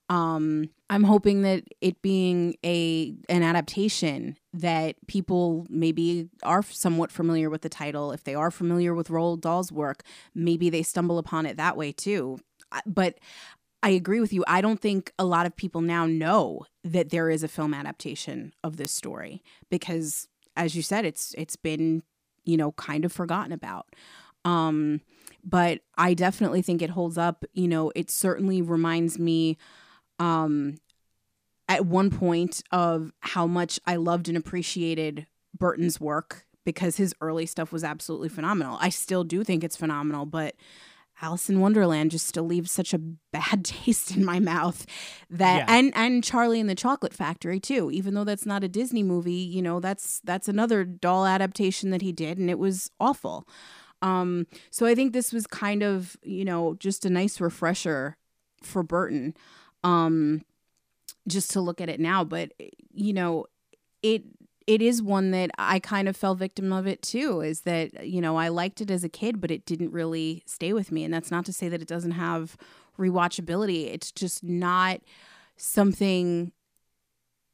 Um, 0.09 0.71
I'm 0.89 1.03
hoping 1.03 1.43
that 1.43 1.65
it 1.81 2.01
being 2.01 2.55
a 2.65 3.15
an 3.29 3.43
adaptation 3.43 4.37
that 4.53 4.95
people 5.07 5.67
maybe 5.69 6.29
are 6.41 6.63
somewhat 6.63 7.11
familiar 7.11 7.49
with 7.49 7.61
the 7.61 7.69
title. 7.69 8.11
If 8.11 8.23
they 8.23 8.33
are 8.33 8.49
familiar 8.49 8.95
with 8.95 9.09
Roald 9.09 9.41
Dahl's 9.41 9.71
work, 9.71 10.03
maybe 10.33 10.69
they 10.69 10.81
stumble 10.81 11.19
upon 11.19 11.45
it 11.45 11.57
that 11.57 11.77
way 11.77 11.91
too. 11.91 12.39
But 12.87 13.19
I 13.81 13.91
agree 13.91 14.19
with 14.19 14.33
you. 14.33 14.43
I 14.47 14.61
don't 14.61 14.81
think 14.81 15.13
a 15.17 15.25
lot 15.25 15.45
of 15.45 15.55
people 15.55 15.81
now 15.81 16.05
know 16.05 16.65
that 16.83 17.11
there 17.11 17.29
is 17.29 17.43
a 17.43 17.47
film 17.47 17.73
adaptation 17.73 18.53
of 18.63 18.77
this 18.77 18.91
story 18.91 19.41
because, 19.69 20.27
as 20.57 20.75
you 20.75 20.81
said, 20.81 21.05
it's 21.05 21.35
it's 21.37 21.55
been 21.55 22.01
you 22.45 22.57
know 22.57 22.71
kind 22.73 23.05
of 23.05 23.13
forgotten 23.13 23.51
about. 23.51 23.95
Um, 24.43 25.01
but 25.43 25.81
I 25.97 26.15
definitely 26.15 26.61
think 26.61 26.81
it 26.81 26.89
holds 26.89 27.17
up. 27.17 27.45
You 27.53 27.67
know, 27.67 27.91
it 27.95 28.09
certainly 28.09 28.61
reminds 28.61 29.19
me 29.19 29.57
um, 30.19 30.77
at 31.67 31.85
one 31.85 32.09
point 32.11 32.61
of 32.71 33.11
how 33.21 33.47
much 33.47 33.79
I 33.85 33.95
loved 33.95 34.27
and 34.27 34.37
appreciated 34.37 35.27
Burton's 35.57 35.99
work 35.99 36.45
because 36.65 36.97
his 36.97 37.13
early 37.21 37.45
stuff 37.45 37.71
was 37.71 37.83
absolutely 37.83 38.29
phenomenal. 38.29 38.77
I 38.81 38.89
still 38.89 39.23
do 39.23 39.43
think 39.43 39.63
it's 39.63 39.75
phenomenal, 39.77 40.25
but 40.25 40.55
Alice 41.21 41.49
in 41.49 41.59
Wonderland 41.59 42.11
just 42.11 42.27
still 42.27 42.45
leaves 42.45 42.71
such 42.71 42.93
a 42.93 42.97
bad 42.97 43.65
taste 43.65 44.15
in 44.15 44.23
my 44.23 44.39
mouth 44.39 44.85
that 45.29 45.65
Yeah. 45.67 45.75
and 45.77 45.91
and 45.95 46.23
Charlie 46.23 46.59
and 46.61 46.69
the 46.69 46.75
Chocolate 46.75 47.13
Factory 47.13 47.59
too. 47.59 47.91
Even 47.91 48.13
though 48.13 48.23
that's 48.23 48.45
not 48.45 48.63
a 48.63 48.67
Disney 48.69 49.03
movie, 49.03 49.33
you 49.33 49.61
know, 49.61 49.79
that's 49.79 50.21
that's 50.23 50.47
another 50.47 50.83
Dahl 50.85 51.25
adaptation 51.25 51.89
that 51.89 52.01
he 52.01 52.11
did 52.13 52.37
and 52.37 52.49
it 52.49 52.57
was 52.59 52.89
awful. 52.99 53.47
Um 54.01 54.47
so 54.71 54.85
I 54.85 54.95
think 54.95 55.11
this 55.11 55.33
was 55.33 55.45
kind 55.45 55.83
of, 55.83 56.15
you 56.23 56.45
know, 56.45 56.75
just 56.75 57.03
a 57.05 57.09
nice 57.09 57.41
refresher 57.41 58.15
for 58.63 58.81
Burton 58.81 59.33
um 59.83 60.43
just 61.27 61.51
to 61.51 61.61
look 61.61 61.79
at 61.79 61.89
it 61.89 61.99
now 61.99 62.23
but 62.23 62.51
you 62.91 63.13
know 63.13 63.45
it 64.01 64.23
it 64.69 64.83
is 64.83 65.01
one 65.01 65.31
that 65.31 65.49
I 65.57 65.79
kind 65.79 66.07
of 66.07 66.15
fell 66.15 66.35
victim 66.35 66.71
of 66.71 66.85
it 66.85 67.01
too 67.01 67.41
is 67.41 67.61
that 67.61 68.05
you 68.05 68.21
know 68.21 68.37
I 68.37 68.49
liked 68.49 68.81
it 68.81 68.91
as 68.91 69.03
a 69.03 69.09
kid 69.09 69.41
but 69.41 69.49
it 69.49 69.65
didn't 69.65 69.91
really 69.91 70.43
stay 70.45 70.73
with 70.73 70.91
me. 70.91 71.03
And 71.03 71.11
that's 71.11 71.31
not 71.31 71.43
to 71.45 71.53
say 71.53 71.69
that 71.69 71.81
it 71.81 71.87
doesn't 71.87 72.11
have 72.11 72.55
rewatchability. 72.99 73.91
It's 73.91 74.11
just 74.11 74.43
not 74.43 75.01
something 75.57 76.51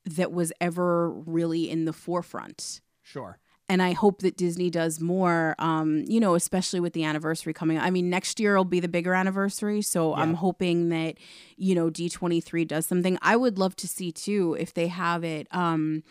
that 0.03 0.33
was 0.33 0.51
ever 0.59 1.09
really 1.09 1.69
in 1.69 1.85
the 1.85 1.93
forefront. 1.93 2.81
Sure. 3.01 3.39
And 3.67 3.81
I 3.81 3.93
hope 3.93 4.21
that 4.21 4.37
Disney 4.37 4.69
does 4.69 4.99
more. 4.99 5.55
Um, 5.59 6.03
you 6.07 6.19
know, 6.19 6.35
especially 6.35 6.79
with 6.79 6.93
the 6.93 7.03
anniversary 7.03 7.53
coming. 7.53 7.79
I 7.79 7.89
mean, 7.89 8.09
next 8.09 8.39
year 8.39 8.55
will 8.55 8.65
be 8.65 8.79
the 8.79 8.87
bigger 8.87 9.13
anniversary, 9.13 9.81
so 9.81 10.11
Yeah. 10.15 10.21
I'm 10.21 10.35
hoping 10.35 10.89
that 10.89 11.15
you 11.57 11.75
know 11.75 11.89
D23 11.89 12.67
does 12.67 12.85
something. 12.85 13.17
I 13.21 13.35
would 13.35 13.57
love 13.57 13.75
to 13.77 13.87
see 13.87 14.11
too 14.11 14.55
if 14.59 14.73
they 14.73 14.87
have 14.87 15.23
it. 15.23 15.47
Um, 15.51 16.03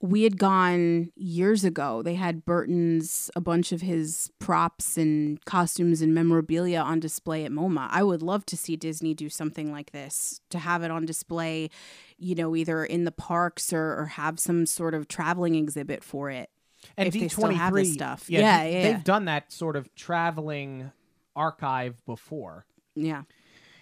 we 0.00 0.24
had 0.24 0.36
gone 0.38 1.10
years 1.16 1.64
ago. 1.64 2.02
They 2.02 2.14
had 2.14 2.44
Burton's 2.44 3.30
a 3.34 3.40
bunch 3.40 3.72
of 3.72 3.80
his 3.80 4.30
props 4.38 4.98
and 4.98 5.42
costumes 5.46 6.02
and 6.02 6.12
memorabilia 6.12 6.80
on 6.80 7.00
display 7.00 7.46
at 7.46 7.50
MoMA. 7.50 7.88
I 7.90 8.02
would 8.02 8.20
love 8.20 8.44
to 8.46 8.56
see 8.56 8.76
Disney 8.76 9.14
do 9.14 9.30
something 9.30 9.72
like 9.72 9.92
this 9.92 10.42
to 10.50 10.58
have 10.58 10.82
it 10.82 10.90
on 10.90 11.06
display, 11.06 11.70
you 12.18 12.34
know, 12.34 12.54
either 12.54 12.84
in 12.84 13.04
the 13.04 13.12
parks 13.12 13.72
or, 13.72 13.98
or 13.98 14.06
have 14.06 14.38
some 14.38 14.66
sort 14.66 14.92
of 14.92 15.08
traveling 15.08 15.54
exhibit 15.54 16.04
for 16.04 16.30
it. 16.30 16.50
And 16.96 17.10
D 17.12 17.28
twenty 17.28 17.58
three 17.68 17.84
stuff. 17.84 18.28
Yeah, 18.28 18.40
Yeah, 18.40 18.64
yeah, 18.64 18.82
they've 18.92 19.04
done 19.04 19.26
that 19.26 19.52
sort 19.52 19.76
of 19.76 19.94
traveling 19.94 20.90
archive 21.36 22.04
before. 22.06 22.64
Yeah. 22.94 23.22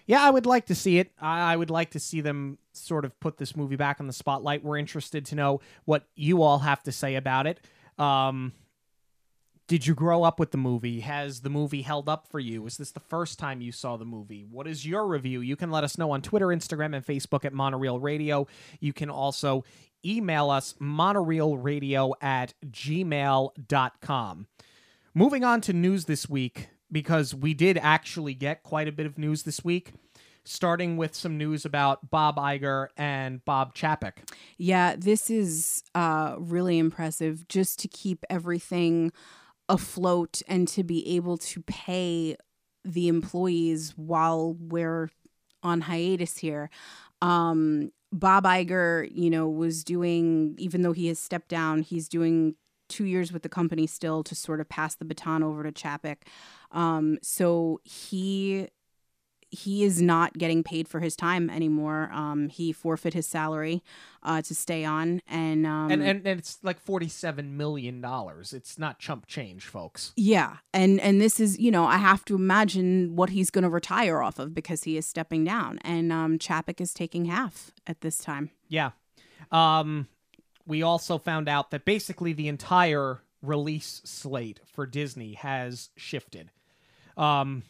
Yeah, 0.07 0.23
I 0.23 0.31
would 0.31 0.47
like 0.47 0.67
to 0.67 0.75
see 0.75 0.99
it. 0.99 1.13
I 1.21 1.53
I 1.53 1.57
would 1.57 1.71
like 1.71 1.91
to 1.91 2.01
see 2.01 2.21
them 2.21 2.59
sort 2.73 3.05
of 3.05 3.19
put 3.21 3.39
this 3.39 3.57
movie 3.57 3.77
back 3.77 4.01
on 4.01 4.07
the 4.07 4.13
spotlight. 4.13 4.65
We're 4.65 4.79
interested 4.79 5.27
to 5.27 5.35
know 5.35 5.61
what 5.85 6.07
you 6.15 6.43
all 6.43 6.59
have 6.61 6.83
to 6.85 6.93
say 6.93 7.15
about 7.15 7.47
it. 7.47 7.61
Um, 7.99 8.53
did 9.67 9.87
you 9.87 9.95
grow 9.95 10.23
up 10.23 10.39
with 10.39 10.51
the 10.51 10.59
movie? 10.59 11.01
Has 11.01 11.41
the 11.41 11.51
movie 11.51 11.83
held 11.83 12.09
up 12.09 12.29
for 12.29 12.41
you? 12.41 12.67
Is 12.67 12.77
this 12.77 12.91
the 12.91 13.01
first 13.01 13.39
time 13.39 13.61
you 13.61 13.73
saw 13.73 13.97
the 13.97 14.05
movie? 14.05 14.45
What 14.49 14.67
is 14.67 14.87
your 14.87 15.07
review? 15.07 15.41
You 15.41 15.57
can 15.57 15.71
let 15.71 15.85
us 15.85 15.97
know 15.97 16.11
on 16.11 16.23
Twitter, 16.23 16.49
Instagram, 16.49 16.95
and 16.95 17.05
Facebook 17.05 17.45
at 17.45 17.53
Monorail 17.53 17.99
Radio. 18.01 18.47
You 18.81 18.93
can 18.93 19.09
also 19.09 19.65
email 20.05 20.51
us 20.51 20.75
monorailradio 20.81 22.13
at 22.21 22.55
gmail.com. 22.67 24.47
Moving 25.15 25.45
on 25.45 25.61
to 25.63 25.73
news 25.73 26.07
this 26.07 26.29
week, 26.29 26.69
because 26.91 27.35
we 27.35 27.55
did 27.55 27.79
actually 27.79 28.35
get 28.35 28.63
quite 28.63 28.89
a 28.89 28.93
bit 28.93 29.07
of 29.07 29.19
news 29.19 29.45
this 29.45 29.65
week, 29.65 29.93
starting 30.45 30.97
with 30.97 31.15
some 31.15 31.39
news 31.39 31.65
about 31.65 32.11
Bob 32.11 32.37
Iger 32.37 32.89
and 32.97 33.45
Bob 33.45 33.75
Chapek. 33.75 34.29
Yeah, 34.59 34.97
this 34.97 35.31
is 35.31 35.83
uh, 35.95 36.37
really 36.39 36.79
impressive 36.79 37.47
just 37.49 37.79
to 37.81 37.89
keep 37.89 38.25
everything 38.29 39.13
afloat 39.73 40.43
and 40.47 40.69
to 40.69 40.85
be 40.85 41.17
able 41.17 41.39
to 41.39 41.63
pay 41.63 42.37
the 42.85 43.09
employees 43.09 43.95
while 43.97 44.55
we're 44.55 45.11
on 45.63 45.81
hiatus 45.81 46.39
here. 46.39 46.69
Um, 47.23 47.91
Bob 48.13 48.45
Iger, 48.45 49.09
you 49.11 49.31
know, 49.31 49.49
was 49.49 49.83
doing, 49.83 50.55
even 50.59 50.83
though 50.83 50.93
he 50.93 51.07
has 51.07 51.19
stepped 51.19 51.49
down, 51.49 51.81
he's 51.83 52.09
doing 52.09 52.57
two 52.89 53.07
years 53.07 53.33
with 53.33 53.43
the 53.43 53.49
company 53.49 53.87
still 53.87 54.23
to 54.25 54.35
sort 54.35 54.61
of 54.61 54.69
pass 54.69 54.95
the 54.95 55.07
baton 55.07 55.43
over 55.43 55.63
to 55.63 55.73
Chapek. 55.73 56.19
Um, 56.71 57.19
so 57.23 57.81
he 57.85 58.69
he 59.53 59.85
is 59.85 60.01
not 60.01 60.39
getting 60.39 60.65
paid 60.65 60.89
for 60.89 61.01
his 61.01 61.15
time 61.15 61.51
anymore. 61.51 62.11
Um, 62.13 62.49
he 62.49 62.73
forfeit 62.73 63.13
his 63.13 63.27
salary 63.27 63.83
uh, 64.23 64.41
to 64.43 64.55
stay 64.55 64.83
on, 64.85 65.21
and 65.29 65.67
um, 65.67 65.91
and, 65.91 66.03
and 66.03 66.27
and 66.27 66.39
it's 66.41 66.59
like 66.63 66.81
forty-seven 66.81 67.57
million 67.57 68.01
dollars. 68.01 68.55
It's 68.55 68.79
not 68.79 68.99
chump 68.99 69.27
change, 69.27 69.67
folks. 69.67 70.13
yeah, 70.17 70.57
and 70.73 70.99
and 71.01 71.21
this 71.21 71.39
is 71.39 71.59
you 71.59 71.71
know 71.71 71.85
I 71.85 71.99
have 71.99 72.25
to 72.25 72.35
imagine 72.35 73.15
what 73.15 73.31
he's 73.31 73.51
going 73.51 73.65
to 73.65 73.71
retire 73.71 74.23
off 74.23 74.39
of 74.39 74.55
because 74.55 74.85
he 74.85 74.97
is 74.97 75.05
stepping 75.07 75.45
down, 75.45 75.79
and 75.85 76.11
um, 76.11 76.39
Chapek 76.39 76.81
is 76.81 76.95
taking 76.95 77.27
half 77.27 77.71
at 77.87 78.01
this 78.01 78.19
time. 78.19 78.51
Yeah. 78.69 78.93
Um, 79.51 80.09
we 80.67 80.83
also 80.83 81.19
found 81.19 81.47
out 81.47 81.71
that 81.73 81.85
basically 81.85 82.33
the 82.33 82.49
entire 82.49 83.21
release 83.43 84.01
slate 84.05 84.61
for 84.65 84.87
Disney 84.87 85.35
has 85.35 85.91
shifted. 85.97 86.51
Um, 87.19 87.65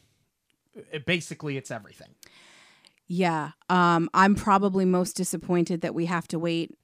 basically, 1.06 1.56
it's 1.56 1.70
everything. 1.70 2.08
Yeah, 3.06 3.50
um, 3.68 4.08
I'm 4.14 4.34
probably 4.34 4.84
most 4.84 5.16
disappointed 5.16 5.80
that 5.82 5.94
we 5.94 6.06
have 6.06 6.26
to 6.28 6.38
wait 6.38 6.76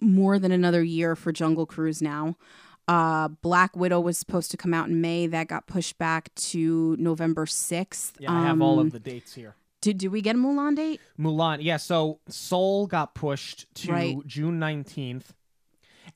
more 0.00 0.38
than 0.38 0.52
another 0.52 0.82
year 0.82 1.16
for 1.16 1.32
Jungle 1.32 1.66
Cruise 1.66 2.00
now. 2.00 2.36
Uh, 2.86 3.28
Black 3.28 3.76
Widow 3.76 4.00
was 4.00 4.16
supposed 4.16 4.50
to 4.52 4.56
come 4.56 4.72
out 4.72 4.88
in 4.88 5.00
May. 5.00 5.26
That 5.26 5.48
got 5.48 5.66
pushed 5.66 5.98
back 5.98 6.32
to 6.36 6.96
November 6.98 7.44
6th. 7.44 8.12
Yeah, 8.18 8.32
I 8.32 8.42
have 8.46 8.62
all 8.62 8.78
Um, 8.80 8.86
of 8.86 8.92
the 8.92 9.00
dates 9.00 9.34
here. 9.34 9.56
Did, 9.80 9.98
did 9.98 10.08
we 10.08 10.22
get 10.22 10.36
a 10.36 10.38
Mulan 10.38 10.74
date? 10.76 11.00
Mulan. 11.18 11.58
Yeah, 11.60 11.76
so 11.76 12.20
Soul 12.28 12.86
got 12.86 13.14
pushed 13.14 13.66
to 13.76 13.92
Right. 13.92 14.16
June 14.26 14.58
nineteenth. 14.58 15.34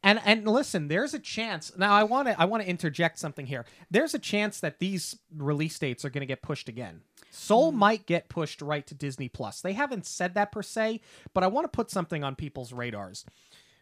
And 0.03 0.21
and 0.25 0.47
listen, 0.49 0.89
there's 0.89 1.15
a 1.15 1.19
chance. 1.19 1.73
Now 1.77 1.93
I 1.95 2.03
want 2.03 2.29
to 2.29 2.41
I 2.41 2.45
want 2.47 2.63
to 2.63 2.69
interject 2.69 3.19
something 3.19 3.47
here. 3.47 3.65
There's 3.91 4.15
a 4.15 4.19
chance 4.19 4.59
that 4.61 4.79
these 4.81 5.17
release 5.37 5.79
dates 5.79 6.05
are 6.05 6.11
going 6.11 6.23
to 6.23 6.27
get 6.27 6.43
pushed 6.43 6.69
again. 6.69 7.03
Soul 7.31 7.71
might 7.73 8.05
get 8.07 8.29
pushed 8.29 8.61
right 8.61 8.87
to 8.89 8.95
Disney 8.95 9.29
Plus. 9.29 9.61
They 9.61 9.73
haven't 9.75 10.05
said 10.05 10.35
that 10.35 10.51
per 10.53 10.63
se, 10.63 11.01
but 11.33 11.45
I 11.45 11.47
want 11.47 11.65
to 11.65 11.69
put 11.69 11.91
something 11.91 12.25
on 12.25 12.35
people's 12.35 12.73
radars 12.73 13.25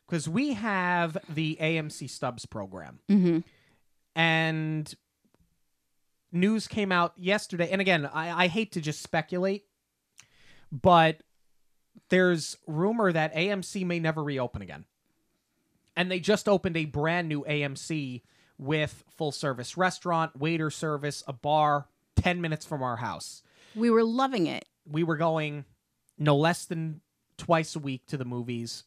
because 0.07 0.29
we 0.29 0.53
have 0.53 1.17
the 1.29 1.57
AMC 1.61 2.11
Stubs 2.11 2.45
program 2.47 2.99
Mm-hmm. 3.09 3.39
and 4.15 4.95
news 6.33 6.69
came 6.69 6.93
out 6.93 7.13
yesterday 7.17 7.69
and 7.71 7.81
again 7.81 8.07
I, 8.07 8.45
I 8.45 8.47
hate 8.49 8.73
to 8.73 8.81
just 8.81 9.03
speculate 9.03 9.65
but 10.71 11.23
there's 12.09 12.57
rumor 12.69 13.11
that 13.13 13.35
amc 13.35 13.85
may 13.85 13.99
never 13.99 14.23
reopen 14.23 14.63
again 14.63 14.85
and 16.01 16.11
they 16.11 16.19
just 16.19 16.49
opened 16.49 16.77
a 16.79 16.87
brand 16.87 17.29
new 17.29 17.45
amc 17.45 18.23
with 18.57 19.05
full 19.17 19.33
service 19.33 19.77
restaurant 19.77 20.35
waiter 20.39 20.71
service 20.71 21.23
a 21.29 21.33
bar 21.33 21.87
10 22.17 22.41
minutes 22.41 22.67
from 22.67 22.83
our 22.83 22.97
house. 22.97 23.43
We 23.75 23.91
were 23.91 24.05
loving 24.05 24.47
it. 24.47 24.65
we 24.91 25.03
were 25.03 25.17
going 25.17 25.65
no 26.19 26.37
less 26.37 26.65
than 26.65 27.01
twice 27.39 27.77
a 27.77 27.79
week 27.79 28.07
to 28.09 28.17
the 28.17 28.25
movies. 28.25 28.85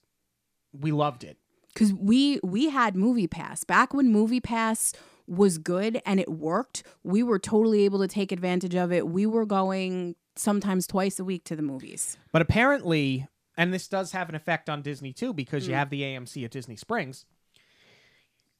We 0.72 0.92
loved 0.92 1.24
it. 1.24 1.38
Because 1.74 1.94
we 1.94 2.40
we 2.44 2.70
had 2.70 2.96
movie 2.96 3.28
pass. 3.28 3.64
Back 3.64 3.94
when 3.94 4.12
movie 4.12 4.40
pass 4.42 4.94
was 5.26 5.58
good 5.58 6.02
and 6.06 6.20
it 6.20 6.30
worked 6.30 6.84
we 7.04 7.24
were 7.24 7.40
totally 7.40 7.86
able 7.86 8.00
to 8.00 8.08
take 8.08 8.32
advantage 8.32 8.76
of 8.76 8.92
it. 8.92 9.08
We 9.08 9.26
were 9.26 9.46
going 9.46 10.16
sometimes 10.36 10.86
twice 10.86 11.20
a 11.20 11.24
week 11.24 11.44
to 11.46 11.56
the 11.56 11.62
movies. 11.62 12.18
But 12.32 12.42
apparently, 12.42 13.28
and 13.58 13.74
this 13.74 13.88
does 13.88 14.12
have 14.12 14.30
an 14.30 14.36
effect 14.36 14.70
on 14.70 14.82
Disney 14.82 15.14
too, 15.14 15.34
because 15.34 15.68
you 15.68 15.74
mm. 15.74 15.78
have 15.78 15.90
the 15.90 16.02
AMC 16.02 16.44
at 16.46 16.52
Disney 16.52 16.76
Springs. 16.76 17.26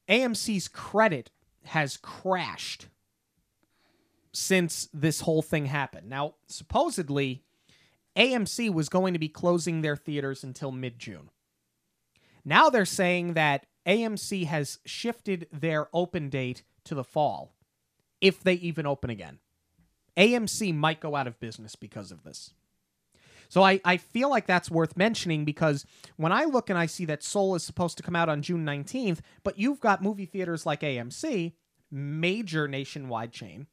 AMC's 0.10 0.68
credit 0.68 1.32
has 1.66 1.98
crashed 1.98 2.88
since 4.34 4.90
this 4.94 5.22
whole 5.22 5.42
thing 5.42 5.68
happened. 5.68 6.10
Now, 6.10 6.36
supposedly, 6.48 7.44
AMC 8.16 8.74
was 8.74 8.90
going 8.90 9.14
to 9.14 9.20
be 9.20 9.30
closing 9.30 9.82
their 9.82 9.96
theaters 9.96 10.44
until 10.44 10.72
mid 10.72 11.00
June. 11.00 11.30
Now 12.46 12.70
they're 12.70 12.86
saying 12.86 13.34
that 13.34 13.66
AMC 13.86 14.46
has 14.46 14.80
shifted 14.86 15.48
their 15.52 15.88
open 15.94 16.30
date 16.30 16.64
to 16.86 16.96
the 16.96 17.04
fall, 17.04 17.54
if 18.20 18.44
they 18.44 18.56
even 18.56 18.86
open 18.86 19.10
again. 19.10 19.40
AMC 20.18 20.76
might 20.76 21.00
go 21.00 21.16
out 21.16 21.28
of 21.28 21.40
business 21.40 21.76
because 21.76 22.12
of 22.12 22.24
this. 22.24 22.54
So 23.54 23.62
I, 23.62 23.80
I 23.86 23.98
feel 23.98 24.32
like 24.32 24.48
that's 24.48 24.72
worth 24.72 24.98
mentioning 24.98 25.46
because 25.46 25.86
when 26.18 26.32
I 26.32 26.46
look 26.46 26.72
and 26.72 26.80
I 26.80 26.88
see 26.88 27.06
that 27.06 27.22
Soul 27.22 27.54
is 27.54 27.62
supposed 27.62 27.98
to 27.98 28.04
come 28.04 28.16
out 28.16 28.28
on 28.28 28.42
June 28.42 28.66
19th, 28.66 29.20
but 29.44 29.60
you've 29.60 29.80
got 29.80 30.02
movie 30.02 30.26
theaters 30.26 30.66
like 30.66 30.82
AMC, 30.82 31.54
major 31.92 32.68
nationwide 32.68 33.32
chain, 33.32 33.68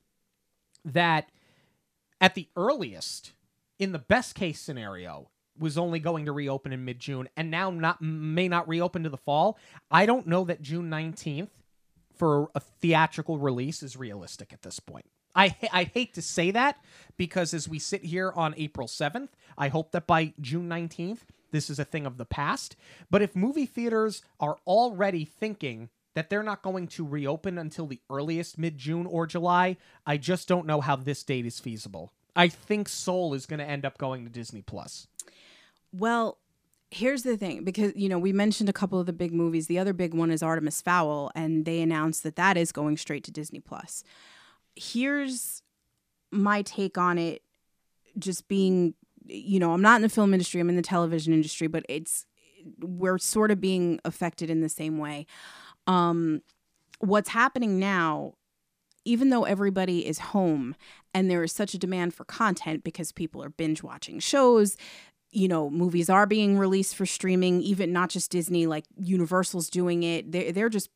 that 0.85 1.31
at 2.21 2.35
the 2.35 2.47
earliest, 2.57 3.33
in 3.79 3.93
the 3.93 3.99
best 3.99 4.35
case 4.35 4.61
scenario, 4.61 5.31
was 5.59 5.79
only 5.79 5.99
going 5.99 6.27
to 6.27 6.33
reopen 6.33 6.75
in 6.75 6.85
mid 6.85 7.01
June 7.01 7.31
and 7.35 7.51
now 7.51 7.71
not 7.71 8.03
may 8.03 8.49
not 8.49 8.69
reopen 8.69 9.05
to 9.05 9.09
the 9.09 9.17
fall. 9.17 9.57
I 9.91 10.05
don't 10.05 10.27
know 10.27 10.45
that 10.45 10.61
June 10.61 10.91
19th 10.91 11.49
for 12.15 12.51
a 12.55 12.61
theatrical 12.61 13.39
release 13.39 13.83
is 13.83 13.97
realistic 13.97 14.53
at 14.53 14.61
this 14.61 14.79
point. 14.79 15.07
I 15.35 15.55
I 15.73 15.85
hate 15.85 16.15
to 16.15 16.23
say 16.23 16.51
that 16.51 16.77
because 17.17 17.55
as 17.55 17.69
we 17.69 17.79
sit 17.79 18.05
here 18.05 18.33
on 18.35 18.55
April 18.57 18.87
7th, 18.87 19.29
I 19.59 19.69
hope 19.69 19.93
that 19.93 20.07
by 20.07 20.35
June 20.41 20.69
19th 20.69 21.21
this 21.53 21.69
is 21.69 21.79
a 21.81 21.85
thing 21.85 22.07
of 22.07 22.17
the 22.17 22.25
past. 22.25 22.77
But 23.11 23.23
if 23.23 23.35
movie 23.35 23.67
theaters 23.67 24.23
are 24.39 24.59
already 24.67 25.25
thinking 25.25 25.89
that 26.15 26.31
they're 26.31 26.43
not 26.45 26.63
going 26.63 26.87
to 26.89 27.07
reopen 27.07 27.59
until 27.59 27.87
the 27.87 28.01
earliest 28.11 28.59
mid 28.59 28.79
June 28.79 29.07
or 29.07 29.27
July, 29.27 29.77
I 30.07 30.17
just 30.17 30.47
don't 30.49 30.67
know 30.67 30.81
how 30.81 30.97
this 30.97 31.23
date 31.25 31.47
is 31.47 31.59
feasible. 31.61 32.13
I 32.37 32.49
think 32.49 32.89
Soul 32.89 33.35
is 33.35 33.47
going 33.47 33.59
to 33.59 33.69
end 33.69 33.85
up 33.85 33.99
going 33.99 34.25
to 34.25 34.31
Disney 34.31 34.63
Plus. 34.63 35.07
well 35.93 36.39
here's 36.93 37.23
the 37.23 37.37
thing 37.37 37.63
because 37.65 37.93
you 37.95 38.09
know 38.09 38.19
we 38.19 38.33
mentioned 38.33 38.69
a 38.69 38.73
couple 38.73 38.99
of 38.99 39.07
the 39.07 39.13
big 39.13 39.33
movies 39.33 39.67
the 39.69 39.79
other 39.79 39.93
big 39.93 40.13
one 40.13 40.31
is 40.31 40.43
artemis 40.43 40.81
fowl 40.81 41.31
and 41.37 41.65
they 41.65 41.81
announced 41.81 42.23
that 42.25 42.35
that 42.37 42.57
is 42.57 42.73
going 42.73 42.97
straight 42.97 43.23
to 43.23 43.31
disney 43.31 43.61
plus 43.61 44.03
here's 44.77 45.63
my 46.31 46.63
take 46.63 46.97
on 46.99 47.19
it 47.19 47.43
just 48.19 48.49
being 48.49 48.95
you 49.27 49.59
know 49.61 49.73
i'm 49.73 49.83
not 49.83 49.97
in 49.97 50.03
the 50.03 50.09
film 50.09 50.33
industry 50.33 50.61
i'm 50.61 50.69
in 50.69 50.77
the 50.77 50.83
television 50.83 51.33
industry 51.33 51.67
but 51.67 51.85
it's 51.89 52.27
we're 52.81 53.19
sort 53.19 53.51
of 53.51 53.61
being 53.61 54.01
affected 54.05 54.51
in 54.51 54.61
the 54.61 54.69
same 54.69 54.99
way 54.99 55.27
Um, 55.87 56.43
what's 57.01 57.31
happening 57.31 57.79
now, 57.79 58.35
even 59.05 59.31
though 59.31 59.45
everybody 59.45 60.07
is 60.07 60.19
home 60.19 60.77
and 61.15 61.31
there 61.31 61.43
is 61.43 61.53
such 61.53 61.73
a 61.75 61.79
demand 61.79 62.13
for 62.15 62.25
content 62.25 62.85
because 62.85 63.13
people 63.13 63.43
are 63.43 63.49
binge 63.49 63.83
watching 63.83 64.21
shows, 64.21 64.77
you 65.31 65.49
know, 65.49 65.71
movies 65.71 66.11
are 66.11 66.27
being 66.27 66.59
released 66.59 66.95
for 66.95 67.07
streaming, 67.07 67.63
even 67.63 67.93
not 67.93 68.11
just 68.11 68.31
Disney, 68.31 68.67
like 68.67 68.85
Universal's 68.99 69.71
doing 69.71 70.03
it. 70.03 70.31
They're, 70.31 70.53
they're 70.53 70.69
just 70.69 70.91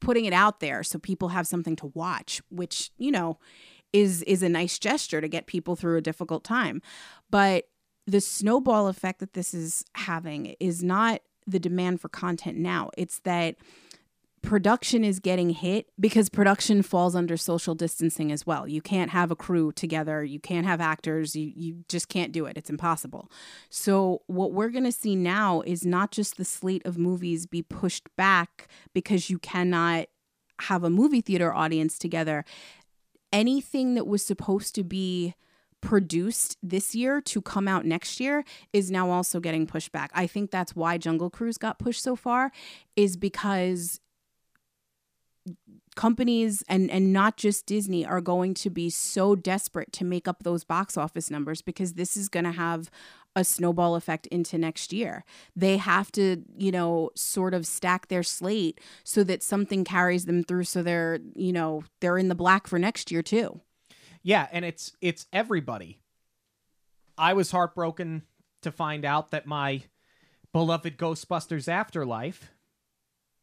putting 0.00 0.24
it 0.24 0.32
out 0.32 0.60
there 0.60 0.82
so 0.82 0.98
people 0.98 1.28
have 1.28 1.46
something 1.46 1.76
to 1.76 1.86
watch, 1.94 2.40
which, 2.50 2.90
you 2.98 3.10
know, 3.10 3.38
is 3.92 4.22
is 4.22 4.42
a 4.42 4.48
nice 4.48 4.78
gesture 4.78 5.20
to 5.20 5.28
get 5.28 5.46
people 5.46 5.76
through 5.76 5.96
a 5.96 6.02
difficult 6.02 6.44
time. 6.44 6.80
But 7.30 7.68
the 8.06 8.20
snowball 8.20 8.88
effect 8.88 9.20
that 9.20 9.34
this 9.34 9.54
is 9.54 9.84
having 9.94 10.56
is 10.60 10.82
not 10.82 11.20
the 11.46 11.58
demand 11.58 12.00
for 12.00 12.08
content 12.08 12.58
now. 12.58 12.90
It's 12.96 13.20
that 13.20 13.56
production 14.42 15.04
is 15.04 15.18
getting 15.18 15.50
hit 15.50 15.86
because 15.98 16.28
production 16.28 16.82
falls 16.82 17.14
under 17.14 17.36
social 17.36 17.74
distancing 17.74 18.32
as 18.32 18.46
well. 18.46 18.66
You 18.66 18.80
can't 18.80 19.10
have 19.10 19.30
a 19.30 19.36
crew 19.36 19.70
together, 19.72 20.24
you 20.24 20.40
can't 20.40 20.66
have 20.66 20.80
actors, 20.80 21.36
you 21.36 21.52
you 21.54 21.84
just 21.88 22.08
can't 22.08 22.32
do 22.32 22.46
it. 22.46 22.56
It's 22.56 22.70
impossible. 22.70 23.30
So 23.68 24.22
what 24.26 24.52
we're 24.52 24.70
going 24.70 24.84
to 24.84 24.92
see 24.92 25.14
now 25.14 25.60
is 25.62 25.84
not 25.84 26.10
just 26.10 26.36
the 26.36 26.44
slate 26.44 26.84
of 26.86 26.96
movies 26.96 27.46
be 27.46 27.62
pushed 27.62 28.08
back 28.16 28.68
because 28.94 29.28
you 29.28 29.38
cannot 29.38 30.06
have 30.62 30.84
a 30.84 30.90
movie 30.90 31.20
theater 31.20 31.52
audience 31.52 31.98
together. 31.98 32.44
Anything 33.32 33.94
that 33.94 34.06
was 34.06 34.24
supposed 34.24 34.74
to 34.74 34.84
be 34.84 35.34
produced 35.80 36.56
this 36.62 36.94
year 36.94 37.20
to 37.22 37.40
come 37.40 37.66
out 37.66 37.84
next 37.84 38.20
year 38.20 38.44
is 38.72 38.90
now 38.90 39.10
also 39.10 39.40
getting 39.40 39.66
pushed 39.66 39.92
back. 39.92 40.10
I 40.14 40.26
think 40.26 40.50
that's 40.50 40.76
why 40.76 40.98
Jungle 40.98 41.30
Cruise 41.30 41.58
got 41.58 41.78
pushed 41.78 42.02
so 42.02 42.16
far 42.16 42.52
is 42.96 43.16
because 43.16 44.00
companies 45.96 46.62
and 46.68 46.90
and 46.90 47.12
not 47.12 47.36
just 47.36 47.66
Disney 47.66 48.06
are 48.06 48.20
going 48.20 48.54
to 48.54 48.70
be 48.70 48.90
so 48.90 49.34
desperate 49.34 49.92
to 49.92 50.04
make 50.04 50.28
up 50.28 50.42
those 50.42 50.64
box 50.64 50.96
office 50.96 51.30
numbers 51.30 51.62
because 51.62 51.94
this 51.94 52.16
is 52.16 52.28
going 52.28 52.44
to 52.44 52.52
have 52.52 52.90
a 53.36 53.44
snowball 53.44 53.94
effect 53.94 54.26
into 54.28 54.58
next 54.58 54.92
year. 54.92 55.24
They 55.54 55.76
have 55.76 56.10
to, 56.12 56.42
you 56.56 56.72
know, 56.72 57.10
sort 57.14 57.54
of 57.54 57.66
stack 57.66 58.08
their 58.08 58.22
slate 58.22 58.80
so 59.04 59.22
that 59.24 59.42
something 59.42 59.84
carries 59.84 60.24
them 60.24 60.42
through 60.42 60.64
so 60.64 60.82
they're, 60.82 61.20
you 61.34 61.52
know, 61.52 61.84
they're 62.00 62.18
in 62.18 62.28
the 62.28 62.34
black 62.34 62.66
for 62.66 62.78
next 62.78 63.10
year 63.10 63.22
too. 63.22 63.60
Yeah, 64.22 64.48
and 64.52 64.64
it's 64.64 64.92
it's 65.00 65.26
everybody. 65.32 66.00
I 67.16 67.32
was 67.34 67.50
heartbroken 67.50 68.22
to 68.62 68.72
find 68.72 69.04
out 69.04 69.30
that 69.30 69.46
my 69.46 69.82
beloved 70.52 70.98
Ghostbusters 70.98 71.68
Afterlife 71.68 72.50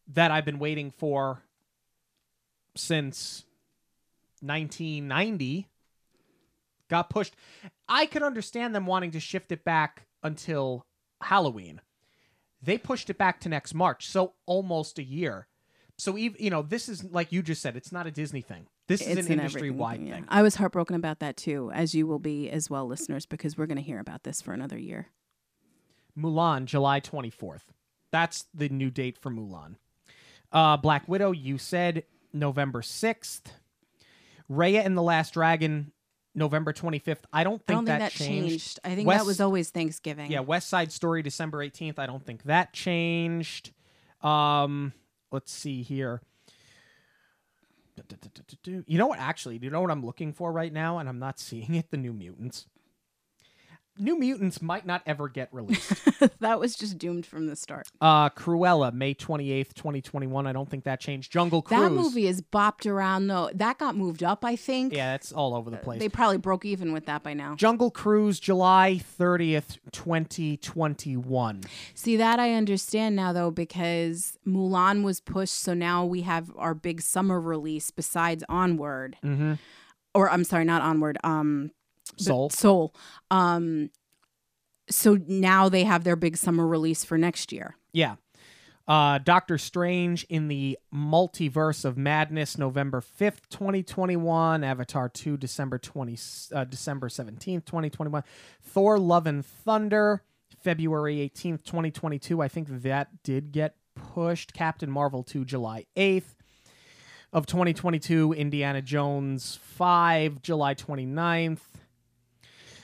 that 0.08 0.32
I've 0.32 0.46
been 0.46 0.60
waiting 0.60 0.92
for 0.92 1.44
since 2.78 3.46
1990 4.42 5.68
got 6.90 7.10
pushed. 7.10 7.36
I 7.90 8.06
could 8.06 8.24
understand 8.24 8.74
them 8.74 8.86
wanting 8.86 9.12
to 9.12 9.20
shift 9.20 9.52
it 9.52 9.64
back 9.64 10.08
until 10.24 10.86
Halloween. 11.22 11.82
They 12.62 12.78
pushed 12.78 13.10
it 13.10 13.18
back 13.18 13.40
to 13.42 13.50
next 13.50 13.74
March, 13.74 14.08
so 14.08 14.34
almost 14.46 15.00
a 15.00 15.04
year. 15.04 15.48
So 15.98 16.18
even 16.18 16.42
you 16.42 16.50
know, 16.50 16.62
this 16.62 16.90
is 16.90 17.04
like 17.04 17.32
you 17.32 17.42
just 17.42 17.62
said, 17.62 17.76
it's 17.76 17.92
not 17.92 18.08
a 18.08 18.12
Disney 18.12 18.42
thing. 18.42 18.68
This 18.88 19.02
is 19.02 19.18
It's 19.18 19.28
an 19.28 19.34
in 19.34 19.40
industry 19.40 19.70
wide 19.70 20.02
yeah. 20.02 20.16
thing. 20.16 20.26
I 20.30 20.42
was 20.42 20.56
heartbroken 20.56 20.96
about 20.96 21.20
that 21.20 21.36
too, 21.36 21.72
as 21.74 21.94
you 21.94 22.08
will 22.08 22.20
be 22.20 22.50
as 22.50 22.70
well, 22.70 22.88
listeners, 22.88 23.26
because 23.26 23.58
we're 23.58 23.66
going 23.66 23.78
to 23.78 23.84
hear 23.84 24.00
about 24.00 24.24
this 24.24 24.42
for 24.42 24.54
another 24.54 24.78
year. 24.78 25.08
Mulan, 26.18 26.66
July 26.66 27.02
24th. 27.02 27.64
That's 28.12 28.46
the 28.54 28.70
new 28.70 28.90
date 28.90 29.18
for 29.18 29.30
Mulan. 29.30 29.76
Uh, 30.52 30.78
Black 30.78 31.08
Widow, 31.08 31.32
you 31.32 31.58
said 31.58 32.04
November 32.40 32.82
6th. 32.82 33.44
Raya 34.50 34.86
and 34.86 34.98
the 34.98 35.02
Last 35.02 35.34
Dragon, 35.34 35.92
November 36.34 36.72
25th. 36.72 37.18
I 37.34 37.44
don't 37.44 37.58
think, 37.66 37.70
I 37.70 37.74
don't 37.74 37.86
that, 37.86 38.00
think 38.00 38.00
that 38.00 38.12
changed. 38.12 38.50
changed. 38.50 38.80
I 38.84 38.96
think 38.96 39.08
West- 39.08 39.20
that 39.20 39.28
was 39.28 39.42
always 39.42 39.70
Thanksgiving. 39.70 40.32
Yeah, 40.32 40.40
West 40.40 40.70
Side 40.70 40.92
Story, 40.92 41.22
December 41.22 41.60
18th. 41.66 42.00
I 42.00 42.06
don't 42.06 42.26
think 42.26 42.44
that 42.44 42.74
changed. 42.74 43.72
Um, 44.22 44.94
let's 45.32 45.52
see 45.52 45.84
here. 45.84 46.22
You 48.66 48.98
know 48.98 49.08
what? 49.08 49.20
Actually, 49.20 49.58
do 49.60 49.66
you 49.66 49.72
know 49.72 49.82
what 49.82 49.92
I'm 49.92 50.06
looking 50.06 50.32
for 50.32 50.52
right 50.52 50.72
now? 50.72 51.00
And 51.00 51.10
I'm 51.10 51.20
not 51.20 51.40
seeing 51.40 51.74
it. 51.76 51.90
The 51.90 51.98
New 51.98 52.14
Mutants. 52.14 52.68
New 54.00 54.18
Mutants 54.18 54.62
might 54.62 54.86
not 54.86 55.02
ever 55.06 55.28
get 55.28 55.50
released. 55.52 55.94
that 56.40 56.60
was 56.60 56.76
just 56.76 56.98
doomed 56.98 57.26
from 57.26 57.48
the 57.48 57.56
start. 57.56 57.88
Uh, 58.02 58.30
Cruella, 58.30 58.94
May 58.94 59.14
28th, 59.14 59.74
2021. 59.74 60.48
I 60.48 60.54
don't 60.54 60.70
think 60.70 60.84
that 60.86 61.00
changed. 61.00 61.32
Jungle 61.32 61.62
Cruise. 61.62 61.80
That 61.80 61.92
movie 61.92 62.28
is 62.28 62.42
bopped 62.42 62.90
around 62.90 63.28
though. 63.28 63.50
That 63.54 63.78
got 63.78 63.96
moved 63.96 64.24
up, 64.24 64.44
I 64.46 64.56
think. 64.56 64.94
Yeah, 64.94 65.16
it's 65.16 65.32
all 65.32 65.56
over 65.56 65.70
the 65.70 65.78
place. 65.78 66.00
They 66.00 66.10
probably 66.10 66.38
broke 66.38 66.66
even 66.66 66.94
with 66.94 67.06
that 67.06 67.24
by 67.24 67.34
now. 67.34 67.56
Jungle 67.56 67.92
Cruise, 67.92 68.40
July 68.40 69.02
30th, 69.20 69.78
2021. 69.92 71.62
See 71.94 72.18
that 72.18 72.40
I 72.40 72.54
understand 72.54 73.16
now 73.16 73.34
though 73.34 73.52
because 73.52 74.38
Mulan 74.46 75.04
was 75.04 75.20
pushed, 75.20 75.54
so 75.54 75.74
now 75.74 76.06
we 76.06 76.22
have 76.22 76.52
our 76.58 76.74
big 76.74 77.02
summer 77.02 77.40
release 77.40 77.92
besides 77.92 78.44
Onward. 78.50 79.18
Mm-hmm. 79.24 79.54
Or 80.14 80.30
I'm 80.30 80.44
sorry, 80.44 80.66
not 80.66 80.82
Onward. 80.82 81.18
Um, 81.24 81.72
Soul. 82.18 82.50
Soul. 82.50 82.96
Um, 83.32 83.90
so 84.90 85.20
now 85.28 85.70
they 85.70 85.84
have 85.84 86.04
their 86.04 86.16
big 86.16 86.38
summer 86.38 86.66
release 86.66 87.04
for 87.04 87.18
next 87.18 87.52
year. 87.52 87.76
Yeah. 87.92 88.16
Uh, 88.88 89.18
Doctor 89.18 89.58
Strange 89.58 90.24
in 90.30 90.48
the 90.48 90.80
Multiverse 90.94 91.84
of 91.84 91.98
Madness, 91.98 92.58
November 92.58 93.02
5th, 93.02 93.50
2021. 93.50 94.64
Avatar 94.64 95.10
2, 95.10 95.36
December 95.36 95.78
20, 95.78 96.18
uh, 96.54 96.64
December 96.64 97.10
17th, 97.10 97.66
2021. 97.66 98.24
Thor 98.62 98.98
Love 98.98 99.28
and 99.28 99.46
Thunder, 99.46 100.24
February 100.64 101.18
18th, 101.18 101.66
2022. 101.66 102.42
I 102.42 102.48
think 102.48 102.68
that 102.84 103.24
did 103.24 103.52
get 103.52 103.76
pushed. 103.94 104.54
Captain 104.54 104.90
Marvel 104.90 105.22
2, 105.22 105.44
July 105.44 105.86
8th 105.98 106.36
of 107.34 107.46
2022. 107.46 108.32
Indiana 108.34 108.82
Jones 108.82 109.60
5, 109.64 110.42
July 110.42 110.76
29th. 110.76 111.60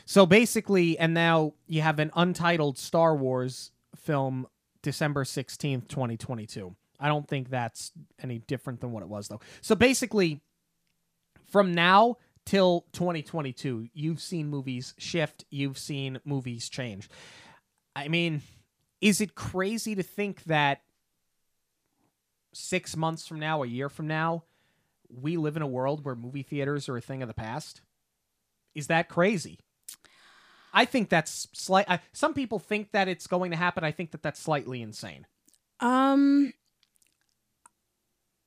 So 0.05 0.25
basically, 0.25 0.97
and 0.97 1.13
now 1.13 1.53
you 1.67 1.81
have 1.81 1.99
an 1.99 2.11
untitled 2.15 2.77
Star 2.77 3.15
Wars 3.15 3.71
film 3.95 4.47
December 4.81 5.23
16th, 5.23 5.87
2022. 5.87 6.75
I 6.99 7.07
don't 7.07 7.27
think 7.27 7.49
that's 7.49 7.91
any 8.21 8.39
different 8.39 8.81
than 8.81 8.91
what 8.91 9.03
it 9.03 9.09
was, 9.09 9.27
though. 9.27 9.41
So 9.61 9.75
basically, 9.75 10.41
from 11.47 11.73
now 11.73 12.17
till 12.45 12.85
2022, 12.93 13.87
you've 13.93 14.21
seen 14.21 14.49
movies 14.49 14.93
shift, 14.97 15.45
you've 15.49 15.77
seen 15.77 16.19
movies 16.25 16.69
change. 16.69 17.09
I 17.95 18.07
mean, 18.07 18.41
is 19.01 19.21
it 19.21 19.35
crazy 19.35 19.95
to 19.95 20.03
think 20.03 20.43
that 20.45 20.81
six 22.53 22.95
months 22.95 23.27
from 23.27 23.39
now, 23.39 23.63
a 23.63 23.67
year 23.67 23.89
from 23.89 24.07
now, 24.07 24.43
we 25.09 25.37
live 25.37 25.55
in 25.55 25.61
a 25.61 25.67
world 25.67 26.03
where 26.03 26.15
movie 26.15 26.43
theaters 26.43 26.89
are 26.89 26.97
a 26.97 27.01
thing 27.01 27.21
of 27.21 27.27
the 27.27 27.33
past? 27.33 27.81
Is 28.75 28.87
that 28.87 29.09
crazy? 29.09 29.59
I 30.73 30.85
think 30.85 31.09
that's 31.09 31.47
slight. 31.53 31.85
I, 31.87 31.99
some 32.13 32.33
people 32.33 32.59
think 32.59 32.91
that 32.91 33.07
it's 33.07 33.27
going 33.27 33.51
to 33.51 33.57
happen. 33.57 33.83
I 33.83 33.91
think 33.91 34.11
that 34.11 34.23
that's 34.23 34.39
slightly 34.39 34.81
insane. 34.81 35.27
Um 35.79 36.53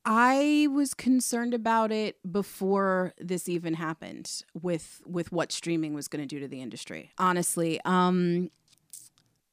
I 0.09 0.69
was 0.71 0.93
concerned 0.93 1.53
about 1.53 1.91
it 1.91 2.15
before 2.31 3.13
this 3.19 3.49
even 3.49 3.73
happened 3.73 4.41
with 4.53 5.01
with 5.05 5.31
what 5.31 5.51
streaming 5.51 5.93
was 5.93 6.07
going 6.07 6.21
to 6.21 6.27
do 6.27 6.39
to 6.39 6.47
the 6.47 6.61
industry. 6.61 7.11
Honestly, 7.17 7.79
um 7.85 8.49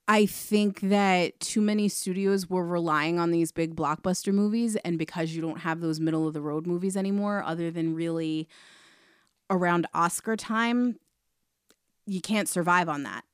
I 0.07 0.27
think 0.27 0.81
that 0.81 1.41
too 1.41 1.63
many 1.63 1.89
studios 1.89 2.51
were 2.51 2.65
relying 2.65 3.19
on 3.19 3.31
these 3.31 3.53
big 3.53 3.75
blockbuster 3.75 4.35
movies 4.35 4.77
and 4.77 4.99
because 4.99 5.33
you 5.33 5.41
don't 5.41 5.61
have 5.61 5.81
those 5.81 5.99
middle 5.99 6.29
of 6.29 6.35
the 6.35 6.43
road 6.43 6.67
movies 6.67 6.97
anymore 6.97 7.43
other 7.43 7.71
than 7.71 7.95
really 7.95 8.47
around 9.51 9.87
Oscar 9.95 10.37
time, 10.37 10.99
you 12.07 12.21
can't 12.21 12.49
survive 12.49 12.89
on 12.89 13.03
that. 13.05 13.25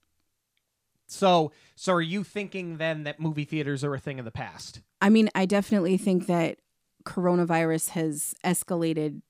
So, 1.07 1.51
so 1.75 1.95
are 1.95 2.01
you 2.01 2.23
thinking 2.23 2.77
then 2.77 3.03
that 3.03 3.19
movie 3.19 3.45
theaters 3.45 3.83
are 3.83 3.95
a 3.95 3.99
thing 3.99 4.19
of 4.19 4.25
the 4.25 4.31
past? 4.31 4.81
I 5.01 5.09
mean, 5.09 5.29
I 5.35 5.45
definitely 5.45 5.97
think 5.97 6.27
that 6.27 6.59
coronavirus 7.05 7.91
has 7.91 8.35
escalated 8.45 9.23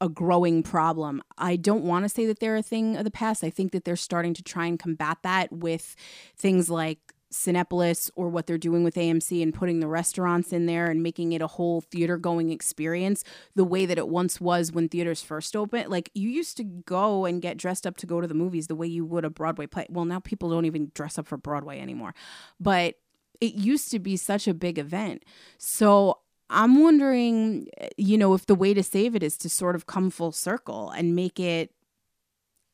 a 0.00 0.08
growing 0.08 0.62
problem. 0.62 1.22
I 1.38 1.56
don't 1.56 1.84
want 1.84 2.04
to 2.04 2.08
say 2.08 2.26
that 2.26 2.40
they're 2.40 2.56
a 2.56 2.62
thing 2.62 2.96
of 2.96 3.04
the 3.04 3.10
past. 3.10 3.42
I 3.42 3.50
think 3.50 3.72
that 3.72 3.84
they're 3.84 3.96
starting 3.96 4.34
to 4.34 4.42
try 4.42 4.66
and 4.66 4.78
combat 4.78 5.18
that 5.22 5.52
with 5.52 5.96
things 6.36 6.70
like 6.70 6.98
Cinepolis 7.32 8.10
or 8.14 8.28
what 8.28 8.46
they're 8.46 8.58
doing 8.58 8.84
with 8.84 8.94
AMC 8.94 9.42
and 9.42 9.52
putting 9.52 9.80
the 9.80 9.88
restaurants 9.88 10.52
in 10.52 10.66
there 10.66 10.86
and 10.86 11.02
making 11.02 11.32
it 11.32 11.42
a 11.42 11.46
whole 11.46 11.80
theater 11.80 12.16
going 12.16 12.50
experience 12.50 13.24
the 13.54 13.64
way 13.64 13.86
that 13.86 13.98
it 13.98 14.08
once 14.08 14.40
was 14.40 14.72
when 14.72 14.88
theaters 14.88 15.22
first 15.22 15.56
opened. 15.56 15.88
Like 15.88 16.10
you 16.14 16.28
used 16.28 16.56
to 16.58 16.64
go 16.64 17.24
and 17.24 17.42
get 17.42 17.56
dressed 17.56 17.86
up 17.86 17.96
to 17.98 18.06
go 18.06 18.20
to 18.20 18.26
the 18.26 18.34
movies 18.34 18.68
the 18.68 18.74
way 18.74 18.86
you 18.86 19.04
would 19.04 19.24
a 19.24 19.30
Broadway 19.30 19.66
play. 19.66 19.86
Well, 19.90 20.04
now 20.04 20.20
people 20.20 20.50
don't 20.50 20.64
even 20.64 20.90
dress 20.94 21.18
up 21.18 21.26
for 21.26 21.36
Broadway 21.36 21.80
anymore. 21.80 22.14
But 22.60 22.96
it 23.40 23.54
used 23.54 23.90
to 23.90 23.98
be 23.98 24.16
such 24.16 24.48
a 24.48 24.54
big 24.54 24.78
event. 24.78 25.24
So 25.58 26.20
I'm 26.48 26.80
wondering, 26.80 27.68
eh, 27.78 27.88
you 27.96 28.16
know, 28.16 28.34
if 28.34 28.46
the 28.46 28.54
way 28.54 28.72
to 28.74 28.82
save 28.82 29.14
it 29.14 29.22
is 29.22 29.36
to 29.38 29.48
sort 29.48 29.74
of 29.74 29.86
come 29.86 30.10
full 30.10 30.32
circle 30.32 30.90
and 30.90 31.16
make 31.16 31.40
it 31.40 31.72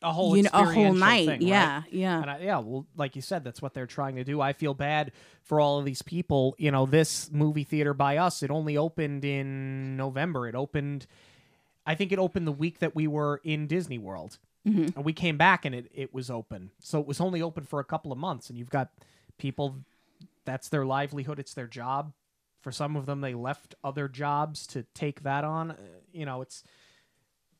a 0.03 0.13
whole 0.13 0.37
you 0.37 0.43
know, 0.45 0.51
a 0.53 0.65
whole 0.65 0.93
night. 0.93 1.27
thing, 1.27 1.29
right? 1.29 1.43
yeah, 1.43 1.83
yeah. 1.91 2.21
And 2.21 2.31
I, 2.31 2.39
yeah, 2.41 2.59
well, 2.59 2.87
like 2.97 3.17
you 3.17 3.23
said, 3.23 3.45
that's 3.45 3.63
what 3.63 3.75
they're 3.75 3.87
trying 3.87 4.17
to 4.17 4.25
do. 4.25 4.41
I 4.41 4.53
feel 4.53 4.75
bad 4.75 5.13
for 5.43 5.61
all 5.61 5.79
of 5.79 5.85
these 5.85 6.03
people. 6.03 6.55
You 6.59 6.71
know, 6.71 6.87
this 6.87 7.31
movie 7.31 7.65
theater 7.65 7.95
by 7.95 8.17
us, 8.17 8.43
it 8.43 8.51
only 8.51 8.77
opened 8.77 9.25
in 9.25 9.97
November. 9.97 10.47
It 10.49 10.55
opened, 10.55 11.07
I 11.87 11.95
think 11.95 12.13
it 12.13 12.19
opened 12.19 12.47
the 12.47 12.53
week 12.53 12.79
that 12.81 12.95
we 12.95 13.07
were 13.07 13.41
in 13.45 13.67
Disney 13.67 13.99
World. 13.99 14.39
Mhm. 14.67 14.95
And 14.95 15.05
we 15.05 15.13
came 15.13 15.37
back 15.37 15.65
and 15.65 15.75
it, 15.75 15.91
it 15.93 16.15
was 16.15 16.31
open. 16.31 16.71
So 16.79 17.01
it 17.01 17.07
was 17.07 17.21
only 17.21 17.43
open 17.43 17.65
for 17.65 17.81
a 17.81 17.85
couple 17.85 18.13
of 18.13 18.19
months. 18.19 18.49
And 18.49 18.59
you've 18.59 18.71
got 18.71 18.91
people, 19.39 19.77
that's 20.45 20.69
their 20.69 20.85
livelihood, 20.87 21.39
it's 21.39 21.55
their 21.55 21.67
job. 21.67 22.13
For 22.61 22.71
some 22.71 22.95
of 22.95 23.07
them, 23.07 23.23
they 23.23 23.35
left 23.35 23.75
other 23.83 24.07
jobs 24.07 24.69
to 24.69 24.85
take 24.95 25.23
that 25.25 25.43
on. 25.45 25.73
Uh, 25.73 25.77
You 26.13 26.27
know, 26.27 26.43
it's 26.43 26.63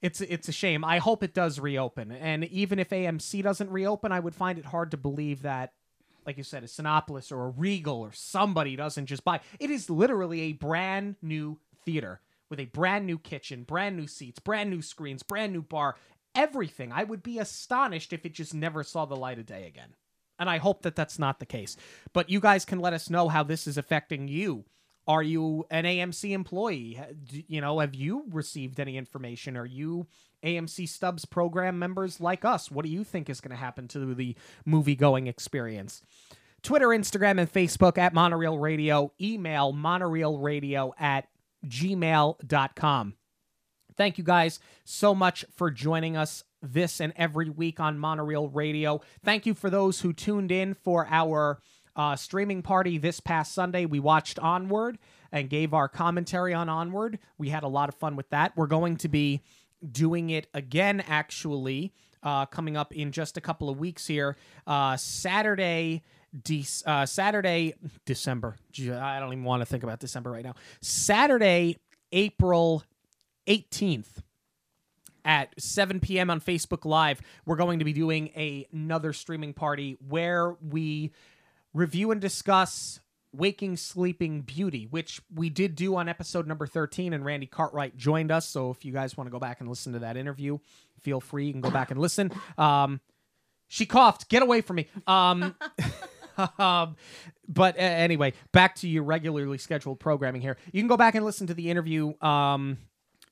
it's 0.03 0.21
it's 0.21 0.49
a 0.49 0.53
shame. 0.53 0.85
I 0.85 0.99
hope 0.99 1.23
it 1.23 1.33
does 1.33 1.59
reopen. 1.59 2.13
And 2.13 2.45
even 2.45 2.79
if 2.79 2.91
AMC 2.91 3.43
doesn't 3.43 3.71
reopen, 3.71 4.13
I 4.13 4.21
would 4.21 4.35
find 4.35 4.59
it 4.59 4.67
hard 4.67 4.91
to 4.91 4.97
believe 4.97 5.43
that 5.43 5.73
like 6.27 6.37
you 6.37 6.45
said, 6.45 6.63
a 6.63 6.67
Cinepolis 6.67 7.33
or 7.33 7.47
a 7.47 7.51
Regal 7.51 8.01
or 8.01 8.13
somebody 8.13 8.77
doesn't 8.77 9.07
just 9.07 9.25
buy. 9.25 9.41
It 9.59 9.71
is 9.71 9.91
literally 9.91 10.43
a 10.43 10.53
brand 10.53 11.17
new 11.23 11.59
theater 11.85 12.21
with 12.49 12.61
a 12.61 12.67
brand 12.67 13.07
new 13.07 13.19
kitchen, 13.19 13.65
brand 13.65 13.97
new 13.97 14.07
seats, 14.07 14.39
brand 14.39 14.71
new 14.71 14.83
screens, 14.83 15.23
brand 15.23 15.53
new 15.53 15.63
bar, 15.63 15.97
everything. 16.35 16.93
I 16.93 17.05
would 17.05 17.23
be 17.23 17.39
astonished 17.39 18.13
if 18.13 18.25
it 18.25 18.35
just 18.35 18.55
never 18.55 18.83
saw 18.83 19.05
the 19.05 19.17
light 19.17 19.39
of 19.39 19.47
day 19.47 19.67
again. 19.67 19.95
And 20.39 20.51
I 20.51 20.59
hope 20.59 20.83
that 20.83 20.97
that's 20.97 21.19
not 21.19 21.39
the 21.39 21.47
case. 21.47 21.77
But 22.13 22.31
you 22.31 22.41
guys 22.41 22.65
can 22.65 22.81
let 22.81 22.93
us 22.93 23.11
know 23.11 23.29
how 23.29 23.43
this 23.43 23.67
is 23.67 23.79
affecting 23.79 24.29
you. 24.29 24.65
Are 25.09 25.23
you 25.23 25.67
an 25.71 25.85
AMC 25.85 26.31
employee? 26.31 27.01
You 27.49 27.61
know, 27.61 27.81
have 27.81 27.95
you 27.95 28.25
received 28.31 28.79
any 28.79 28.97
information? 28.97 29.57
Are 29.57 29.67
you 29.67 30.07
AMC 30.45 30.89
Stubs 30.89 31.25
program 31.25 31.79
members 31.79 32.21
like 32.21 32.45
us? 32.45 32.71
What 32.71 32.85
do 32.85 32.91
you 32.91 33.03
think 33.03 33.29
is 33.29 33.41
going 33.41 33.51
to 33.51 33.57
happen 33.57 33.89
to 33.89 34.15
the 34.15 34.37
movie 34.65 34.95
going 34.95 35.27
experience? 35.27 36.03
Twitter, 36.63 36.89
Instagram, 36.89 37.41
and 37.41 37.53
Facebook 37.53 37.99
at 37.99 38.15
Monorail 38.15 38.59
Radio. 38.59 39.13
Email 39.21 39.73
monorailradio 39.73 40.93
at 40.99 41.27
gmail.com. 41.67 43.15
Thank 43.97 44.19
you 44.19 44.25
guys 44.25 44.61
so 44.85 45.15
much 45.15 45.45
for 45.55 45.71
joining 45.71 46.17
us 46.17 46.45
this 46.63 47.01
and 47.01 47.13
every 47.17 47.51
week 47.51 47.81
on 47.81 47.99
Monorail 47.99 48.49
Radio. 48.49 49.01
Thank 49.25 49.47
you 49.47 49.55
for 49.55 49.69
those 49.69 50.01
who 50.01 50.13
tuned 50.13 50.53
in 50.53 50.75
for 50.75 51.07
our 51.11 51.61
uh, 51.97 52.17
streaming 52.17 52.63
party 52.63 52.99
this 52.99 53.21
past 53.21 53.53
Sunday. 53.55 53.87
We 53.87 54.01
watched 54.01 54.39
Onward 54.39 54.99
and 55.31 55.49
gave 55.49 55.75
our 55.75 55.89
commentary 55.89 56.55
on 56.55 56.69
Onward. 56.69 57.19
We 57.39 57.49
had 57.49 57.63
a 57.63 57.69
lot 57.69 57.89
of 57.89 57.95
fun 57.95 58.17
with 58.17 58.29
that. 58.31 58.53
We're 58.57 58.67
going 58.67 58.97
to 58.99 59.09
be 59.09 59.43
doing 59.91 60.31
it 60.31 60.47
again, 60.55 61.03
actually, 61.07 61.93
uh, 62.23 62.47
coming 62.47 62.77
up 62.77 62.93
in 62.95 63.13
just 63.13 63.37
a 63.37 63.41
couple 63.41 63.69
of 63.69 63.79
weeks 63.79 64.07
here. 64.07 64.37
Uh, 64.67 64.97
Saturday. 64.97 66.03
De- 66.45 66.65
uh, 66.87 67.05
Saturday, 67.05 67.75
December. 68.07 68.57
I 68.81 69.21
don't 69.21 69.33
even 69.35 69.45
want 69.45 69.61
to 69.61 69.67
think 69.67 69.83
about 69.83 70.01
December 70.01 70.31
right 70.31 70.43
now. 70.43 70.55
Saturday, 70.81 71.77
April 72.11 72.83
18th 73.47 74.23
at 75.25 75.53
7 75.61 76.01
p.m. 76.01 76.31
on 76.31 76.41
Facebook 76.41 76.85
Live, 76.85 77.21
we're 77.45 77.57
going 77.57 77.79
to 77.79 77.85
be 77.85 77.93
doing 77.93 78.29
a, 78.37 78.67
another 78.73 79.13
streaming 79.13 79.53
party 79.53 79.97
where 80.09 80.57
we 80.67 81.13
review 81.75 82.11
and 82.11 82.21
discuss 82.21 83.01
Waking 83.35 83.77
Sleeping 83.77 84.43
Beauty, 84.43 84.87
which 84.91 85.21
we 85.35 85.49
did 85.49 85.75
do 85.75 85.97
on 85.97 86.09
episode 86.09 86.47
number 86.47 86.67
13, 86.67 87.13
and 87.13 87.25
Randy 87.25 87.47
Cartwright 87.47 87.97
joined 87.97 88.31
us. 88.31 88.47
So 88.47 88.71
if 88.71 88.85
you 88.85 88.93
guys 88.93 89.17
want 89.17 89.27
to 89.27 89.33
go 89.33 89.39
back 89.39 89.61
and 89.61 89.69
listen 89.69 89.95
to 89.95 90.01
that 90.01 90.17
interview, 90.17 90.59
feel 91.01 91.21
free. 91.21 91.47
You 91.47 91.53
can 91.53 91.63
go 91.63 91.71
back 91.71 91.91
and 91.91 92.01
listen. 92.01 92.31
Um, 92.59 93.01
she 93.69 93.87
coughed. 93.87 94.29
Get 94.29 94.43
away 94.43 94.61
from 94.61 94.77
me. 94.77 94.89
Um, 95.07 95.55
um, 96.59 96.97
but 97.49 97.77
uh, 97.77 97.81
anyway, 97.81 98.35
back 98.53 98.77
to 98.77 98.89
your 98.89 99.03
regularly 99.03 99.57
scheduled 99.57 99.99
programming 99.99 100.43
here. 100.43 100.59
You 100.73 100.83
can 100.83 100.89
go 100.89 100.99
back 100.99 101.15
and 101.15 101.25
listen 101.25 101.47
to 101.47 101.55
the 101.55 101.71
interview. 101.71 102.13
Um, 102.21 102.77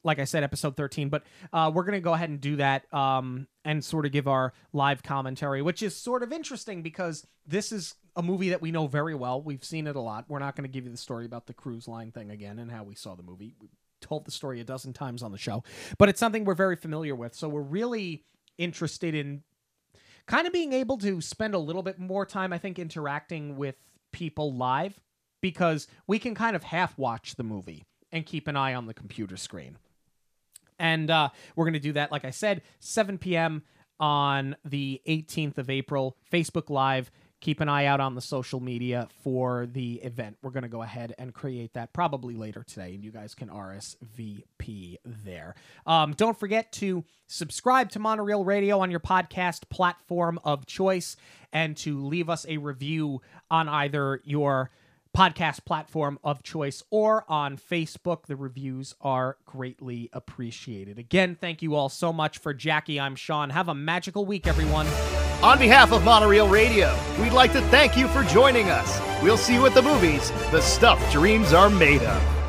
like 0.02 0.18
I 0.18 0.24
said, 0.24 0.42
episode 0.42 0.76
13. 0.76 1.10
But 1.10 1.24
uh, 1.52 1.70
we're 1.74 1.82
going 1.82 1.92
to 1.92 2.00
go 2.00 2.14
ahead 2.14 2.30
and 2.30 2.40
do 2.40 2.56
that 2.56 2.92
um, 2.92 3.46
and 3.64 3.84
sort 3.84 4.06
of 4.06 4.12
give 4.12 4.28
our 4.28 4.52
live 4.72 5.02
commentary, 5.02 5.62
which 5.62 5.82
is 5.82 5.94
sort 5.94 6.22
of 6.22 6.32
interesting 6.32 6.82
because 6.82 7.26
this 7.46 7.70
is 7.72 7.94
a 8.20 8.22
movie 8.22 8.50
that 8.50 8.60
we 8.60 8.70
know 8.70 8.86
very 8.86 9.14
well. 9.14 9.40
We've 9.40 9.64
seen 9.64 9.86
it 9.86 9.96
a 9.96 10.00
lot. 10.00 10.26
We're 10.28 10.38
not 10.38 10.54
going 10.54 10.68
to 10.68 10.72
give 10.72 10.84
you 10.84 10.90
the 10.90 10.98
story 10.98 11.24
about 11.24 11.46
the 11.46 11.54
cruise 11.54 11.88
line 11.88 12.12
thing 12.12 12.30
again 12.30 12.58
and 12.58 12.70
how 12.70 12.84
we 12.84 12.94
saw 12.94 13.14
the 13.14 13.22
movie. 13.22 13.54
We 13.60 13.70
told 14.00 14.26
the 14.26 14.30
story 14.30 14.60
a 14.60 14.64
dozen 14.64 14.92
times 14.92 15.22
on 15.22 15.32
the 15.32 15.38
show, 15.38 15.64
but 15.98 16.08
it's 16.08 16.20
something 16.20 16.44
we're 16.44 16.54
very 16.54 16.76
familiar 16.76 17.14
with. 17.14 17.34
So 17.34 17.48
we're 17.48 17.62
really 17.62 18.24
interested 18.58 19.14
in 19.14 19.42
kind 20.26 20.46
of 20.46 20.52
being 20.52 20.74
able 20.74 20.98
to 20.98 21.20
spend 21.22 21.54
a 21.54 21.58
little 21.58 21.82
bit 21.82 21.98
more 21.98 22.26
time, 22.26 22.52
I 22.52 22.58
think, 22.58 22.78
interacting 22.78 23.56
with 23.56 23.76
people 24.12 24.54
live 24.54 25.00
because 25.40 25.88
we 26.06 26.18
can 26.18 26.34
kind 26.34 26.54
of 26.54 26.62
half 26.62 26.96
watch 26.98 27.36
the 27.36 27.42
movie 27.42 27.84
and 28.12 28.26
keep 28.26 28.48
an 28.48 28.56
eye 28.56 28.74
on 28.74 28.86
the 28.86 28.94
computer 28.94 29.38
screen. 29.38 29.78
And 30.78 31.10
uh, 31.10 31.30
we're 31.56 31.64
going 31.64 31.72
to 31.72 31.80
do 31.80 31.92
that, 31.94 32.12
like 32.12 32.24
I 32.24 32.30
said, 32.30 32.62
7 32.80 33.18
p.m. 33.18 33.62
on 33.98 34.56
the 34.64 35.00
18th 35.06 35.58
of 35.58 35.70
April, 35.70 36.16
Facebook 36.30 36.68
Live. 36.68 37.10
Keep 37.40 37.60
an 37.60 37.68
eye 37.68 37.86
out 37.86 38.00
on 38.00 38.14
the 38.14 38.20
social 38.20 38.60
media 38.60 39.08
for 39.22 39.66
the 39.66 39.94
event. 40.02 40.36
We're 40.42 40.50
going 40.50 40.62
to 40.62 40.68
go 40.68 40.82
ahead 40.82 41.14
and 41.18 41.32
create 41.32 41.72
that 41.74 41.92
probably 41.92 42.34
later 42.34 42.62
today, 42.62 42.94
and 42.94 43.02
you 43.02 43.10
guys 43.10 43.34
can 43.34 43.48
RSVP 43.48 44.98
there. 45.04 45.54
Um, 45.86 46.12
don't 46.12 46.38
forget 46.38 46.70
to 46.72 47.04
subscribe 47.26 47.90
to 47.90 47.98
Monorail 47.98 48.44
Radio 48.44 48.80
on 48.80 48.90
your 48.90 49.00
podcast 49.00 49.68
platform 49.70 50.38
of 50.44 50.66
choice 50.66 51.16
and 51.52 51.76
to 51.78 52.04
leave 52.04 52.28
us 52.28 52.44
a 52.48 52.58
review 52.58 53.22
on 53.50 53.68
either 53.68 54.20
your 54.24 54.70
podcast 55.16 55.64
platform 55.64 56.18
of 56.22 56.42
choice 56.42 56.82
or 56.90 57.24
on 57.28 57.56
Facebook. 57.56 58.26
The 58.26 58.36
reviews 58.36 58.94
are 59.00 59.36
greatly 59.44 60.10
appreciated. 60.12 60.98
Again, 60.98 61.36
thank 61.40 61.62
you 61.62 61.74
all 61.74 61.88
so 61.88 62.12
much 62.12 62.38
for 62.38 62.54
Jackie. 62.54 63.00
I'm 63.00 63.16
Sean. 63.16 63.50
Have 63.50 63.68
a 63.68 63.74
magical 63.74 64.24
week, 64.24 64.46
everyone. 64.46 64.86
On 65.42 65.58
behalf 65.58 65.92
of 65.92 66.04
Monorail 66.04 66.48
Radio, 66.48 66.94
we'd 67.20 67.32
like 67.32 67.52
to 67.52 67.62
thank 67.68 67.96
you 67.96 68.08
for 68.08 68.22
joining 68.24 68.68
us. 68.68 69.00
We'll 69.22 69.38
see 69.38 69.54
you 69.54 69.64
at 69.66 69.74
the 69.74 69.82
movies, 69.82 70.30
the 70.50 70.60
stuff 70.60 71.12
dreams 71.12 71.52
are 71.52 71.70
made 71.70 72.02
of. 72.02 72.39